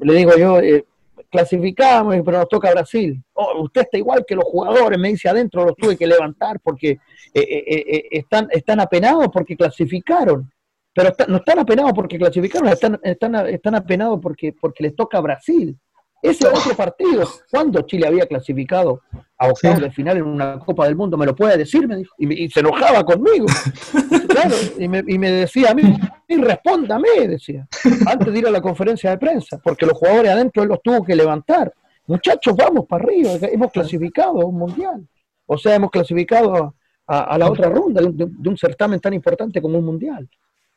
le 0.01 0.15
digo 0.15 0.37
yo, 0.37 0.59
eh, 0.61 0.85
clasificamos, 1.31 2.17
pero 2.25 2.39
nos 2.39 2.49
toca 2.49 2.71
Brasil. 2.71 3.23
Oh, 3.35 3.63
usted 3.63 3.83
está 3.83 3.99
igual 3.99 4.25
que 4.27 4.35
los 4.35 4.45
jugadores, 4.45 4.99
me 4.99 5.09
dice 5.09 5.29
adentro, 5.29 5.65
los 5.65 5.77
tuve 5.77 5.97
que 5.97 6.07
levantar 6.07 6.59
porque 6.61 6.99
eh, 7.35 8.09
están, 8.11 8.49
están 8.51 8.81
apenados 8.81 9.29
porque 9.33 9.57
clasificaron. 9.57 10.51
Pero 10.95 11.13
no 11.27 11.39
están 11.39 11.59
apenados 11.59 11.93
porque 11.93 12.19
clasificaron, 12.19 12.69
están, 12.69 13.01
están, 13.03 13.35
están 13.49 13.75
apenados 13.75 14.21
porque, 14.23 14.53
porque 14.53 14.85
les 14.85 14.95
toca 14.95 15.21
Brasil. 15.21 15.77
Ese 16.25 16.49
otro 16.49 16.75
partido, 16.75 17.29
¿cuándo 17.51 17.83
Chile 17.83 18.07
había 18.07 18.25
clasificado 18.25 19.03
a 19.37 19.49
octavos 19.49 19.79
de 19.79 19.91
final 19.91 20.17
en 20.17 20.23
una 20.23 20.59
Copa 20.59 20.87
del 20.87 20.97
Mundo? 20.97 21.19
¿Me 21.19 21.27
lo 21.27 21.37
puede 21.37 21.59
decir? 21.59 21.87
Me 21.87 21.97
dijo, 21.97 22.15
y, 22.17 22.49
se 22.49 22.61
enojaba 22.61 23.05
conmigo. 23.05 23.45
claro, 24.31 24.55
y 24.79 24.89
me, 24.89 25.05
y 25.07 25.19
me 25.19 25.31
decía 25.31 25.73
a 25.73 25.75
mí, 25.75 25.83
y 26.27 26.37
respóndame, 26.39 27.29
decía, 27.29 27.69
antes 28.07 28.33
de 28.33 28.39
ir 28.39 28.47
a 28.47 28.51
la 28.51 28.63
conferencia 28.63 29.11
de 29.11 29.19
prensa, 29.19 29.61
porque 29.63 29.85
los 29.85 29.99
jugadores 29.99 30.31
adentro 30.31 30.63
él 30.63 30.71
los 30.71 30.81
tuvo 30.83 31.05
que 31.05 31.15
levantar. 31.15 31.71
Muchachos, 32.07 32.57
vamos 32.57 32.87
para 32.87 33.05
arriba, 33.05 33.33
hemos 33.43 33.71
clasificado 33.71 34.41
a 34.41 34.47
un 34.47 34.57
mundial. 34.57 35.07
O 35.45 35.59
sea, 35.59 35.75
hemos 35.75 35.91
clasificado 35.91 36.75
a, 37.07 37.37
la 37.37 37.51
otra 37.51 37.69
ronda 37.69 38.01
de 38.01 38.49
un, 38.49 38.57
certamen 38.57 38.99
tan 38.99 39.13
importante 39.13 39.61
como 39.61 39.77
un 39.77 39.85
mundial. 39.85 40.27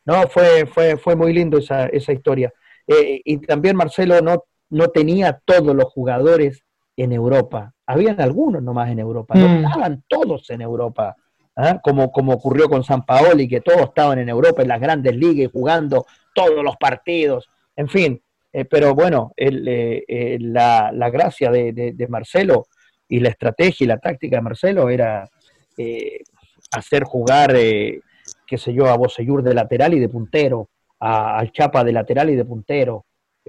No, 0.03 0.27
fue, 0.27 0.65
fue, 0.65 0.97
fue 0.97 1.15
muy 1.15 1.31
lindo 1.31 1.57
esa, 1.57 1.85
esa 1.85 2.11
historia. 2.11 2.51
Eh, 2.85 3.21
y 3.23 3.37
también 3.37 3.77
Marcelo 3.77 4.21
no 4.21 4.43
no 4.69 4.89
tenía 4.89 5.41
todos 5.45 5.75
los 5.75 5.85
jugadores 5.85 6.63
en 6.95 7.11
Europa. 7.11 7.73
Habían 7.85 8.19
algunos 8.19 8.61
nomás 8.61 8.89
en 8.89 8.99
Europa, 8.99 9.35
no 9.35 9.47
mm. 9.47 9.65
estaban 9.65 10.03
todos 10.07 10.49
en 10.49 10.61
Europa. 10.61 11.15
¿ah? 11.55 11.79
Como, 11.81 12.11
como 12.11 12.33
ocurrió 12.33 12.69
con 12.69 12.83
San 12.83 13.05
Paoli, 13.05 13.47
que 13.47 13.61
todos 13.61 13.81
estaban 13.81 14.19
en 14.19 14.29
Europa, 14.29 14.61
en 14.61 14.67
las 14.67 14.81
grandes 14.81 15.15
ligas, 15.15 15.51
jugando 15.51 16.05
todos 16.33 16.63
los 16.63 16.75
partidos. 16.77 17.49
En 17.75 17.87
fin, 17.87 18.21
eh, 18.53 18.65
pero 18.65 18.95
bueno, 18.95 19.33
eh, 19.37 20.03
eh, 20.07 20.37
la, 20.39 20.91
gracia 21.11 21.51
de, 21.51 22.07
Marcelo 22.09 22.67
y 23.07 23.19
la 23.19 23.29
estrategia 23.29 23.83
y 23.83 23.87
la 23.87 23.99
táctica 23.99 24.37
de 24.37 24.41
Marcelo 24.41 24.89
era 24.89 25.29
hacer 26.71 27.03
jugar, 27.03 27.53
qué 27.53 28.57
sé 28.57 28.73
yo, 28.73 28.87
a 28.87 28.97
Boseyur 28.97 29.43
de 29.43 29.53
lateral 29.53 29.93
y 29.93 29.99
de 29.99 30.09
puntero, 30.09 30.69
al 30.99 31.51
Chapa 31.51 31.83
de 31.83 31.91
lateral 31.91 32.31
y 32.31 32.35
de 32.35 32.45
puntero, 32.45 33.05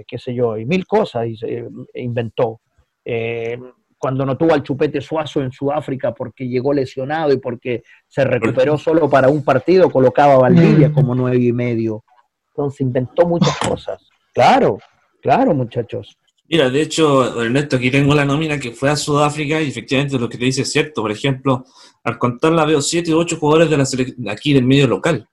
qué 0.07 0.19
sé 0.19 0.35
yo, 0.35 0.57
y 0.57 0.65
mil 0.65 0.87
cosas 0.87 1.27
eh, 1.43 1.69
inventó. 1.95 2.61
Eh, 3.05 3.59
cuando 3.99 4.25
no 4.25 4.37
tuvo 4.37 4.55
al 4.55 4.63
chupete 4.63 5.01
Suazo 5.01 5.43
en 5.43 5.51
Sudáfrica 5.51 6.15
porque 6.15 6.49
llegó 6.49 6.73
lesionado 6.73 7.33
y 7.33 7.39
porque 7.39 7.83
se 8.07 8.25
recuperó 8.25 8.79
solo 8.79 9.11
para 9.11 9.29
un 9.29 9.45
partido, 9.45 9.91
colocaba 9.91 10.35
a 10.35 10.39
Valdivia 10.39 10.93
como 10.93 11.15
nueve 11.15 11.39
y 11.39 11.53
medio. 11.53 12.05
Entonces 12.51 12.81
inventó 12.83 13.27
muchas 13.27 13.59
cosas. 13.69 14.09
Claro, 14.33 14.79
claro, 15.21 15.53
muchachos. 15.53 16.17
Mira, 16.49 16.71
de 16.71 16.81
hecho, 16.81 17.43
Ernesto, 17.43 17.77
aquí 17.77 17.91
tengo 17.91 18.15
la 18.15 18.25
nómina 18.25 18.59
que 18.59 18.71
fue 18.71 18.89
a 18.89 18.97
Sudáfrica 18.97 19.61
y 19.61 19.69
efectivamente 19.69 20.19
lo 20.19 20.29
que 20.29 20.39
te 20.39 20.47
dice 20.47 20.63
es 20.63 20.73
cierto. 20.73 21.03
Por 21.03 21.11
ejemplo, 21.11 21.65
al 22.05 22.19
contarla 22.19 22.65
veo 22.65 22.81
siete 22.81 23.13
u 23.13 23.19
ocho 23.19 23.37
jugadores 23.37 23.69
de 23.69 23.77
la 23.77 24.33
aquí 24.33 24.55
del 24.55 24.65
medio 24.65 24.87
local. 24.87 25.29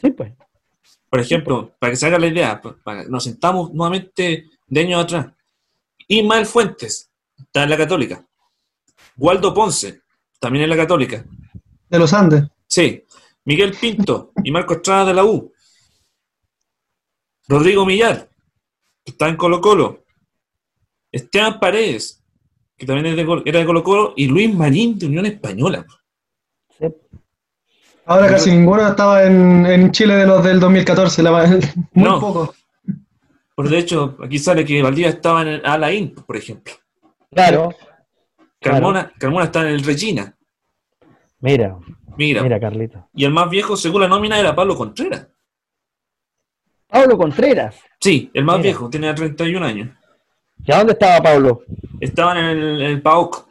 Sí, 0.00 0.10
pues. 0.10 0.32
Por 1.10 1.20
ejemplo, 1.20 1.74
para 1.78 1.90
que 1.90 1.96
se 1.96 2.06
haga 2.06 2.18
la 2.18 2.26
idea, 2.26 2.60
nos 3.08 3.24
sentamos 3.24 3.72
nuevamente 3.72 4.50
de 4.66 4.80
años 4.80 5.04
atrás. 5.04 5.28
Ismael 6.06 6.46
Fuentes, 6.46 7.10
está 7.36 7.64
en 7.64 7.70
la 7.70 7.76
Católica. 7.76 8.26
Waldo 9.16 9.52
Ponce, 9.54 10.02
también 10.38 10.64
en 10.64 10.70
la 10.70 10.76
Católica. 10.76 11.24
De 11.88 11.98
los 11.98 12.12
Andes. 12.12 12.44
Sí. 12.66 13.04
Miguel 13.44 13.74
Pinto 13.78 14.32
y 14.44 14.50
Marco 14.50 14.74
Estrada 14.74 15.06
de 15.06 15.14
la 15.14 15.24
U. 15.24 15.52
Rodrigo 17.48 17.86
Millar, 17.86 18.28
que 19.04 19.12
está 19.12 19.28
en 19.28 19.36
Colo 19.36 19.60
Colo. 19.60 20.04
Esteban 21.10 21.58
Paredes, 21.58 22.22
que 22.76 22.84
también 22.84 23.06
era 23.06 23.58
de 23.60 23.66
Colo 23.66 23.82
Colo. 23.82 24.12
Y 24.16 24.26
Luis 24.26 24.54
Marín 24.54 24.98
de 24.98 25.06
Unión 25.06 25.24
Española. 25.24 25.86
Sí. 26.78 26.86
Ahora 28.08 28.26
casi 28.26 28.50
ninguno 28.50 28.88
estaba 28.88 29.22
en, 29.24 29.92
Chile 29.92 30.14
de 30.14 30.26
los 30.26 30.42
del 30.42 30.58
2014, 30.58 31.22
la, 31.22 31.60
muy 31.92 32.08
poco. 32.08 32.54
Por 33.54 33.68
de 33.68 33.78
hecho, 33.78 34.16
aquí 34.24 34.38
sale 34.38 34.64
que 34.64 34.82
Valdivia 34.82 35.10
estaba 35.10 35.42
en 35.42 35.48
el 35.48 35.66
Alain, 35.66 36.14
por 36.14 36.34
ejemplo. 36.34 36.72
Claro. 37.30 37.68
Carmona, 38.60 39.12
Carmona 39.18 39.44
está 39.44 39.60
en 39.60 39.74
el 39.74 39.84
Regina. 39.84 40.34
Mira. 41.40 41.76
Mira. 42.16 42.42
Mira, 42.42 42.58
Carlito. 42.58 43.08
Y 43.14 43.26
el 43.26 43.30
más 43.30 43.50
viejo, 43.50 43.76
según 43.76 44.00
la 44.00 44.08
nómina, 44.08 44.40
era 44.40 44.54
Pablo 44.54 44.74
Contreras. 44.74 45.28
Pablo 46.86 47.18
Contreras. 47.18 47.76
Sí, 48.00 48.30
el 48.32 48.44
más 48.44 48.62
viejo, 48.62 48.88
tenía 48.88 49.14
31 49.14 49.66
años. 49.66 49.90
¿Y 50.64 50.72
a 50.72 50.78
dónde 50.78 50.94
estaba 50.94 51.20
Pablo? 51.20 51.62
Estaban 52.00 52.38
en 52.38 52.44
el, 52.46 52.80
el 52.80 53.02
PAOK 53.02 53.46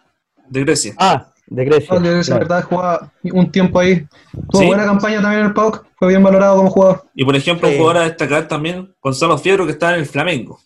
de 0.50 0.62
Grecia. 0.62 0.96
Ah, 0.98 1.32
de 1.48 1.66
Grecia. 1.66 2.00
De 2.00 2.10
Grecia, 2.10 2.38
verdad, 2.38 2.64
jugaba 2.64 3.12
un 3.24 3.52
tiempo 3.52 3.80
ahí. 3.80 4.06
Tuvo 4.52 4.68
buena 4.68 4.86
campaña 4.86 5.22
también 5.22 5.42
en 5.42 5.48
el 5.48 5.54
PAOK, 5.54 5.86
fue 5.98 6.10
bien 6.10 6.24
valorado 6.24 6.58
como 6.58 6.70
jugador. 6.70 7.04
Y 7.16 7.26
por 7.26 7.36
ejemplo, 7.36 7.68
un 7.68 7.78
jugador 7.78 7.98
a 7.98 8.04
destacar 8.04 8.48
también, 8.48 8.94
Gonzalo 9.02 9.38
Fierro, 9.38 9.66
que 9.66 9.72
está 9.72 9.94
en 9.94 10.02
el 10.02 10.06
Flamengo. 10.06 10.60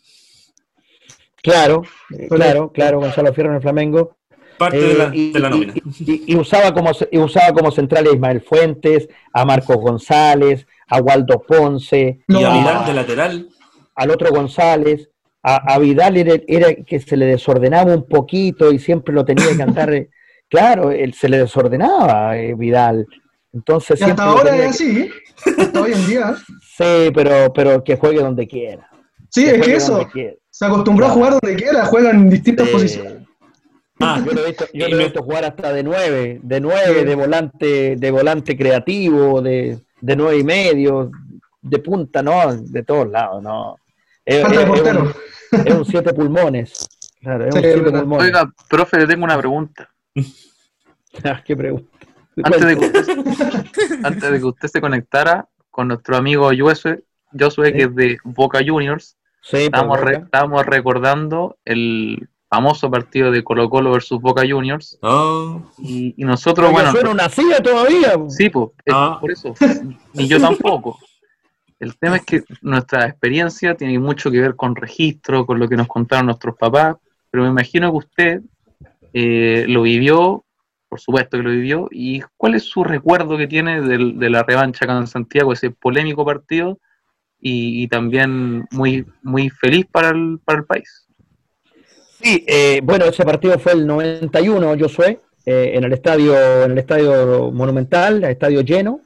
Claro, 1.41 1.83
claro, 2.29 2.71
claro, 2.71 2.99
Gonzalo 2.99 3.33
Fierro 3.33 3.49
en 3.49 3.55
el 3.55 3.61
Flamengo. 3.61 4.17
Parte 4.57 4.77
de, 4.77 4.93
la, 4.93 5.05
eh, 5.05 5.49
nómina. 5.49 5.73
Y, 5.99 6.35
usaba 6.35 6.71
como, 6.71 6.91
usaba 7.13 7.51
como 7.51 7.71
central 7.71 8.05
a 8.05 8.13
Ismael 8.13 8.41
Fuentes, 8.41 9.09
a 9.33 9.43
Marcos 9.43 9.77
González, 9.77 10.67
a 10.87 11.01
Waldo 11.01 11.41
Ponce. 11.41 12.19
Y 12.27 12.43
a 12.43 12.53
Vidal 12.53 12.85
de 12.85 12.93
lateral. 12.93 13.49
Al 13.95 14.11
otro 14.11 14.29
González. 14.29 15.09
A, 15.41 15.79
Vidal 15.79 16.17
era, 16.17 16.35
era, 16.47 16.75
que 16.85 16.99
se 16.99 17.17
le 17.17 17.25
desordenaba 17.25 17.91
un 17.95 18.07
poquito 18.07 18.71
y 18.71 18.77
siempre 18.77 19.11
lo 19.11 19.25
tenía 19.25 19.47
que 19.57 19.63
andar 19.63 20.07
Claro, 20.51 20.91
él 20.91 21.13
se 21.13 21.29
le 21.29 21.37
desordenaba 21.37 22.37
eh, 22.37 22.53
Vidal. 22.55 23.07
Entonces, 23.53 23.99
y 24.01 24.03
hasta 24.03 24.23
ahora 24.23 24.55
es 24.57 24.69
así, 24.71 25.09
hasta 25.57 25.81
hoy 25.81 25.93
en 25.93 26.07
día. 26.07 26.35
Sí, 26.77 27.11
pero, 27.13 27.53
pero 27.53 27.83
que 27.83 27.95
juegue 27.95 28.21
donde 28.21 28.47
quiera. 28.47 28.89
Sí, 29.29 29.45
es 29.45 29.61
que 29.63 29.75
eso. 29.75 30.07
Se 30.49 30.65
acostumbró 30.65 31.05
a 31.05 31.09
jugar 31.09 31.37
donde 31.39 31.55
quiera, 31.55 31.85
juega 31.85 32.09
en 32.09 32.27
distintas 32.29 32.69
posiciones. 32.69 33.27
Ah, 33.99 34.19
yo 34.25 34.31
lo 34.31 34.43
he 34.43 34.47
visto, 34.47 34.65
yo 34.73 34.89
lo 34.89 34.99
he 34.99 35.03
visto 35.03 35.21
jugar 35.21 35.45
hasta 35.45 35.71
de 35.73 35.83
nueve, 35.83 36.39
de 36.41 36.59
nueve, 36.59 37.05
de 37.05 37.15
volante, 37.15 37.95
de 37.97 38.11
volante 38.11 38.57
creativo, 38.57 39.41
de, 39.41 39.79
de 39.99 40.15
nueve 40.15 40.39
y 40.39 40.43
medio, 40.43 41.11
de 41.61 41.79
punta, 41.79 42.23
no, 42.23 42.55
de 42.55 42.83
todos 42.83 43.07
lados, 43.09 43.43
no. 43.43 43.77
Es, 44.25 44.43
un, 44.43 45.85
siete 45.85 46.13
pulmones. 46.13 46.89
Claro, 47.21 47.47
es 47.47 47.53
un 47.53 47.61
siete 47.61 47.91
pulmones. 47.91 48.27
Oiga, 48.27 48.51
profe, 48.67 48.97
le 48.97 49.07
tengo 49.07 49.23
una 49.23 49.37
pregunta. 49.37 49.90
Ah, 51.25 51.43
qué 51.43 51.57
pregunta. 51.57 51.89
Antes 52.45 52.61
de, 52.61 54.39
que 54.39 54.45
usted, 54.45 54.67
se 54.69 54.79
conectara 54.79 55.49
con 55.69 55.89
nuestro 55.89 56.15
amigo 56.15 56.49
Josué, 56.57 57.03
Josué 57.37 57.73
que 57.73 57.83
es 57.83 57.95
de 57.95 58.17
Boca 58.23 58.61
Juniors, 58.65 59.17
pues, 59.49 59.63
estábamos, 59.63 60.65
recordando 60.65 61.57
el 61.65 62.29
famoso 62.49 62.89
partido 62.89 63.29
de 63.29 63.43
Colo 63.43 63.69
Colo 63.69 63.91
versus 63.91 64.21
Boca 64.21 64.43
Juniors. 64.47 64.97
Oh. 65.01 65.61
Y, 65.79 66.13
nosotros, 66.17 66.71
bueno... 66.71 66.93
no 67.03 67.13
nacía 67.13 67.61
todavía. 67.61 68.13
Sí, 68.29 68.49
pues, 68.49 68.69
ah. 68.91 69.17
por 69.19 69.31
eso. 69.31 69.53
Ni 70.13 70.29
yo 70.29 70.39
tampoco. 70.39 70.97
El 71.79 71.97
tema 71.97 72.17
es 72.17 72.25
que 72.25 72.43
nuestra 72.61 73.07
experiencia 73.07 73.75
tiene 73.75 73.97
mucho 73.97 74.29
que 74.29 74.39
ver 74.39 74.55
con 74.55 74.75
registro, 74.75 75.45
con 75.45 75.59
lo 75.59 75.67
que 75.67 75.75
nos 75.75 75.87
contaron 75.87 76.27
nuestros 76.27 76.55
papás, 76.55 76.95
pero 77.31 77.43
me 77.43 77.49
imagino 77.49 77.91
que 77.91 77.97
usted 77.97 78.41
eh, 79.13 79.65
lo 79.67 79.81
vivió, 79.81 80.45
por 80.89 80.99
supuesto 80.99 81.37
que 81.37 81.43
lo 81.43 81.51
vivió, 81.51 81.87
y 81.91 82.21
cuál 82.37 82.55
es 82.55 82.63
su 82.63 82.83
recuerdo 82.83 83.37
que 83.37 83.47
tiene 83.47 83.81
de, 83.81 84.29
la 84.29 84.43
revancha 84.43 84.85
en 84.85 85.07
Santiago, 85.07 85.53
ese 85.53 85.71
polémico 85.71 86.25
partido, 86.25 86.79
y, 87.43 87.87
también 87.87 88.67
muy, 88.71 89.05
muy 89.23 89.49
feliz 89.49 89.87
para 89.91 90.09
el, 90.09 90.39
para 90.45 90.59
el 90.59 90.65
país. 90.65 91.07
Sí, 92.21 92.45
eh, 92.47 92.81
bueno, 92.83 93.05
ese 93.05 93.25
partido 93.25 93.57
fue 93.57 93.71
el 93.71 93.87
91, 93.87 94.75
yo 94.75 94.87
soy, 94.87 95.17
eh, 95.45 95.71
en 95.73 95.83
el 95.83 95.93
estadio, 95.93 96.35
en 96.63 96.71
el 96.71 96.77
estadio 96.77 97.51
monumental, 97.51 98.23
el 98.23 98.29
estadio 98.29 98.61
lleno, 98.61 99.01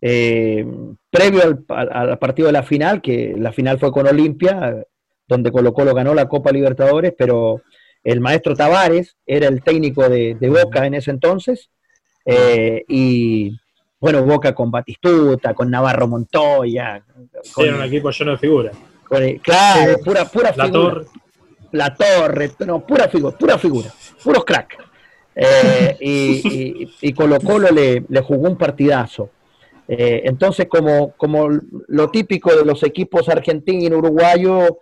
previo 0.00 1.42
al, 1.68 1.88
al, 1.92 2.18
partido 2.18 2.48
de 2.48 2.52
la 2.52 2.62
final, 2.62 3.00
que 3.00 3.34
la 3.38 3.52
final 3.52 3.78
fue 3.78 3.90
con 3.90 4.06
Olimpia, 4.06 4.84
donde 5.26 5.50
Colo 5.50 5.72
Colo 5.72 5.94
ganó 5.94 6.14
la 6.14 6.28
Copa 6.28 6.52
Libertadores, 6.52 7.14
pero 7.16 7.62
el 8.04 8.20
maestro 8.20 8.54
Tavares 8.54 9.16
era 9.26 9.48
el 9.48 9.62
técnico 9.62 10.08
de, 10.08 10.36
Boca 10.40 10.86
en 10.86 10.94
ese 10.94 11.10
entonces, 11.10 11.70
eh, 12.24 12.84
y 12.88 13.56
bueno, 14.00 14.24
Boca 14.24 14.54
con 14.54 14.70
Batistuta, 14.70 15.54
con 15.54 15.70
Navarro 15.70 16.08
Montoya. 16.08 17.04
Con, 17.54 17.66
era 17.66 17.76
un 17.76 17.82
equipo 17.84 18.10
lleno 18.10 18.32
de 18.32 18.38
figuras. 18.38 18.76
claro, 19.42 19.98
pura, 20.04 20.24
pura 20.24 20.52
la 20.56 20.70
Torre. 20.70 21.06
La 21.70 21.94
Torre, 21.94 22.50
no, 22.66 22.84
pura 22.84 23.08
figura, 23.08 23.36
pura 23.36 23.58
figura, 23.58 23.90
puros 24.22 24.44
crack. 24.44 24.76
Eh, 25.34 25.96
y, 26.00 26.88
y, 27.00 27.12
Colo 27.14 27.38
Colo 27.40 27.70
le, 27.70 28.04
jugó 28.22 28.48
un 28.48 28.58
partidazo. 28.58 29.30
Eh, 29.88 30.22
entonces, 30.24 30.66
como, 30.68 31.12
como 31.12 31.48
lo 31.88 32.10
típico 32.10 32.54
de 32.54 32.64
los 32.64 32.82
equipos 32.82 33.28
argentinos 33.28 33.84
y 33.84 33.94
uruguayos, 33.94 34.72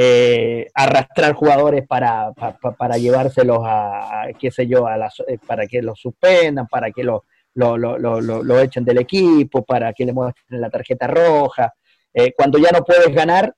eh, 0.00 0.68
arrastrar 0.74 1.32
jugadores 1.32 1.84
para, 1.84 2.30
para, 2.78 2.98
llevárselos 2.98 3.58
a, 3.64 4.28
qué 4.38 4.48
sé 4.52 4.68
yo, 4.68 4.86
a 4.86 4.96
eh, 5.26 5.38
para 5.44 5.66
que 5.66 5.82
los 5.82 5.98
suspendan, 5.98 6.68
para 6.68 6.92
que 6.92 7.02
lo, 7.02 7.24
lo, 7.56 8.60
echen 8.60 8.84
del 8.84 8.98
equipo, 8.98 9.64
para 9.64 9.92
que 9.92 10.06
le 10.06 10.12
muestren 10.12 10.60
la 10.60 10.70
tarjeta 10.70 11.08
roja. 11.08 11.74
Eh, 12.14 12.32
cuando 12.36 12.58
ya 12.60 12.70
no 12.70 12.84
puedes 12.84 13.12
ganar, 13.12 13.52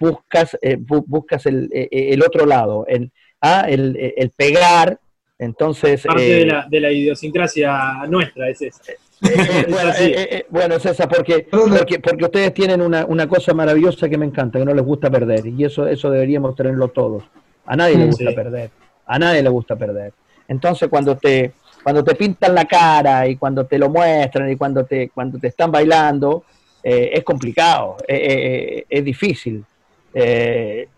buscas, 0.00 0.58
buscas 1.06 1.46
el, 1.46 1.68
el, 1.72 2.22
otro 2.24 2.44
lado, 2.44 2.84
el, 2.88 3.12
ah, 3.40 3.66
el, 3.68 3.96
el 4.16 4.30
pegar. 4.30 4.98
Entonces, 5.38 6.02
Parte 6.02 6.22
de, 6.22 6.46
la, 6.46 6.66
de 6.68 6.80
la 6.80 6.90
idiosincrasia 6.90 8.04
nuestra 8.08 8.48
es 8.48 8.62
esa. 8.62 8.82
Eh, 9.22 9.32
eh, 9.34 9.66
bueno, 9.68 9.92
eh, 9.98 10.46
bueno, 10.50 10.78
César, 10.78 11.08
porque, 11.08 11.46
porque, 11.50 11.98
porque 12.00 12.24
ustedes 12.24 12.52
tienen 12.52 12.82
una, 12.82 13.06
una, 13.06 13.26
cosa 13.26 13.54
maravillosa 13.54 14.08
que 14.08 14.18
me 14.18 14.26
encanta, 14.26 14.58
que 14.58 14.64
no 14.64 14.74
les 14.74 14.84
gusta 14.84 15.10
perder, 15.10 15.46
y 15.46 15.64
eso, 15.64 15.86
eso 15.86 16.10
deberíamos 16.10 16.54
tenerlo 16.54 16.88
todos. 16.88 17.24
A 17.64 17.76
nadie 17.76 17.96
le 17.96 18.06
gusta 18.06 18.30
perder, 18.34 18.70
a 19.06 19.18
nadie 19.18 19.42
le 19.42 19.48
gusta 19.48 19.74
perder. 19.74 20.12
Entonces, 20.48 20.88
cuando 20.88 21.16
te, 21.16 21.52
cuando 21.82 22.04
te 22.04 22.14
pintan 22.14 22.54
la 22.54 22.66
cara 22.66 23.26
y 23.26 23.36
cuando 23.36 23.64
te 23.64 23.78
lo 23.78 23.88
muestran 23.88 24.50
y 24.50 24.56
cuando 24.56 24.84
te, 24.84 25.08
cuando 25.08 25.38
te 25.38 25.48
están 25.48 25.72
bailando, 25.72 26.44
es 26.82 27.24
complicado, 27.24 27.96
es 28.06 29.04
difícil. 29.04 29.64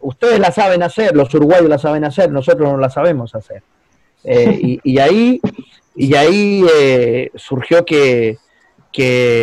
ustedes 0.01 0.39
la 0.39 0.51
saben 0.51 0.83
hacer, 0.83 1.17
los 1.17 1.33
uruguayos 1.33 1.69
la 1.69 1.79
saben 1.79 2.05
hacer, 2.05 2.31
nosotros 2.31 2.71
no 2.71 2.77
la 2.77 2.91
sabemos 2.91 3.35
hacer. 3.35 3.63
y, 4.25 4.81
y 4.83 4.99
ahí 4.99 5.41
y 5.99 6.15
ahí 6.15 6.65
eh, 6.73 7.33
surgió 7.35 7.85
que, 7.85 8.39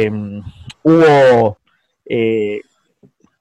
mm, 0.10 0.40
hubo 0.84 1.58
eh, 2.06 2.62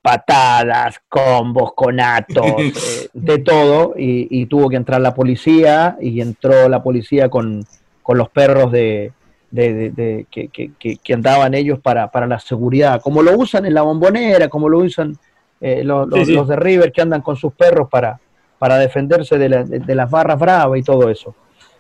patadas, 0.03 1.01
combos, 1.09 1.75
conatos, 1.75 2.45
eh, 2.59 3.09
de 3.13 3.39
todo, 3.39 3.95
y, 3.97 4.45
tuvo 4.47 4.69
que 4.69 4.77
entrar 4.77 5.01
la 5.01 5.15
policía, 5.15 5.97
y 6.01 6.21
entró 6.21 6.69
la 6.69 6.83
policía 6.83 7.29
con, 7.29 7.65
los 8.09 8.29
perros 8.31 8.73
de, 8.73 9.13
que, 9.53 11.15
andaban 11.15 11.55
ellos 11.55 11.79
para, 11.79 12.27
la 12.27 12.41
seguridad, 12.41 13.01
como 13.01 13.23
lo 13.23 13.39
usan 13.39 13.65
en 13.65 13.75
la 13.75 13.83
bombonera, 13.83 14.49
como 14.49 14.69
lo 14.69 14.79
usan 14.79 15.17
los, 15.61 16.49
de 16.49 16.57
River 16.57 16.91
que 16.91 17.01
andan 17.01 17.23
con 17.23 17.37
sus 17.37 17.53
perros 17.55 17.89
para, 17.89 18.19
para 18.59 18.77
defenderse 18.77 19.39
de, 19.39 19.95
las 19.95 20.11
barras 20.11 20.39
bravas 20.39 20.81
y 20.81 20.83
todo 20.83 21.09
eso. 21.09 21.35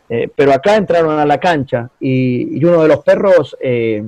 Eh, 0.08 0.28
pero 0.34 0.52
acá 0.52 0.76
entraron 0.76 1.18
a 1.18 1.24
la 1.24 1.38
cancha 1.38 1.88
y, 1.98 2.62
uno 2.64 2.82
de 2.82 2.88
los 2.88 3.02
perros 3.02 3.56
eh, 3.60 4.04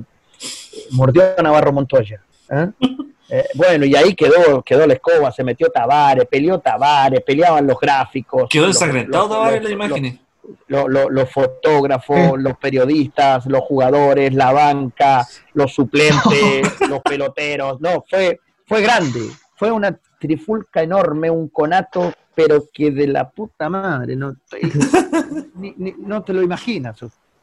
mordió 0.91 1.23
a 1.37 1.41
Navarro 1.41 1.73
Montoya. 1.73 2.21
¿eh? 2.49 3.43
bueno, 3.55 3.85
y 3.85 3.95
ahí 3.95 4.13
quedó, 4.13 4.61
quedó 4.63 4.85
la 4.85 4.93
escoba, 4.93 5.31
se 5.31 5.43
metió 5.43 5.69
Tavares, 5.69 6.25
peleó 6.25 6.59
Tavares, 6.59 7.21
peleaban 7.21 7.65
los 7.65 7.79
gráficos. 7.79 8.47
Quedó 8.49 8.67
ensangrentado 8.67 9.29
Tavares 9.29 9.63
la 9.63 9.69
imagen. 9.69 10.19
Los, 10.67 11.29
fotógrafos, 11.29 12.39
los 12.39 12.57
periodistas, 12.57 13.45
los 13.47 13.61
jugadores, 13.61 14.33
la 14.33 14.53
banca, 14.53 15.27
los 15.53 15.73
suplentes, 15.73 16.79
los 16.89 17.01
peloteros. 17.01 17.81
No, 17.81 18.05
fue, 18.09 18.39
fue 18.65 18.81
grande. 18.81 19.19
Fue 19.55 19.71
una 19.71 19.99
trifulca 20.19 20.81
enorme, 20.83 21.29
un 21.29 21.49
conato 21.49 22.13
pero 22.37 22.65
que 22.71 22.91
de 22.91 23.07
la 23.07 23.27
puta 23.27 23.67
madre, 23.67 24.15
no, 24.15 24.35
no 25.97 26.21
te 26.21 26.33
lo 26.33 26.43
imaginas. 26.43 26.99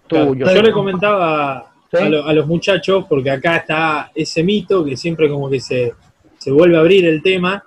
yo 0.08 0.34
le 0.36 0.70
comentaba 0.70 1.72
a, 1.90 2.32
los 2.32 2.46
muchachos, 2.46 3.04
porque 3.08 3.28
acá 3.28 3.56
está 3.56 4.12
ese 4.14 4.44
mito 4.44 4.84
que 4.84 4.96
siempre 4.96 5.28
como 5.28 5.50
que 5.50 5.58
se, 5.58 5.94
se 6.38 6.52
vuelve 6.52 6.76
a 6.76 6.80
abrir 6.80 7.06
el 7.06 7.20
tema, 7.24 7.64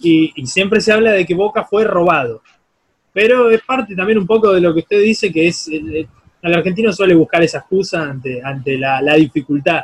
y, 0.00 0.32
siempre 0.46 0.80
se 0.80 0.94
habla 0.94 1.12
de 1.12 1.26
que 1.26 1.34
Boca 1.34 1.62
fue 1.64 1.84
robado. 1.84 2.40
Pero 3.12 3.50
es 3.50 3.60
parte 3.60 3.94
también 3.94 4.16
un 4.16 4.26
poco 4.26 4.54
de 4.54 4.62
lo 4.62 4.72
que 4.72 4.80
usted 4.80 5.02
dice, 5.02 5.30
que 5.30 5.48
es, 5.48 5.68
el, 5.68 6.08
argentino 6.40 6.90
suele 6.90 7.14
buscar 7.14 7.42
esa 7.42 7.58
excusa 7.58 8.02
ante, 8.02 8.40
ante 8.42 8.78
la, 8.78 9.14
dificultad. 9.16 9.82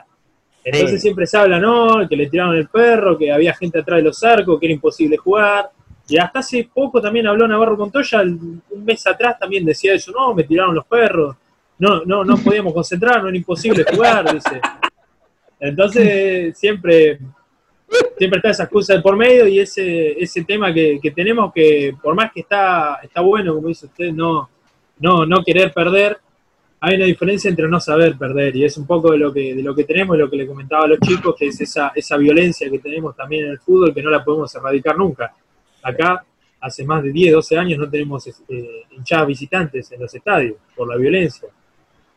Entonces 0.65 1.02
siempre 1.02 1.27
se 1.27 1.36
habla, 1.36 1.60
¿no? 1.60 2.09
Que 2.09 2.16
le 2.16 2.31
tiraron 2.31 2.56
el 2.56 2.69
perro, 2.69 3.19
que 3.19 3.31
había 3.31 3.55
gente 3.55 3.78
atrás 3.78 3.98
de 3.98 4.05
los 4.05 4.24
arcos, 4.24 4.59
que 4.59 4.65
era 4.65 4.73
imposible 4.73 5.19
jugar. 5.19 5.70
Y 6.09 6.16
hasta 6.16 6.39
hace 6.39 6.68
poco 6.72 7.02
también 7.02 7.26
habló 7.26 7.47
Navarro 7.47 7.76
Montoya, 7.76 8.22
un 8.22 8.62
mes 8.85 9.06
atrás 9.06 9.39
también 9.39 9.64
decía 9.66 9.93
eso, 9.93 10.10
no, 10.10 10.35
me 10.35 10.44
tiraron 10.44 10.74
los 10.74 10.86
perros, 10.86 11.36
no, 11.78 12.02
no, 12.06 12.24
no 12.24 12.39
podíamos 12.39 12.72
concentrarnos, 12.72 13.28
era 13.28 13.36
imposible 13.36 13.85
jugar, 13.85 14.32
dice. 14.32 14.59
Entonces 15.60 16.56
siempre, 16.59 17.18
siempre 18.16 18.39
está 18.39 18.51
esa 18.51 18.62
excusa 18.62 18.94
de 18.94 19.02
por 19.02 19.16
medio 19.16 19.47
y 19.47 19.60
ese, 19.60 20.18
ese 20.22 20.44
tema 20.44 20.72
que, 20.72 20.98
tenemos 21.14 21.52
que, 21.52 21.94
por 22.02 22.14
más 22.14 22.32
que 22.32 22.40
está, 22.40 23.01
está 23.02 23.20
bueno, 23.20 23.55
como 23.55 23.68
dice 23.68 23.85
usted, 23.85 24.10
no, 24.10 24.48
no, 25.01 25.26
no 25.26 25.44
querer 25.44 25.74
perder, 25.74 26.16
hay 26.80 26.97
una 26.97 27.05
diferencia 27.05 27.51
entre 27.51 27.68
no 27.68 27.80
saber 27.80 28.16
perder 28.16 28.56
y 28.56 28.64
es 28.64 28.78
un 28.78 28.86
poco 28.86 29.10
de 29.10 29.18
lo 29.18 29.30
que, 29.30 29.55
de 29.55 29.62
lo 29.62 29.74
que 29.74 29.85
tenemos 29.85 30.16
lo 30.16 30.30
que 30.30 30.36
le 30.36 30.47
comentaba 30.47 30.85
a 30.85 30.89
los 30.89 31.01
chicos, 31.01 31.35
que 31.39 31.48
es 31.48 31.60
esa, 31.60 31.93
esa 31.94 32.16
violencia 32.16 32.70
que 32.70 32.78
tenemos 32.78 33.14
también 33.14 33.44
en 33.44 33.51
el 33.51 33.59
fútbol 33.59 33.93
que 33.93 34.02
no 34.02 34.09
la 34.09 34.24
podemos 34.24 34.55
erradicar 34.55 34.97
nunca 34.97 35.35
Acá, 35.82 36.24
hace 36.60 36.84
más 36.84 37.02
de 37.02 37.12
10, 37.12 37.34
12 37.34 37.59
años, 37.59 37.78
no 37.78 37.88
tenemos 37.88 38.26
este, 38.26 38.86
hinchadas 38.90 39.26
visitantes 39.26 39.92
en 39.92 40.00
los 40.00 40.14
estadios 40.14 40.56
por 40.76 40.88
la 40.88 40.96
violencia. 40.96 41.48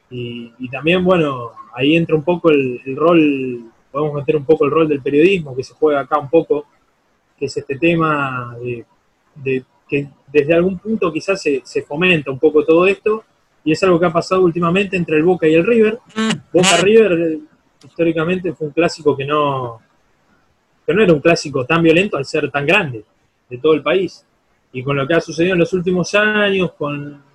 Y, 0.10 0.70
también, 0.70 1.06
bueno, 1.06 1.52
ahí 1.74 1.96
entra 1.96 2.16
un 2.16 2.24
poco 2.24 2.50
el, 2.50 2.82
rol, 2.98 3.72
podemos 3.90 4.16
meter 4.16 4.36
un 4.36 4.44
poco 4.44 4.66
el 4.66 4.72
rol 4.72 4.90
del 4.90 5.02
periodismo 5.02 5.56
que 5.56 5.64
se 5.64 5.74
juega 5.74 6.02
acá 6.02 6.20
un 6.20 6.30
poco, 6.30 6.66
que 7.38 7.46
es 7.46 7.56
este 7.56 7.78
tema 7.78 8.58
de, 8.62 9.64
que 9.88 10.10
desde 10.28 10.54
algún 10.54 10.80
punto 10.80 11.14
quizás 11.14 11.42
se, 11.42 11.82
fomenta 11.84 12.30
un 12.30 12.40
poco 12.40 12.66
todo 12.66 12.86
esto, 12.88 13.24
y 13.64 13.72
es 13.72 13.82
algo 13.84 14.00
que 14.00 14.08
ha 14.08 14.12
pasado 14.12 14.42
últimamente 14.42 14.98
entre 14.98 15.16
el 15.16 15.24
Boca 15.24 15.48
y 15.48 15.54
el 15.54 15.66
River. 15.66 16.00
Boca 16.52 16.78
River 16.82 17.14
eh, 17.14 17.40
históricamente 17.86 18.52
fue 18.54 18.68
un 18.68 18.74
clásico 18.74 19.16
que 19.16 19.24
no, 19.24 19.80
que 20.86 20.94
no 20.94 21.04
era 21.04 21.14
un 21.14 21.22
clásico 21.22 21.66
tan 21.66 21.82
violento 21.82 22.18
al 22.18 22.26
ser 22.26 22.52
tan 22.52 22.66
grande 22.66 23.06
de 23.52 23.58
todo 23.58 23.74
el 23.74 23.84
país. 23.84 24.26
Y 24.72 24.82
con 24.82 24.96
lo 24.96 25.06
que 25.06 25.14
ha 25.14 25.22
sucedido 25.22 25.54
en 25.54 25.60
los 25.60 25.74
últimos 25.74 26.16
años, 26.16 26.72
con, 26.74 27.30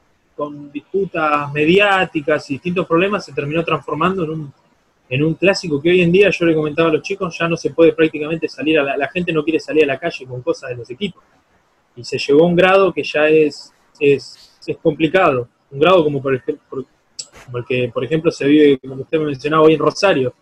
disputas 0.73 1.51
mediáticas 1.53 2.51
y 2.51 2.55
distintos 2.55 2.87
problemas, 2.87 3.25
se 3.25 3.33
terminó 3.33 3.65
transformando 3.65 4.25
en 4.25 4.31
un, 4.31 4.53
en 5.09 5.25
un 5.25 5.35
clásico 5.35 5.81
que 5.81 5.91
hoy 5.91 6.03
en 6.03 6.13
día, 6.13 6.29
yo 6.29 6.45
le 6.45 6.55
comentaba 6.55 6.91
a 6.91 6.93
los 6.93 7.03
chicos, 7.03 7.39
ya 7.39 7.49
no 7.49 7.57
se 7.57 7.71
puede 7.71 7.93
prácticamente 7.93 8.47
salir 8.47 8.79
a 8.79 8.83
la, 8.83 8.97
la 8.99 9.09
gente 9.09 9.33
no 9.33 9.43
quiere 9.43 9.61
salir 9.61 9.85
a 9.85 9.87
la 9.87 9.99
calle 9.99 10.27
con 10.27 10.43
cosas 10.43 10.71
de 10.71 10.77
los 10.77 10.91
equipos. 10.91 11.23
Y 11.95 12.05
se 12.05 12.19
llegó 12.19 12.45
a 12.45 12.49
un 12.49 12.57
grado 12.57 12.93
que 12.93 13.03
ya 13.03 13.29
es, 13.29 13.73
es, 13.99 14.59
es 14.67 14.77
complicado. 14.79 15.49
Un 15.71 15.81
grado 15.81 16.05
como, 16.05 16.21
por 16.21 16.35
ejemplo, 16.35 16.85
como 17.47 17.59
el 17.59 17.65
que, 17.65 17.91
por 17.93 18.05
ejemplo, 18.05 18.31
se 18.31 18.47
vive, 18.47 18.79
como 18.79 19.03
usted 19.03 19.19
me 19.19 19.27
mencionaba 19.27 19.63
hoy 19.63 19.75
en 19.75 19.79
Rosario. 19.79 20.35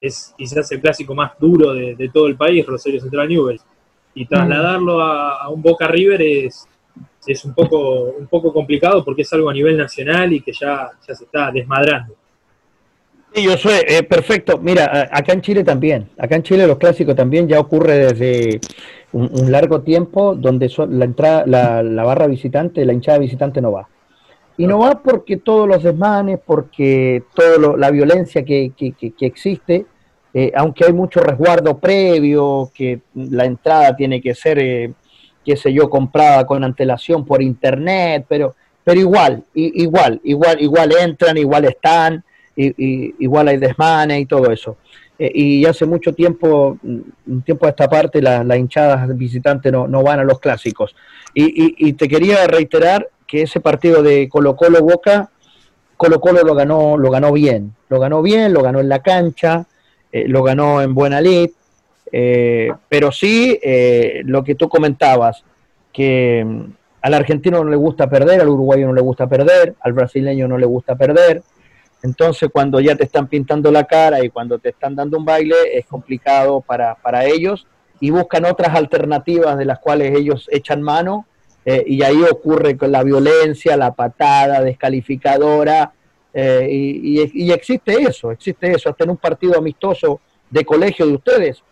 Es 0.00 0.34
quizás 0.38 0.70
el 0.70 0.80
clásico 0.80 1.14
más 1.14 1.32
duro 1.38 1.72
de, 1.74 2.10
todo 2.12 2.28
el 2.28 2.36
país, 2.36 2.64
Rosario 2.64 3.00
Central 3.00 3.28
Newell's 3.28 3.64
y 4.14 4.26
trasladarlo 4.26 5.00
a, 5.00 5.48
un 5.48 5.62
Boca 5.62 5.86
River 5.86 6.20
es, 6.22 6.66
es 7.26 7.44
un, 7.44 7.54
poco, 7.54 8.14
un 8.18 8.26
poco 8.26 8.52
complicado 8.52 9.04
porque 9.04 9.22
es 9.22 9.32
algo 9.32 9.50
a 9.50 9.54
nivel 9.54 9.76
nacional 9.76 10.32
y 10.32 10.40
que 10.40 10.52
ya, 10.52 10.90
ya 11.06 11.14
se 11.14 11.24
está 11.24 11.50
desmadrando. 11.50 12.14
Sí, 13.34 13.44
yo 13.44 13.56
soy 13.56 13.74
eh, 13.86 14.02
perfecto. 14.02 14.58
Mira, 14.58 15.08
acá 15.10 15.32
en 15.32 15.40
Chile 15.40 15.64
también, 15.64 16.10
acá 16.18 16.36
en 16.36 16.42
Chile 16.42 16.66
los 16.66 16.76
clásicos 16.76 17.16
también 17.16 17.48
ya 17.48 17.60
ocurre 17.60 18.12
desde 18.12 18.60
un, 19.12 19.50
largo 19.50 19.80
tiempo 19.80 20.34
donde 20.34 20.70
la 20.90 21.04
entrada, 21.06 21.44
la, 21.46 22.04
barra 22.04 22.26
visitante, 22.26 22.84
la 22.84 22.92
hinchada 22.92 23.18
visitante 23.18 23.62
no 23.62 23.72
va. 23.72 23.88
Y 24.58 24.66
no 24.66 24.80
va 24.80 25.02
porque 25.02 25.38
todos 25.38 25.66
los 25.66 25.82
desmanes, 25.82 26.38
porque 26.44 27.22
toda 27.34 27.78
la 27.78 27.90
violencia 27.90 28.44
que, 28.44 28.72
que, 28.76 28.92
que 28.92 29.26
existe, 29.26 29.86
eh, 30.34 30.50
aunque 30.54 30.86
hay 30.86 30.92
mucho 30.92 31.20
resguardo 31.20 31.78
previo, 31.78 32.70
que 32.74 33.00
la 33.14 33.44
entrada 33.44 33.94
tiene 33.94 34.20
que 34.20 34.34
ser, 34.34 34.58
eh, 34.58 34.92
qué 35.44 35.56
sé 35.56 35.72
yo, 35.72 35.90
comprada 35.90 36.46
con 36.46 36.64
antelación 36.64 37.26
por 37.26 37.42
internet, 37.42 38.24
pero, 38.28 38.54
pero 38.82 38.98
igual, 38.98 39.44
igual, 39.54 40.20
igual, 40.24 40.60
igual 40.60 40.92
entran, 40.98 41.36
igual 41.36 41.66
están, 41.66 42.24
igual 42.56 43.48
hay 43.48 43.58
desmanes 43.58 44.20
y 44.20 44.26
todo 44.26 44.50
eso. 44.50 44.76
y 45.18 45.64
hace 45.66 45.84
mucho 45.84 46.14
tiempo, 46.14 46.78
un 46.82 47.42
tiempo 47.44 47.66
a 47.66 47.70
esta 47.70 47.88
parte, 47.88 48.22
las 48.22 48.58
hinchadas 48.58 49.16
visitantes 49.16 49.70
no, 49.70 49.86
no, 49.86 50.02
van 50.02 50.20
a 50.20 50.24
los 50.24 50.40
clásicos. 50.40 50.96
Y, 51.34 51.88
y, 51.88 51.92
te 51.92 52.08
quería 52.08 52.46
reiterar 52.46 53.08
que 53.26 53.42
ese 53.42 53.60
partido 53.60 54.02
de 54.02 54.28
Colo 54.28 54.56
Colo 54.56 54.82
Boca, 54.82 55.30
Colo 55.96 56.20
Colo 56.20 56.42
lo 56.42 56.54
ganó, 56.54 56.96
lo 56.96 57.10
ganó 57.10 57.32
bien, 57.32 57.74
lo 57.88 58.00
ganó 58.00 58.22
bien, 58.22 58.52
lo 58.52 58.62
ganó 58.62 58.80
en 58.80 58.88
la 58.88 59.00
cancha, 59.00 59.66
lo 60.12 60.42
ganó 60.42 60.82
en 60.82 60.94
buena 60.94 61.20
lid, 61.20 61.50
pero 62.10 63.12
sí 63.12 63.58
lo 64.24 64.44
que 64.44 64.54
tú 64.54 64.68
comentabas, 64.68 65.44
que 65.92 66.44
mm, 66.44 66.72
al 67.02 67.14
argentino 67.14 67.62
no 67.62 67.70
le 67.70 67.76
gusta 67.76 68.08
perder, 68.08 68.40
al 68.40 68.48
uruguayo 68.48 68.86
no 68.86 68.94
le 68.94 69.00
gusta 69.00 69.26
perder, 69.26 69.74
al 69.80 69.92
brasileño 69.92 70.48
no 70.48 70.56
le 70.56 70.66
gusta 70.66 70.94
perder. 70.94 71.42
Entonces, 72.02 72.48
cuando 72.52 72.80
ya 72.80 72.96
te 72.96 73.04
están 73.04 73.28
pintando 73.28 73.70
la 73.70 73.84
cara 73.84 74.24
y 74.24 74.30
cuando 74.30 74.58
te 74.58 74.70
están 74.70 74.96
dando 74.96 75.18
un 75.18 75.24
baile, 75.24 75.56
es 75.72 75.86
complicado 75.86 76.60
para, 76.60 76.94
para 76.96 77.24
ellos 77.24 77.66
y 78.00 78.10
buscan 78.10 78.44
otras 78.44 78.74
alternativas 78.74 79.56
de 79.58 79.64
las 79.64 79.78
cuales 79.78 80.16
ellos 80.16 80.48
echan 80.50 80.82
mano 80.82 81.26
eh, 81.64 81.84
y 81.86 82.02
ahí 82.02 82.22
ocurre 82.22 82.76
con 82.76 82.90
la 82.90 83.04
violencia, 83.04 83.76
la 83.76 83.92
patada 83.92 84.60
descalificadora 84.60 85.92
eh, 86.34 86.66
y, 86.70 87.44
y, 87.44 87.52
existe 87.52 87.92
eso, 87.94 88.30
existe 88.30 88.72
eso, 88.72 88.88
hasta 88.88 89.04
en 89.04 89.10
un 89.10 89.16
partido 89.16 89.58
amistoso 89.58 90.20
de 90.48 90.64
colegio 90.64 91.06
de 91.06 91.14
ustedes. 91.14 91.62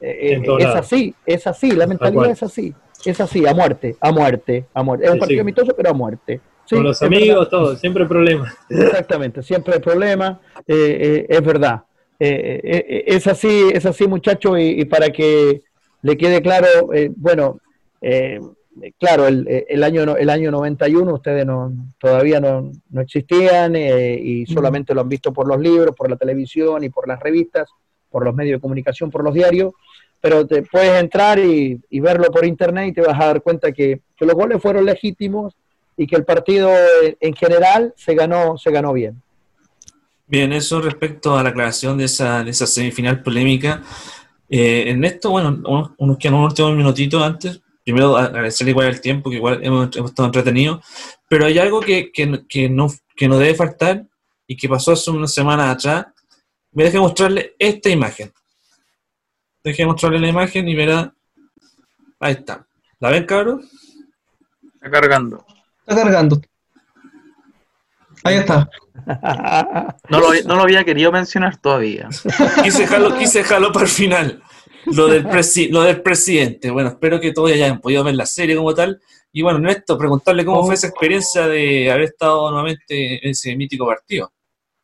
Eh, 0.00 0.42
es 0.58 0.66
así, 0.66 1.14
es 1.24 1.46
así, 1.46 1.70
la 1.72 1.86
mentalidad 1.86 2.30
es 2.30 2.42
así. 2.42 2.74
Es 3.04 3.20
así, 3.20 3.46
a 3.46 3.52
muerte, 3.52 3.96
a 4.00 4.12
muerte, 4.12 4.64
a 4.72 4.82
muerte. 4.82 5.06
Es 5.06 5.12
un 5.12 5.18
partido 5.18 5.42
amistoso, 5.42 5.74
pero 5.76 5.90
a 5.90 5.92
muerte. 5.92 6.40
Con 6.68 6.82
los 6.82 7.02
amigos, 7.02 7.50
todo, 7.50 7.76
siempre 7.76 8.04
hay 8.04 8.08
problema. 8.08 8.54
Exactamente, 8.70 9.42
siempre 9.42 9.74
hay 9.74 9.80
problema, 9.80 10.40
eh, 10.66 10.98
eh, 11.00 11.26
es 11.28 11.42
verdad. 11.42 11.82
Eh, 12.18 13.04
es 13.06 13.26
así, 13.26 13.68
es 13.72 13.84
así, 13.84 14.06
muchacho, 14.06 14.56
y, 14.56 14.84
para 14.86 15.10
que 15.10 15.62
le 16.02 16.16
quede 16.16 16.40
claro, 16.40 16.90
bueno, 17.16 17.60
claro, 18.98 19.26
el, 19.26 19.46
el, 19.68 19.82
año 19.84 20.16
el 20.16 20.30
año 20.30 20.50
91 20.50 21.14
ustedes 21.14 21.46
no, 21.46 21.72
todavía 21.98 22.40
no, 22.40 22.70
no 22.90 23.00
existían 23.00 23.74
y 23.76 24.46
solamente 24.46 24.94
lo 24.94 25.00
han 25.00 25.08
visto 25.08 25.32
por 25.32 25.46
los 25.46 25.60
libros, 25.60 25.94
por 25.96 26.10
la 26.10 26.16
televisión 26.16 26.84
y 26.84 26.88
por 26.88 27.06
las 27.08 27.20
revistas, 27.20 27.68
por 28.10 28.24
los 28.24 28.34
medios 28.34 28.58
de 28.58 28.60
comunicación, 28.60 29.10
por 29.10 29.24
los 29.24 29.34
diarios, 29.34 29.72
pero 30.20 30.46
te 30.46 30.62
puedes 30.62 30.98
entrar 31.00 31.38
y, 31.38 31.78
verlo 32.00 32.30
por 32.30 32.46
internet 32.46 32.88
y 32.88 32.92
te 32.92 33.02
vas 33.02 33.20
a 33.20 33.26
dar 33.26 33.42
cuenta 33.42 33.72
que, 33.72 34.00
los 34.20 34.34
goles 34.34 34.62
fueron 34.62 34.86
legítimos 34.86 35.54
y 35.98 36.06
que 36.06 36.16
el 36.16 36.24
partido 36.24 36.70
en 37.20 37.34
general 37.34 37.92
se 37.94 38.14
ganó, 38.14 38.56
se 38.56 38.70
ganó 38.70 38.94
bien. 38.94 39.20
Bien, 40.26 40.52
eso 40.54 40.80
respecto 40.80 41.36
a 41.36 41.42
la 41.42 41.50
aclaración 41.50 41.98
de 41.98 42.04
esa, 42.04 42.42
de 42.42 42.52
esa 42.52 42.66
semifinal 42.66 43.22
polémica. 43.22 43.82
Eh, 44.48 44.84
en 44.86 45.04
esto, 45.04 45.30
bueno, 45.30 45.92
unos, 45.98 46.16
quedan 46.16 46.36
unos 46.36 46.52
últimos 46.52 46.74
minutitos 46.74 47.22
antes. 47.22 47.60
Primero, 47.84 48.16
agradecerle 48.16 48.70
igual 48.70 48.88
el 48.88 49.00
tiempo, 49.00 49.28
que 49.28 49.36
igual 49.36 49.60
hemos, 49.62 49.94
estado 49.94 50.26
entretenidos. 50.26 50.84
Pero 51.28 51.44
hay 51.44 51.58
algo 51.58 51.80
que, 51.80 52.10
que, 52.10 52.44
que, 52.48 52.68
no, 52.68 52.88
que 53.14 53.28
no 53.28 53.38
debe 53.38 53.54
faltar 53.54 54.06
y 54.46 54.56
que 54.56 54.68
pasó 54.68 54.92
hace 54.92 55.10
una 55.10 55.28
semana 55.28 55.70
atrás. 55.70 56.06
Me 56.72 56.84
deja 56.84 56.98
mostrarle 56.98 57.54
esta 57.58 57.90
imagen. 57.90 58.32
Deje 59.62 59.86
mostrarle 59.86 60.18
la 60.18 60.28
imagen 60.28 60.66
y 60.66 60.74
verá. 60.74 61.14
Ahí 62.20 62.32
está. 62.32 62.66
¿La 63.00 63.10
ven, 63.10 63.26
cabrón? 63.26 63.68
Está 64.74 64.90
cargando. 64.90 65.44
Está 65.86 66.02
cargando. 66.02 66.40
Ahí 68.24 68.36
está. 68.36 68.68
No 70.08 70.20
lo, 70.20 70.28
no 70.46 70.56
lo 70.56 70.62
había 70.62 70.84
querido 70.84 71.10
mencionar 71.10 71.56
todavía. 71.56 72.08
Quise 72.62 72.82
dejarlo, 72.82 73.18
quise 73.18 73.38
dejarlo 73.38 73.72
para 73.72 73.84
el 73.84 73.90
final. 73.90 74.42
Lo 74.86 75.06
del, 75.06 75.26
lo 75.70 75.82
del 75.82 76.02
presidente. 76.02 76.70
Bueno, 76.70 76.90
espero 76.90 77.20
que 77.20 77.32
todos 77.32 77.52
hayan 77.52 77.80
podido 77.80 78.04
ver 78.04 78.14
la 78.14 78.26
serie 78.26 78.56
como 78.56 78.74
tal. 78.74 79.00
Y 79.32 79.42
bueno, 79.42 79.58
Néstor, 79.58 79.98
preguntarle 79.98 80.44
cómo 80.44 80.64
fue 80.64 80.74
esa 80.74 80.88
experiencia 80.88 81.46
de 81.48 81.90
haber 81.90 82.04
estado 82.04 82.50
nuevamente 82.50 83.24
en 83.24 83.30
ese 83.30 83.56
mítico 83.56 83.86
partido 83.86 84.32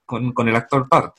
con, 0.04 0.32
con 0.32 0.48
el 0.48 0.56
actor 0.56 0.88
Parr. 0.88 1.12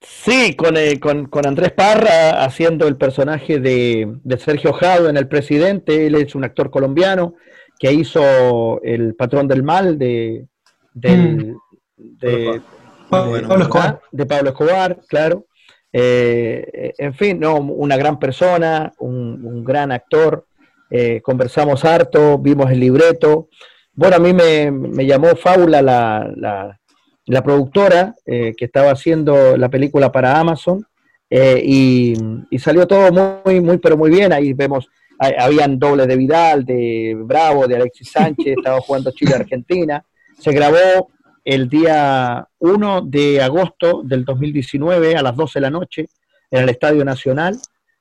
Sí, 0.00 0.56
con, 0.56 0.76
eh, 0.76 0.98
con, 0.98 1.26
con, 1.26 1.46
Andrés 1.46 1.72
Parra 1.72 2.44
haciendo 2.44 2.88
el 2.88 2.96
personaje 2.96 3.60
de, 3.60 4.18
Sergio 4.38 4.72
Jado 4.72 5.08
en 5.08 5.16
El 5.16 5.28
Presidente. 5.28 6.06
Él 6.06 6.16
es 6.16 6.34
un 6.34 6.44
actor 6.44 6.70
colombiano 6.70 7.34
que 7.78 7.92
hizo 7.92 8.82
El 8.82 9.14
Patrón 9.14 9.46
del 9.46 9.62
Mal 9.62 9.98
de, 9.98 10.48
mm. 10.94 11.54
de, 11.96 12.60
Pablo, 13.08 13.36
Escobar. 13.36 14.00
de 14.10 14.26
Pablo 14.26 14.50
Escobar, 14.50 15.00
claro. 15.08 15.46
Eh, 15.92 16.94
en 16.96 17.14
fin, 17.14 17.38
no, 17.40 17.56
una 17.56 17.96
gran 17.96 18.18
persona, 18.18 18.92
un, 18.98 19.64
gran 19.64 19.92
actor. 19.92 20.46
Eh, 20.90 21.20
conversamos 21.22 21.84
harto, 21.84 22.38
vimos 22.38 22.70
el 22.70 22.80
libreto. 22.80 23.48
Bueno, 23.94 24.16
a 24.16 24.18
mí 24.18 24.32
me, 24.32 25.06
llamó 25.06 25.34
Faula 25.36 25.82
la 25.82 26.78
la 27.26 27.42
productora 27.42 28.14
eh, 28.26 28.52
que 28.56 28.64
estaba 28.64 28.90
haciendo 28.90 29.56
la 29.56 29.68
película 29.68 30.10
para 30.10 30.38
Amazon 30.38 30.84
eh, 31.30 31.62
y, 31.64 32.58
salió 32.58 32.86
todo 32.86 33.10
muy, 33.44 33.60
muy, 33.60 33.78
pero 33.78 33.96
muy 33.96 34.10
bien. 34.10 34.32
Ahí 34.32 34.52
vemos, 34.52 34.88
habían 35.18 35.78
dobles 35.78 36.06
de 36.06 36.16
Vidal, 36.16 36.64
de 36.64 37.16
Bravo, 37.18 37.66
de 37.66 37.76
Alexis 37.76 38.10
Sánchez, 38.10 38.54
estaba 38.58 38.80
jugando 38.80 39.10
Chile-Argentina. 39.12 40.04
Se 40.38 40.52
grabó 40.52 41.08
el 41.44 41.68
día 41.68 42.46
1 42.58 43.02
de 43.02 43.42
agosto 43.42 44.02
del 44.04 44.24
2019 44.24 45.16
a 45.16 45.22
las 45.22 45.36
12 45.36 45.58
de 45.58 45.60
la 45.60 45.70
noche 45.70 46.08
en 46.50 46.62
el 46.62 46.68
Estadio 46.68 47.04
Nacional, 47.04 47.58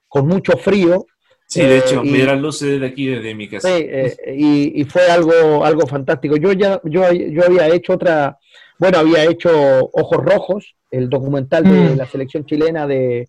con 0.08 0.28
mucho 0.28 0.58
frío. 0.58 1.06
Sí, 1.48 1.62
de 1.62 1.80
hecho, 1.80 2.02
eh, 2.04 2.26
las 2.26 2.40
luces 2.40 2.80
de 2.80 2.86
aquí, 2.86 3.08
desde 3.08 3.36
mi 3.36 3.50
casa. 3.50 3.68
Sí, 3.68 3.88
y, 4.28 4.82
y, 4.82 4.86
fue 4.86 5.10
algo, 5.10 5.66
algo 5.66 5.86
fantástico. 5.86 6.38
Yo 6.38 6.54
ya 6.54 6.80
yo, 6.86 7.12
yo 7.12 7.46
había 7.46 7.68
hecho 7.68 7.94
otra, 7.94 8.38
bueno, 8.78 9.00
había 9.00 9.26
hecho 9.26 9.50
Ojos 9.94 10.18
Rojos, 10.24 10.76
el 10.92 11.10
documental 11.10 11.64
de 11.64 11.94
mm. 11.94 11.98
la 11.98 12.06
selección 12.06 12.46
chilena 12.46 12.86
de, 12.86 13.28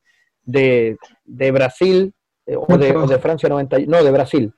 Brasil, 1.52 2.12
eh, 2.46 2.56
o, 2.56 2.76
de, 2.76 3.18
Francia 3.18 3.48
90, 3.48 3.78
no, 3.86 4.04
de 4.04 4.10
Brasil. 4.10 4.52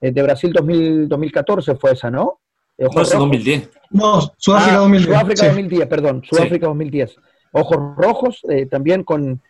Eh, 0.00 0.10
de 0.10 0.22
Brasil 0.22 0.52
2014 0.52 1.76
fue 1.76 1.92
esa, 1.92 2.10
¿no? 2.10 2.40
No, 2.78 2.88
2010. 2.88 3.70
No, 3.90 4.20
Sudáfrica 4.36 4.78
2010. 4.78 5.08
Ah, 5.08 5.20
Sudáfrica 5.20 5.46
2010, 5.46 5.86
perdón, 5.88 6.22
Sudáfrica 6.24 6.66
2010. 6.66 7.16
Ojos 7.52 7.78
Rojos, 7.96 8.40
eh, 8.50 8.66
también 8.66 9.02
con, 9.02 9.40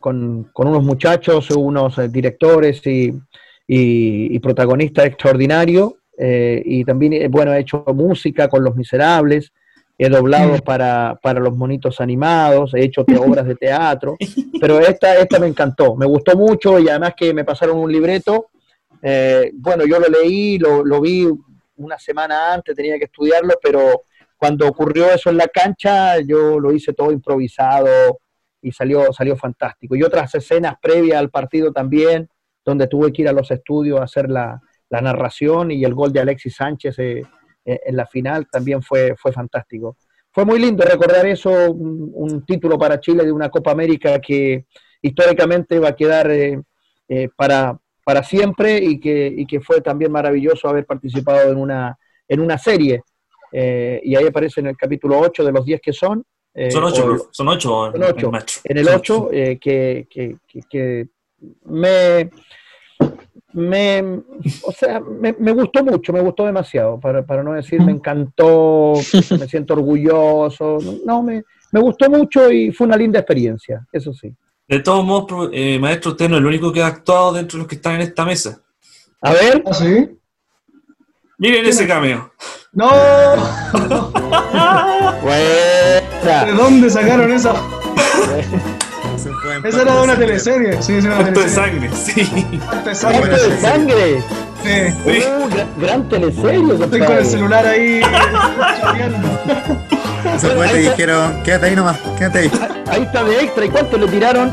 con, 0.00 0.50
unos 0.54 0.84
muchachos, 0.84 1.50
unos 1.50 2.12
directores 2.12 2.86
y, 2.86 3.12
y, 3.66 4.38
protagonistas 4.38 5.06
extraordinarios. 5.06 5.94
y 6.18 6.84
también, 6.84 7.30
bueno, 7.30 7.50
ha 7.50 7.58
hecho 7.58 7.84
música 7.88 8.48
con 8.48 8.62
Los 8.62 8.76
Miserables 8.76 9.52
he 9.98 10.08
doblado 10.08 10.54
mm. 10.54 10.60
para, 10.60 11.18
para, 11.22 11.40
los 11.40 11.56
monitos 11.56 12.00
animados, 12.00 12.74
he 12.74 12.84
hecho 12.84 13.04
obras 13.20 13.46
de 13.46 13.54
teatro, 13.54 14.16
pero 14.60 14.78
esta, 14.80 15.14
esta 15.16 15.38
me 15.38 15.46
encantó, 15.46 15.96
me 15.96 16.06
gustó 16.06 16.36
mucho 16.36 16.78
y 16.78 16.88
además 16.88 17.14
que 17.16 17.32
me 17.32 17.44
pasaron 17.44 17.78
un 17.78 17.90
libreto, 17.90 18.48
eh, 19.02 19.50
bueno, 19.54 19.84
yo 19.86 19.98
lo 19.98 20.08
leí, 20.08 20.58
lo, 20.58 20.84
lo, 20.84 21.00
vi 21.00 21.28
una 21.76 21.98
semana 21.98 22.52
antes, 22.54 22.74
tenía 22.74 22.98
que 22.98 23.04
estudiarlo, 23.04 23.54
pero 23.62 24.02
cuando 24.36 24.68
ocurrió 24.68 25.10
eso 25.10 25.30
en 25.30 25.38
la 25.38 25.48
cancha, 25.48 26.18
yo 26.20 26.60
lo 26.60 26.72
hice 26.72 26.92
todo 26.92 27.10
improvisado 27.12 28.20
y 28.60 28.72
salió, 28.72 29.12
salió 29.12 29.36
fantástico. 29.36 29.96
Y 29.96 30.02
otras 30.02 30.34
escenas 30.34 30.74
previas 30.80 31.18
al 31.18 31.30
partido 31.30 31.72
también, 31.72 32.28
donde 32.64 32.86
tuve 32.86 33.12
que 33.12 33.22
ir 33.22 33.28
a 33.28 33.32
los 33.32 33.50
estudios 33.50 34.00
a 34.00 34.04
hacer 34.04 34.28
la, 34.28 34.60
la 34.90 35.00
narración 35.00 35.70
y 35.70 35.84
el 35.84 35.94
gol 35.94 36.12
de 36.12 36.20
Alexis 36.20 36.56
Sánchez. 36.56 36.98
Eh, 36.98 37.22
eh, 37.66 37.80
en 37.84 37.96
la 37.96 38.06
final 38.06 38.46
también 38.50 38.80
fue, 38.80 39.14
fue 39.16 39.32
fantástico. 39.32 39.96
Fue 40.30 40.44
muy 40.44 40.60
lindo 40.60 40.84
recordar 40.84 41.26
eso, 41.26 41.50
un, 41.72 42.44
título 42.46 42.78
para 42.78 43.00
Chile 43.00 43.24
de 43.24 43.32
una 43.32 43.48
Copa 43.48 43.72
América 43.72 44.20
que 44.20 44.66
históricamente 45.02 45.78
va 45.78 45.88
a 45.88 45.96
quedar 45.96 46.30
eh, 46.30 46.60
eh, 47.08 47.28
para, 47.36 47.76
para 48.06 48.22
siempre 48.22 48.78
y 48.78 49.00
que, 49.00 49.26
y 49.36 49.44
que 49.46 49.60
fue 49.60 49.80
también 49.80 50.12
maravilloso 50.12 50.68
haber 50.68 50.86
participado 50.86 51.50
en 51.50 51.58
una, 51.58 51.98
en 52.28 52.38
una 52.38 52.56
serie. 52.56 53.02
y 53.52 54.14
ahí 54.14 54.26
aparece 54.28 54.60
en 54.60 54.68
el 54.68 54.76
capítulo 54.76 55.18
8 55.18 55.44
de 55.44 55.50
los 55.50 55.64
10 55.64 55.80
que 55.80 55.92
son. 55.92 56.24
son 56.70 56.84
8, 56.84 57.28
son 57.32 57.48
8 57.48 57.92
en, 57.94 58.02
en, 58.64 58.78
el 58.78 58.88
8, 58.88 59.28
que, 59.60 60.06
que, 60.08 60.36
que 60.70 61.08
me 61.64 62.30
me, 63.56 64.22
o 64.62 64.72
sea, 64.72 65.00
me, 65.00 65.32
gustó 65.52 65.82
mucho, 65.82 66.12
me 66.12 66.20
gustó 66.20 66.44
demasiado, 66.44 67.00
para, 67.00 67.24
para 67.24 67.42
no 67.42 67.54
decir 67.54 67.80
me 67.80 67.90
encantó, 67.90 68.92
me 69.40 69.48
siento 69.48 69.72
orgulloso, 69.72 70.78
no, 71.06 71.22
me, 71.22 71.42
me 71.72 71.80
gustó 71.80 72.10
mucho 72.10 72.52
y 72.52 72.70
fue 72.70 72.86
una 72.86 72.98
linda 72.98 73.18
experiencia, 73.18 73.84
eso 73.90 74.12
sí. 74.12 74.32
De 74.68 74.80
todos 74.80 75.04
modos, 75.04 75.50
eh, 75.52 75.78
maestro, 75.78 76.10
usted 76.12 76.28
no 76.28 76.36
es 76.36 76.40
el 76.40 76.46
único 76.46 76.72
que 76.72 76.82
ha 76.82 76.86
actuado 76.88 77.32
dentro 77.32 77.56
de 77.56 77.60
los 77.62 77.68
que 77.68 77.76
están 77.76 77.94
en 77.96 78.00
esta 78.02 78.24
mesa. 78.24 78.60
A 79.22 79.32
ver. 79.32 79.62
¿Ah, 79.66 79.72
sí? 79.74 80.08
Miren 81.38 81.66
ese 81.66 81.86
cameo. 81.86 82.32
¡No! 82.72 82.90
¿De 85.22 86.52
dónde 86.56 86.90
sacaron 86.90 87.32
esa? 87.32 87.54
Esa 89.64 89.82
era 89.82 89.94
de 89.96 90.02
una 90.02 90.16
teleserie. 90.16 90.82
Sí, 90.82 90.94
esa 90.94 91.08
era 91.08 91.16
una 91.18 91.26
Acto 91.28 91.40
de 91.40 91.46
teleserie. 91.46 91.90
sangre, 91.90 91.90
sí. 91.96 92.60
Acto 92.66 92.84
de 92.84 92.90
¡Acto 92.90 92.94
sangre. 92.94 93.38
de 93.38 93.60
sangre! 93.60 94.22
Sí. 94.62 94.70
Uh, 95.04 95.48
gran, 95.48 95.68
gran 95.80 96.08
teleserie, 96.08 96.74
Estoy 96.74 97.00
con 97.00 97.12
el 97.16 97.26
celular 97.26 97.66
ahí. 97.66 98.00
güeyes 100.56 100.72
te 100.72 100.78
dijeron, 100.78 101.42
quédate 101.44 101.66
ahí 101.66 101.76
nomás, 101.76 101.98
quédate 102.18 102.38
ahí. 102.40 102.50
Ahí 102.88 103.02
está 103.02 103.24
de 103.24 103.40
extra. 103.42 103.64
¿Y 103.64 103.68
cuánto 103.68 103.98
le 103.98 104.06
tiraron? 104.06 104.48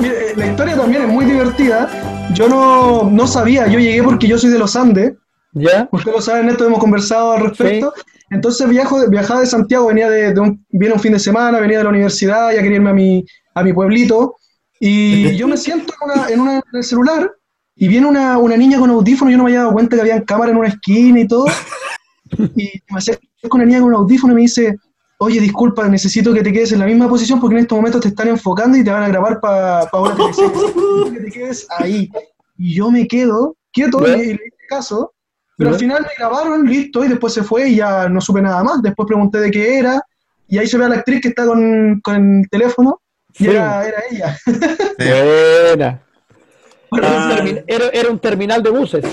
Eh, 0.00 0.34
la 0.36 0.46
historia 0.46 0.76
también 0.76 1.02
es 1.04 1.08
muy 1.08 1.24
divertida. 1.24 1.88
Yo 2.34 2.46
no, 2.46 3.08
no 3.10 3.26
sabía, 3.26 3.66
yo 3.68 3.78
llegué 3.78 4.02
porque 4.02 4.28
yo 4.28 4.36
soy 4.38 4.50
de 4.50 4.58
los 4.58 4.76
Andes. 4.76 5.14
¿Ya? 5.52 5.88
Usted 5.90 6.12
lo 6.12 6.20
sabe, 6.20 6.42
Neto, 6.44 6.66
hemos 6.66 6.78
conversado 6.78 7.32
al 7.32 7.40
respecto. 7.48 7.94
Entonces 8.30 8.68
viajo, 8.68 9.08
viajaba 9.08 9.40
de 9.40 9.46
Santiago, 9.46 9.86
venía 9.86 10.10
de, 10.10 10.34
de 10.34 10.40
un, 10.40 10.64
viene 10.68 10.94
un 10.94 11.00
fin 11.00 11.12
de 11.14 11.18
semana, 11.18 11.58
venía 11.58 11.78
de 11.78 11.84
la 11.84 11.90
universidad, 11.90 12.50
ya 12.52 12.60
quería 12.60 12.76
irme 12.76 12.90
a 12.90 12.94
mi, 12.94 13.24
a 13.54 13.62
mi 13.62 13.72
pueblito. 13.72 14.36
Y 14.78 15.34
yo 15.36 15.48
me 15.48 15.56
siento 15.56 15.94
en, 16.04 16.10
una, 16.10 16.28
en, 16.28 16.40
una- 16.40 16.56
en 16.56 16.62
el 16.74 16.84
celular 16.84 17.32
y 17.74 17.88
viene 17.88 18.06
una, 18.06 18.36
una 18.36 18.56
niña 18.58 18.78
con 18.78 18.90
audífono, 18.90 19.30
yo 19.30 19.38
no 19.38 19.44
me 19.44 19.50
había 19.52 19.60
dado 19.60 19.72
cuenta 19.72 19.96
que 19.96 20.02
había 20.02 20.22
cámara 20.22 20.50
en 20.52 20.58
una 20.58 20.68
esquina 20.68 21.18
y 21.20 21.26
todo. 21.26 21.46
Y 22.56 22.70
me 22.90 22.98
acerco 22.98 23.22
con 23.48 23.60
una 23.60 23.68
niña 23.68 23.80
con 23.80 23.94
audífono 23.94 24.32
y 24.32 24.36
me 24.36 24.42
dice, 24.42 24.76
oye, 25.18 25.40
disculpa, 25.40 25.88
necesito 25.88 26.32
que 26.34 26.42
te 26.42 26.52
quedes 26.52 26.72
en 26.72 26.80
la 26.80 26.86
misma 26.86 27.08
posición 27.08 27.40
porque 27.40 27.56
en 27.56 27.62
estos 27.62 27.76
momentos 27.76 28.00
te 28.02 28.08
están 28.08 28.28
enfocando 28.28 28.76
y 28.76 28.84
te 28.84 28.90
van 28.90 29.02
a 29.04 29.08
grabar 29.08 29.40
para 29.40 29.88
una 29.92 30.14
teleserie. 30.16 30.50
Necesito 30.52 31.12
que 31.12 31.20
te 31.20 31.30
quedes 31.30 31.66
ahí. 31.78 32.10
Y 32.58 32.74
yo 32.74 32.90
me 32.90 33.06
quedo 33.06 33.56
quieto 33.72 33.98
y, 34.06 34.10
le 34.10 34.32
hice 34.34 34.40
caso. 34.68 35.12
Pero 35.58 35.70
al 35.70 35.76
final 35.78 36.02
me 36.02 36.08
grabaron, 36.18 36.66
listo, 36.66 37.02
y 37.04 37.08
después 37.08 37.32
se 37.32 37.42
fue 37.42 37.68
y 37.70 37.76
ya 37.76 38.08
no 38.10 38.20
supe 38.20 38.42
nada 38.42 38.62
más. 38.62 38.82
Después 38.82 39.06
pregunté 39.06 39.38
de 39.38 39.50
qué 39.50 39.78
era, 39.78 40.02
y 40.48 40.58
ahí 40.58 40.66
se 40.66 40.76
ve 40.76 40.84
a 40.84 40.88
la 40.90 40.96
actriz 40.96 41.22
que 41.22 41.28
está 41.28 41.46
con, 41.46 41.98
con 42.02 42.40
el 42.40 42.48
teléfono, 42.50 43.00
y 43.38 43.44
Sí. 43.44 43.50
era, 43.50 43.86
era 43.88 44.02
ella. 44.10 44.36
Buena. 44.98 46.02
Era 46.92 47.08
un, 47.08 47.14
Ah. 47.32 47.36
termi- 47.38 47.64
era- 47.66 47.88
era 47.88 48.10
un 48.10 48.18
terminal 48.18 48.62
de 48.62 48.70
buses. 48.70 49.04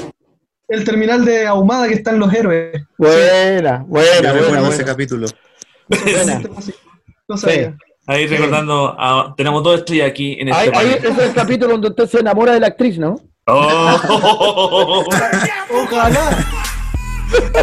El 0.68 0.84
terminal 0.86 1.24
de 1.26 1.46
Ahumada 1.48 1.88
que 1.88 1.94
están 1.96 2.20
los 2.20 2.34
héroes. 2.34 2.82
Buena, 2.98 3.84
buena, 3.88 4.10
buena, 4.22 4.34
recuerdo 4.34 4.68
ese 4.68 4.76
buena. 4.78 4.86
capítulo. 4.86 5.28
Buena. 5.88 6.42
No 7.28 7.38
sabía. 7.38 7.76
Ahí 8.08 8.28
recordando, 8.28 8.96
a- 8.98 9.34
tenemos 9.38 9.64
dos 9.64 9.80
estrellas 9.80 10.10
aquí 10.10 10.34
en 10.40 10.50
este 10.50 10.62
Ahí, 10.62 10.70
ahí 10.74 10.94
ese 10.98 11.08
es 11.10 11.18
el 11.20 11.34
capítulo 11.34 11.72
donde 11.74 11.88
usted 11.90 12.06
se 12.08 12.20
enamora 12.20 12.54
de 12.54 12.60
la 12.60 12.68
actriz, 12.68 12.98
¿no? 12.98 13.16
Oh. 13.48 15.06
Ojalá. 15.72 16.46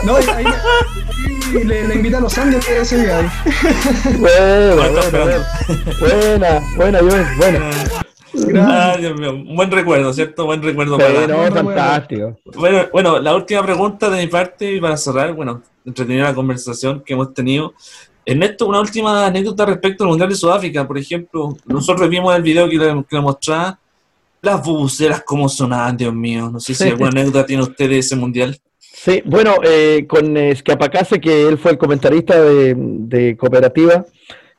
No, 0.04 0.18
y 0.20 0.24
ahí, 0.30 0.44
ahí 0.46 1.64
le, 1.64 1.88
le 1.88 1.94
invita 1.94 2.18
a 2.18 2.20
los 2.20 2.36
Andes 2.38 2.66
ese 2.68 3.02
día. 3.02 3.18
ahí. 3.18 3.26
Buena, 4.18 4.74
buena, 4.74 5.00
esperando. 5.00 5.44
buena, 6.00 6.60
buena, 6.76 7.00
buena, 7.02 7.34
buena. 7.36 7.70
Dios 8.32 9.18
mío, 9.18 9.32
un 9.34 9.56
buen 9.56 9.70
recuerdo, 9.70 10.12
¿cierto? 10.12 10.46
Buen 10.46 10.62
recuerdo 10.62 10.96
Sí, 10.96 11.02
para... 11.02 11.26
no, 11.26 11.36
Bueno, 11.38 11.54
fantástico. 11.56 12.38
Bueno, 12.56 12.82
bueno, 12.92 13.18
la 13.18 13.34
última 13.34 13.62
pregunta 13.62 14.08
de 14.10 14.22
mi 14.24 14.26
parte 14.30 14.72
y 14.74 14.80
para 14.80 14.96
cerrar, 14.96 15.32
bueno, 15.34 15.62
entretener 15.84 16.22
la 16.24 16.34
conversación 16.34 17.02
que 17.04 17.14
hemos 17.14 17.32
tenido. 17.34 17.74
Ernesto, 18.24 18.66
una 18.66 18.80
última 18.80 19.26
anécdota 19.26 19.64
respecto 19.66 20.04
al 20.04 20.10
Mundial 20.10 20.28
de 20.28 20.36
Sudáfrica, 20.36 20.86
por 20.86 20.98
ejemplo, 20.98 21.56
nosotros 21.66 22.08
vimos 22.08 22.34
el 22.36 22.42
video 22.42 22.68
que 22.68 22.76
le, 22.76 22.86
que 23.08 23.16
le 23.16 23.22
mostraba, 23.22 23.78
las 24.42 24.62
bubuceras 24.62 25.22
como 25.22 25.48
sonaban, 25.48 25.96
Dios 25.96 26.14
mío, 26.14 26.48
no 26.50 26.60
sé 26.60 26.74
si 26.74 26.84
Sí. 26.84 26.90
alguna 26.90 27.08
anécdota 27.10 27.44
tiene 27.46 27.62
usted 27.62 27.88
de 27.88 27.98
ese 27.98 28.16
Mundial. 28.16 28.58
Sí, 28.78 29.22
bueno, 29.24 29.54
eh, 29.62 30.04
con 30.06 30.36
eh, 30.36 30.50
Escapacase, 30.50 31.20
que 31.20 31.48
él 31.48 31.56
fue 31.58 31.72
el 31.72 31.78
comentarista 31.78 32.40
de, 32.40 32.74
de 32.76 33.36
Cooperativa, 33.36 34.04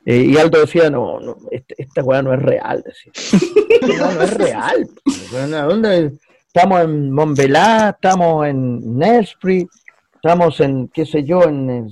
eh, 0.04 0.24
y 0.30 0.36
Aldo 0.36 0.60
decía, 0.60 0.90
no, 0.90 1.20
no 1.20 1.36
este- 1.50 1.74
esta 1.78 2.02
weá 2.02 2.22
no 2.22 2.32
es 2.34 2.40
real, 2.42 2.84
decía. 2.84 3.12
Weá 3.88 4.14
no 4.14 4.22
es 4.22 4.34
real. 4.34 4.88
Bueno, 5.32 5.68
¿dónde? 5.68 6.12
Estamos 6.46 6.80
en 6.82 7.10
Montbelá, 7.10 7.90
estamos 7.94 8.46
en 8.46 8.98
Nelspree, 8.98 9.66
estamos 10.14 10.60
en, 10.60 10.88
qué 10.88 11.06
sé 11.06 11.24
yo, 11.24 11.44
en, 11.44 11.88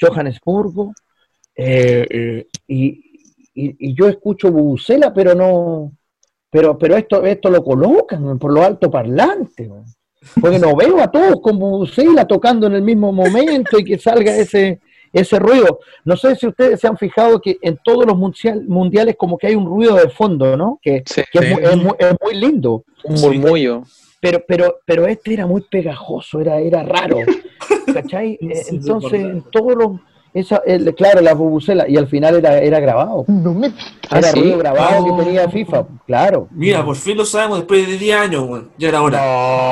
Johannesburgo, 0.00 0.92
eh, 1.54 2.06
eh, 2.10 2.46
y, 2.68 2.88
y- 3.54 3.76
y 3.90 3.94
yo 3.94 4.08
escucho 4.08 4.50
bubucela, 4.50 5.12
pero 5.12 5.34
no, 5.34 5.92
pero, 6.50 6.78
pero 6.78 6.96
esto, 6.96 7.24
esto 7.24 7.50
lo 7.50 7.62
colocan 7.62 8.38
por 8.38 8.52
lo 8.52 8.62
alto 8.64 8.90
parlante, 8.90 9.68
weón. 9.68 9.84
porque 10.40 10.58
no 10.58 10.74
veo 10.74 11.00
a 11.00 11.10
todos 11.10 11.40
con 11.42 11.58
bubucela 11.58 12.26
tocando 12.26 12.66
en 12.66 12.74
el 12.74 12.82
mismo 12.82 13.12
momento 13.12 13.78
y 13.78 13.84
que 13.84 13.98
salga 13.98 14.34
ese, 14.36 14.80
ese 15.12 15.38
ruido. 15.38 15.80
No 16.04 16.16
sé 16.16 16.36
si 16.36 16.46
ustedes 16.46 16.80
se 16.80 16.86
han 16.86 16.96
fijado 16.96 17.40
que 17.40 17.58
en 17.62 17.78
todos 17.82 18.06
los 18.06 18.16
mundial- 18.16 18.64
mundiales 18.68 19.16
como 19.18 19.36
que 19.38 19.48
hay 19.48 19.54
un 19.54 19.66
ruido 19.66 19.96
de 19.96 20.08
fondo, 20.10 20.56
¿no? 20.56 20.78
Que, 20.82 21.02
Sí, 21.06 21.22
que 21.32 21.38
es, 21.40 21.44
Sí. 21.46 21.54
muy, 21.54 21.62
es 21.64 21.76
muy- 21.76 21.94
es 21.98 22.14
muy 22.22 22.34
lindo. 22.34 22.84
un 23.04 23.14
murmullo. 23.20 23.82
Pero, 24.20 24.44
pero, 24.46 24.76
pero 24.84 25.06
este 25.06 25.32
era 25.32 25.46
muy 25.46 25.62
pegajoso, 25.62 26.40
era, 26.40 26.58
era 26.60 26.82
raro. 26.82 27.16
¿Cachai? 27.94 28.38
Sí, 28.40 28.76
Entonces, 28.76 29.20
en 29.20 29.42
todos 29.50 29.74
los. 29.76 29.92
Esa, 30.32 30.62
el- 30.64 30.94
claro, 30.94 31.20
la 31.22 31.34
bubucela, 31.34 31.88
y 31.88 31.96
al 31.96 32.06
final 32.06 32.36
era, 32.36 32.58
era 32.58 32.78
grabado. 32.78 33.24
Ah, 34.10 34.18
Era 34.18 34.28
¿sí? 34.30 34.40
ruido 34.40 34.58
grabado 34.58 35.04
Oh. 35.04 35.16
que 35.16 35.24
tenía 35.24 35.48
FIFA, 35.48 35.86
claro. 36.06 36.46
Mira, 36.52 36.84
por 36.84 36.94
fin 36.94 37.16
lo 37.16 37.24
sabemos 37.24 37.58
después 37.58 37.84
de 37.88 37.96
10 37.98 38.16
años, 38.16 38.44
weón. 38.48 38.70
ya 38.78 38.90
era 38.90 39.02
hora. 39.02 39.18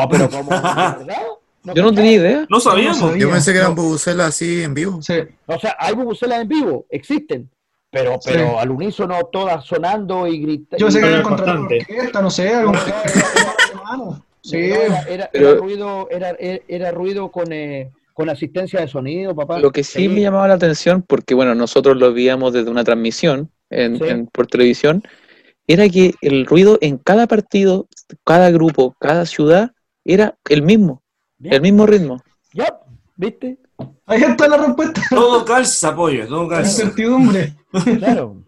No, 0.02 0.08
pero 0.10 0.28
¿cómo? 0.28 0.48
Yo 1.74 1.82
no 1.82 1.92
tenía 1.92 2.12
idea. 2.12 2.46
No 2.48 2.60
sabíamos. 2.60 3.00
No 3.00 3.06
sabía. 3.08 3.20
Yo 3.22 3.30
pensé 3.30 3.52
que 3.52 3.58
eran 3.58 3.74
No. 3.74 3.82
bubucelas 3.82 4.28
así 4.28 4.62
en 4.62 4.74
vivo. 4.74 5.00
Sí. 5.02 5.14
O 5.46 5.58
sea, 5.58 5.76
hay 5.78 5.94
bubucelas 5.94 6.40
en 6.42 6.48
vivo, 6.48 6.86
existen. 6.90 7.50
Pero, 7.90 8.18
pero 8.24 8.40
Sí. 8.50 8.54
al 8.58 8.70
unísono 8.70 9.18
todas 9.32 9.64
sonando 9.64 10.26
y 10.26 10.40
gritando. 10.40 10.76
Yo 10.84 10.90
sé 10.90 11.00
que 11.00 11.22
contratado 11.22 11.62
bastante. 11.62 11.78
orquesta, 11.90 12.20
no 12.22 12.30
sé, 12.30 12.54
algo. 12.54 12.72
Sí. 14.42 14.56
Era, 14.56 15.02
era- 15.02 15.30
Pero- 15.32 15.50
era 15.50 15.58
ruido, 15.60 16.08
era, 16.10 16.30
era, 16.38 16.62
era 16.68 16.90
ruido 16.90 17.30
con, 17.30 17.52
eh, 17.52 17.90
con 18.14 18.30
asistencia 18.30 18.80
de 18.80 18.88
sonido, 18.88 19.34
papá. 19.34 19.58
Lo 19.58 19.70
que 19.72 19.84
sí 19.84 20.08
me 20.08 20.20
llamaba 20.20 20.48
la 20.48 20.54
atención, 20.54 21.02
porque 21.06 21.34
bueno, 21.34 21.54
nosotros 21.54 21.96
lo 21.96 22.12
veíamos 22.14 22.52
desde 22.52 22.70
una 22.70 22.84
transmisión 22.84 23.50
en, 23.70 23.98
Sí. 23.98 24.04
en- 24.06 24.26
por 24.26 24.46
televisión, 24.46 25.02
era 25.66 25.88
que 25.88 26.14
el 26.22 26.46
ruido 26.46 26.78
en 26.80 26.96
cada 26.98 27.26
partido, 27.26 27.88
cada 28.24 28.50
grupo, 28.50 28.94
cada 28.98 29.26
ciudad, 29.26 29.72
era 30.04 30.36
el 30.48 30.62
mismo, 30.62 31.02
El 31.42 31.60
mismo 31.60 31.86
ritmo. 31.86 32.22
ya, 32.52 32.80
¿viste? 33.16 33.58
Ahí 34.06 34.22
está 34.22 34.48
la 34.48 34.56
respuesta. 34.56 35.00
Todo 35.10 35.44
calza, 35.44 35.94
pollo, 35.94 36.26
todo 36.26 36.48
calza. 36.48 36.68
incertidumbre. 36.82 37.54
Claro. 37.98 38.42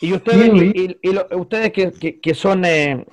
Y 0.00 0.12
ustedes, 0.12 0.52
y, 0.52 0.80
y- 0.82 0.98
y 1.02 1.12
lo- 1.12 1.26
ustedes 1.38 1.72
que, 1.72 1.92
que- 1.92 2.20
que 2.20 2.34
son 2.34 2.64
eh, 2.66 3.06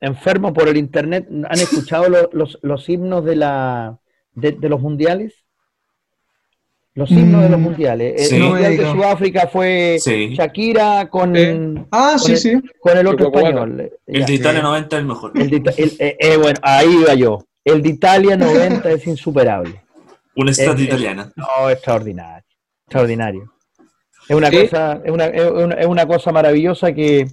enfermos 0.00 0.52
por 0.52 0.68
el 0.68 0.76
internet, 0.76 1.26
¿han 1.30 1.58
escuchado 1.58 2.08
lo- 2.08 2.30
los, 2.32 2.58
los 2.62 2.88
himnos 2.88 3.24
de 3.24 3.36
la 3.36 3.98
de, 4.34 4.52
de 4.52 4.68
los 4.68 4.80
mundiales? 4.80 5.34
Los 6.94 7.10
himnos 7.10 7.42
de 7.42 7.48
los 7.50 7.58
Mm, 7.58 7.62
mundiales. 7.62 8.32
El 8.32 8.42
mundial 8.44 8.76
de 8.76 8.90
Sudáfrica 8.92 9.48
fue 9.48 9.96
Sí. 10.00 10.34
Shakira 10.34 11.08
con, 11.10 11.34
Sí. 11.34 11.84
Ah, 11.90 12.12
Con 12.12 12.20
sí, 12.20 12.32
el- 12.32 12.38
sí. 12.38 12.52
con 12.80 12.96
el 12.96 13.06
otro 13.06 13.26
español. 13.26 13.90
El 14.06 14.20
Ya. 14.20 14.26
de 14.26 14.32
Italia 14.34 14.60
Sí. 14.60 14.64
90 14.66 14.96
es 14.96 15.00
el 15.00 15.06
mejor. 15.06 15.32
El 15.34 15.50
de 15.50 15.56
el- 15.76 15.96
eh, 15.98 16.16
eh, 16.18 16.36
bueno, 16.38 16.58
ahí 16.62 16.88
iba 17.02 17.14
yo. 17.14 17.38
El 17.66 17.82
de 17.82 17.88
Italia 17.90 18.36
90 18.36 18.90
es 18.92 19.06
insuperable. 19.06 19.82
Una 20.36 20.50
estatua 20.52 20.82
italiana. 20.84 21.32
No, 21.36 21.68
extraordinario. 21.68 22.44
Extraordinario. 22.86 23.52
Es 24.28 24.34
una 24.36 24.50
¿Sí? 24.50 24.62
cosa, 24.62 25.00
es 25.04 25.10
una, 25.10 25.26
es 25.26 25.50
una, 25.50 25.74
es 25.76 25.86
una 25.86 26.06
cosa 26.06 26.32
maravillosa 26.32 26.92
que, 26.92 27.26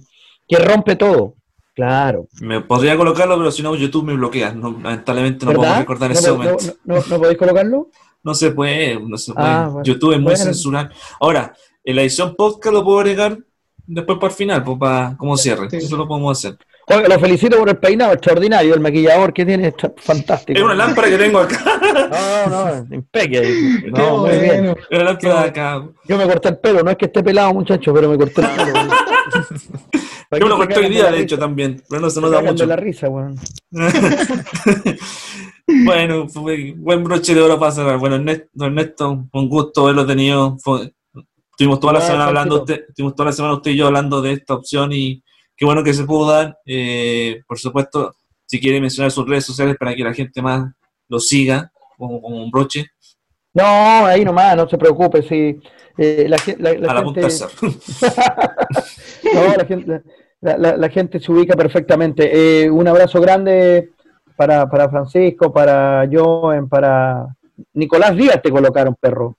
que 0.48 0.56
rompe 0.58 0.96
todo. 0.96 1.34
Claro. 1.74 2.28
Me 2.40 2.60
podría 2.60 2.96
colocarlo, 2.96 3.36
pero 3.36 3.50
si 3.50 3.62
no, 3.62 3.74
YouTube 3.74 4.04
me 4.04 4.14
bloquea. 4.14 4.52
No, 4.52 4.70
lamentablemente 4.70 5.44
no 5.44 5.52
puedo 5.52 5.62
¿Verdad? 5.62 5.78
recordar 5.80 6.10
¿No, 6.12 6.18
ese 6.18 6.28
no, 6.28 6.36
momento. 6.36 6.64
no, 6.84 6.94
no- 6.96 7.02
no 7.08 7.18
podéis 7.18 7.38
colocarlo? 7.38 7.88
No 8.22 8.34
se 8.34 8.50
puede, 8.52 8.98
no 9.00 9.18
se 9.18 9.32
puede. 9.34 9.46
Ah, 9.48 9.68
bueno. 9.68 9.84
YouTube 9.84 10.12
es 10.12 10.18
muy 10.18 10.24
Bueno. 10.32 10.44
censural. 10.44 10.92
Ahora, 11.20 11.52
en 11.84 11.96
la 11.96 12.02
edición 12.02 12.34
podcast 12.36 12.72
lo 12.74 12.84
puedo 12.84 13.00
agregar 13.00 13.38
después 13.86 14.18
para 14.18 14.30
el 14.32 14.36
final, 14.36 14.64
pues 14.64 14.78
para 14.78 15.16
como 15.16 15.36
cierre. 15.36 15.68
Sí. 15.70 15.76
Eso 15.78 15.96
lo 15.96 16.06
podemos 16.08 16.38
hacer. 16.38 16.56
Oiga, 16.86 17.08
lo 17.08 17.18
felicito 17.18 17.56
por 17.58 17.68
el 17.70 17.78
peinado 17.78 18.12
extraordinario, 18.12 18.74
el 18.74 18.80
maquillador 18.80 19.32
que 19.32 19.46
tiene 19.46 19.68
está 19.68 19.92
fantástico. 19.96 20.58
Es 20.58 20.62
una 20.64 20.74
lámpara 20.74 21.08
que 21.08 21.16
tengo 21.16 21.38
acá. 21.38 21.64
No, 22.50 22.74
no, 22.84 22.94
impeque. 22.94 23.40
Qué 23.84 23.90
No, 23.90 24.18
muy 24.18 24.30
bien. 24.30 24.46
bueno. 24.46 24.76
Una 24.90 25.04
lámpara 25.04 25.42
de 25.42 25.48
acá. 25.48 25.88
Yo 26.06 26.18
me 26.18 26.24
corté 26.26 26.48
el 26.50 26.58
pelo, 26.58 26.82
no 26.82 26.90
es 26.90 26.96
que 26.98 27.06
esté 27.06 27.22
pelado, 27.22 27.54
muchacho, 27.54 27.94
pero 27.94 28.08
me 28.10 28.18
corté 28.18 28.42
el 28.42 28.46
pelo. 28.48 28.74
Yo 30.32 30.40
me 30.40 30.48
lo 30.48 30.56
corté 30.56 30.80
hoy 30.80 30.88
día, 30.88 31.10
de 31.12 31.20
hecho, 31.20 31.38
también. 31.38 31.80
Pero 31.88 32.02
no 32.02 32.10
se 32.10 32.16
Se 32.16 32.20
nota 32.20 32.42
mucho. 32.42 32.66
la 32.66 32.76
risa, 32.76 33.08
weón. 33.08 33.38
bueno, 35.84 36.28
fue 36.28 36.74
buen 36.76 37.02
broche 37.04 37.34
de 37.34 37.40
oro 37.40 37.58
para 37.58 37.72
cerrar. 37.72 37.98
Bueno, 37.98 38.16
Ernesto, 38.16 38.64
Ernesto 38.64 39.26
un 39.32 39.48
gusto 39.48 39.82
haberlo 39.84 40.06
tenido. 40.06 40.56
Fue- 40.58 40.92
Estuvimos 41.52 41.78
toda 41.78 41.92
la 41.92 42.00
semana 42.00 42.26
hablando, 42.26 42.56
usted, 42.62 42.84
estuvimos 42.88 43.14
toda 43.14 43.26
la 43.28 43.32
semana 43.32 43.54
usted 43.54 43.70
y 43.70 43.76
yo 43.76 43.86
hablando 43.86 44.20
de 44.20 44.32
esta 44.32 44.54
opción 44.54 44.90
y 44.92 45.22
qué 45.56 45.64
bueno 45.64 45.82
que 45.82 45.94
se 45.94 46.04
pudo 46.04 46.30
dar. 46.30 46.58
Eh, 46.66 47.42
por 47.46 47.58
supuesto, 47.58 48.14
si 48.46 48.60
quiere 48.60 48.80
mencionar 48.80 49.10
sus 49.10 49.28
redes 49.28 49.44
sociales 49.44 49.76
para 49.78 49.94
que 49.94 50.04
la 50.04 50.14
gente 50.14 50.42
más 50.42 50.70
lo 51.08 51.18
siga 51.18 51.70
como, 51.96 52.20
como 52.20 52.42
un 52.42 52.50
broche. 52.50 52.86
No, 53.52 53.64
ahí 54.06 54.24
nomás, 54.24 54.56
no 54.56 54.68
se 54.68 54.76
preocupe, 54.76 55.22
sí. 55.22 55.60
Eh, 55.96 56.26
la, 56.28 56.36
la, 56.58 56.72
la, 56.74 56.90
a 56.90 56.94
la 56.94 57.04
gente... 57.04 57.20
no, 59.32 59.56
la 59.56 59.64
gente, 59.64 60.02
la, 60.40 60.88
gente 60.88 61.20
se 61.20 61.32
ubica 61.32 61.54
perfectamente. 61.56 62.64
Eh, 62.64 62.70
un 62.70 62.86
abrazo 62.88 63.20
grande 63.20 63.90
para, 64.36 64.68
para 64.68 64.90
Francisco, 64.90 65.52
para 65.52 66.08
Joen, 66.10 66.68
para 66.68 67.28
Nicolás 67.74 68.16
Díaz 68.16 68.42
te 68.42 68.50
colocaron, 68.50 68.96
perro. 69.00 69.38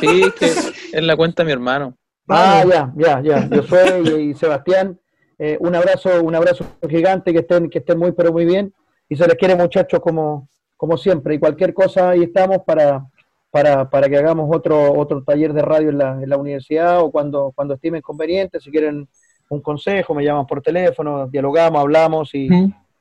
Sí, 0.00 0.24
que 0.38 0.46
es 0.46 1.02
la 1.02 1.16
cuenta 1.16 1.42
de 1.42 1.46
mi 1.46 1.52
hermano. 1.52 1.96
Ah, 2.28 2.64
ya, 2.68 2.92
ya, 2.96 3.20
ya. 3.20 3.48
Yo 3.48 3.62
soy 3.62 4.30
y 4.30 4.34
Sebastián. 4.34 4.98
Eh, 5.44 5.56
un 5.58 5.74
abrazo, 5.74 6.22
un 6.22 6.36
abrazo 6.36 6.64
gigante, 6.88 7.32
que 7.32 7.40
estén, 7.40 7.68
que 7.68 7.80
estén 7.80 7.98
muy, 7.98 8.12
pero 8.12 8.30
muy 8.30 8.44
bien. 8.44 8.72
Y 9.08 9.16
se 9.16 9.26
les 9.26 9.34
quiere, 9.34 9.56
muchachos, 9.56 9.98
como, 9.98 10.48
como 10.76 10.96
siempre. 10.96 11.34
Y 11.34 11.40
cualquier 11.40 11.74
cosa, 11.74 12.10
ahí 12.10 12.22
estamos 12.22 12.58
para, 12.64 13.04
para, 13.50 13.90
para 13.90 14.08
que 14.08 14.18
hagamos 14.18 14.48
otro, 14.54 14.92
otro 14.92 15.24
taller 15.24 15.52
de 15.52 15.62
radio 15.62 15.88
en 15.88 15.98
la, 15.98 16.12
en 16.22 16.30
la 16.30 16.36
universidad 16.36 17.00
o 17.00 17.10
cuando, 17.10 17.50
cuando 17.56 17.74
estimen 17.74 18.02
conveniente. 18.02 18.60
Si 18.60 18.70
quieren 18.70 19.08
un 19.48 19.60
consejo, 19.60 20.14
me 20.14 20.22
llaman 20.24 20.46
por 20.46 20.62
teléfono, 20.62 21.26
dialogamos, 21.26 21.80
hablamos. 21.80 22.32
Y, 22.36 22.46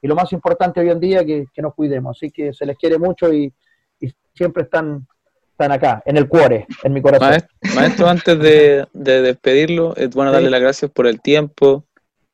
y 0.01 0.07
lo 0.07 0.15
más 0.15 0.33
importante 0.33 0.79
hoy 0.79 0.89
en 0.89 0.99
día 0.99 1.19
es 1.19 1.27
que, 1.27 1.45
que 1.53 1.61
nos 1.61 1.75
cuidemos. 1.75 2.17
Así 2.17 2.31
que 2.31 2.53
se 2.53 2.65
les 2.65 2.75
quiere 2.75 2.97
mucho 2.97 3.31
y, 3.31 3.53
y 3.99 4.11
siempre 4.33 4.63
están 4.63 5.05
están 5.51 5.71
acá, 5.73 6.01
en 6.05 6.17
el 6.17 6.27
cuore, 6.27 6.65
en 6.81 6.91
mi 6.91 7.03
corazón. 7.03 7.37
Maestro, 7.75 8.07
antes 8.07 8.39
de, 8.39 8.87
despedirlo, 8.93 9.95
es 9.95 10.09
bueno 10.09 10.31
darle 10.31 10.49
las 10.49 10.59
gracias 10.59 10.89
por 10.89 11.05
el 11.05 11.21
tiempo, 11.21 11.85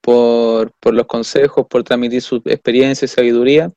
por, 0.08 0.72
los 0.94 1.06
consejos, 1.06 1.68
por 1.70 1.84
transmitir 1.84 2.22
su 2.22 2.38
experiencia 2.46 3.06
y 3.06 3.10
sabiduría, 3.10 3.70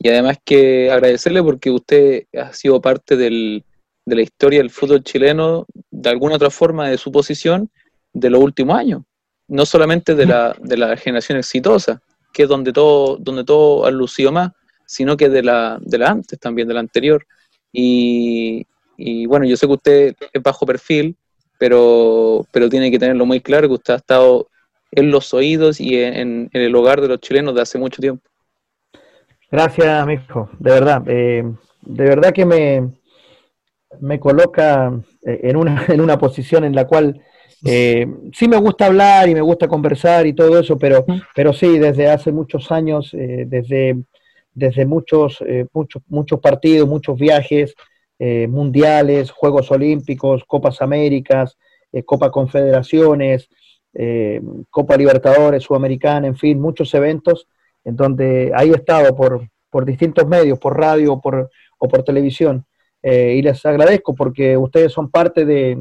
y 0.00 0.08
además 0.08 0.36
que 0.44 0.90
agradecerle 0.90 1.40
porque 1.44 1.70
usted 1.70 2.24
ha 2.36 2.52
sido 2.52 2.80
parte 2.80 3.16
de 3.16 3.62
la 4.04 4.20
historia 4.20 4.58
del 4.58 4.70
fútbol 4.70 5.04
chileno, 5.04 5.64
de 5.92 6.10
alguna 6.10 6.34
otra 6.34 6.50
forma 6.50 6.88
de 6.88 6.98
su 6.98 7.12
posición, 7.12 7.70
de 8.12 8.30
los 8.30 8.42
últimos 8.42 8.76
años, 8.76 9.02
no 9.46 9.64
solamente 9.64 10.16
de 10.16 10.26
la, 10.26 10.56
de 10.60 10.76
la 10.76 10.96
generación 10.96 11.38
exitosa, 11.38 12.02
que 12.32 12.42
es 12.42 12.48
donde 12.48 12.72
todo, 12.72 13.16
donde 13.18 13.44
todo 13.44 13.86
ha 13.86 13.92
lucido 13.92 14.32
más, 14.32 14.50
sino 14.86 15.16
que 15.16 15.28
de 15.28 15.44
la, 15.44 15.78
de 15.80 15.98
la 15.98 16.08
antes 16.08 16.36
también, 16.40 16.66
de 16.66 16.74
la 16.74 16.80
anterior. 16.80 17.24
Y, 17.72 18.66
y 18.96 19.26
bueno, 19.26 19.46
yo 19.46 19.56
sé 19.56 19.68
que 19.68 19.72
usted 19.72 20.16
es 20.32 20.42
bajo 20.42 20.66
perfil, 20.66 21.16
pero, 21.60 22.44
pero 22.50 22.68
tiene 22.68 22.90
que 22.90 22.98
tenerlo 22.98 23.24
muy 23.24 23.40
claro 23.40 23.68
que 23.68 23.74
usted 23.74 23.94
ha 23.94 23.98
estado 23.98 24.48
en 24.92 25.10
los 25.10 25.34
oídos 25.34 25.80
y 25.80 26.02
en, 26.02 26.50
el 26.52 26.74
hogar 26.74 27.00
de 27.00 27.08
los 27.08 27.20
chilenos 27.20 27.54
de 27.54 27.62
hace 27.62 27.78
mucho 27.78 28.00
tiempo. 28.00 28.22
Gracias, 29.50 30.08
hijo, 30.10 30.50
de 30.58 30.70
verdad. 30.70 31.02
Eh, 31.06 31.44
de 31.82 32.04
verdad 32.04 32.32
que 32.32 32.44
me, 32.44 32.90
me 34.00 34.18
coloca 34.18 34.92
eh, 35.22 35.40
en 35.44 35.56
una, 35.56 35.84
en 35.88 36.00
una 36.00 36.18
posición 36.18 36.64
en 36.64 36.74
la 36.74 36.86
cual 36.86 37.20
eh, 37.64 38.06
sí 38.32 38.48
me 38.48 38.58
gusta 38.58 38.86
hablar 38.86 39.28
y 39.28 39.34
me 39.34 39.40
gusta 39.40 39.68
conversar 39.68 40.26
y 40.26 40.34
todo 40.34 40.58
eso, 40.58 40.78
pero, 40.78 41.04
pero 41.34 41.52
sí, 41.52 41.78
desde 41.78 42.08
hace 42.08 42.32
muchos 42.32 42.70
años, 42.70 43.10
desde, 43.12 44.04
desde 44.52 44.86
muchos, 44.86 45.42
muchos, 45.72 46.02
muchos 46.08 46.38
partidos, 46.38 46.88
muchos 46.88 47.18
viajes, 47.18 47.74
eh, 48.18 48.46
mundiales, 48.48 49.30
Juegos 49.30 49.70
Olímpicos, 49.70 50.42
Copas 50.46 50.80
Américas, 50.80 51.58
eh, 51.92 52.02
Copa 52.02 52.30
Confederaciones, 52.30 53.50
eh, 53.98 54.40
Copa 54.70 54.96
Libertadores, 54.96 55.62
Sudamericana, 55.62 56.26
en 56.26 56.36
fin, 56.36 56.60
muchos 56.60 56.92
eventos 56.94 57.48
en 57.84 57.96
donde 57.96 58.52
ahí 58.54 58.70
he 58.70 58.76
estado 58.76 59.14
por, 59.14 59.48
por 59.70 59.84
distintos 59.84 60.26
medios, 60.26 60.58
por 60.58 60.78
radio 60.78 61.14
o 61.14 61.20
por, 61.20 61.50
o 61.78 61.88
por 61.88 62.02
televisión. 62.02 62.64
y 63.02 63.40
les 63.40 63.64
agradezco 63.64 64.14
porque 64.14 64.56
ustedes 64.56 64.92
son 64.92 65.10
parte 65.10 65.44
de, 65.44 65.78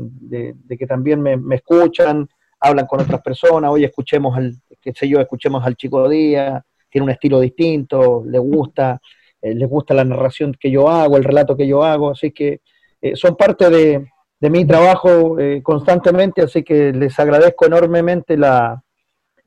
que 0.77 0.85
también 0.85 1.21
me, 1.21 1.55
escuchan, 1.55 2.27
hablan 2.59 2.85
con 2.85 3.01
otras 3.01 3.21
personas, 3.21 3.71
hoy 3.71 3.83
escuchemos 3.83 4.37
al, 4.37 4.53
qué 4.81 4.93
sé 4.93 5.09
yo, 5.09 5.19
escuchemos 5.19 5.65
al 5.65 5.75
Chico 5.75 6.07
Día, 6.07 6.63
tiene 6.95 7.05
un 7.05 7.11
estilo 7.11 7.41
distinto, 7.41 8.23
le 8.25 8.39
gusta, 8.39 9.01
eh, 9.41 9.53
les 9.53 9.67
gusta 9.67 9.93
la 9.93 10.05
narración 10.05 10.55
que 10.57 10.71
yo 10.71 10.87
hago, 10.87 11.17
el 11.17 11.25
relato 11.25 11.57
que 11.57 11.67
yo 11.67 11.83
hago, 11.83 12.11
así 12.11 12.31
que 12.31 12.61
eh, 13.01 13.15
son 13.17 13.35
parte 13.35 13.69
de, 13.69 14.07
mi 14.41 14.65
trabajo 14.65 15.39
eh, 15.39 15.61
constantemente, 15.63 16.41
así 16.41 16.63
que 16.63 16.91
les 16.91 17.17
agradezco 17.19 17.65
enormemente 17.65 18.37
la, 18.37 18.81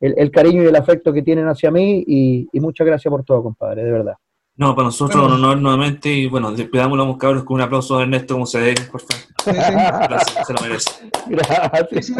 el, 0.01 0.31
cariño 0.31 0.62
y 0.62 0.66
el 0.66 0.77
afecto 0.77 1.12
que 1.12 1.23
tienen 1.23 1.47
hacia 1.48 1.70
mí 1.70 2.05
y, 2.06 2.48
muchas 2.60 2.86
gracias 2.86 3.10
por 3.10 3.24
todo, 3.24 3.43
compadre, 3.43 3.85
de 3.85 3.93
verdad. 3.93 4.15
No, 4.56 4.74
para 4.74 4.86
nosotros 4.86 5.24
un 5.24 5.32
honor 5.35 5.59
nuevamente 5.59 6.09
y 6.09 6.27
bueno, 6.27 6.51
despedamos 6.51 6.98
a 6.98 7.19
cabros 7.19 7.44
con 7.44 7.55
un 7.56 7.60
aplauso 7.60 7.97
a 7.97 8.02
Ernesto 8.02 8.35
como 8.35 8.44
se 8.44 8.59
debe, 8.59 8.82
por 8.90 9.01
favor. 9.01 9.24
Gracias, 10.09 10.47
se 10.47 10.52
lo 10.52 10.60
merece. 10.60 10.90
Gracias. 11.28 12.12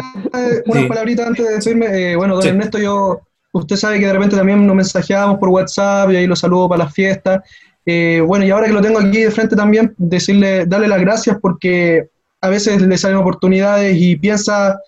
Una 0.65 0.87
palabrita 0.87 1.27
antes 1.27 1.45
de 1.45 1.55
decirme, 1.55 2.15
bueno, 2.15 2.37
don 2.37 2.47
Ernesto, 2.47 2.77
yo, 2.77 3.19
usted 3.51 3.75
sabe 3.75 3.99
que 3.99 4.05
de 4.05 4.13
repente 4.13 4.37
también 4.37 4.65
nos 4.65 4.75
mensajeamos 4.75 5.37
por 5.37 5.49
WhatsApp 5.49 6.11
y 6.11 6.15
ahí 6.15 6.27
lo 6.27 6.35
saludo 6.37 6.69
para 6.69 6.85
las 6.85 6.93
fiestas. 6.93 7.41
Eh, 7.85 8.21
bueno, 8.25 8.45
y 8.45 8.51
ahora 8.51 8.67
que 8.67 8.73
lo 8.73 8.81
tengo 8.81 8.99
aquí 8.99 9.23
de 9.23 9.31
frente 9.31 9.55
también, 9.57 9.93
decirle, 9.97 10.65
darle 10.65 10.87
las 10.87 11.01
gracias 11.01 11.37
porque 11.41 12.09
a 12.41 12.49
veces 12.49 12.81
le 12.81 12.97
salen 12.97 13.17
oportunidades 13.17 13.97
y 13.97 14.15
piensa 14.15 14.79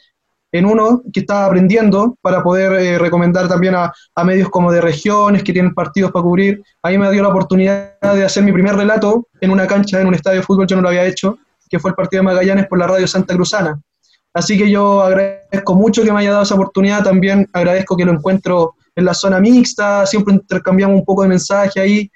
en 0.52 0.66
uno 0.66 1.02
que 1.14 1.22
está 1.22 1.46
aprendiendo 1.46 2.18
para 2.22 2.44
poder 2.44 2.74
eh, 2.74 2.98
recomendar 2.98 3.48
también 3.48 3.76
a, 3.76 3.94
medios 4.24 4.50
como 4.50 4.72
de 4.72 4.82
regiones 4.82 5.44
que 5.44 5.54
tienen 5.54 5.74
partidos 5.74 6.12
para 6.12 6.24
cubrir. 6.24 6.62
Ahí 6.84 6.98
me 6.98 7.10
dio 7.12 7.24
la 7.24 7.30
oportunidad 7.30 8.00
de 8.02 8.24
hacer 8.24 8.44
mi 8.44 8.52
primer 8.52 8.76
relato 8.76 9.28
en 9.40 9.52
una 9.52 9.66
cancha, 9.66 10.02
en 10.02 10.08
un 10.08 10.14
estadio 10.14 10.42
de 10.42 10.46
fútbol, 10.46 10.68
yo 10.68 10.76
no 10.76 10.82
lo 10.82 10.90
había 10.90 11.06
hecho, 11.06 11.38
que 11.70 11.80
fue 11.80 11.92
el 11.92 11.96
partido 11.96 12.22
de 12.22 12.26
Magallanes 12.26 12.68
por 12.68 12.78
la 12.80 12.88
radio 12.88 13.08
Santa 13.08 13.34
Cruzana. 13.34 13.80
Así 14.34 14.58
que 14.58 14.70
yo 14.70 15.02
agradezco 15.02 15.76
mucho 15.76 16.04
que 16.04 16.12
me 16.12 16.20
haya 16.20 16.32
dado 16.32 16.44
esa 16.44 16.56
oportunidad, 16.56 17.04
también 17.04 17.50
agradezco 17.52 17.98
que 17.98 18.06
lo 18.06 18.14
encuentro 18.14 18.76
en 18.96 19.06
la 19.06 19.14
zona 19.14 19.40
mixta, 19.40 20.06
siempre 20.06 20.34
intercambiamos 20.34 21.00
un 21.00 21.06
poco 21.06 21.24
de 21.24 21.30
mensaje 21.30 21.80
ahí, 21.80 22.12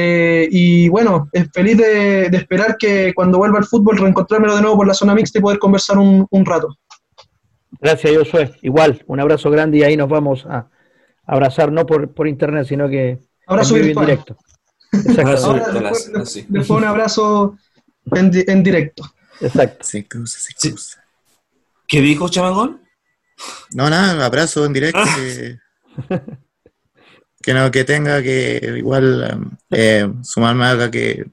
eh, 0.00 0.48
y 0.52 0.88
bueno, 0.88 1.28
feliz 1.52 1.76
de, 1.76 2.26
esperar 2.26 2.76
que 2.78 3.12
cuando 3.12 3.38
vuelva 3.38 3.58
al 3.58 3.64
fútbol 3.64 3.98
reencontrármelo 3.98 4.54
de 4.54 4.62
nuevo 4.62 4.76
por 4.76 4.86
la 4.86 4.94
zona 4.94 5.12
mixta 5.12 5.40
y 5.40 5.42
poder 5.42 5.58
conversar 5.58 5.98
un, 5.98 6.46
rato. 6.46 6.78
Gracias, 7.80 8.16
Josué. 8.16 8.52
Igual, 8.62 9.02
un 9.08 9.18
abrazo 9.18 9.50
grande 9.50 9.78
y 9.78 9.82
ahí 9.82 9.96
nos 9.96 10.08
vamos 10.08 10.46
a 10.46 10.68
abrazar, 11.26 11.72
no 11.72 11.84
por, 11.84 12.14
por 12.14 12.28
internet, 12.28 12.66
sino 12.68 12.88
que 12.88 13.18
abrazo 13.44 13.76
en, 13.76 13.88
en 13.88 13.98
directo. 13.98 14.36
después, 14.92 16.70
un 16.70 16.84
abrazo 16.84 17.58
en, 18.12 18.62
directo. 18.62 19.02
Exacto. 19.40 19.84
¿Qué 21.88 22.00
dijo 22.00 22.28
Chamagón? 22.28 22.82
No, 23.74 23.90
nada, 23.90 24.24
abrazo 24.24 24.64
en 24.64 24.72
directo. 24.72 25.00
Ah. 25.02 25.16
que 25.16 25.58
no 27.54 27.70
que 27.70 27.84
tenga 27.84 28.22
que 28.22 28.74
igual 28.76 29.50
eh, 29.70 30.10
sumarme 30.22 30.66
acá 30.66 30.90
que 30.90 31.26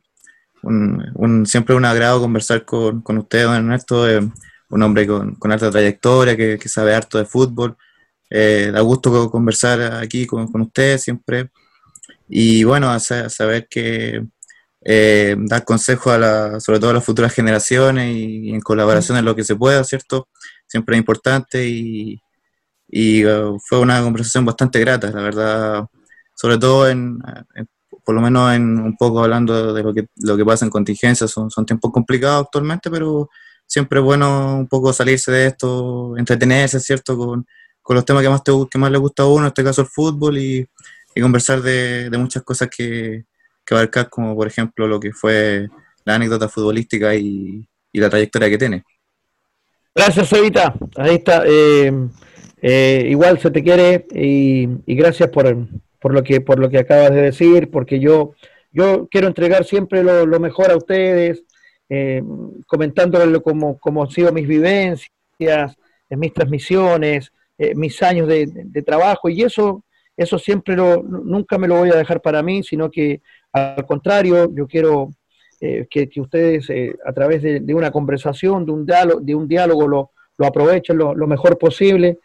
un, 0.63 1.45
siempre 1.45 1.75
un 1.75 1.85
agrado 1.85 2.21
conversar 2.21 2.65
con, 2.65 3.01
con 3.01 3.17
usted, 3.19 3.43
don 3.43 3.55
Ernesto, 3.55 4.09
eh, 4.09 4.21
un 4.69 4.83
hombre 4.83 5.05
con, 5.05 5.35
con 5.35 5.51
alta 5.51 5.69
trayectoria, 5.69 6.35
que, 6.35 6.59
sabe 6.69 6.95
harto 6.95 7.17
de 7.17 7.25
fútbol. 7.25 7.77
Eh, 8.29 8.71
da 8.73 8.81
gusto 8.81 9.29
conversar 9.29 9.81
aquí 9.95 10.25
con, 10.25 10.51
con 10.51 10.61
usted 10.61 10.97
siempre. 10.97 11.51
Y 12.27 12.63
bueno, 12.63 12.97
saber 12.99 13.67
que 13.69 14.23
dar 14.81 15.65
consejos 15.65 16.13
a 16.13 16.17
la, 16.17 16.59
sobre 16.59 16.79
todo 16.79 16.91
a 16.91 16.93
las 16.95 17.05
futuras 17.05 17.33
generaciones 17.33 18.15
y, 18.15 18.49
en 18.51 18.61
colaboración 18.61 19.17
en 19.17 19.25
lo 19.25 19.35
que 19.35 19.43
se 19.43 19.55
pueda, 19.55 19.83
¿cierto? 19.83 20.29
Siempre 20.67 20.95
es 20.95 20.99
importante 20.99 21.67
y, 21.67 22.21
y 22.87 23.23
fue 23.67 23.79
una 23.79 24.01
conversación 24.01 24.45
bastante 24.45 24.79
grata, 24.79 25.11
la 25.11 25.21
verdad 25.21 25.85
sobre 26.35 26.59
todo 26.59 26.87
en, 26.87 27.17
por 28.03 28.13
lo 28.13 28.21
menos 28.21 28.53
en 28.53 28.79
un 28.79 28.95
poco 28.95 29.23
hablando 29.23 29.73
de 29.73 29.81
lo 29.81 29.93
que, 29.93 30.07
lo 30.17 30.37
que 30.37 30.45
pasa 30.45 30.65
en 30.65 30.71
contingencia, 30.71 31.27
son, 31.27 31.49
son 31.49 31.65
tiempos 31.65 31.91
complicados 31.91 32.45
actualmente, 32.45 32.91
pero 32.91 33.29
siempre 33.65 33.99
es 33.99 34.05
bueno 34.05 34.57
un 34.59 34.67
poco 34.67 34.93
salirse 34.93 35.31
de 35.31 35.47
esto, 35.47 36.15
entretenerse, 36.17 36.79
¿cierto? 36.79 37.17
Con, 37.17 37.47
con 37.81 37.95
los 37.95 38.05
temas 38.05 38.21
que 38.21 38.29
más, 38.29 38.43
te, 38.43 38.51
que 38.69 38.77
más 38.77 38.91
le 38.91 38.97
gusta 38.99 39.23
a 39.23 39.27
uno, 39.27 39.41
en 39.41 39.47
este 39.47 39.63
caso 39.63 39.81
el 39.81 39.87
fútbol, 39.87 40.37
y, 40.37 40.67
y 41.15 41.21
conversar 41.21 41.61
de, 41.61 42.09
de, 42.09 42.17
muchas 42.17 42.43
cosas 42.43 42.69
que, 42.69 43.25
que 43.65 43.73
abarcar, 43.73 44.09
como 44.09 44.35
por 44.35 44.47
ejemplo 44.47 44.87
lo 44.87 44.99
que 44.99 45.11
fue 45.11 45.67
la 46.03 46.15
anécdota 46.15 46.47
futbolística 46.47 47.15
y, 47.15 47.67
y 47.91 47.99
la 47.99 48.09
trayectoria 48.09 48.49
que 48.49 48.57
tiene. 48.57 48.83
Gracias, 49.95 50.31
Evita. 50.33 50.75
Ahí 50.97 51.15
está. 51.15 51.43
Eh, 51.47 51.91
eh, 52.61 53.07
igual 53.09 53.39
se 53.39 53.49
te 53.49 53.63
quiere 53.63 54.05
y, 54.13 54.67
y 54.85 54.95
gracias 54.95 55.29
por, 55.29 55.47
por 55.99 56.13
lo 56.13 56.23
que, 56.23 56.41
por 56.41 56.59
lo 56.59 56.69
que 56.69 56.79
acabas 56.79 57.11
de 57.11 57.21
decir, 57.21 57.69
porque 57.71 57.99
yo, 57.99 58.33
yo 58.71 59.07
quiero 59.09 59.27
entregar 59.27 59.65
siempre 59.65 60.03
lo, 60.03 60.39
mejor 60.39 60.71
a 60.71 60.77
ustedes, 60.77 61.43
eh, 61.89 62.21
comentándole 62.67 63.39
cómo, 63.41 63.77
cómo 63.77 64.03
han 64.03 64.09
sido 64.09 64.31
mis 64.31 64.47
vivencias, 64.47 65.75
en 66.09 66.19
mis 66.19 66.33
transmisiones, 66.33 67.31
eh, 67.57 67.73
mis 67.75 68.01
años 68.03 68.27
de, 68.27 68.83
trabajo, 68.85 69.29
y 69.29 69.41
eso, 69.43 69.83
eso 70.17 70.37
siempre 70.37 70.75
lo, 70.75 71.03
nunca 71.03 71.57
me 71.57 71.67
lo 71.67 71.77
voy 71.77 71.89
a 71.89 71.95
dejar 71.95 72.21
para 72.21 72.43
mí, 72.43 72.63
sino 72.63 72.91
que 72.91 73.21
al 73.51 73.85
contrario, 73.85 74.51
yo 74.53 74.67
quiero 74.67 75.11
eh, 75.61 75.87
que, 75.89 76.09
ustedes 76.19 76.69
eh, 76.69 76.93
a 77.05 77.13
través 77.13 77.41
de, 77.41 77.73
una 77.73 77.91
conversación, 77.91 78.65
de 78.65 78.71
un 78.73 78.85
diálogo, 78.85 79.21
de 79.21 79.33
un 79.33 79.47
diálogo 79.47 79.87
lo, 79.87 80.11
lo 80.37 80.45
aprovechen 80.45 80.97
lo, 80.97 81.15
mejor 81.27 81.57
posible 81.57 82.19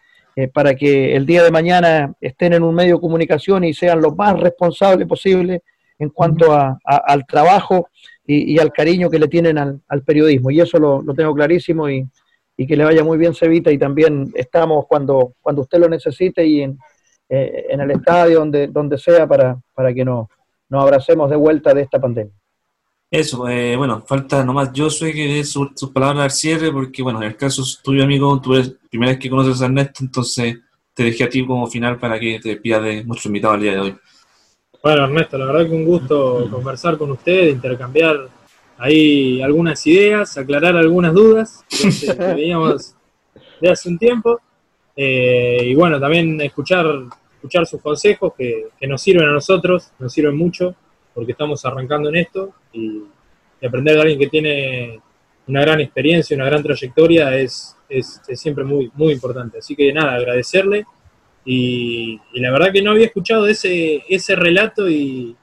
para 0.53 0.75
que 0.75 1.15
el 1.15 1.27
día 1.27 1.43
de 1.43 1.51
mañana 1.51 2.15
estén 2.21 2.53
en 2.53 2.63
un 2.63 2.75
medio 2.75 2.97
de 2.97 3.01
comunicación 3.01 3.65
y 3.65 3.75
sean 3.75 4.01
lo 4.01 4.15
más 4.15 4.39
responsables 4.39 5.07
posible 5.07 5.63
en 5.99 6.09
cuanto 6.09 6.53
a, 6.53 6.79
al 6.85 7.27
trabajo 7.27 7.89
y, 8.27 8.59
al 8.59 8.73
cariño 8.73 9.11
que 9.11 9.19
le 9.19 9.29
tienen 9.29 9.59
al, 9.59 10.03
periodismo. 10.05 10.51
Y 10.51 10.61
eso 10.61 10.79
lo, 10.79 11.03
tengo 11.15 11.35
clarísimo 11.35 11.89
y, 11.91 12.09
que 12.57 12.77
le 12.77 12.85
vaya 12.85 13.03
muy 13.03 13.17
bien 13.17 13.35
Cevita 13.35 13.73
y 13.73 13.79
también 13.79 14.31
estamos 14.35 14.87
cuando, 14.87 15.35
cuando 15.41 15.63
usted 15.63 15.79
lo 15.79 15.89
necesite 15.89 16.47
y 16.47 16.61
en, 16.63 16.79
en 17.29 17.81
el 17.81 17.91
estadio, 17.91 18.41
donde, 18.41 18.67
donde 18.67 18.99
sea, 18.99 19.27
para, 19.27 19.59
para 19.75 19.95
que 19.95 20.05
nos, 20.05 20.29
nos 20.71 20.83
abracemos 20.83 21.29
de 21.29 21.37
vuelta 21.37 21.75
de 21.75 21.83
esta 21.83 22.01
pandemia. 22.01 22.40
Eso, 23.11 23.49
eh, 23.49 23.75
bueno, 23.75 24.05
falta 24.07 24.45
nomás 24.45 24.73
yo 24.73 24.89
soy 24.89 25.13
que 25.13 25.27
dé 25.27 25.45
sus 25.45 25.73
palabras 25.93 26.25
al 26.25 26.31
cierre, 26.31 26.71
porque 26.71 27.03
bueno, 27.03 27.21
en 27.21 27.29
el 27.29 27.37
caso 27.37 27.65
tuyo, 27.83 28.05
amigo, 28.05 28.41
tú 28.41 28.55
eres 28.55 28.69
la 28.69 28.89
primera 28.89 29.13
vez 29.13 29.21
que 29.21 29.29
conoces 29.29 29.61
a 29.61 29.65
Ernesto, 29.65 30.05
entonces 30.05 30.59
te 30.95 31.03
dejé 31.03 31.25
a 31.25 31.29
ti 31.29 31.45
como 31.45 31.67
final 31.67 31.99
para 31.99 32.21
que 32.21 32.39
te 32.39 32.57
pidas 32.57 33.05
nuestro 33.05 33.29
invitado 33.29 33.55
al 33.55 33.61
día 33.61 33.73
de 33.73 33.81
hoy. 33.81 33.97
Bueno, 34.81 35.05
Ernesto, 35.05 35.39
la 35.39 35.47
verdad 35.47 35.67
que 35.67 35.75
un 35.75 35.85
gusto 35.85 36.49
conversar 36.53 36.97
con 36.97 37.11
usted, 37.11 37.49
intercambiar 37.49 38.29
ahí 38.79 39.43
algunas 39.43 39.85
ideas, 39.89 40.39
aclarar 40.39 40.77
algunas 40.77 41.13
dudas 41.13 41.65
que 41.69 42.15
teníamos 42.15 42.95
de 43.61 43.71
hace 43.71 43.89
un 43.89 43.99
tiempo. 43.99 44.41
Eh, 44.95 45.63
y 45.65 45.75
bueno, 45.75 45.99
también 45.99 46.41
escuchar, 46.43 46.87
escuchar 47.35 47.67
sus 47.67 47.81
consejos 47.81 48.35
que, 48.39 48.69
que 48.79 48.87
nos 48.87 49.03
sirven 49.03 49.29
a 49.29 49.33
nosotros, 49.33 49.91
nos 49.99 50.13
sirven 50.13 50.37
mucho 50.37 50.77
porque 51.21 51.33
estamos 51.33 51.63
arrancando 51.67 52.09
en 52.09 52.17
esto 52.17 52.55
y, 52.73 53.03
aprender 53.63 53.95
de 53.95 54.01
alguien 54.01 54.19
que 54.19 54.29
tiene 54.29 54.99
una 55.47 55.61
gran 55.61 55.81
experiencia, 55.81 56.35
una 56.35 56.47
gran 56.47 56.63
trayectoria 56.63 57.37
es, 57.37 57.77
es, 57.91 58.23
siempre 58.33 58.65
muy, 58.65 58.91
muy 58.95 59.13
importante. 59.13 59.59
Así 59.59 59.77
que 59.77 59.93
nada, 59.93 60.15
agradecerle 60.15 60.87
y, 61.45 62.19
la 62.33 62.51
verdad 62.53 62.73
que 62.73 62.81
no 62.81 62.93
había 62.93 63.05
escuchado 63.05 63.47
ese, 63.47 64.03
ese 64.09 64.35
relato 64.35 64.89
y, 64.89 65.37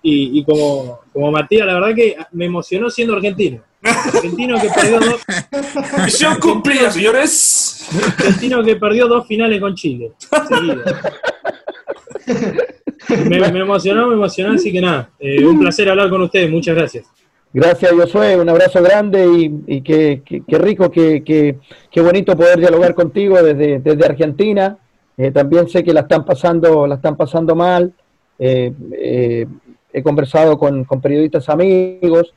y, 0.00 0.44
como, 0.44 1.00
como 1.12 1.32
Matías, 1.32 1.66
la 1.66 1.74
verdad 1.74 1.92
que 1.92 2.16
me 2.30 2.44
emocionó 2.44 2.88
siendo 2.88 3.16
argentino. 3.16 3.64
Argentino 3.82 4.60
que 4.60 4.68
perdió 4.68 5.00
dos. 5.00 5.22
Misión 6.04 6.38
cumplida, 6.38 6.92
señores. 6.92 7.88
Argentino 8.16 8.62
que 8.62 8.76
perdió 8.76 9.08
dos 9.08 9.26
finales 9.26 9.60
con 9.60 9.74
Chile. 9.74 10.12
me, 13.08 13.36
emocionó, 13.36 14.08
me 14.08 14.14
emocionó, 14.14 14.54
así 14.54 14.72
que 14.72 14.80
nada, 14.80 15.10
eh, 15.18 15.44
un 15.44 15.58
placer 15.58 15.88
hablar 15.88 16.10
con 16.10 16.22
ustedes, 16.22 16.50
muchas 16.50 16.74
gracias. 16.74 17.06
Gracias, 17.52 17.92
Josué, 17.92 18.36
un 18.36 18.48
abrazo 18.48 18.82
grande 18.82 19.26
y, 19.26 19.62
y 19.68 19.80
qué, 19.82 20.22
rico, 20.58 20.90
qué, 20.90 21.22
qué, 21.22 22.00
bonito 22.00 22.36
poder 22.36 22.58
dialogar 22.58 22.94
contigo 22.94 23.40
desde, 23.40 23.78
desde 23.78 24.04
Argentina. 24.04 24.76
Eh, 25.16 25.30
también 25.30 25.68
sé 25.68 25.84
que 25.84 25.92
la 25.92 26.00
están 26.00 26.24
pasando, 26.24 26.84
la 26.88 26.96
están 26.96 27.16
pasando 27.16 27.54
mal. 27.54 27.92
Eh, 28.40 29.46
he 29.92 30.02
conversado 30.02 30.58
con, 30.58 30.84
periodistas 31.00 31.48
amigos 31.48 32.34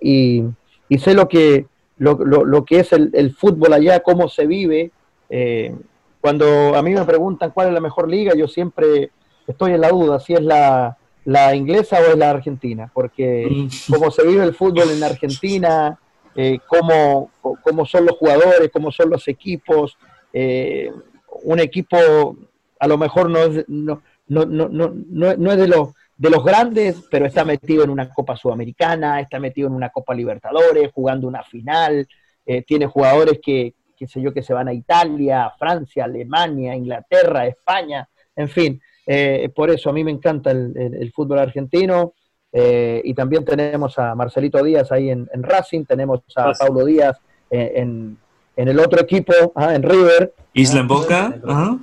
y, 0.00 0.42
y, 0.88 0.98
sé 0.98 1.14
lo 1.14 1.28
que, 1.28 1.66
lo, 1.98 2.16
lo, 2.24 2.64
que 2.64 2.80
es 2.80 2.92
el, 2.92 3.10
el, 3.14 3.32
fútbol 3.32 3.72
allá, 3.72 4.00
cómo 4.00 4.28
se 4.28 4.48
vive. 4.48 4.90
cuando 6.20 6.74
a 6.74 6.82
mí 6.82 6.92
me 6.92 7.04
preguntan 7.04 7.52
cuál 7.52 7.68
es 7.68 7.74
la 7.74 7.80
mejor 7.80 8.10
liga, 8.10 8.34
yo 8.34 8.48
siempre 8.48 9.10
estoy 9.46 9.72
en 9.72 9.80
la 9.80 9.88
duda 9.88 10.20
si 10.20 10.34
es 10.34 10.42
la, 10.42 10.96
inglesa 11.54 11.98
o 12.00 12.12
es 12.12 12.18
la 12.18 12.30
argentina, 12.30 12.90
porque 12.92 13.68
como 13.90 14.10
se 14.10 14.26
vive 14.26 14.44
el 14.44 14.54
fútbol 14.54 14.90
en 14.90 15.02
Argentina, 15.02 15.98
eh, 16.34 16.58
cómo, 16.66 17.30
son 17.86 18.06
los 18.06 18.16
jugadores, 18.16 18.70
cómo 18.72 18.90
son 18.90 19.10
los 19.10 19.26
equipos, 19.28 19.96
eh, 20.32 20.90
un 21.42 21.60
equipo 21.60 21.96
a 22.78 22.86
lo 22.86 22.98
mejor 22.98 23.30
no 23.30 23.38
es, 23.38 23.64
no, 23.68 24.02
no, 24.28 24.44
no, 24.44 24.68
no, 24.68 25.52
es 25.52 25.58
de 25.58 25.68
los 25.68 25.90
de 26.16 26.30
los 26.30 26.44
grandes, 26.44 27.02
pero 27.10 27.26
está 27.26 27.44
metido 27.44 27.82
en 27.82 27.90
una 27.90 28.08
Copa 28.08 28.36
Sudamericana, 28.36 29.20
está 29.20 29.40
metido 29.40 29.66
en 29.66 29.74
una 29.74 29.90
Copa 29.90 30.14
Libertadores, 30.14 30.92
jugando 30.92 31.26
una 31.26 31.42
final, 31.42 32.06
eh, 32.46 32.62
tiene 32.62 32.86
jugadores 32.86 33.40
que, 33.42 33.74
qué 33.96 34.06
sé 34.06 34.20
yo, 34.20 34.32
que 34.32 34.42
se 34.42 34.54
van 34.54 34.68
a 34.68 34.72
Italia, 34.72 35.52
Francia, 35.58 36.04
Alemania, 36.04 36.76
Inglaterra, 36.76 37.46
España, 37.46 38.08
en 38.36 38.48
fin, 38.48 38.80
eh, 39.06 39.50
por 39.54 39.70
eso 39.70 39.90
a 39.90 39.92
mí 39.92 40.02
me 40.04 40.10
encanta 40.10 40.50
el, 40.50 41.12
fútbol 41.14 41.38
argentino. 41.38 42.14
Eh, 42.52 43.02
y 43.04 43.14
también 43.14 43.44
tenemos 43.44 43.98
a 43.98 44.14
Marcelito 44.14 44.62
Díaz 44.62 44.92
ahí 44.92 45.10
en, 45.10 45.28
Racing, 45.34 45.84
tenemos 45.84 46.20
a 46.36 46.52
Paulo 46.52 46.84
Díaz 46.84 47.18
en, 47.50 48.16
el 48.56 48.78
otro 48.78 49.00
equipo, 49.00 49.32
ah, 49.56 49.74
en 49.74 49.82
River. 49.82 50.32
Isla 50.52 50.80
en 50.80 50.88
Boca. 50.88 51.34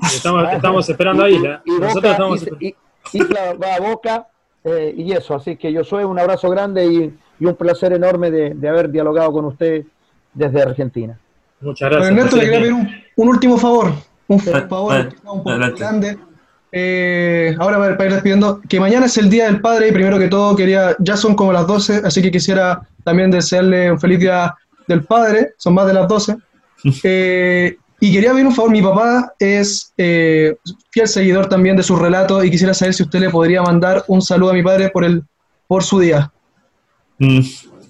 Estamos, 0.01 0.89
esperando 0.89 1.23
a 1.23 1.29
Isla. 1.29 1.61
Y, 1.65 2.75
Isla 3.13 3.53
va 3.61 3.75
a 3.75 3.79
Boca. 3.79 4.27
Eh, 4.63 4.93
y 4.95 5.11
eso, 5.11 5.33
así 5.33 5.57
que 5.57 5.73
yo 5.73 5.83
soy 5.83 6.03
un 6.03 6.19
abrazo 6.19 6.47
grande 6.49 6.85
y, 6.85 7.13
un 7.43 7.55
placer 7.55 7.91
enorme 7.91 8.29
de, 8.29 8.69
haber 8.69 8.91
dialogado 8.91 9.31
con 9.31 9.45
usted 9.45 9.83
desde 10.31 10.61
Argentina. 10.61 11.17
Muchas 11.59 11.89
gracias. 11.89 12.11
Ernesto, 12.11 12.35
le 12.37 12.43
quería 12.43 12.59
pedir 12.59 12.73
un, 12.73 13.27
último 13.27 13.57
favor, 13.57 13.91
un 14.27 14.39
favor 14.39 15.09
un 15.25 15.43
poco 15.43 15.57
grande 15.75 16.19
eh, 16.71 17.55
ahora 17.59 17.77
para, 17.77 18.05
ir 18.05 18.13
despidiendo, 18.13 18.61
que 18.67 18.79
mañana 18.79 19.05
es 19.05 19.17
el 19.17 19.29
Día 19.29 19.45
del 19.45 19.61
Padre 19.61 19.89
y 19.89 19.91
primero 19.91 20.17
que 20.17 20.27
todo 20.27 20.55
quería, 20.55 20.95
ya 20.99 21.17
son 21.17 21.35
como 21.35 21.51
las 21.51 21.67
12, 21.67 22.01
así 22.05 22.21
que 22.21 22.31
quisiera 22.31 22.81
también 23.03 23.29
desearle 23.31 23.91
un 23.91 23.99
feliz 23.99 24.19
Día 24.19 24.55
del 24.87 25.03
Padre, 25.03 25.53
son 25.57 25.73
más 25.73 25.87
de 25.87 25.93
las 25.93 26.07
12. 26.07 26.35
Eh, 27.03 27.77
y 27.99 28.11
quería 28.11 28.31
pedir 28.31 28.47
un 28.47 28.55
favor, 28.55 28.71
mi 28.71 28.81
papá 28.81 29.35
es 29.37 29.93
eh, 29.95 30.55
fiel 30.89 31.07
seguidor 31.07 31.47
también 31.47 31.77
de 31.77 31.83
su 31.83 31.95
relato 31.95 32.43
y 32.43 32.49
quisiera 32.49 32.73
saber 32.73 32.95
si 32.95 33.03
usted 33.03 33.19
le 33.19 33.29
podría 33.29 33.61
mandar 33.61 34.03
un 34.07 34.23
saludo 34.23 34.49
a 34.49 34.53
mi 34.53 34.63
padre 34.63 34.89
por, 34.89 35.05
el, 35.05 35.23
por 35.67 35.83
su 35.83 35.99
día. 35.99 36.31
Mm. 37.19 37.41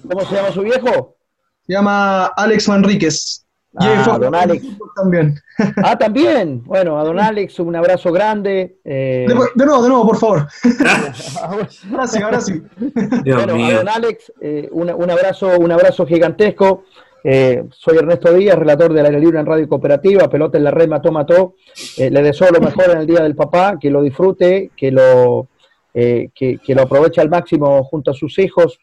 ¿Cómo 0.09 0.25
se 0.27 0.35
llama 0.35 0.51
su 0.51 0.63
viejo? 0.63 1.15
Se 1.65 1.71
llama 1.71 2.25
Alex 2.25 2.67
Manríquez. 2.67 3.45
Ah, 3.77 4.17
don 4.19 4.35
Alex. 4.35 4.65
También. 4.95 5.35
Ah, 5.83 5.95
también. 5.95 6.63
Bueno, 6.65 6.99
a 6.99 7.03
don 7.03 7.19
Alex 7.19 7.59
un 7.59 7.75
abrazo 7.75 8.11
grande. 8.11 8.77
Eh. 8.83 9.25
De, 9.27 9.35
nuevo, 9.35 9.83
de 9.83 9.89
nuevo, 9.89 10.07
por 10.07 10.17
favor. 10.17 10.47
Gracias, 10.63 11.35
ahora 12.23 12.41
sí. 12.41 12.61
bueno, 13.23 13.65
a 13.65 13.73
don 13.73 13.89
Alex, 13.89 14.33
eh, 14.41 14.67
un, 14.71 14.89
abrazo, 14.89 15.59
un 15.59 15.71
abrazo 15.71 16.05
gigantesco. 16.05 16.85
Eh, 17.23 17.63
soy 17.71 17.97
Ernesto 17.97 18.33
Díaz, 18.33 18.57
relator 18.57 18.91
de 18.91 19.03
la 19.03 19.09
Libre 19.09 19.39
en 19.39 19.45
Radio 19.45 19.69
Cooperativa, 19.69 20.27
Pelota 20.27 20.57
en 20.57 20.63
la 20.63 20.71
Red 20.71 20.89
Mató 20.89 21.11
Mató. 21.11 21.55
le 21.97 22.23
deseo 22.23 22.49
lo 22.49 22.59
mejor 22.59 22.89
en 22.89 22.97
el 22.97 23.07
Día 23.07 23.21
del 23.21 23.35
Papá, 23.35 23.77
que 23.79 23.91
lo 23.91 24.01
disfrute, 24.01 24.71
que 24.75 24.91
lo, 24.91 25.47
que, 25.93 26.31
que 26.33 26.75
lo 26.75 26.81
aproveche 26.81 27.21
al 27.21 27.29
máximo 27.29 27.83
junto 27.83 28.09
a 28.09 28.15
sus 28.15 28.39
hijos. 28.39 28.79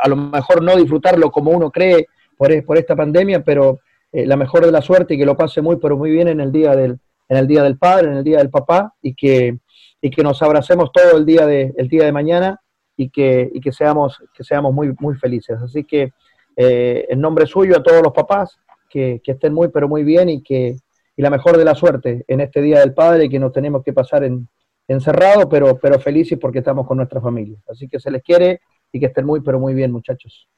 A 0.00 0.08
lo 0.08 0.16
mejor 0.16 0.62
no 0.62 0.76
disfrutarlo 0.76 1.30
como 1.30 1.52
uno 1.52 1.70
cree 1.70 2.08
por, 2.36 2.64
por 2.64 2.76
esta 2.76 2.96
pandemia, 2.96 3.44
pero 3.44 3.78
eh, 4.12 4.26
la 4.26 4.36
mejor 4.36 4.64
de 4.64 4.72
la 4.72 4.82
suerte 4.82 5.14
y 5.14 5.18
que 5.18 5.26
lo 5.26 5.36
pase 5.36 5.60
muy, 5.60 5.76
pero 5.76 5.96
muy 5.96 6.10
bien 6.10 6.28
en 6.28 6.40
el 6.40 6.52
día 6.52 6.76
del, 6.76 6.98
en 7.28 7.36
el 7.36 7.46
día 7.46 7.62
del 7.62 7.78
padre, 7.78 8.08
en 8.08 8.14
el 8.14 8.24
día 8.24 8.38
del 8.38 8.50
papá, 8.50 8.94
y 9.02 9.14
que, 9.14 9.58
y 10.00 10.10
que 10.10 10.22
nos 10.22 10.42
abracemos 10.42 10.90
todo 10.92 11.16
el 11.16 11.26
día 11.26 11.46
de, 11.46 11.72
el 11.76 11.88
día 11.88 12.04
de 12.04 12.12
mañana 12.12 12.60
y 12.96 13.08
que, 13.08 13.50
y 13.52 13.60
que 13.60 13.72
seamos, 13.72 14.22
que 14.34 14.44
seamos 14.44 14.72
muy, 14.72 14.94
muy 15.00 15.14
felices. 15.16 15.58
Así 15.62 15.84
que 15.84 16.12
eh, 16.56 17.06
en 17.08 17.20
nombre 17.20 17.46
suyo 17.46 17.76
a 17.76 17.82
todos 17.82 18.02
los 18.02 18.12
papás, 18.12 18.58
que, 18.88 19.20
que, 19.24 19.32
estén 19.32 19.54
muy, 19.54 19.68
pero 19.68 19.88
muy 19.88 20.04
bien 20.04 20.28
y 20.28 20.42
que 20.42 20.76
y 21.16 21.22
la 21.22 21.30
mejor 21.30 21.56
de 21.56 21.64
la 21.64 21.74
suerte 21.74 22.24
en 22.26 22.40
este 22.40 22.62
Día 22.62 22.80
del 22.80 22.94
Padre, 22.94 23.28
que 23.28 23.38
nos 23.38 23.52
tenemos 23.52 23.82
que 23.82 23.92
pasar 23.92 24.24
en, 24.24 24.48
encerrado, 24.88 25.48
pero, 25.48 25.78
pero 25.78 25.98
felices 25.98 26.38
porque 26.40 26.58
estamos 26.58 26.86
con 26.86 26.96
nuestra 26.96 27.20
familia. 27.20 27.58
Así 27.68 27.88
que 27.88 28.00
se 28.00 28.10
les 28.10 28.22
quiere 28.22 28.60
y 28.90 29.00
que 29.00 29.06
estén 29.06 29.26
muy, 29.26 29.40
pero 29.40 29.58
muy 29.58 29.74
bien, 29.74 29.92
muchachos. 29.92 30.48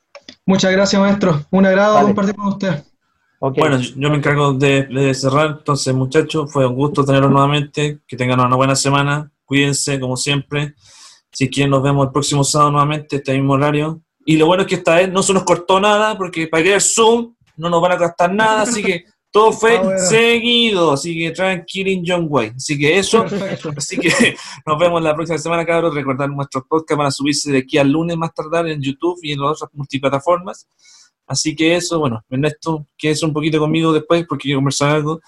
Muchas 0.47 0.73
gracias, 0.73 1.01
maestro. 1.01 1.41
Un 1.51 1.67
agrado 1.67 2.01
compartir 2.03 2.35
con 2.37 2.49
usted. 2.49 2.85
Bueno, 3.51 3.79
yo 3.79 4.11
me 4.11 4.17
encargo 4.17 4.53
de, 4.55 5.15
cerrar. 5.15 5.57
Entonces, 5.59 5.95
muchachos, 5.95 6.53
fue 6.53 6.67
un 6.67 6.75
gusto 6.75 7.05
tenerlos 7.05 7.31
nuevamente. 7.31 8.01
Que 8.07 8.17
tengan 8.17 8.41
una 8.41 8.57
buena 8.57 8.77
semana. 8.77 9.31
Cuídense, 9.45 10.01
como 10.01 10.17
siempre. 10.17 10.75
Si 11.31 11.51
quieren, 11.51 11.71
nos 11.71 11.83
vemos 11.83 12.07
el 12.07 12.13
próximo 12.13 12.45
sábado 12.45 12.71
nuevamente, 12.71 13.17
este 13.17 13.35
mismo 13.35 13.55
horario. 13.55 14.01
Y 14.25 14.37
lo 14.37 14.47
bueno 14.47 14.63
es 14.63 14.69
que 14.69 14.77
esta 14.77 14.97
vez 14.97 15.13
no 15.13 15.23
se 15.23 15.33
nos 15.33 15.45
cortó 15.45 15.81
nada, 15.81 16.17
porque 16.17 16.47
para 16.47 16.63
que 16.63 16.81
Zoom 16.81 17.35
no 17.57 17.69
nos 17.69 17.83
van 17.83 17.93
a 17.93 17.97
gastar 17.97 18.33
nada, 18.33 18.63
así 18.63 18.83
que 18.83 19.05
todo 19.31 19.53
fue 19.53 19.79
ah, 19.79 19.99
seguido. 19.99 20.93
Así 20.93 21.19
que 21.19 21.33
tranquilo 21.33 22.03
John 22.07 22.27
Way. 22.31 22.53
Así 22.57 22.79
que 22.79 22.99
eso. 22.99 23.27
Así 23.77 23.99
que 23.99 24.37
nos 24.65 24.79
vemos 24.79 25.03
la 25.03 25.15
próxima 25.15 25.39
semana, 25.39 25.67
cabros. 25.67 25.93
Recordar 25.93 26.31
nuestros 26.31 26.65
podcasts 26.69 26.97
van 26.97 27.07
a 27.09 27.11
subirse 27.11 27.51
de 27.51 27.59
aquí 27.59 27.77
al 27.77 27.91
lunes 27.91 28.17
más 28.17 28.33
tardar 28.33 28.69
en 28.69 28.81
YouTube 28.81 29.19
y 29.23 29.33
en 29.33 29.41
las 29.41 29.61
otras 29.61 29.71
multiplataformas. 29.75 30.69
Así 31.27 31.57
que 31.57 31.77
eso, 31.77 31.99
bueno, 31.99 32.23
Ernesto, 32.29 32.87
quédese 32.97 33.25
un 33.25 33.33
poquito 33.33 33.59
conmigo 33.59 33.93
después 33.93 34.25
porque 34.29 34.45
quiero 34.45 34.59
conversar 34.59 34.91
algo. 34.91 35.21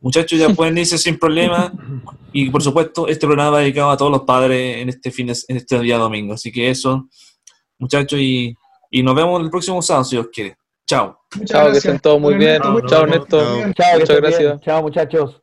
Muchachos, 0.00 0.38
ya 0.38 0.48
pueden 0.54 0.78
irse 0.78 0.98
sin 0.98 1.18
problema. 1.18 1.72
Y 2.32 2.50
por 2.50 2.62
supuesto, 2.62 3.06
este 3.08 3.26
programa 3.26 3.50
va 3.50 3.60
dedicado 3.60 3.90
a 3.90 3.96
todos 3.96 4.10
los 4.10 4.22
padres 4.22 4.78
en 4.78 4.88
este, 4.88 5.10
fin 5.10 5.28
en 5.28 5.56
este 5.56 5.78
día 5.80 5.98
domingo. 5.98 6.34
Así 6.34 6.50
que 6.50 6.70
eso, 6.70 7.08
muchachos, 7.78 8.18
y, 8.18 8.54
y 8.90 9.02
nos 9.02 9.14
vemos 9.14 9.42
el 9.42 9.50
próximo 9.50 9.82
sábado, 9.82 10.04
si 10.04 10.16
Dios 10.16 10.28
quiere. 10.32 10.56
Chao. 10.86 11.18
Chao, 11.46 11.70
que 11.70 11.78
estén 11.78 12.00
todos 12.00 12.20
muy 12.20 12.34
bien. 12.34 12.60
Chao, 12.86 13.06
Néstor. 13.06 13.72
Chao, 13.74 13.98
muchas 13.98 14.16
gracias. 14.16 14.60
Chao, 14.60 14.82
muchachos. 14.82 15.40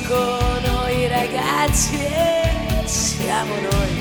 Escono 0.00 0.88
i 0.90 1.08
ragazzi 1.08 1.96
e 1.96 2.86
siamo 2.86 3.54
noi. 3.56 3.97